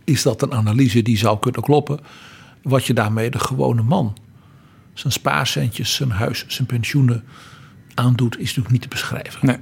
is 0.03 0.21
dat 0.23 0.41
een 0.41 0.53
analyse 0.53 1.01
die 1.01 1.17
zou 1.17 1.39
kunnen 1.39 1.61
kloppen. 1.61 1.99
Wat 2.61 2.85
je 2.85 2.93
daarmee 2.93 3.29
de 3.29 3.39
gewone 3.39 3.81
man, 3.81 4.17
zijn 4.93 5.13
spaarcentjes, 5.13 5.95
zijn 5.95 6.11
huis, 6.11 6.45
zijn 6.47 6.67
pensioenen 6.67 7.23
aandoet, 7.93 8.35
is 8.35 8.47
natuurlijk 8.47 8.71
niet 8.71 8.81
te 8.81 8.87
beschrijven. 8.87 9.45
Nee. 9.45 9.59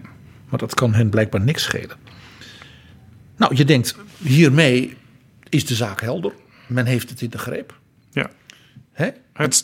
Maar 0.49 0.59
dat 0.59 0.73
kan 0.73 0.93
hen 0.93 1.09
blijkbaar 1.09 1.41
niks 1.41 1.63
schelen. 1.63 1.97
Nou, 3.37 3.55
je 3.55 3.65
denkt, 3.65 3.95
hiermee 4.17 4.97
is 5.49 5.65
de 5.65 5.75
zaak 5.75 6.01
helder. 6.01 6.33
Men 6.67 6.85
heeft 6.85 7.09
het 7.09 7.21
in 7.21 7.29
de 7.29 7.37
greep. 7.37 7.79
Ja. 8.11 8.29
Hè? 8.91 9.09
Het, 9.33 9.55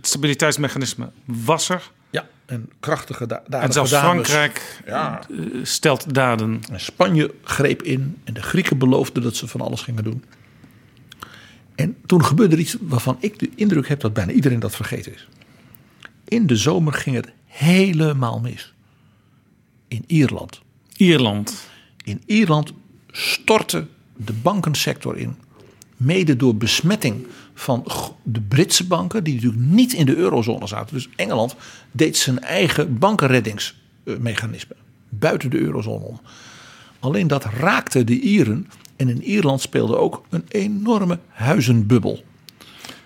stabiliteitsmechanisme 0.00 1.10
was 1.24 1.68
er. 1.68 1.90
Ja, 2.10 2.28
en 2.46 2.70
krachtige 2.80 3.26
da 3.26 3.42
daden 3.48 3.60
En 3.60 3.72
zelfs 3.72 3.90
dus- 3.90 3.98
Frankrijk 3.98 4.82
Ja. 4.86 5.20
eh, 5.30 5.36
stelt 5.62 6.14
daden. 6.14 6.60
En 6.70 6.80
Spanje 6.80 7.34
greep 7.42 7.82
in 7.82 8.18
en 8.24 8.34
de 8.34 8.42
Grieken 8.42 8.78
beloofden 8.78 9.22
dat 9.22 9.36
ze 9.36 9.46
van 9.46 9.60
alles 9.60 9.80
gingen 9.80 10.04
doen. 10.04 10.24
En 11.74 11.96
toen 12.06 12.24
gebeurde 12.24 12.54
er 12.54 12.60
iets 12.60 12.76
waarvan 12.80 13.16
ik 13.20 13.38
de 13.38 13.50
indruk 13.54 13.88
heb 13.88 14.00
dat 14.00 14.12
bijna 14.12 14.32
iedereen 14.32 14.60
dat 14.60 14.76
vergeten 14.76 15.14
is. 15.14 15.28
In 16.28 16.46
de 16.46 16.56
zomer 16.56 16.92
ging 16.92 17.16
het 17.16 17.28
helemaal 17.46 18.40
mis. 18.40 18.74
In 19.88 20.04
Ierland. 20.06 20.60
Ierland. 20.96 21.68
In 22.04 22.22
Ierland 22.26 22.72
stortte 23.10 23.86
de 24.16 24.32
bankensector 24.32 25.16
in. 25.18 25.36
Mede 25.96 26.36
door 26.36 26.56
besmetting 26.56 27.26
van 27.54 27.86
de 28.22 28.40
Britse 28.40 28.86
banken, 28.86 29.24
die 29.24 29.34
natuurlijk 29.34 29.62
niet 29.62 29.92
in 29.92 30.06
de 30.06 30.16
eurozone 30.16 30.66
zaten. 30.66 30.94
Dus 30.94 31.08
Engeland 31.16 31.56
deed 31.92 32.16
zijn 32.16 32.40
eigen 32.40 32.98
bankenreddingsmechanisme 32.98 34.74
buiten 35.08 35.50
de 35.50 35.58
eurozone 35.58 36.04
om. 36.04 36.20
Alleen 36.98 37.26
dat 37.26 37.44
raakte 37.44 38.04
de 38.04 38.20
Ieren. 38.20 38.68
En 38.96 39.08
in 39.08 39.22
Ierland 39.22 39.60
speelde 39.60 39.96
ook 39.96 40.22
een 40.28 40.44
enorme 40.48 41.18
huizenbubbel. 41.28 42.24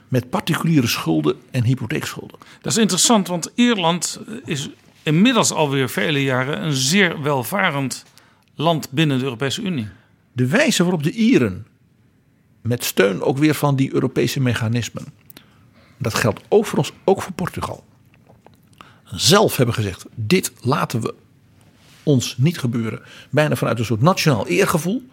Met 0.09 0.31
particuliere 0.31 0.87
schulden 0.87 1.37
en 1.51 1.65
hypotheekschulden. 1.65 2.39
Dat 2.61 2.73
is 2.73 2.79
interessant, 2.79 3.29
want 3.29 3.53
Ierland 3.55 4.21
is 4.45 4.71
inmiddels 5.03 5.53
alweer 5.53 5.89
vele 5.89 6.23
jaren 6.23 6.63
een 6.63 6.73
zeer 6.73 7.23
welvarend 7.23 8.05
land 8.55 8.91
binnen 8.91 9.19
de 9.19 9.25
Europese 9.25 9.63
Unie. 9.63 9.89
De 10.33 10.47
wijze 10.47 10.83
waarop 10.83 11.03
de 11.03 11.13
Ieren, 11.13 11.67
met 12.67 12.85
steun 12.85 13.23
ook 13.23 13.39
weer 13.39 13.55
van 13.55 13.77
die 13.77 13.95
Europese 13.95 14.41
mechanismen, 14.41 15.05
dat 15.99 16.15
geldt 16.15 16.41
ons, 16.49 16.93
ook 17.05 17.23
voor 17.23 17.33
Portugal, 17.33 17.85
zelf 19.05 19.57
hebben 19.57 19.75
gezegd: 19.75 20.05
dit 20.15 20.53
laten 20.61 21.01
we 21.01 21.15
ons 22.03 22.37
niet 22.37 22.59
gebeuren. 22.59 23.01
Bijna 23.31 23.57
vanuit 23.57 23.79
een 23.79 23.85
soort 23.85 24.03
nationaal 24.03 24.47
eergevoel. 24.47 25.09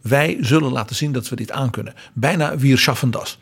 Wij 0.00 0.36
zullen 0.40 0.72
laten 0.72 0.96
zien 0.96 1.12
dat 1.12 1.28
we 1.28 1.36
dit 1.36 1.50
aankunnen. 1.50 1.94
Bijna 2.12 2.56
wir 2.58 2.78
schaffen 2.78 3.10
das. 3.10 3.38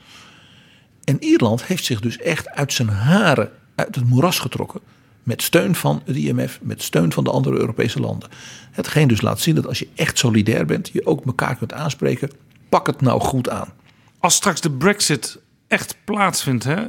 En 1.04 1.16
Ierland 1.24 1.64
heeft 1.64 1.84
zich 1.84 2.00
dus 2.00 2.18
echt 2.18 2.48
uit 2.48 2.72
zijn 2.72 2.88
haren 2.88 3.50
uit 3.74 3.94
het 3.94 4.04
moeras 4.04 4.38
getrokken. 4.38 4.80
Met 5.22 5.42
steun 5.42 5.74
van 5.74 6.02
het 6.04 6.16
IMF, 6.16 6.58
met 6.62 6.82
steun 6.82 7.12
van 7.12 7.24
de 7.24 7.30
andere 7.30 7.56
Europese 7.56 8.00
landen. 8.00 8.28
Hetgeen 8.70 9.08
dus 9.08 9.20
laat 9.20 9.40
zien 9.40 9.54
dat 9.54 9.66
als 9.66 9.78
je 9.78 9.88
echt 9.94 10.18
solidair 10.18 10.66
bent, 10.66 10.90
je 10.92 11.06
ook 11.06 11.26
elkaar 11.26 11.56
kunt 11.56 11.72
aanspreken. 11.72 12.30
Pak 12.74 12.86
het 12.86 13.00
nou 13.00 13.20
goed 13.20 13.48
aan. 13.48 13.72
Als 14.18 14.34
straks 14.34 14.60
de 14.60 14.70
Brexit 14.70 15.38
echt 15.68 15.96
plaatsvindt, 16.04 16.64
hè, 16.64 16.86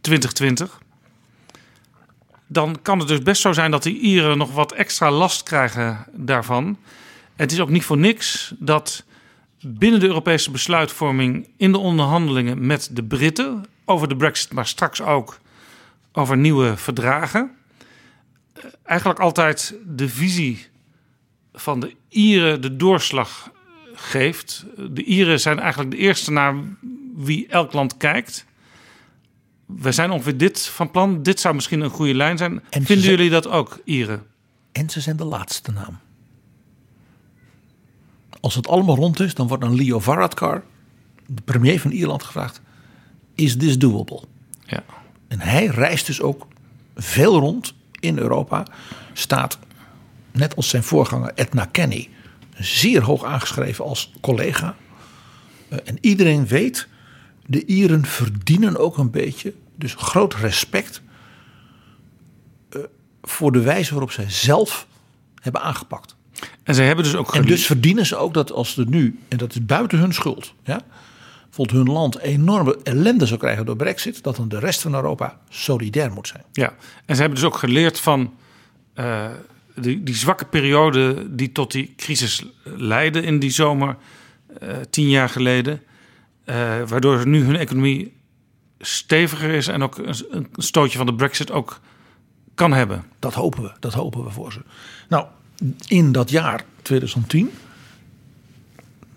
2020, 0.00 0.80
dan 2.46 2.78
kan 2.82 2.98
het 2.98 3.08
dus 3.08 3.22
best 3.22 3.40
zo 3.40 3.52
zijn 3.52 3.70
dat 3.70 3.82
die 3.82 3.98
Ieren 3.98 4.38
nog 4.38 4.52
wat 4.52 4.72
extra 4.72 5.10
last 5.10 5.42
krijgen 5.42 6.06
daarvan. 6.12 6.78
Het 7.36 7.52
is 7.52 7.60
ook 7.60 7.68
niet 7.68 7.84
voor 7.84 7.98
niks 7.98 8.54
dat 8.58 9.04
binnen 9.60 10.00
de 10.00 10.06
Europese 10.06 10.50
besluitvorming 10.50 11.48
in 11.56 11.72
de 11.72 11.78
onderhandelingen 11.78 12.66
met 12.66 12.88
de 12.92 13.04
Britten 13.04 13.64
over 13.84 14.08
de 14.08 14.16
Brexit, 14.16 14.52
maar 14.52 14.66
straks 14.66 15.02
ook 15.02 15.40
over 16.12 16.36
nieuwe 16.36 16.76
verdragen, 16.76 17.50
eh, 18.52 18.64
eigenlijk 18.82 19.20
altijd 19.20 19.74
de 19.86 20.08
visie 20.08 20.66
van 21.52 21.80
de 21.80 21.94
Ieren 22.08 22.60
de 22.60 22.76
doorslag 22.76 23.50
geeft. 24.00 24.64
De 24.90 25.04
Ieren 25.04 25.40
zijn 25.40 25.58
eigenlijk 25.58 25.90
de 25.90 25.96
eerste 25.96 26.32
naar 26.32 26.54
wie 27.16 27.46
elk 27.48 27.72
land 27.72 27.96
kijkt. 27.96 28.44
We 29.66 29.92
zijn 29.92 30.10
ongeveer 30.10 30.36
dit 30.36 30.60
van 30.66 30.90
plan. 30.90 31.22
Dit 31.22 31.40
zou 31.40 31.54
misschien 31.54 31.80
een 31.80 31.90
goede 31.90 32.14
lijn 32.14 32.38
zijn. 32.38 32.52
En 32.52 32.62
Vinden 32.84 33.04
zijn- 33.04 33.16
jullie 33.16 33.30
dat 33.30 33.48
ook, 33.48 33.80
Ieren? 33.84 34.22
En 34.72 34.90
ze 34.90 35.00
zijn 35.00 35.16
de 35.16 35.24
laatste 35.24 35.72
naam. 35.72 35.98
Als 38.40 38.54
het 38.54 38.68
allemaal 38.68 38.96
rond 38.96 39.20
is, 39.20 39.34
dan 39.34 39.48
wordt 39.48 39.64
aan 39.64 39.74
Leo 39.74 39.98
Varadkar, 39.98 40.62
de 41.26 41.42
premier 41.44 41.80
van 41.80 41.90
Ierland, 41.90 42.22
gevraagd: 42.22 42.60
Is 43.34 43.56
this 43.56 43.78
doable? 43.78 44.22
Ja. 44.66 44.82
En 45.28 45.40
hij 45.40 45.66
reist 45.66 46.06
dus 46.06 46.20
ook 46.20 46.46
veel 46.96 47.38
rond 47.38 47.74
in 48.00 48.18
Europa. 48.18 48.66
Staat, 49.12 49.58
net 50.32 50.56
als 50.56 50.68
zijn 50.68 50.82
voorganger 50.82 51.32
Edna 51.34 51.64
Kenny, 51.64 52.08
zeer 52.64 53.02
hoog 53.02 53.24
aangeschreven 53.24 53.84
als 53.84 54.12
collega. 54.20 54.76
Eh, 55.68 55.78
En 55.84 55.98
iedereen 56.00 56.46
weet, 56.46 56.88
de 57.46 57.64
Ieren 57.64 58.04
verdienen 58.04 58.76
ook 58.76 58.98
een 58.98 59.10
beetje, 59.10 59.54
dus 59.76 59.94
groot 59.94 60.34
respect 60.34 61.02
eh, 62.70 62.80
voor 63.22 63.52
de 63.52 63.60
wijze 63.60 63.90
waarop 63.90 64.10
zij 64.10 64.30
zelf 64.30 64.86
hebben 65.40 65.62
aangepakt. 65.62 66.16
En 66.62 66.74
ze 66.74 66.82
hebben 66.82 67.04
dus 67.04 67.14
ook 67.14 67.34
En 67.34 67.46
dus 67.46 67.66
verdienen 67.66 68.06
ze 68.06 68.16
ook 68.16 68.34
dat 68.34 68.52
als 68.52 68.76
er 68.76 68.86
nu, 68.86 69.18
en 69.28 69.38
dat 69.38 69.50
is 69.50 69.66
buiten 69.66 69.98
hun 69.98 70.14
schuld, 70.14 70.54
ja, 70.64 70.80
bijvoorbeeld 71.44 71.86
hun 71.86 71.94
land 71.94 72.18
enorme 72.18 72.78
ellende 72.82 73.26
zou 73.26 73.40
krijgen 73.40 73.66
door 73.66 73.76
Brexit, 73.76 74.22
dat 74.22 74.36
dan 74.36 74.48
de 74.48 74.58
rest 74.58 74.80
van 74.80 74.94
Europa 74.94 75.38
solidair 75.48 76.12
moet 76.12 76.28
zijn. 76.28 76.44
Ja, 76.52 76.74
en 77.06 77.14
ze 77.14 77.20
hebben 77.20 77.40
dus 77.40 77.48
ook 77.48 77.56
geleerd 77.56 78.00
van 78.00 78.34
eh, 78.94 79.30
die, 79.80 80.02
die 80.02 80.14
zwakke 80.14 80.44
periode 80.44 81.26
die 81.34 81.52
tot 81.52 81.72
die 81.72 81.94
crisis 81.96 82.44
leidde 82.64 83.22
in 83.22 83.38
die 83.38 83.50
zomer 83.50 83.96
eh, 84.60 84.76
tien 84.90 85.08
jaar 85.08 85.28
geleden. 85.28 85.82
eh, 86.44 86.54
waardoor 86.86 87.26
nu 87.26 87.44
hun 87.44 87.56
economie 87.56 88.12
steviger 88.80 89.50
is 89.50 89.66
en 89.66 89.82
ook 89.82 89.98
een, 89.98 90.14
een 90.30 90.48
stootje 90.52 90.96
van 90.96 91.06
de 91.06 91.14
brexit 91.14 91.50
ook 91.50 91.80
kan 92.54 92.72
hebben. 92.72 93.04
Dat 93.18 93.34
hopen 93.34 93.62
we, 93.62 93.72
dat 93.80 93.92
hopen 93.92 94.24
we 94.24 94.30
voor 94.30 94.52
ze. 94.52 94.60
Nou, 95.08 95.26
in 95.86 96.12
dat 96.12 96.30
jaar 96.30 96.64
2010, 96.82 97.50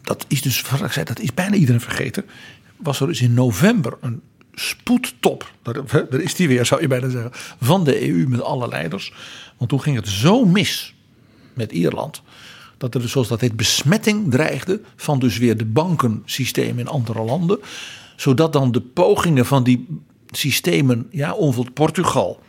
dat 0.01 0.25
is 0.27 0.41
dus, 0.41 0.61
wat 0.61 0.81
ik 0.81 0.91
zei, 0.91 1.05
dat 1.05 1.19
is 1.19 1.33
bijna 1.33 1.55
iedereen 1.55 1.81
vergeten, 1.81 2.25
was 2.77 2.99
er 2.99 3.07
dus 3.07 3.21
in 3.21 3.33
november 3.33 3.97
een 4.01 4.21
spoedtop, 4.53 5.51
daar 5.61 6.21
is 6.21 6.35
die 6.35 6.47
weer 6.47 6.65
zou 6.65 6.81
je 6.81 6.87
bijna 6.87 7.09
zeggen, 7.09 7.31
van 7.61 7.83
de 7.83 8.09
EU 8.09 8.27
met 8.27 8.41
alle 8.41 8.67
leiders. 8.67 9.13
Want 9.63 9.75
toen 9.75 9.83
ging 9.93 10.05
het 10.05 10.07
zo 10.07 10.45
mis 10.45 10.95
met 11.53 11.71
Ierland, 11.71 12.21
dat 12.77 12.95
er 12.95 13.09
zoals 13.09 13.27
dat 13.27 13.41
heet 13.41 13.55
besmetting 13.55 14.31
dreigde 14.31 14.81
van 14.95 15.19
dus 15.19 15.37
weer 15.37 15.57
de 15.57 15.65
bankensystemen 15.65 16.79
in 16.79 16.87
andere 16.87 17.21
landen. 17.21 17.59
Zodat 18.15 18.53
dan 18.53 18.71
de 18.71 18.81
pogingen 18.81 19.45
van 19.45 19.63
die 19.63 19.87
systemen, 20.31 21.07
ja, 21.09 21.29
bijvoorbeeld 21.29 21.73
Portugal 21.73 22.39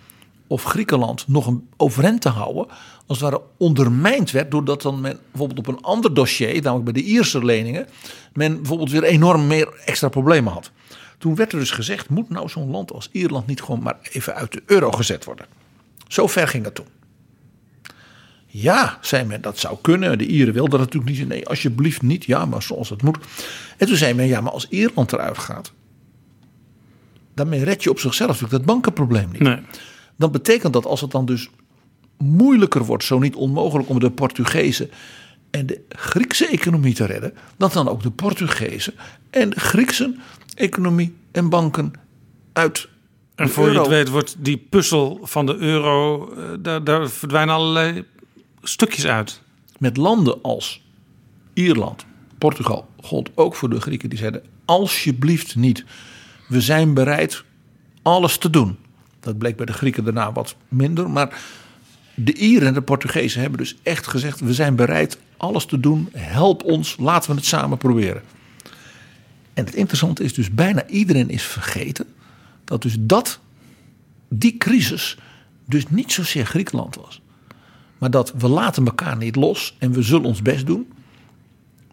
of 0.47 0.65
Griekenland 0.65 1.29
nog 1.29 1.47
een 1.47 1.69
overeind 1.77 2.21
te 2.21 2.29
houden, 2.29 2.67
als 3.07 3.21
het 3.21 3.31
ware 3.31 3.43
ondermijnd 3.57 4.31
werd, 4.31 4.51
doordat 4.51 4.83
dan 4.83 5.01
men 5.01 5.19
bijvoorbeeld 5.31 5.59
op 5.59 5.67
een 5.67 5.83
ander 5.83 6.15
dossier, 6.15 6.63
namelijk 6.63 6.93
bij 6.93 7.03
de 7.03 7.09
Ierse 7.09 7.45
leningen, 7.45 7.87
men 8.33 8.57
bijvoorbeeld 8.57 8.91
weer 8.91 9.05
enorm 9.05 9.47
meer 9.47 9.83
extra 9.85 10.09
problemen 10.09 10.53
had. 10.53 10.71
Toen 11.19 11.35
werd 11.35 11.53
er 11.53 11.59
dus 11.59 11.71
gezegd, 11.71 12.09
moet 12.09 12.31
nou 12.31 12.49
zo'n 12.49 12.71
land 12.71 12.93
als 12.93 13.09
Ierland 13.13 13.47
niet 13.47 13.61
gewoon 13.63 13.83
maar 13.83 13.99
even 14.03 14.35
uit 14.35 14.53
de 14.53 14.63
euro 14.67 14.91
gezet 14.91 15.25
worden? 15.25 15.47
Zo 16.09 16.27
ver 16.27 16.49
ging 16.49 16.65
het 16.65 16.75
toen. 16.75 16.94
Ja, 18.57 18.99
zei 19.01 19.25
men, 19.25 19.41
dat 19.41 19.59
zou 19.59 19.79
kunnen. 19.81 20.19
De 20.19 20.27
Ieren 20.27 20.55
wilden 20.55 20.79
dat 20.79 20.81
natuurlijk 20.81 21.19
niet. 21.19 21.29
Nee, 21.29 21.49
alsjeblieft 21.49 22.03
niet. 22.03 22.25
Ja, 22.25 22.45
maar 22.45 22.63
zoals 22.63 22.91
het 22.91 23.03
moet. 23.03 23.19
En 23.77 23.87
toen 23.87 23.97
zei 23.97 24.15
men, 24.15 24.27
ja, 24.27 24.41
maar 24.41 24.53
als 24.53 24.69
Ierland 24.69 25.13
eruit 25.13 25.39
gaat, 25.39 25.73
daarmee 27.35 27.65
red 27.65 27.83
je 27.83 27.91
op 27.91 27.99
zichzelf 27.99 28.29
natuurlijk 28.31 28.57
dat 28.57 28.75
bankenprobleem 28.75 29.29
niet. 29.33 29.41
Nee. 29.41 29.59
Dan 30.17 30.31
betekent 30.33 30.73
dat 30.73 30.87
als 30.87 31.01
het 31.01 31.11
dan 31.11 31.27
dus 31.27 31.51
moeilijker 32.19 32.85
wordt, 32.85 33.05
zo 33.05 33.19
niet 33.19 33.35
onmogelijk 33.35 33.89
om 33.89 34.01
de 34.01 34.11
Portugese 34.11 34.89
en 35.51 35.67
de 35.67 35.81
Griekse 35.89 36.47
economie 36.47 36.95
te 36.95 37.05
redden, 37.05 37.35
dat 37.57 37.73
dan 37.73 37.89
ook 37.89 38.03
de 38.03 38.11
Portugese 38.11 38.95
en 39.31 39.51
de 39.51 39.61
Griekse 39.61 40.17
economie 40.55 41.15
en 41.33 41.49
banken 41.49 41.93
uit 42.53 42.89
En 43.35 43.49
voor 43.49 43.71
je 43.71 43.79
het 43.79 43.89
weet 43.89 44.09
wordt 44.09 44.37
die 44.39 44.57
puzzel 44.57 45.21
van 45.23 45.47
de 45.47 45.57
euro, 45.57 46.29
eh, 46.33 46.45
daar, 46.61 46.85
daar 46.85 47.11
verdwijnen 47.11 47.55
allerlei 47.55 48.05
stukjes 48.69 49.07
uit. 49.07 49.41
met 49.79 49.97
landen 49.97 50.43
als 50.43 50.83
Ierland, 51.53 52.05
Portugal, 52.39 52.89
gold 53.03 53.31
ook 53.35 53.55
voor 53.55 53.71
de 53.71 53.81
Grieken 53.81 54.09
die 54.09 54.19
zeiden: 54.19 54.43
alsjeblieft 54.65 55.57
niet. 55.57 55.85
We 56.49 56.61
zijn 56.61 56.95
bereid 56.95 57.45
alles 58.03 58.39
te 58.39 58.51
doen. 58.51 58.77
Dat 59.21 59.39
bleek 59.39 59.57
bij 59.57 59.67
de 59.67 59.73
Grieken 59.73 60.05
daarna 60.05 60.33
wat 60.33 60.57
minder, 60.69 61.11
maar 61.11 61.39
de 62.15 62.35
Ieren 62.35 62.69
en 62.69 62.75
de 62.75 62.83
Portugezen 62.83 63.41
hebben 63.41 63.59
dus 63.59 63.77
echt 63.83 64.07
gezegd: 64.07 64.41
we 64.41 64.55
zijn 64.55 64.77
bereid 64.77 65.19
alles 65.37 65.65
te 65.65 65.81
doen. 65.81 66.09
Help 66.13 66.63
ons, 66.63 66.97
laten 66.99 67.31
we 67.31 67.37
het 67.37 67.45
samen 67.45 67.79
proberen. 67.79 68.23
En 69.55 69.65
het 69.65 69.75
interessante 69.75 70.25
is 70.25 70.35
dus 70.35 70.51
bijna 70.51 70.87
iedereen 70.87 71.29
is 71.29 71.43
vergeten 71.43 72.07
dat 72.65 72.83
dus 72.83 72.97
dat, 73.01 73.41
die 74.29 74.57
crisis, 74.57 75.17
dus 75.65 75.89
niet 75.89 76.13
zozeer 76.13 76.47
Griekenland 76.47 76.97
was. 76.97 77.21
Maar 77.99 78.11
dat 78.11 78.33
we 78.37 78.49
laten 78.49 78.85
elkaar 78.85 79.17
niet 79.17 79.37
los 79.37 79.77
en 79.79 79.93
we 79.93 80.03
zullen 80.03 80.27
ons 80.27 80.43
best 80.43 80.67
doen. 80.67 80.93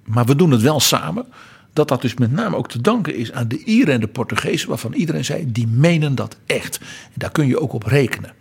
Maar 0.03 0.26
we 0.26 0.36
doen 0.36 0.52
het 0.52 0.61
wel 0.61 0.80
samen. 0.80 1.26
Dat 1.73 1.88
dat 1.88 2.02
dus 2.02 2.14
met 2.14 2.32
name 2.32 2.56
ook 2.56 2.69
te 2.69 2.82
danken 2.82 3.15
is 3.15 3.32
aan 3.32 3.48
de 3.48 3.64
Ieren 3.64 3.94
en 3.94 3.99
de 3.99 4.07
Portugezen. 4.07 4.69
Waarvan 4.69 4.94
iedereen 4.94 5.26
zei, 5.26 5.52
die 5.52 5.68
menen 5.68 6.15
dat 6.15 6.38
echt. 6.45 6.78
En 6.80 7.14
daar 7.15 7.32
kun 7.32 7.48
je 7.48 7.60
ook 7.60 7.73
op 7.73 7.84
rekenen. 7.84 8.34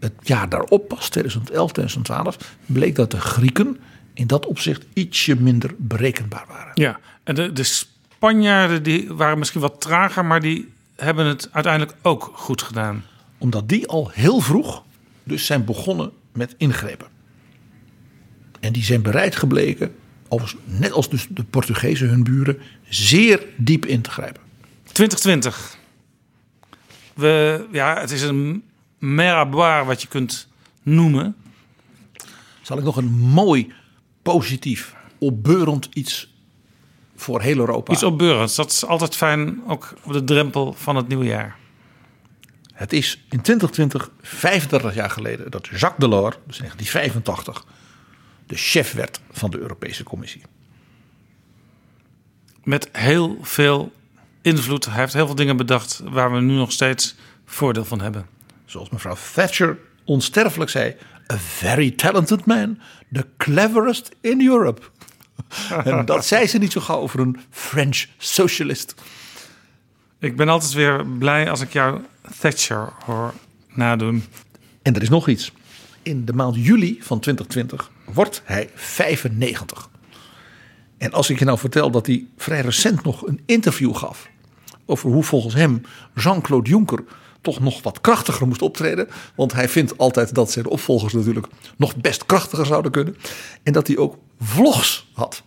Het 0.00 0.12
jaar 0.22 0.48
daarop, 0.48 0.88
pas 0.88 1.08
2011, 1.08 1.72
2012, 1.72 2.56
bleek 2.66 2.94
dat 2.94 3.10
de 3.10 3.20
Grieken 3.20 3.78
in 4.14 4.26
dat 4.26 4.46
opzicht 4.46 4.86
ietsje 4.92 5.40
minder 5.40 5.74
berekenbaar 5.78 6.44
waren. 6.48 6.72
Ja, 6.74 6.98
en 7.24 7.34
de, 7.34 7.52
de 7.52 7.62
Spanjaarden 7.62 8.82
die 8.82 9.12
waren 9.12 9.38
misschien 9.38 9.60
wat 9.60 9.80
trager, 9.80 10.24
maar 10.24 10.40
die 10.40 10.72
hebben 10.96 11.26
het 11.26 11.48
uiteindelijk 11.52 11.96
ook 12.02 12.30
goed 12.34 12.62
gedaan. 12.62 13.04
Omdat 13.38 13.68
die 13.68 13.86
al 13.86 14.10
heel 14.12 14.40
vroeg 14.40 14.82
dus 15.22 15.46
zijn 15.46 15.64
begonnen 15.64 16.12
met 16.36 16.54
ingrepen. 16.58 17.06
En 18.60 18.72
die 18.72 18.84
zijn 18.84 19.02
bereid 19.02 19.36
gebleken, 19.36 19.94
net 20.64 20.92
als 20.92 21.10
dus 21.10 21.26
de 21.30 21.44
Portugezen 21.44 22.08
hun 22.08 22.24
buren, 22.24 22.58
zeer 22.88 23.46
diep 23.56 23.86
in 23.86 24.00
te 24.00 24.10
grijpen. 24.10 24.42
2020. 24.82 25.76
We, 27.14 27.66
ja, 27.72 28.00
het 28.00 28.10
is 28.10 28.22
een 28.22 28.62
meraboir 28.98 29.84
wat 29.84 30.02
je 30.02 30.08
kunt 30.08 30.48
noemen. 30.82 31.36
Zal 32.62 32.78
ik 32.78 32.84
nog 32.84 32.96
een 32.96 33.12
mooi, 33.12 33.72
positief, 34.22 34.94
opbeurend 35.18 35.88
iets 35.92 36.34
voor 37.16 37.40
heel 37.40 37.58
Europa. 37.58 37.92
Iets 37.92 38.02
opbeurends. 38.02 38.54
Dat 38.54 38.70
is 38.70 38.84
altijd 38.84 39.16
fijn, 39.16 39.62
ook 39.66 39.94
op 40.02 40.12
de 40.12 40.24
drempel 40.24 40.72
van 40.72 40.96
het 40.96 41.08
nieuwe 41.08 41.24
jaar. 41.24 41.56
Het 42.76 42.92
is 42.92 43.24
in 43.28 43.40
2020, 43.40 44.10
35 44.20 44.94
jaar 44.94 45.10
geleden, 45.10 45.50
dat 45.50 45.66
Jacques 45.66 45.98
Delors, 45.98 46.36
dus 46.46 46.58
in 46.58 46.64
1985, 46.64 47.64
de 48.46 48.56
chef 48.56 48.92
werd 48.92 49.20
van 49.30 49.50
de 49.50 49.58
Europese 49.58 50.02
Commissie. 50.02 50.42
Met 52.64 52.88
heel 52.92 53.38
veel 53.42 53.92
invloed. 54.42 54.84
Hij 54.84 55.00
heeft 55.00 55.12
heel 55.12 55.26
veel 55.26 55.34
dingen 55.34 55.56
bedacht 55.56 56.00
waar 56.04 56.32
we 56.32 56.40
nu 56.40 56.54
nog 56.54 56.72
steeds 56.72 57.14
voordeel 57.44 57.84
van 57.84 58.00
hebben. 58.00 58.26
Zoals 58.64 58.90
mevrouw 58.90 59.16
Thatcher 59.34 59.78
onsterfelijk 60.04 60.70
zei: 60.70 60.96
A 61.32 61.36
very 61.36 61.90
talented 61.90 62.46
man, 62.46 62.78
the 63.12 63.26
cleverest 63.36 64.10
in 64.20 64.46
Europe. 64.46 64.82
en 65.84 66.04
dat 66.04 66.26
zei 66.26 66.46
ze 66.46 66.58
niet 66.58 66.72
zo 66.72 66.80
gauw 66.80 67.00
over 67.00 67.20
een 67.20 67.40
French 67.50 68.06
socialist. 68.18 68.94
Ik 70.18 70.36
ben 70.36 70.48
altijd 70.48 70.72
weer 70.72 71.06
blij 71.06 71.50
als 71.50 71.60
ik 71.60 71.72
jou 71.72 72.00
Thatcher 72.40 72.92
hoor 73.04 73.34
nadoen. 73.74 74.24
En 74.82 74.94
er 74.94 75.02
is 75.02 75.08
nog 75.08 75.28
iets. 75.28 75.52
In 76.02 76.24
de 76.24 76.32
maand 76.32 76.56
juli 76.56 76.98
van 77.00 77.20
2020 77.20 77.90
wordt 78.04 78.42
hij 78.44 78.70
95. 78.74 79.88
En 80.98 81.12
als 81.12 81.30
ik 81.30 81.38
je 81.38 81.44
nou 81.44 81.58
vertel 81.58 81.90
dat 81.90 82.06
hij 82.06 82.26
vrij 82.36 82.60
recent 82.60 83.02
nog 83.02 83.26
een 83.26 83.40
interview 83.46 83.96
gaf 83.96 84.28
over 84.86 85.10
hoe 85.10 85.22
volgens 85.22 85.54
hem 85.54 85.80
Jean-Claude 86.14 86.70
Juncker 86.70 87.04
toch 87.40 87.60
nog 87.60 87.82
wat 87.82 88.00
krachtiger 88.00 88.46
moest 88.46 88.62
optreden. 88.62 89.08
Want 89.34 89.52
hij 89.52 89.68
vindt 89.68 89.98
altijd 89.98 90.34
dat 90.34 90.50
zijn 90.50 90.66
opvolgers 90.66 91.12
natuurlijk 91.12 91.46
nog 91.76 91.96
best 91.96 92.26
krachtiger 92.26 92.66
zouden 92.66 92.90
kunnen. 92.90 93.16
En 93.62 93.72
dat 93.72 93.86
hij 93.86 93.96
ook 93.96 94.18
vlogs 94.40 95.10
had. 95.12 95.42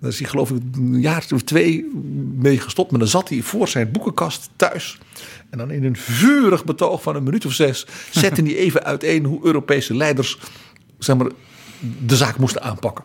Daar 0.00 0.10
is 0.10 0.18
hij 0.18 0.28
geloof 0.28 0.50
ik 0.50 0.62
een 0.72 1.00
jaar 1.00 1.26
of 1.34 1.42
twee 1.42 1.90
mee 2.34 2.60
gestopt. 2.60 2.90
Maar 2.90 3.00
dan 3.00 3.08
zat 3.08 3.28
hij 3.28 3.42
voor 3.42 3.68
zijn 3.68 3.90
boekenkast 3.90 4.50
thuis. 4.56 4.98
En 5.50 5.58
dan 5.58 5.70
in 5.70 5.84
een 5.84 5.96
vurig 5.96 6.64
betoog 6.64 7.02
van 7.02 7.16
een 7.16 7.22
minuut 7.22 7.46
of 7.46 7.52
zes 7.52 7.86
zette 8.10 8.42
hij 8.42 8.56
even 8.56 8.84
uiteen 8.84 9.24
hoe 9.24 9.44
Europese 9.44 9.94
leiders 9.94 10.38
zeg 10.98 11.16
maar, 11.16 11.30
de 12.06 12.16
zaak 12.16 12.38
moesten 12.38 12.62
aanpakken. 12.62 13.04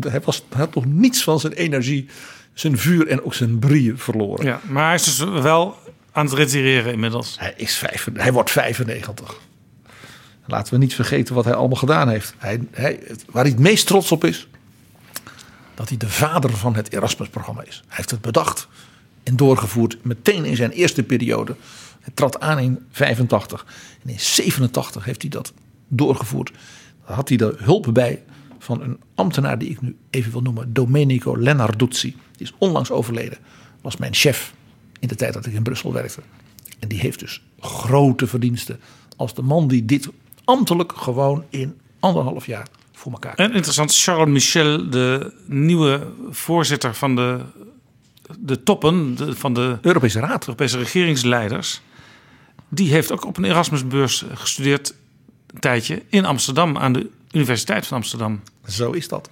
Hij, 0.00 0.20
was, 0.20 0.44
hij 0.48 0.58
had 0.60 0.74
nog 0.74 0.84
niets 0.84 1.22
van 1.22 1.40
zijn 1.40 1.52
energie, 1.52 2.08
zijn 2.54 2.78
vuur 2.78 3.06
en 3.06 3.24
ook 3.24 3.34
zijn 3.34 3.58
brie 3.58 3.94
verloren. 3.94 4.44
Ja, 4.44 4.60
maar 4.68 4.84
hij 4.84 4.94
is 4.94 5.04
dus 5.04 5.18
wel 5.18 5.76
aan 6.12 6.24
het 6.24 6.34
retireren 6.34 6.92
inmiddels. 6.92 7.36
Hij, 7.38 7.54
is 7.56 7.76
vijf, 7.76 8.08
hij 8.14 8.32
wordt 8.32 8.50
95. 8.50 9.38
Laten 10.46 10.72
we 10.72 10.78
niet 10.78 10.94
vergeten 10.94 11.34
wat 11.34 11.44
hij 11.44 11.54
allemaal 11.54 11.76
gedaan 11.76 12.08
heeft. 12.08 12.34
Hij, 12.38 12.60
hij, 12.70 13.00
waar 13.26 13.42
hij 13.42 13.52
het 13.52 13.60
meest 13.60 13.86
trots 13.86 14.12
op 14.12 14.24
is, 14.24 14.48
dat 15.74 15.88
hij 15.88 15.98
de 15.98 16.08
vader 16.08 16.56
van 16.56 16.74
het 16.74 16.92
Erasmus-programma 16.92 17.62
is. 17.66 17.82
Hij 17.86 17.96
heeft 17.96 18.10
het 18.10 18.20
bedacht 18.20 18.68
en 19.22 19.36
doorgevoerd 19.36 19.98
meteen 20.02 20.44
in 20.44 20.56
zijn 20.56 20.70
eerste 20.70 21.02
periode. 21.02 21.56
Hij 22.00 22.12
trad 22.14 22.40
aan 22.40 22.58
in 22.58 22.78
85 22.90 23.66
en 24.02 24.10
in 24.10 24.20
87 24.20 25.04
heeft 25.04 25.22
hij 25.22 25.30
dat 25.30 25.52
doorgevoerd. 25.88 26.52
Daar 27.06 27.16
had 27.16 27.28
hij 27.28 27.36
de 27.36 27.54
hulp 27.58 27.90
bij 27.92 28.22
van 28.58 28.82
een 28.82 29.00
ambtenaar 29.14 29.58
die 29.58 29.68
ik 29.70 29.80
nu 29.80 29.96
even 30.10 30.32
wil 30.32 30.40
noemen, 30.42 30.72
Domenico 30.72 31.38
Lennarduzzi. 31.38 32.16
Die 32.36 32.46
is 32.46 32.54
onlangs 32.58 32.90
overleden. 32.90 33.38
Was 33.80 33.96
mijn 33.96 34.14
chef 34.14 34.54
in 35.00 35.08
de 35.08 35.14
tijd 35.14 35.32
dat 35.32 35.46
ik 35.46 35.52
in 35.52 35.62
Brussel 35.62 35.92
werkte. 35.92 36.20
En 36.78 36.88
die 36.88 36.98
heeft 36.98 37.18
dus 37.18 37.42
grote 37.60 38.26
verdiensten 38.26 38.80
als 39.16 39.34
de 39.34 39.42
man 39.42 39.68
die 39.68 39.84
dit 39.84 40.08
ambtelijk 40.44 40.92
gewoon 40.96 41.44
in 41.48 41.74
anderhalf 42.00 42.46
jaar 42.46 42.66
voor 42.92 43.12
elkaar 43.12 43.34
En 43.34 43.52
interessant, 43.52 43.96
Charles 43.96 44.28
Michel, 44.28 44.90
de 44.90 45.32
nieuwe 45.46 46.06
voorzitter 46.30 46.94
van 46.94 47.16
de, 47.16 47.40
de 48.38 48.62
toppen 48.62 49.16
van 49.36 49.54
de 49.54 49.78
Europese 49.82 50.20
Raad, 50.20 50.46
Europese 50.46 50.78
regeringsleiders, 50.78 51.80
die 52.68 52.90
heeft 52.90 53.12
ook 53.12 53.24
op 53.24 53.36
een 53.36 53.44
Erasmusbeurs 53.44 54.24
gestudeerd 54.34 54.94
een 55.46 55.60
tijdje 55.60 56.02
in 56.08 56.24
Amsterdam 56.24 56.78
aan 56.78 56.92
de 56.92 57.10
Universiteit 57.32 57.86
van 57.86 57.96
Amsterdam. 57.96 58.40
Zo 58.66 58.90
is 58.90 59.08
dat. 59.08 59.30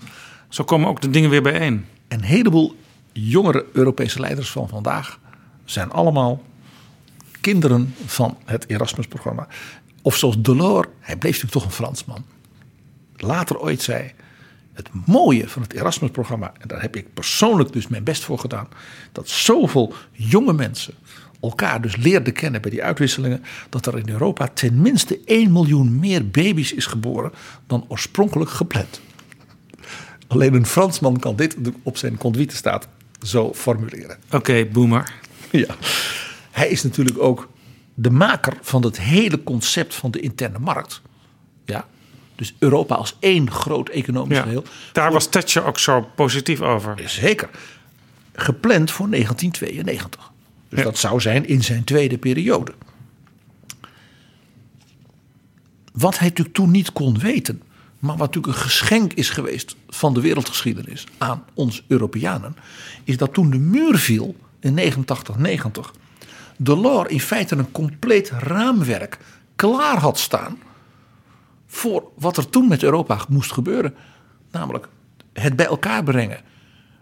Zo 0.48 0.64
komen 0.64 0.88
ook 0.88 1.00
de 1.00 1.10
dingen 1.10 1.30
weer 1.30 1.42
bijeen. 1.42 1.86
Een 2.08 2.22
heleboel 2.22 2.76
jongere 3.12 3.66
Europese 3.72 4.20
leiders 4.20 4.50
van 4.50 4.68
vandaag 4.68 5.18
zijn 5.64 5.90
allemaal 5.90 6.42
kinderen 7.40 7.94
van 8.06 8.38
het 8.44 8.68
Erasmus-programma. 8.68 9.48
Of 10.02 10.16
zoals 10.16 10.40
Delors, 10.40 10.88
hij 11.00 11.16
bleef 11.16 11.32
natuurlijk 11.32 11.52
toch 11.52 11.64
een 11.64 11.84
Fransman. 11.84 12.24
Later 13.16 13.58
ooit 13.58 13.82
zei, 13.82 14.12
het 14.78 15.06
mooie 15.06 15.48
van 15.48 15.62
het 15.62 15.72
Erasmus-programma, 15.72 16.52
en 16.58 16.68
daar 16.68 16.80
heb 16.80 16.96
ik 16.96 17.14
persoonlijk 17.14 17.72
dus 17.72 17.88
mijn 17.88 18.04
best 18.04 18.24
voor 18.24 18.38
gedaan, 18.38 18.68
dat 19.12 19.28
zoveel 19.28 19.94
jonge 20.12 20.52
mensen 20.52 20.94
elkaar 21.40 21.80
dus 21.80 21.96
leerden 21.96 22.32
kennen 22.32 22.60
bij 22.60 22.70
die 22.70 22.82
uitwisselingen, 22.82 23.44
dat 23.68 23.86
er 23.86 23.98
in 23.98 24.08
Europa 24.08 24.48
tenminste 24.48 25.20
1 25.24 25.52
miljoen 25.52 25.98
meer 25.98 26.30
baby's 26.30 26.72
is 26.72 26.86
geboren 26.86 27.32
dan 27.66 27.84
oorspronkelijk 27.88 28.50
gepland. 28.50 29.00
Alleen 30.26 30.54
een 30.54 30.66
Fransman 30.66 31.18
kan 31.18 31.36
dit 31.36 31.56
op 31.82 31.96
zijn 31.96 32.16
conduite 32.16 32.56
staat 32.56 32.88
zo 33.22 33.54
formuleren. 33.54 34.18
Oké, 34.30 34.66
boomer. 34.66 35.12
Ja. 35.50 35.76
Hij 36.50 36.68
is 36.68 36.82
natuurlijk 36.82 37.18
ook 37.18 37.48
de 37.94 38.10
maker 38.10 38.58
van 38.60 38.84
het 38.84 39.00
hele 39.00 39.42
concept 39.42 39.94
van 39.94 40.10
de 40.10 40.20
interne 40.20 40.58
markt. 40.58 41.02
Ja. 41.64 41.86
Dus 42.38 42.54
Europa 42.58 42.94
als 42.94 43.16
één 43.20 43.50
groot 43.50 43.88
economisch 43.88 44.36
Ja, 44.36 44.42
geheel. 44.42 44.64
daar 44.92 45.12
was 45.12 45.28
Thatcher 45.28 45.64
ook 45.64 45.78
zo 45.78 46.08
positief 46.14 46.60
over. 46.60 46.94
Zeker. 47.06 47.50
Gepland 48.32 48.90
voor 48.90 49.10
1992. 49.10 50.30
Dus 50.68 50.82
dat 50.82 50.98
zou 50.98 51.20
zijn 51.20 51.46
in 51.48 51.62
zijn 51.62 51.84
tweede 51.84 52.18
periode. 52.18 52.72
Wat 55.92 56.18
hij 56.18 56.28
natuurlijk 56.28 56.56
toen 56.56 56.70
niet 56.70 56.92
kon 56.92 57.18
weten, 57.18 57.62
maar 57.98 58.16
wat 58.16 58.26
natuurlijk 58.34 58.54
een 58.54 58.62
geschenk 58.62 59.12
is 59.12 59.30
geweest 59.30 59.76
van 59.88 60.14
de 60.14 60.20
wereldgeschiedenis 60.20 61.06
aan 61.18 61.44
ons 61.54 61.82
Europeanen, 61.86 62.56
is 63.04 63.16
dat 63.16 63.34
toen 63.34 63.50
de 63.50 63.58
muur 63.58 63.96
viel 63.96 64.36
in 64.60 64.74
89, 64.74 65.36
90, 65.38 65.92
Delors 66.56 67.08
in 67.10 67.20
feite 67.20 67.56
een 67.56 67.72
compleet 67.72 68.30
raamwerk 68.30 69.18
klaar 69.56 69.98
had 69.98 70.18
staan 70.18 70.58
voor 71.68 72.04
wat 72.18 72.36
er 72.36 72.50
toen 72.50 72.68
met 72.68 72.82
Europa 72.82 73.20
moest 73.28 73.52
gebeuren. 73.52 73.94
Namelijk 74.50 74.88
het 75.32 75.56
bij 75.56 75.66
elkaar 75.66 76.02
brengen. 76.02 76.40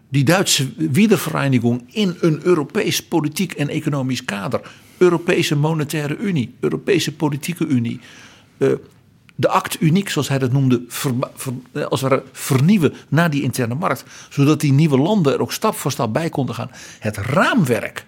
Die 0.09 0.23
Duitse 0.23 0.69
wiedervereniging 0.77 1.83
in 1.91 2.17
een 2.21 2.39
Europees 2.43 3.03
politiek 3.03 3.53
en 3.53 3.69
economisch 3.69 4.25
kader. 4.25 4.61
Europese 4.97 5.55
monetaire 5.55 6.17
unie, 6.17 6.55
Europese 6.59 7.15
politieke 7.15 7.65
unie. 7.65 7.99
eh, 8.57 8.71
de 9.39 9.49
act 9.49 9.81
uniek, 9.81 10.09
zoals 10.09 10.29
hij 10.29 10.39
dat 10.39 10.51
noemde, 10.51 10.85
eh, 11.71 11.85
als 11.85 12.01
ware 12.01 12.23
vernieuwen 12.31 12.93
naar 13.09 13.29
die 13.29 13.41
interne 13.41 13.75
markt. 13.75 14.03
Zodat 14.29 14.59
die 14.59 14.71
nieuwe 14.71 14.97
landen 14.97 15.33
er 15.33 15.41
ook 15.41 15.51
stap 15.51 15.75
voor 15.75 15.91
stap 15.91 16.13
bij 16.13 16.29
konden 16.29 16.55
gaan. 16.55 16.71
Het 16.99 17.17
raamwerk 17.17 18.05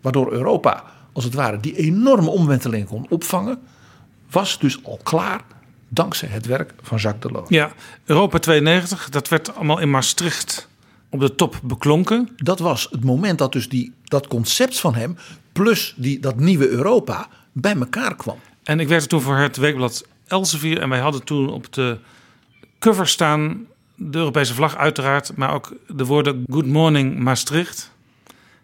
waardoor 0.00 0.32
Europa, 0.32 0.84
als 1.12 1.24
het 1.24 1.34
ware, 1.34 1.60
die 1.60 1.76
enorme 1.76 2.30
omwenteling 2.30 2.86
kon 2.86 3.06
opvangen, 3.08 3.58
was 4.30 4.58
dus 4.58 4.84
al 4.84 5.00
klaar 5.02 5.44
dankzij 5.88 6.28
het 6.28 6.46
werk 6.46 6.74
van 6.82 6.98
Jacques 6.98 7.32
Delors. 7.32 7.48
Ja, 7.48 7.72
Europa 8.04 8.38
92, 8.38 9.08
dat 9.08 9.28
werd 9.28 9.54
allemaal 9.54 9.78
in 9.78 9.90
Maastricht 9.90 10.68
op 11.08 11.20
de 11.20 11.34
top 11.34 11.60
beklonken. 11.62 12.28
Dat 12.36 12.58
was 12.58 12.88
het 12.90 13.04
moment 13.04 13.38
dat 13.38 13.52
dus 13.52 13.68
die, 13.68 13.92
dat 14.04 14.26
concept 14.26 14.80
van 14.80 14.94
hem 14.94 15.16
plus 15.52 15.94
die, 15.96 16.20
dat 16.20 16.36
nieuwe 16.36 16.68
Europa 16.68 17.28
bij 17.52 17.74
elkaar 17.74 18.16
kwam. 18.16 18.38
En 18.62 18.80
ik 18.80 18.88
werkte 18.88 19.08
toen 19.08 19.20
voor 19.20 19.36
het 19.36 19.56
weekblad 19.56 20.06
Elsevier 20.26 20.80
en 20.80 20.88
wij 20.88 20.98
hadden 20.98 21.24
toen 21.24 21.50
op 21.50 21.72
de 21.72 21.98
cover 22.78 23.08
staan 23.08 23.66
de 23.94 24.18
Europese 24.18 24.54
vlag 24.54 24.76
uiteraard, 24.76 25.36
maar 25.36 25.52
ook 25.52 25.72
de 25.86 26.04
woorden 26.04 26.44
Good 26.50 26.66
Morning 26.66 27.18
Maastricht. 27.18 27.92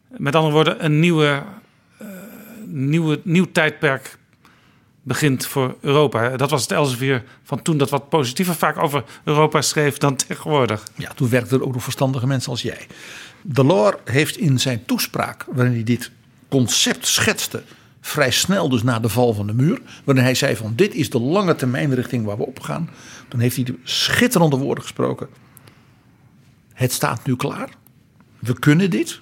Met 0.09 0.35
andere 0.35 0.55
woorden, 0.55 0.85
een 0.85 1.01
nieuwe, 1.01 1.43
eh, 1.99 2.07
nieuwe, 2.67 3.21
nieuw 3.23 3.47
tijdperk 3.53 4.19
begint 5.05 5.47
voor 5.47 5.77
Europa. 5.81 6.37
Dat 6.37 6.51
was 6.51 6.63
het 6.63 6.73
Elsevier 6.73 7.25
van 7.43 7.63
toen 7.63 7.79
dat 7.79 7.91
wat 7.91 8.09
positiever 8.09 8.55
vaak 8.55 8.79
over 8.79 9.05
Europa 9.25 9.63
schreef 9.63 9.99
dan 9.99 10.17
tegenwoordig. 10.17 10.83
Ja, 10.97 11.13
toen 11.15 11.29
werkten 11.29 11.59
er 11.59 11.65
ook 11.65 11.73
nog 11.73 11.83
verstandige 11.83 12.27
mensen 12.27 12.51
als 12.51 12.63
jij. 12.63 12.87
Delors 13.43 13.97
heeft 14.05 14.37
in 14.37 14.61
zijn 14.61 14.85
toespraak, 14.85 15.45
waarin 15.49 15.73
hij 15.73 15.85
dit 15.85 16.11
concept 16.49 17.07
schetste, 17.07 17.63
vrij 18.01 18.31
snel 18.31 18.69
dus 18.69 18.83
na 18.83 18.99
de 19.01 19.09
val 19.09 19.33
van 19.33 19.47
de 19.47 19.55
muur, 19.55 19.81
waarin 20.05 20.25
hij 20.25 20.35
zei 20.35 20.57
van 20.57 20.73
dit 20.77 20.95
is 20.95 21.11
de 21.11 21.21
lange 21.21 21.55
termijn 21.55 21.95
richting 21.95 22.25
waar 22.25 22.37
we 22.37 22.47
op 22.47 22.61
gaan, 22.61 22.91
dan 23.29 23.41
heeft 23.41 23.57
hij 23.57 23.65
de 23.65 23.79
schitterende 23.83 24.57
woorden 24.57 24.85
gesproken. 24.85 25.29
Het 26.73 26.93
staat 26.93 27.27
nu 27.27 27.37
klaar. 27.37 27.69
We 28.39 28.59
kunnen 28.59 28.91
dit. 28.91 29.21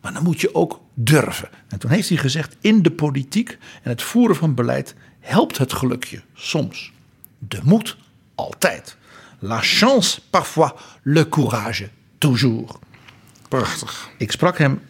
Maar 0.00 0.12
dan 0.12 0.22
moet 0.22 0.40
je 0.40 0.54
ook 0.54 0.80
durven. 1.04 1.48
En 1.68 1.78
toen 1.78 1.90
heeft 1.90 2.08
hij 2.08 2.18
gezegd: 2.18 2.56
in 2.60 2.82
de 2.82 2.90
politiek 2.90 3.58
en 3.82 3.90
het 3.90 4.02
voeren 4.02 4.36
van 4.36 4.54
beleid 4.54 4.94
helpt 5.20 5.58
het 5.58 5.72
gelukje 5.72 6.22
soms. 6.34 6.92
De 7.38 7.60
moed 7.62 7.96
altijd. 8.34 8.96
La 9.38 9.60
chance 9.60 10.20
parfois, 10.30 10.72
le 11.02 11.28
courage 11.28 11.88
toujours. 12.18 12.78
Prachtig. 13.48 14.10
Ik 14.18 14.30
sprak 14.30 14.58
hem 14.58 14.80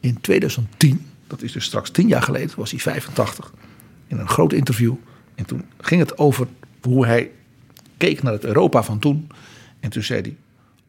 in 0.00 0.20
2010, 0.20 1.06
dat 1.26 1.42
is 1.42 1.52
dus 1.52 1.64
straks 1.64 1.90
tien 1.90 2.08
jaar 2.08 2.22
geleden, 2.22 2.56
was 2.56 2.70
hij 2.70 2.80
85, 2.80 3.52
in 4.06 4.18
een 4.18 4.28
groot 4.28 4.52
interview. 4.52 4.94
En 5.34 5.44
toen 5.44 5.64
ging 5.80 6.00
het 6.00 6.18
over 6.18 6.46
hoe 6.82 7.06
hij 7.06 7.30
keek 7.96 8.22
naar 8.22 8.32
het 8.32 8.44
Europa 8.44 8.82
van 8.82 8.98
toen. 8.98 9.28
En 9.80 9.90
toen 9.90 10.02
zei 10.02 10.20
hij: 10.20 10.36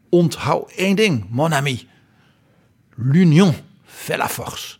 Onthoud 0.10 0.72
één 0.72 0.96
ding, 0.96 1.26
mon 1.30 1.54
ami. 1.54 1.88
L'union 2.96 3.54
fait 4.02 4.18
la 4.18 4.30
force. 4.30 4.78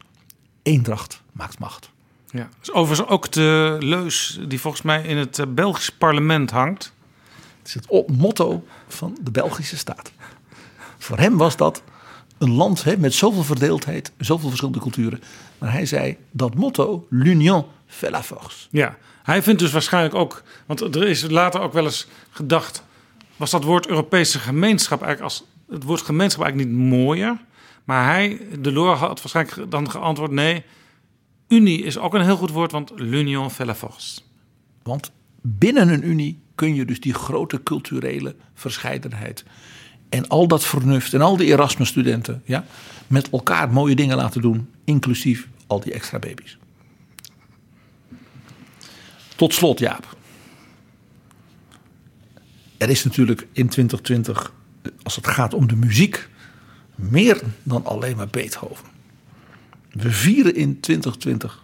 Eendracht 0.64 1.22
maakt 1.32 1.60
macht. 1.60 1.90
Ja. 2.32 2.40
Dat 2.40 2.62
is 2.62 2.72
overigens 2.72 3.10
ook 3.10 3.32
de 3.32 3.78
leus 3.80 4.40
die 4.48 4.60
volgens 4.60 4.82
mij 4.82 5.04
in 5.04 5.18
het 5.18 5.40
eh, 5.40 5.46
Belgisch 5.50 5.90
parlement 5.90 6.52
hangt. 6.52 6.94
Het 7.58 7.68
is 7.68 7.74
het 7.74 8.08
motto 8.08 8.66
van 8.88 9.18
de 9.22 9.32
Belgische 9.32 9.78
staat. 9.78 10.12
Voor 10.98 11.18
hem 11.18 11.38
was 11.38 11.58
dat 11.58 11.84
een 12.38 12.52
land 12.52 12.84
hè, 12.84 12.98
met 12.98 13.14
zoveel 13.14 13.44
verdeeldheid, 13.44 14.12
zoveel 14.18 14.48
verschillende 14.48 14.80
culturen. 14.80 15.22
Maar 15.58 15.72
hij 15.72 15.86
zei 15.86 16.18
dat 16.32 16.56
motto, 16.56 17.08
l'union 17.10 17.66
fait 17.88 18.12
la 18.12 18.24
force. 18.24 18.68
Ja, 18.70 18.98
hij 19.24 19.44
vindt 19.44 19.60
dus 19.60 19.72
waarschijnlijk 19.72 20.16
ook, 20.16 20.44
want 20.66 20.96
er 20.96 21.08
is 21.08 21.30
later 21.30 21.62
ook 21.62 21.74
wel 21.74 21.84
eens 21.84 22.08
gedacht, 22.30 22.84
was 23.38 23.52
dat 23.52 23.64
woord 23.64 23.88
Europese 23.88 24.40
gemeenschap 24.40 25.02
eigenlijk 25.02 25.34
als 25.34 25.48
het 25.70 25.84
woord 25.84 26.02
gemeenschap 26.02 26.44
eigenlijk 26.44 26.72
niet 26.72 26.90
mooier, 26.90 27.38
maar 27.92 28.06
hij, 28.06 28.42
Delors, 28.60 29.00
had 29.00 29.22
waarschijnlijk 29.22 29.72
dan 29.72 29.92
geantwoord 29.92 30.32
nee, 30.32 30.64
unie 31.48 31.84
is 31.84 31.98
ook 31.98 32.14
een 32.14 32.22
heel 32.22 32.38
goed 32.38 32.50
woord, 32.50 32.72
want 32.72 32.92
l'union 32.96 33.52
fait 33.52 33.68
la 33.68 33.76
force. 33.76 34.22
Want 34.84 35.12
binnen 35.42 35.90
een 35.90 36.08
unie 36.08 36.40
kun 36.56 36.76
je 36.76 36.86
dus 36.86 37.00
die 37.00 37.14
grote 37.14 37.64
culturele 37.64 38.36
verscheidenheid 38.54 39.44
en 40.10 40.28
al 40.28 40.48
dat 40.48 40.66
vernuft 40.66 41.14
en 41.14 41.22
al 41.22 41.38
die 41.38 41.48
Erasmus-studenten 41.48 42.42
ja, 42.46 42.66
met 43.08 43.30
elkaar 43.30 43.72
mooie 43.72 43.96
dingen 43.96 44.18
laten 44.18 44.42
doen, 44.42 44.70
inclusief 44.84 45.48
al 45.68 45.80
die 45.80 45.94
extra 45.94 46.20
baby's. 46.20 46.58
Tot 49.36 49.54
slot, 49.54 49.80
Jaap. 49.80 50.16
Er 52.78 52.90
is 52.90 53.04
natuurlijk 53.04 53.48
in 53.52 53.70
2020, 53.70 54.54
als 55.04 55.16
het 55.16 55.28
gaat 55.28 55.54
om 55.54 55.68
de 55.68 55.76
muziek, 55.76 56.30
meer 57.10 57.42
dan 57.64 57.86
alleen 57.86 58.16
maar 58.16 58.28
Beethoven. 58.28 58.86
We 59.92 60.12
vieren 60.12 60.56
in 60.56 60.80
2020 60.80 61.64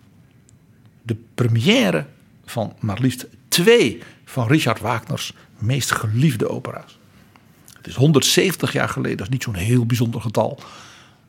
de 1.01 1.15
première 1.35 2.05
van 2.45 2.73
maar 2.79 2.99
liefst 2.99 3.27
twee 3.47 4.01
van 4.25 4.47
Richard 4.47 4.79
Wagner's 4.79 5.33
meest 5.57 5.91
geliefde 5.91 6.49
opera's. 6.49 6.97
Het 7.77 7.87
is 7.87 7.95
170 7.95 8.73
jaar 8.73 8.89
geleden, 8.89 9.17
dat 9.17 9.27
is 9.27 9.33
niet 9.33 9.43
zo'n 9.43 9.55
heel 9.55 9.85
bijzonder 9.85 10.21
getal, 10.21 10.59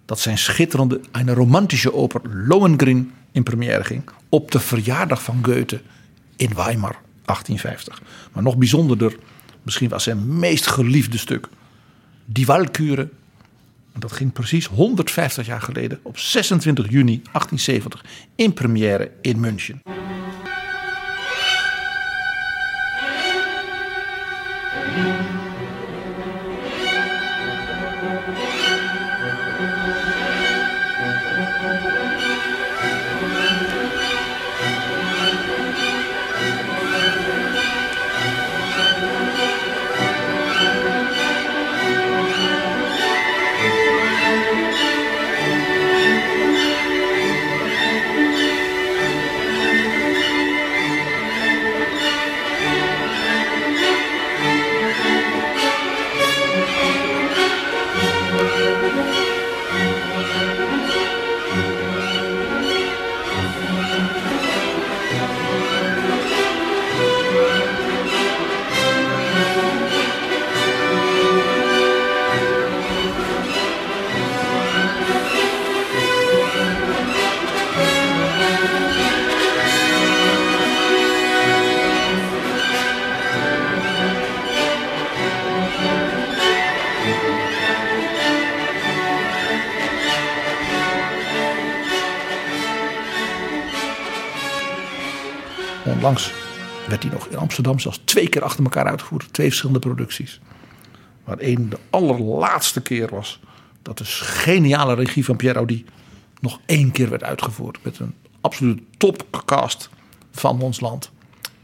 dat 0.05 0.21
zijn 0.21 0.39
schitterende, 0.39 1.01
een 1.13 1.35
romantische 1.35 1.93
oper 1.95 2.21
Lohengrin 2.47 3.13
in 3.33 3.43
première 3.43 3.85
ging 3.85 4.03
op 4.29 4.51
de 4.51 4.61
verjaardag 4.61 5.23
van 5.23 5.39
Goethe 5.43 5.81
in 6.37 6.55
Weimar 6.55 6.97
1850. 7.25 8.03
Maar 8.33 8.43
nog 8.43 8.57
bijzonderder, 8.57 9.17
misschien 9.63 9.89
was 9.89 10.03
zijn 10.03 10.39
meest 10.39 10.67
geliefde 10.67 11.19
stuk, 11.19 11.49
Die 12.25 12.47
Walküre. 12.47 13.09
Dat 13.99 14.13
ging 14.13 14.33
precies 14.33 14.67
150 14.67 15.47
jaar 15.47 15.63
geleden 15.63 16.01
op 16.03 16.19
26 16.19 16.91
juni 16.91 17.23
1870 17.23 18.05
in 18.35 18.53
première 18.53 19.11
in 19.21 19.41
München. 19.41 19.83
Amsterdam 97.69 97.95
zelfs 97.95 98.13
twee 98.13 98.29
keer 98.29 98.43
achter 98.43 98.65
elkaar 98.65 98.87
uitgevoerd. 98.87 99.33
Twee 99.33 99.47
verschillende 99.47 99.79
producties. 99.79 100.41
Waar 101.25 101.39
één 101.39 101.69
de 101.69 101.79
allerlaatste 101.91 102.81
keer 102.81 103.09
was 103.11 103.41
dat 103.83 103.99
de 103.99 104.05
geniale 104.05 104.95
regie 104.95 105.25
van 105.25 105.37
Pierre 105.37 105.59
Audi 105.59 105.85
nog 106.41 106.61
één 106.67 106.91
keer 106.91 107.11
werd 107.11 107.25
uitgevoerd. 107.25 107.79
Met 107.83 107.99
een 107.99 108.15
absolute 108.41 108.83
topcast 108.97 109.91
van 110.31 110.61
ons 110.61 110.81
land 110.81 111.11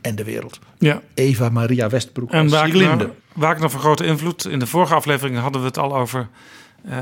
en 0.01 0.15
de 0.17 0.25
wereld. 0.25 0.59
Ja. 0.79 1.03
Eva 1.15 1.49
Maria 1.49 1.89
Westbroek 1.89 2.31
En 2.31 2.49
Wagner. 2.49 3.11
Wagner 3.33 3.71
van 3.71 3.81
grote 3.81 4.05
invloed. 4.05 4.45
In 4.45 4.59
de 4.59 4.67
vorige 4.67 4.95
aflevering 4.95 5.39
hadden 5.39 5.61
we 5.61 5.67
het 5.67 5.79
al 5.79 5.97
over 5.97 6.29
eh, 6.85 6.99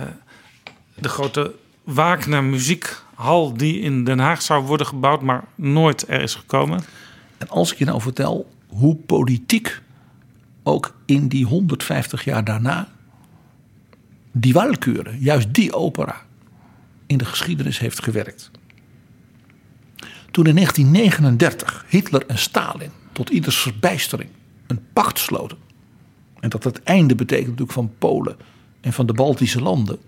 de 0.95 1.09
grote 1.09 1.55
Wagner 1.85 2.45
muziekhal 2.45 3.53
die 3.57 3.81
in 3.81 4.05
Den 4.05 4.19
Haag 4.19 4.43
zou 4.43 4.65
worden 4.65 4.87
gebouwd, 4.87 5.23
maar 5.23 5.45
nooit 5.55 6.09
er 6.09 6.21
is 6.21 6.35
gekomen. 6.35 6.85
En 7.39 7.49
als 7.49 7.73
ik 7.73 7.79
je 7.79 7.85
nou 7.85 8.01
vertel 8.01 8.51
hoe 8.73 8.97
politiek 8.97 9.83
ook 10.63 10.97
in 11.05 11.29
die 11.29 11.45
150 11.45 12.25
jaar 12.25 12.45
daarna 12.45 12.89
die 14.33 14.53
Walküre, 14.53 15.19
juist 15.19 15.55
die 15.55 15.73
opera, 15.75 16.23
in 17.07 17.19
de 17.19 17.25
geschiedenis 17.25 17.79
heeft 17.79 18.03
gewerkt. 18.03 18.51
Toen 20.31 20.47
in 20.47 20.55
1939 20.55 21.85
Hitler 21.89 22.27
en 22.27 22.39
Stalin 22.39 22.91
tot 23.13 23.31
ieders 23.31 23.57
verbijstering 23.57 24.31
een 24.67 24.81
pact 24.93 25.19
sloten. 25.19 25.59
En 26.41 26.49
dat 26.49 26.65
het 26.65 26.83
einde 26.83 27.15
betekent 27.15 27.49
natuurlijk 27.49 27.73
van 27.73 27.93
Polen 27.99 28.37
en 28.81 28.93
van 28.93 29.07
de 29.07 29.13
Baltische 29.13 29.61
landen. 29.61 29.99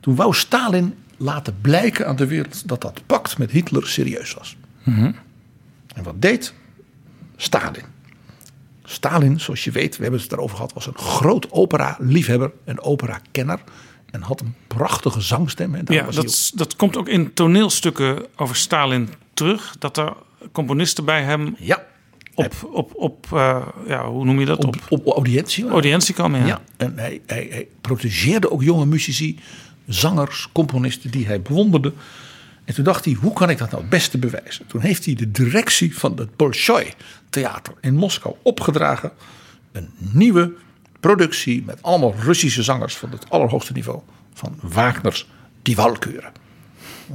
Toen 0.00 0.14
wou 0.14 0.34
Stalin 0.34 0.94
laten 1.16 1.56
blijken 1.60 2.06
aan 2.06 2.16
de 2.16 2.26
wereld 2.26 2.68
dat 2.68 2.80
dat 2.80 3.02
pact 3.06 3.38
met 3.38 3.50
Hitler 3.50 3.86
serieus 3.86 4.34
was. 4.34 4.56
En 5.94 6.02
wat 6.02 6.22
deed 6.22 6.54
Stalin? 7.36 7.84
Stalin, 8.84 9.40
zoals 9.40 9.64
je 9.64 9.70
weet, 9.70 9.96
we 9.96 10.02
hebben 10.02 10.20
het 10.20 10.32
erover 10.32 10.56
gehad, 10.56 10.72
was 10.72 10.86
een 10.86 10.98
groot 10.98 11.50
opera-liefhebber 11.50 12.52
en 12.64 12.80
opera-kenner. 12.80 13.60
En 14.10 14.22
had 14.22 14.40
een 14.40 14.54
prachtige 14.66 15.20
zangstem. 15.20 15.74
En 15.74 15.84
Ja, 15.88 16.04
was 16.04 16.14
dat, 16.14 16.52
dat 16.54 16.76
komt 16.76 16.96
ook 16.96 17.08
in 17.08 17.32
toneelstukken 17.32 18.26
over 18.36 18.56
Stalin 18.56 19.08
terug. 19.34 19.76
Dat 19.78 19.96
er 19.96 20.12
componisten 20.52 21.04
bij 21.04 21.22
hem 21.22 21.56
ja, 21.58 21.84
op, 22.34 22.54
op, 22.72 22.90
op 22.94 23.26
eh, 23.32 23.66
ja, 23.86 24.08
hoe 24.08 24.24
noem 24.24 24.40
je 24.40 24.46
dat? 24.46 24.64
op, 24.64 24.76
op 24.88 25.06
audiëntie. 25.06 25.68
audiëntie 25.68 26.14
kwamen. 26.14 26.40
Ja. 26.40 26.46
Ja, 26.46 26.60
en 26.76 26.98
hij, 26.98 27.20
hij, 27.26 27.46
hij 27.50 27.68
protegeerde 27.80 28.50
ook 28.50 28.62
jonge 28.62 28.86
muzici, 28.86 29.38
zangers, 29.86 30.48
componisten 30.52 31.10
die 31.10 31.26
hij 31.26 31.42
bewonderde. 31.42 31.92
En 32.66 32.74
toen 32.74 32.84
dacht 32.84 33.04
hij, 33.04 33.14
hoe 33.14 33.32
kan 33.32 33.50
ik 33.50 33.58
dat 33.58 33.70
nou 33.70 33.80
het 33.80 33.90
beste 33.90 34.18
bewijzen? 34.18 34.66
Toen 34.66 34.80
heeft 34.80 35.04
hij 35.04 35.14
de 35.14 35.30
directie 35.30 35.98
van 35.98 36.18
het 36.18 36.36
Bolshoi 36.36 36.92
Theater 37.30 37.74
in 37.80 37.94
Moskou 37.94 38.34
opgedragen. 38.42 39.12
Een 39.72 39.90
nieuwe 39.98 40.52
productie 41.00 41.62
met 41.64 41.82
allemaal 41.82 42.14
Russische 42.14 42.62
zangers 42.62 42.96
van 42.96 43.10
het 43.10 43.30
allerhoogste 43.30 43.72
niveau. 43.72 44.00
Van 44.34 44.58
Wagner's 44.60 45.28
Die 45.62 45.76
Walküre. 45.76 46.32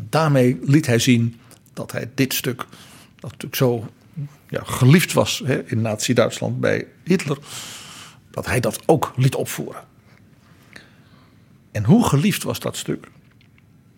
Daarmee 0.10 0.60
liet 0.62 0.86
hij 0.86 1.00
zien 1.00 1.40
dat 1.74 1.92
hij 1.92 2.10
dit 2.16 2.34
stuk, 2.34 2.66
dat 3.16 3.32
natuurlijk 3.32 3.56
zo 3.56 3.90
ja, 4.50 4.62
geliefd 4.64 5.14
was 5.14 5.42
hè, 5.46 5.70
in 5.70 5.82
Nazi-Duitsland 5.82 6.60
bij 6.60 6.88
Hitler, 7.04 7.38
dat 8.32 8.46
hij 8.46 8.60
dat 8.60 8.80
ook 8.86 9.14
liet 9.16 9.36
opvoeren. 9.36 9.84
En 11.72 11.84
hoe 11.84 12.06
geliefd 12.06 12.44
was 12.44 12.60
dat 12.60 12.78
stuk 12.78 13.08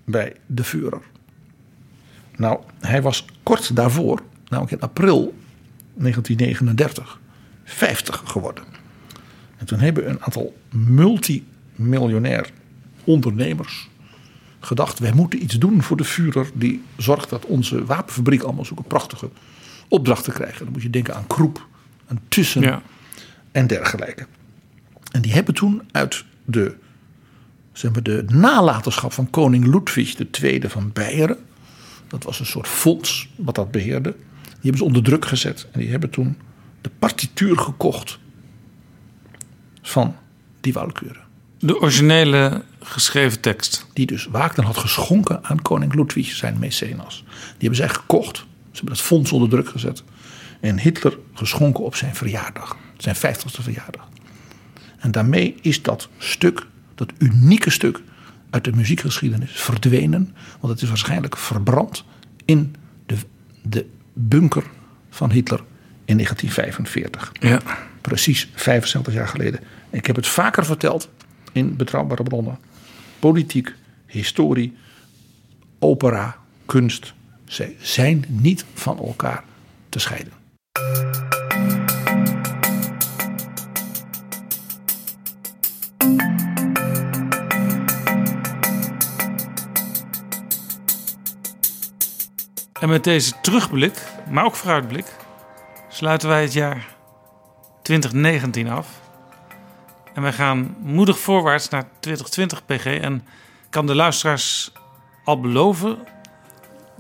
bij 0.06 0.36
de 0.46 0.64
Führer? 0.64 1.02
Nou, 2.44 2.60
hij 2.80 3.02
was 3.02 3.26
kort 3.44 3.76
daarvoor, 3.76 4.22
namelijk 4.48 4.74
in 4.74 4.82
april 4.82 5.36
1939, 5.94 7.20
50 7.64 8.22
geworden. 8.26 8.64
En 9.58 9.66
toen 9.66 9.80
hebben 9.80 10.10
een 10.10 10.24
aantal 10.24 10.58
multimiljonair 10.70 12.50
ondernemers 13.04 13.90
gedacht: 14.60 15.00
wij 15.00 15.14
moeten 15.14 15.44
iets 15.44 15.58
doen 15.58 15.82
voor 15.82 15.98
de 15.98 16.04
Führer 16.04 16.50
die 16.54 16.84
zorgt 16.98 17.30
dat 17.30 17.46
onze 17.46 17.86
wapenfabriek 17.86 18.42
allemaal 18.42 18.66
zulke 18.66 18.84
prachtige 18.84 19.30
opdrachten 19.88 20.34
krijgen. 20.34 20.64
Dan 20.64 20.74
moet 20.74 20.82
je 20.82 20.90
denken 20.90 21.16
aan 21.16 21.28
Kroep, 21.28 21.68
aan 22.08 22.20
Tussen 22.28 22.62
Ja. 22.62 22.82
en 23.52 23.68
dergelijke. 23.68 24.26
En 25.12 25.22
die 25.22 25.34
hebben 25.34 25.54
toen 25.54 25.82
uit 25.92 26.26
de, 26.46 26.76
zeg 27.72 27.92
maar, 27.92 28.04
de 28.04 28.26
nalatenschap 28.28 29.14
van 29.14 29.30
koning 29.30 29.66
Ludwig 29.66 30.16
II 30.42 30.62
van 30.68 30.92
Beieren. 30.94 31.38
Dat 32.14 32.24
was 32.24 32.40
een 32.40 32.46
soort 32.46 32.68
fonds 32.68 33.28
wat 33.36 33.56
dat 33.56 33.72
beheerde. 33.72 34.12
Die 34.44 34.62
hebben 34.62 34.78
ze 34.78 34.84
onder 34.84 35.04
druk 35.04 35.26
gezet. 35.26 35.68
En 35.72 35.80
die 35.80 35.90
hebben 35.90 36.10
toen 36.10 36.38
de 36.82 36.90
partituur 37.00 37.58
gekocht 37.58 38.20
van 39.82 40.16
die 40.62 40.74
Walküre. 40.74 41.20
De 41.60 41.80
originele 41.80 42.64
geschreven 42.80 43.40
tekst. 43.40 43.86
Die 43.94 44.06
dus 44.06 44.26
Wagner 44.26 44.66
had 44.66 44.78
geschonken 44.78 45.44
aan 45.44 45.62
koning 45.62 45.96
Ludwig, 45.96 46.28
zijn 46.28 46.60
mecenas. 46.60 47.24
Die 47.28 47.58
hebben 47.58 47.76
zij 47.76 47.90
gekocht. 47.90 48.38
Ze 48.38 48.44
hebben 48.72 48.94
dat 48.94 49.02
fonds 49.02 49.32
onder 49.32 49.50
druk 49.50 49.70
gezet. 49.70 50.04
En 50.60 50.80
Hitler 50.80 51.18
geschonken 51.34 51.84
op 51.84 51.96
zijn 51.96 52.16
verjaardag. 52.16 52.78
Zijn 52.98 53.16
50ste 53.16 53.62
verjaardag. 53.62 54.10
En 54.98 55.12
daarmee 55.12 55.56
is 55.62 55.82
dat 55.82 56.10
stuk, 56.18 56.66
dat 56.96 57.12
unieke 57.18 57.70
stuk 57.70 58.02
uit 58.54 58.64
de 58.64 58.72
muziekgeschiedenis 58.72 59.52
verdwenen. 59.52 60.36
Want 60.60 60.74
het 60.74 60.82
is 60.82 60.88
waarschijnlijk 60.88 61.38
verbrand 61.38 62.04
in 62.46 62.76
de, 63.06 63.16
de 63.62 63.86
bunker 64.14 64.64
van 65.10 65.32
Hitler 65.32 65.64
in 66.06 66.16
1945. 66.16 67.32
Ja. 67.40 67.62
Precies 68.02 68.50
75 68.56 69.14
jaar 69.14 69.28
geleden. 69.28 69.60
Ik 69.90 70.06
heb 70.06 70.16
het 70.16 70.28
vaker 70.28 70.66
verteld 70.66 71.10
in 71.52 71.76
betrouwbare 71.76 72.24
bronnen. 72.24 72.60
Politiek, 73.20 73.74
historie, 74.06 74.78
opera, 75.80 76.38
kunst. 76.66 77.14
Zij 77.46 77.76
zijn 77.82 78.26
niet 78.28 78.66
van 78.74 78.98
elkaar 78.98 79.44
te 79.90 80.00
scheiden. 80.00 80.34
En 92.84 92.90
met 92.90 93.04
deze 93.04 93.34
terugblik, 93.42 94.02
maar 94.30 94.46
ook 94.46 94.56
vooruitblik, 94.56 95.06
sluiten 95.90 96.30
wij 96.30 96.42
het 96.42 96.54
jaar 96.54 96.88
2019 97.82 98.70
af. 98.70 98.88
En 100.14 100.22
wij 100.22 100.34
gaan 100.34 100.76
moedig 100.80 101.20
voorwaarts 101.20 101.70
naar 101.70 101.86
2020 102.00 102.66
PG. 102.66 102.86
En 102.86 103.28
kan 103.70 103.86
de 103.86 103.96
luisteraars 103.96 104.72
al 105.24 105.40
beloven, 105.40 105.98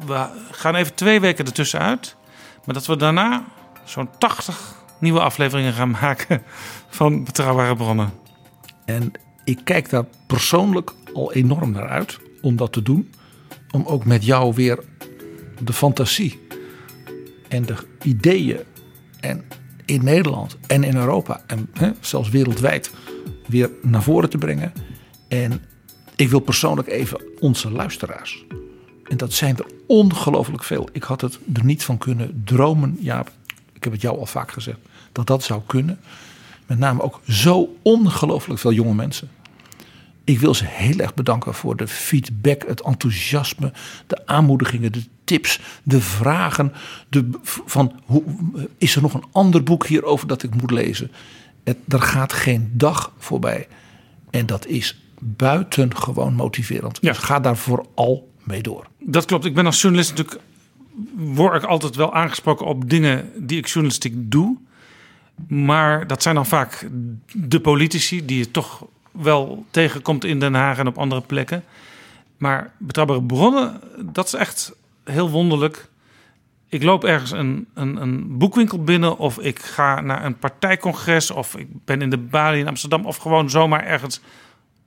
we 0.05 0.27
gaan 0.51 0.75
even 0.75 0.93
twee 0.95 1.19
weken 1.19 1.45
ertussen 1.45 1.79
uit. 1.79 2.15
Maar 2.65 2.73
dat 2.73 2.85
we 2.85 2.97
daarna 2.97 3.43
zo'n 3.83 4.09
80 4.17 4.75
nieuwe 4.99 5.19
afleveringen 5.19 5.73
gaan 5.73 5.91
maken 6.01 6.43
van 6.89 7.23
Betrouwbare 7.23 7.75
Bronnen. 7.75 8.13
En 8.85 9.11
ik 9.43 9.59
kijk 9.63 9.89
daar 9.89 10.05
persoonlijk 10.27 10.91
al 11.13 11.33
enorm 11.33 11.71
naar 11.71 11.89
uit 11.89 12.19
om 12.41 12.55
dat 12.55 12.71
te 12.73 12.81
doen. 12.81 13.13
Om 13.71 13.85
ook 13.85 14.05
met 14.05 14.25
jou 14.25 14.53
weer 14.53 14.91
de 15.59 15.73
fantasie 15.73 16.39
en 17.47 17.65
de 17.65 17.75
ideeën 18.03 18.59
en 19.19 19.43
in 19.85 20.03
Nederland 20.03 20.57
en 20.67 20.83
in 20.83 20.95
Europa 20.95 21.43
en 21.47 21.69
hè, 21.73 21.91
zelfs 21.99 22.29
wereldwijd 22.29 22.91
weer 23.47 23.69
naar 23.81 24.03
voren 24.03 24.29
te 24.29 24.37
brengen. 24.37 24.73
En 25.27 25.61
ik 26.15 26.29
wil 26.29 26.39
persoonlijk 26.39 26.87
even 26.87 27.21
onze 27.39 27.71
luisteraars. 27.71 28.45
En 29.03 29.17
dat 29.17 29.33
zijn 29.33 29.57
er 29.57 29.65
ongelooflijk 29.87 30.63
veel. 30.63 30.89
Ik 30.91 31.03
had 31.03 31.21
het 31.21 31.39
er 31.53 31.65
niet 31.65 31.83
van 31.83 31.97
kunnen 31.97 32.41
dromen, 32.45 32.97
Jaap. 32.99 33.31
Ik 33.73 33.83
heb 33.83 33.93
het 33.93 34.01
jou 34.01 34.19
al 34.19 34.25
vaak 34.25 34.51
gezegd, 34.51 34.79
dat 35.11 35.27
dat 35.27 35.43
zou 35.43 35.61
kunnen. 35.65 35.99
Met 36.65 36.79
name 36.79 37.01
ook 37.01 37.21
zo 37.27 37.75
ongelooflijk 37.81 38.59
veel 38.59 38.73
jonge 38.73 38.93
mensen. 38.93 39.29
Ik 40.23 40.39
wil 40.39 40.53
ze 40.53 40.65
heel 40.65 40.97
erg 40.97 41.13
bedanken 41.13 41.53
voor 41.53 41.75
de 41.75 41.87
feedback, 41.87 42.67
het 42.67 42.81
enthousiasme, 42.81 43.73
de 44.07 44.27
aanmoedigingen, 44.27 44.91
de 44.91 45.03
tips, 45.23 45.59
de 45.83 46.01
vragen. 46.01 46.73
De, 47.09 47.29
van 47.65 47.93
hoe, 48.05 48.23
is 48.77 48.95
er 48.95 49.01
nog 49.01 49.13
een 49.13 49.25
ander 49.31 49.63
boek 49.63 49.87
hierover 49.87 50.27
dat 50.27 50.43
ik 50.43 50.61
moet 50.61 50.71
lezen? 50.71 51.11
Het, 51.63 51.77
er 51.87 52.01
gaat 52.01 52.33
geen 52.33 52.71
dag 52.73 53.13
voorbij. 53.17 53.67
En 54.29 54.45
dat 54.45 54.65
is 54.65 55.01
buitengewoon 55.19 56.33
motiverend. 56.33 56.97
Ja. 57.01 57.09
Dus 57.09 57.17
ga 57.17 57.39
daar 57.39 57.57
vooral 57.57 58.31
mee 58.43 58.61
door. 58.61 58.87
Dat 58.99 59.25
klopt. 59.25 59.45
Ik 59.45 59.55
ben 59.55 59.65
als 59.65 59.81
journalist 59.81 60.09
natuurlijk. 60.09 60.41
word 61.15 61.63
ik 61.63 61.69
altijd 61.69 61.95
wel 61.95 62.13
aangesproken 62.13 62.65
op 62.65 62.89
dingen 62.89 63.31
die 63.35 63.57
ik 63.57 63.67
journalistiek 63.67 64.13
doe. 64.15 64.57
Maar 65.47 66.07
dat 66.07 66.21
zijn 66.21 66.35
dan 66.35 66.45
vaak 66.45 66.89
de 67.33 67.59
politici 67.59 68.25
die 68.25 68.37
je 68.37 68.51
toch 68.51 68.85
wel 69.11 69.65
tegenkomt 69.71 70.23
in 70.23 70.39
Den 70.39 70.53
Haag 70.53 70.77
en 70.77 70.87
op 70.87 70.97
andere 70.97 71.21
plekken. 71.21 71.63
Maar 72.37 72.71
betrouwbare 72.77 73.23
bronnen, 73.23 73.81
dat 73.99 74.25
is 74.25 74.33
echt 74.33 74.75
heel 75.03 75.29
wonderlijk. 75.29 75.89
Ik 76.69 76.83
loop 76.83 77.03
ergens 77.03 77.31
een, 77.31 77.67
een, 77.73 78.01
een 78.01 78.37
boekwinkel 78.37 78.83
binnen 78.83 79.17
of 79.17 79.39
ik 79.39 79.59
ga 79.59 80.01
naar 80.01 80.25
een 80.25 80.37
partijcongres 80.37 81.31
of 81.31 81.55
ik 81.55 81.67
ben 81.85 82.01
in 82.01 82.09
de 82.09 82.17
Bali 82.17 82.59
in 82.59 82.67
Amsterdam 82.67 83.05
of 83.05 83.17
gewoon 83.17 83.49
zomaar 83.49 83.85
ergens 83.85 84.21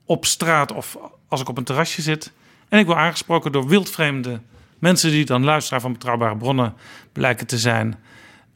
op 0.05 0.25
straat 0.25 0.71
of 0.71 0.97
als 1.27 1.41
ik 1.41 1.49
op 1.49 1.57
een 1.57 1.63
terrasje 1.63 2.01
zit. 2.01 2.31
En 2.69 2.79
ik 2.79 2.85
word 2.85 2.97
aangesproken 2.97 3.51
door 3.51 3.67
wildvreemde 3.67 4.39
mensen 4.79 5.11
die 5.11 5.25
dan 5.25 5.43
luisteraar 5.43 5.81
van 5.81 5.93
betrouwbare 5.93 6.37
bronnen 6.37 6.73
blijken 7.11 7.47
te 7.47 7.57
zijn. 7.57 7.95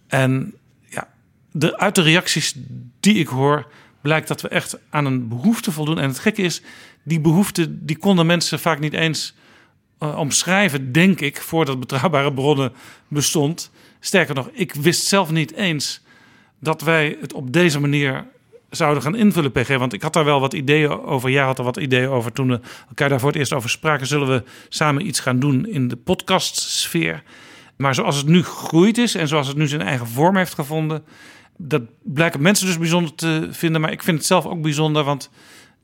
En 0.07 0.53
ja, 0.85 1.07
de, 1.51 1.77
uit 1.77 1.95
de 1.95 2.01
reacties 2.01 2.53
die 2.99 3.15
ik 3.15 3.27
hoor, 3.27 3.67
blijkt 4.01 4.27
dat 4.27 4.41
we 4.41 4.47
echt 4.47 4.77
aan 4.89 5.05
een 5.05 5.27
behoefte 5.27 5.71
voldoen. 5.71 5.99
En 5.99 6.07
het 6.07 6.19
gekke 6.19 6.41
is, 6.41 6.61
die 7.03 7.19
behoefte 7.19 7.85
die 7.85 7.97
konden 7.97 8.25
mensen 8.25 8.59
vaak 8.59 8.79
niet 8.79 8.93
eens 8.93 9.35
omschrijven, 10.07 10.91
denk 10.91 11.19
ik, 11.21 11.41
voordat 11.41 11.79
betrouwbare 11.79 12.33
bronnen 12.33 12.73
bestond. 13.07 13.71
Sterker 13.99 14.35
nog, 14.35 14.49
ik 14.53 14.73
wist 14.73 15.07
zelf 15.07 15.31
niet 15.31 15.53
eens 15.53 16.01
dat 16.59 16.81
wij 16.81 17.17
het 17.21 17.33
op 17.33 17.53
deze 17.53 17.79
manier 17.79 18.25
zouden 18.69 19.03
gaan 19.03 19.15
invullen, 19.15 19.51
PG. 19.51 19.77
Want 19.77 19.93
ik 19.93 20.01
had 20.01 20.13
daar 20.13 20.25
wel 20.25 20.39
wat 20.39 20.53
ideeën 20.53 21.03
over. 21.03 21.29
Jij 21.29 21.43
had 21.43 21.57
er 21.57 21.63
wat 21.63 21.77
ideeën 21.77 22.09
over 22.09 22.31
toen 22.31 22.47
we 22.47 22.59
elkaar 22.87 23.09
daar 23.09 23.19
voor 23.19 23.29
het 23.29 23.37
eerst 23.37 23.53
over 23.53 23.69
spraken. 23.69 24.07
Zullen 24.07 24.27
we 24.27 24.43
samen 24.69 25.07
iets 25.07 25.19
gaan 25.19 25.39
doen 25.39 25.67
in 25.67 25.87
de 25.87 25.95
podcastsfeer? 25.95 27.23
Maar 27.75 27.95
zoals 27.95 28.17
het 28.17 28.27
nu 28.27 28.43
gegroeid 28.43 28.97
is 28.97 29.15
en 29.15 29.27
zoals 29.27 29.47
het 29.47 29.57
nu 29.57 29.67
zijn 29.67 29.81
eigen 29.81 30.07
vorm 30.07 30.37
heeft 30.37 30.53
gevonden, 30.53 31.03
dat 31.57 31.81
blijken 32.03 32.41
mensen 32.41 32.65
dus 32.65 32.77
bijzonder 32.77 33.15
te 33.15 33.47
vinden. 33.51 33.81
Maar 33.81 33.91
ik 33.91 34.03
vind 34.03 34.17
het 34.17 34.27
zelf 34.27 34.45
ook 34.45 34.61
bijzonder, 34.61 35.03
want 35.03 35.29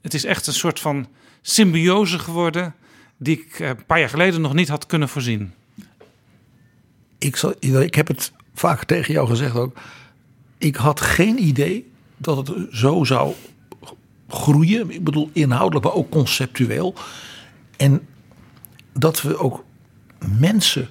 het 0.01 0.13
is 0.13 0.25
echt 0.25 0.47
een 0.47 0.53
soort 0.53 0.79
van 0.79 1.07
symbiose 1.41 2.19
geworden 2.19 2.75
die 3.17 3.39
ik 3.39 3.59
eh, 3.59 3.67
een 3.67 3.85
paar 3.85 3.99
jaar 3.99 4.09
geleden 4.09 4.41
nog 4.41 4.53
niet 4.53 4.67
had 4.67 4.85
kunnen 4.85 5.09
voorzien. 5.09 5.53
Ik, 7.17 7.35
zal, 7.35 7.53
ik 7.59 7.95
heb 7.95 8.07
het 8.07 8.31
vaak 8.53 8.83
tegen 8.83 9.13
jou 9.13 9.27
gezegd 9.27 9.55
ook. 9.55 9.77
Ik 10.57 10.75
had 10.75 11.01
geen 11.01 11.43
idee 11.43 11.91
dat 12.17 12.47
het 12.47 12.67
zo 12.71 13.03
zou 13.03 13.33
groeien. 14.27 14.91
Ik 14.91 15.03
bedoel 15.03 15.29
inhoudelijk, 15.33 15.85
maar 15.85 15.95
ook 15.95 16.09
conceptueel. 16.09 16.95
En 17.77 18.07
dat 18.93 19.21
we 19.21 19.37
ook 19.37 19.63
mensen, 20.39 20.89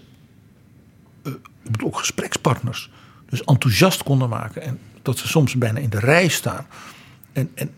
eh, 1.22 1.32
ik 1.62 1.70
bedoel 1.70 1.88
ook 1.88 1.98
gesprekspartners, 1.98 2.90
dus 3.28 3.44
enthousiast 3.44 4.02
konden 4.02 4.28
maken. 4.28 4.62
En 4.62 4.78
dat 5.02 5.18
ze 5.18 5.28
soms 5.28 5.54
bijna 5.54 5.78
in 5.78 5.90
de 5.90 5.98
rij 5.98 6.28
staan. 6.28 6.66
En, 7.32 7.50
en 7.54 7.70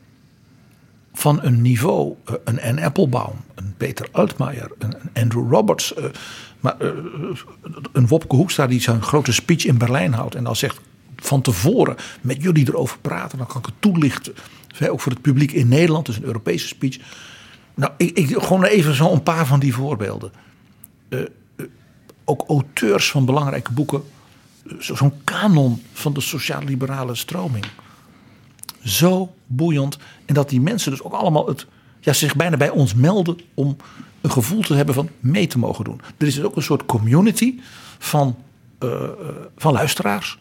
van 1.13 1.43
een 1.43 1.63
niveau, 1.63 2.15
eh, 2.25 2.35
een 2.45 2.61
Anne 2.61 2.85
Applebaum, 2.85 3.37
een 3.37 3.48
Peter 3.79 4.09
Altmaier, 4.13 4.71
een 4.79 4.95
Andrew 5.15 5.53
Roberts, 5.53 5.95
eh, 5.95 6.05
maar, 6.61 6.77
een 7.93 8.07
Wopke 8.07 8.37
Hoekstra 8.37 8.67
die 8.67 8.81
zo'n 8.81 9.03
grote 9.03 9.33
speech 9.33 9.65
in 9.65 9.79
Berlijn 9.79 10.13
houdt 10.13 10.35
en 10.35 10.45
dan 10.45 10.57
zegt 10.57 10.81
van 11.17 11.43
tevoren 11.43 11.97
met 12.21 12.43
jullie 12.43 12.69
erover 12.69 12.99
praten, 12.99 13.39
dan 13.39 13.47
kan 13.47 13.59
ik 13.61 13.67
het 13.67 13.75
toelichten. 13.79 14.35
Ook 14.89 15.01
voor 15.01 15.13
het 15.13 15.21
publiek 15.21 15.53
in 15.53 15.69
Nederland, 15.69 16.07
dus 16.07 16.17
een 16.17 16.25
Europese 16.25 16.67
speech. 16.67 16.99
Nou, 17.75 17.93
ik, 17.97 18.17
ik 18.17 18.43
gewoon 18.43 18.65
even 18.65 18.95
zo 18.95 19.13
een 19.13 19.23
paar 19.23 19.47
van 19.47 19.61
die 19.61 19.75
voorbeelden. 19.75 20.33
ook 22.25 22.45
auteurs 22.49 23.11
van 23.11 23.25
belangrijke 23.25 23.73
boeken 23.73 24.03
zo'n 24.79 25.13
kanon 25.25 25.83
van 25.93 26.13
de 26.13 26.21
sociaal-liberale 26.21 27.15
stroming. 27.15 27.65
Zo 28.83 29.35
boeiend. 29.47 29.99
En 30.25 30.35
dat 30.35 30.49
die 30.49 30.61
mensen 30.61 30.91
dus 30.91 31.03
ook 31.03 31.13
allemaal 31.13 31.47
het, 31.47 31.67
ja, 32.01 32.13
zich 32.13 32.37
bijna 32.37 32.57
bij 32.57 32.71
ons 32.71 32.95
melden 32.95 33.39
om 33.55 33.77
een 34.21 34.31
gevoel 34.31 34.63
te 34.63 34.75
hebben 34.75 34.95
van 34.95 35.09
mee 35.21 35.47
te 35.47 35.59
mogen 35.59 35.85
doen. 35.85 36.01
Er 36.17 36.27
is 36.27 36.35
dus 36.35 36.45
ook 36.45 36.57
een 36.57 36.63
soort 36.63 36.87
community 36.87 37.55
van, 37.99 38.37
uh, 38.85 39.03
van 39.57 39.73
luisteraars. 39.73 40.39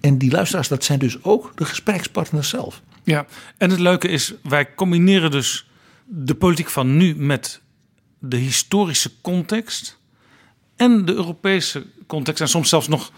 En 0.00 0.18
die 0.18 0.30
luisteraars, 0.30 0.68
dat 0.68 0.84
zijn 0.84 0.98
dus 0.98 1.22
ook 1.22 1.52
de 1.54 1.64
gesprekspartners 1.64 2.48
zelf. 2.48 2.82
Ja, 3.02 3.26
en 3.58 3.70
het 3.70 3.80
leuke 3.80 4.08
is, 4.08 4.34
wij 4.42 4.74
combineren 4.74 5.30
dus 5.30 5.68
de 6.04 6.34
politiek 6.34 6.68
van 6.68 6.96
nu 6.96 7.16
met 7.16 7.60
de 8.18 8.36
historische 8.36 9.10
context 9.20 9.98
en 10.76 11.04
de 11.04 11.12
Europese 11.12 11.86
context. 12.06 12.40
En 12.40 12.48
soms 12.48 12.68
zelfs 12.68 12.88
nog 12.88 13.12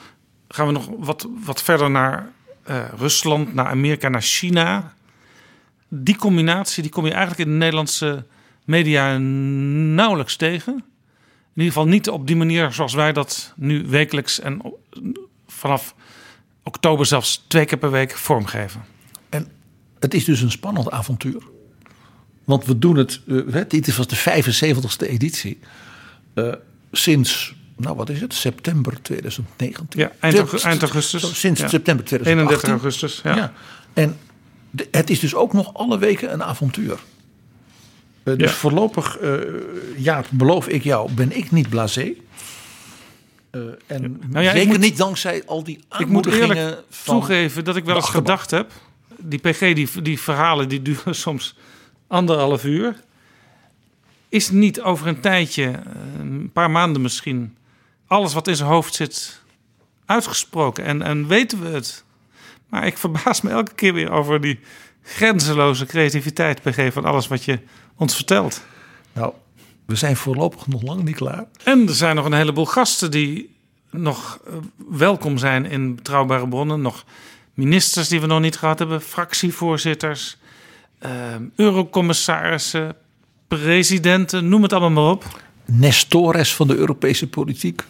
gaan 0.48 0.66
we 0.66 0.73
nog 0.73 0.89
wat, 0.98 1.28
wat 1.44 1.62
verder 1.62 1.90
naar 1.90 2.32
uh, 2.70 2.85
Rusland, 2.97 3.55
naar 3.55 3.66
Amerika, 3.66 4.09
naar 4.09 4.23
China. 4.23 4.94
Die 5.88 6.16
combinatie 6.16 6.82
die 6.82 6.92
kom 6.92 7.04
je 7.04 7.10
eigenlijk 7.10 7.40
in 7.40 7.50
de 7.50 7.58
Nederlandse 7.58 8.24
media 8.64 9.18
nauwelijks 9.18 10.36
tegen. 10.36 10.72
In 10.74 11.62
ieder 11.62 11.72
geval 11.72 11.88
niet 11.88 12.08
op 12.08 12.26
die 12.26 12.36
manier 12.36 12.72
zoals 12.72 12.94
wij 12.94 13.12
dat 13.12 13.52
nu 13.56 13.86
wekelijks 13.86 14.40
en 14.40 14.60
vanaf 15.46 15.94
oktober 16.62 17.06
zelfs 17.06 17.44
twee 17.46 17.64
keer 17.64 17.78
per 17.78 17.90
week 17.90 18.16
vormgeven. 18.16 18.84
En 19.28 19.48
het 19.98 20.14
is 20.14 20.24
dus 20.24 20.40
een 20.40 20.50
spannend 20.50 20.90
avontuur. 20.90 21.42
Want 22.44 22.64
we 22.64 22.78
doen 22.78 22.96
het, 22.96 23.20
uh, 23.26 23.60
dit 23.68 23.96
was 23.96 24.06
de 24.06 24.16
75ste 24.16 25.08
editie. 25.08 25.58
Uh, 26.34 26.52
sinds 26.92 27.54
nou 27.76 27.96
wat 27.96 28.08
is 28.08 28.20
het, 28.20 28.34
september 28.34 29.02
2019. 29.02 30.00
Ja, 30.00 30.12
eind, 30.20 30.82
augustus. 30.82 31.40
sinds 31.40 31.60
ja. 31.60 31.68
september 31.68 32.04
2018. 32.04 32.26
31 32.26 32.68
augustus, 32.68 33.20
ja. 33.24 33.36
ja. 33.36 33.52
En 33.94 34.16
de, 34.77 34.89
het 34.90 35.11
is 35.11 35.20
dus 35.20 35.35
ook 35.35 35.53
nog 35.53 35.74
alle 35.74 35.98
weken 35.98 36.32
een 36.32 36.43
avontuur. 36.43 36.98
Uh, 38.24 38.36
dus 38.36 38.53
voorlopig, 38.53 39.20
uh, 39.20 39.40
ja, 39.97 40.24
beloof 40.31 40.69
ik 40.69 40.82
jou, 40.82 41.12
ben 41.12 41.36
ik 41.36 41.51
niet 41.51 41.69
blasé. 41.69 42.15
Uh, 43.51 43.62
en 43.86 44.20
nou 44.28 44.44
ja, 44.44 44.53
zeker 44.53 44.69
moet, 44.69 44.78
niet 44.78 44.97
dankzij 44.97 45.43
al 45.47 45.65
die 45.65 45.85
aanmoedigingen. 45.89 46.48
Ik 46.48 46.51
moet 46.51 46.65
eerlijk 46.65 46.82
toegeven 47.05 47.65
dat 47.65 47.77
ik 47.77 47.85
wel 47.85 47.97
eens 47.97 48.09
gedacht 48.09 48.51
heb... 48.51 48.73
die 49.16 49.39
PG, 49.39 49.59
die, 49.59 50.03
die 50.03 50.20
verhalen, 50.20 50.69
die 50.69 50.82
duren 50.82 51.15
soms 51.27 51.57
anderhalf 52.07 52.65
uur... 52.65 53.01
is 54.28 54.51
niet 54.51 54.81
over 54.81 55.07
een 55.07 55.20
tijdje, 55.20 55.81
een 56.19 56.51
paar 56.53 56.70
maanden 56.70 57.03
misschien 57.03 57.57
alles 58.07 58.35
wat 58.35 58.48
in 58.48 58.57
zijn 58.57 58.69
hoofd 58.69 58.94
zit 58.94 59.40
uitgesproken. 60.07 60.85
En, 60.85 61.03
en 61.03 61.27
weten 61.27 61.62
we 61.62 61.69
het. 61.69 62.05
Maar 62.68 62.86
ik 62.86 62.98
verbaas 62.98 63.40
me 63.40 63.51
elke 63.51 63.74
keer 63.74 63.93
weer 63.93 64.10
over 64.10 64.40
die 64.40 64.60
grenzeloze 65.02 65.86
creativiteit, 65.86 66.62
PG, 66.62 66.93
van 66.93 67.05
alles 67.05 67.28
wat 67.28 67.44
je 67.44 67.59
ons 67.97 68.14
vertelt. 68.14 68.64
Nou, 69.12 69.32
we 69.86 69.97
zijn 69.97 70.16
voorlopig 70.16 70.66
nog 70.66 70.82
lang 70.82 71.02
niet 71.02 71.16
klaar. 71.16 71.44
En 71.64 71.88
er 71.88 71.94
zijn 71.94 72.16
nog 72.16 72.24
een 72.24 72.32
heleboel 72.32 72.66
gasten 72.66 73.10
die 73.10 73.55
nog 73.90 74.40
eh, 74.47 74.52
welkom 74.88 75.38
zijn 75.38 75.64
in 75.64 75.94
betrouwbare 75.94 76.48
bronnen. 76.48 76.80
Nog 76.80 77.05
ministers 77.55 78.09
die 78.09 78.20
we 78.20 78.26
nog 78.26 78.40
niet 78.40 78.56
gehad 78.56 78.78
hebben, 78.78 79.02
fractievoorzitters, 79.02 80.36
uh, 81.05 81.10
eurocommissarissen, 81.56 82.97
presidenten, 83.48 84.48
noem 84.48 84.62
het 84.62 84.72
allemaal 84.72 85.05
maar 85.05 85.12
op. 85.12 85.40
Nestores 85.64 86.55
van 86.55 86.66
de 86.66 86.76
Europese 86.76 87.28
politiek. 87.28 87.82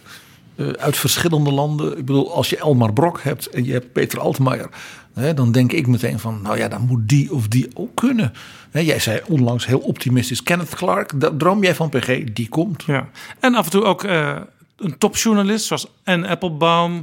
Uh, 0.56 0.68
uit 0.68 0.96
verschillende 0.96 1.52
landen. 1.52 1.98
Ik 1.98 2.04
bedoel, 2.04 2.34
als 2.34 2.50
je 2.50 2.56
Elmar 2.56 2.92
Brok 2.92 3.20
hebt 3.22 3.46
en 3.46 3.64
je 3.64 3.72
hebt 3.72 3.92
Peter 3.92 4.20
Altmaier. 4.20 4.68
Hè, 5.14 5.34
dan 5.34 5.52
denk 5.52 5.72
ik 5.72 5.86
meteen 5.86 6.18
van, 6.18 6.42
nou 6.42 6.58
ja, 6.58 6.68
dan 6.68 6.86
moet 6.86 7.08
die 7.08 7.32
of 7.32 7.48
die 7.48 7.68
ook 7.74 7.94
kunnen. 7.94 8.32
Hè, 8.70 8.80
jij 8.80 8.98
zei 8.98 9.20
onlangs 9.28 9.66
heel 9.66 9.78
optimistisch, 9.78 10.42
Kenneth 10.42 10.74
Clark, 10.74 11.20
daar 11.20 11.36
droom 11.36 11.62
jij 11.62 11.74
van 11.74 11.88
PG, 11.88 12.24
die 12.32 12.48
komt. 12.48 12.82
Ja. 12.82 13.08
En 13.40 13.54
af 13.54 13.64
en 13.64 13.70
toe 13.70 13.84
ook 13.84 14.04
uh, 14.04 14.36
een 14.76 14.98
topjournalist 14.98 15.66
zoals 15.66 15.86
Anne 16.04 16.28
Applebaum. 16.28 17.02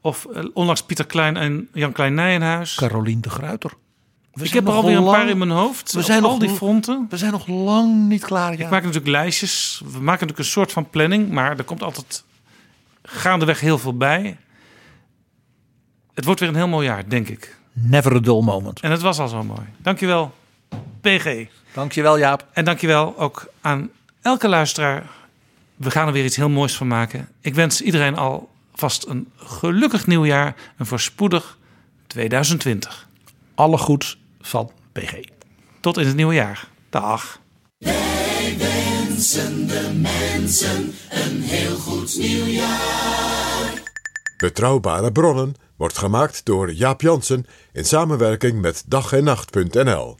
Of 0.00 0.26
uh, 0.34 0.44
onlangs 0.54 0.82
Pieter 0.82 1.06
Klein 1.06 1.36
en 1.36 1.68
Jan 1.72 1.92
Klein 1.92 2.14
Nijenhuis. 2.14 2.74
Carolien 2.74 3.20
de 3.20 3.30
Gruiter. 3.30 3.72
We 4.32 4.44
ik 4.44 4.52
heb 4.52 4.66
er 4.66 4.72
alweer 4.72 4.96
een 4.96 5.04
paar 5.04 5.28
in 5.28 5.38
mijn 5.38 5.50
hoofd. 5.50 5.92
We 5.92 6.02
zijn 6.02 6.24
al 6.24 6.38
die 6.38 6.48
fronten. 6.48 7.06
We 7.08 7.16
zijn 7.16 7.32
nog 7.32 7.46
lang 7.46 8.08
niet 8.08 8.24
klaar. 8.24 8.52
Ja. 8.52 8.64
Ik 8.64 8.70
maak 8.70 8.82
natuurlijk 8.82 9.10
lijstjes. 9.10 9.80
We 9.84 9.90
maken 9.90 10.06
natuurlijk 10.06 10.38
een 10.38 10.44
soort 10.44 10.72
van 10.72 10.90
planning. 10.90 11.30
Maar 11.30 11.58
er 11.58 11.64
komt 11.64 11.82
altijd 11.82 12.24
gaandeweg 13.02 13.60
heel 13.60 13.78
veel 13.78 13.96
bij. 13.96 14.36
Het 16.14 16.24
wordt 16.24 16.40
weer 16.40 16.48
een 16.48 16.54
heel 16.54 16.68
mooi 16.68 16.86
jaar, 16.86 17.08
denk 17.08 17.28
ik. 17.28 17.56
Never 17.72 18.14
a 18.14 18.18
dull 18.18 18.42
moment. 18.42 18.80
En 18.80 18.90
het 18.90 19.00
was 19.00 19.18
al 19.18 19.28
zo 19.28 19.44
mooi. 19.44 19.66
Dankjewel, 19.76 20.34
PG. 21.00 21.46
Dankjewel, 21.72 22.18
Jaap. 22.18 22.46
En 22.52 22.64
dankjewel 22.64 23.18
ook 23.18 23.46
aan 23.60 23.90
elke 24.22 24.48
luisteraar. 24.48 25.06
We 25.76 25.90
gaan 25.90 26.06
er 26.06 26.12
weer 26.12 26.24
iets 26.24 26.36
heel 26.36 26.48
moois 26.48 26.76
van 26.76 26.86
maken. 26.86 27.28
Ik 27.40 27.54
wens 27.54 27.80
iedereen 27.80 28.16
alvast 28.16 29.06
een 29.06 29.30
gelukkig 29.36 30.06
nieuwjaar. 30.06 30.54
En 30.76 30.86
voorspoedig 30.86 31.58
2020. 32.06 33.08
Alle 33.54 33.78
goeds 33.78 34.18
van 34.40 34.70
PG. 34.92 35.14
Tot 35.80 35.98
in 35.98 36.06
het 36.06 36.16
nieuwe 36.16 36.34
jaar. 36.34 36.68
Dag. 36.90 37.40
Wensen 39.22 39.66
de 39.66 39.90
mensen 39.94 40.94
een 41.10 41.42
heel 41.42 41.76
goed 41.76 42.18
nieuwjaar. 42.18 43.82
Betrouwbare 44.36 45.12
bronnen 45.12 45.54
wordt 45.76 45.98
gemaakt 45.98 46.44
door 46.44 46.72
Jaap 46.72 47.00
Jansen 47.00 47.46
in 47.72 47.84
samenwerking 47.84 48.60
met 48.60 48.82
dag 48.86 49.12
en 49.12 49.24
nacht.nl. 49.24 50.16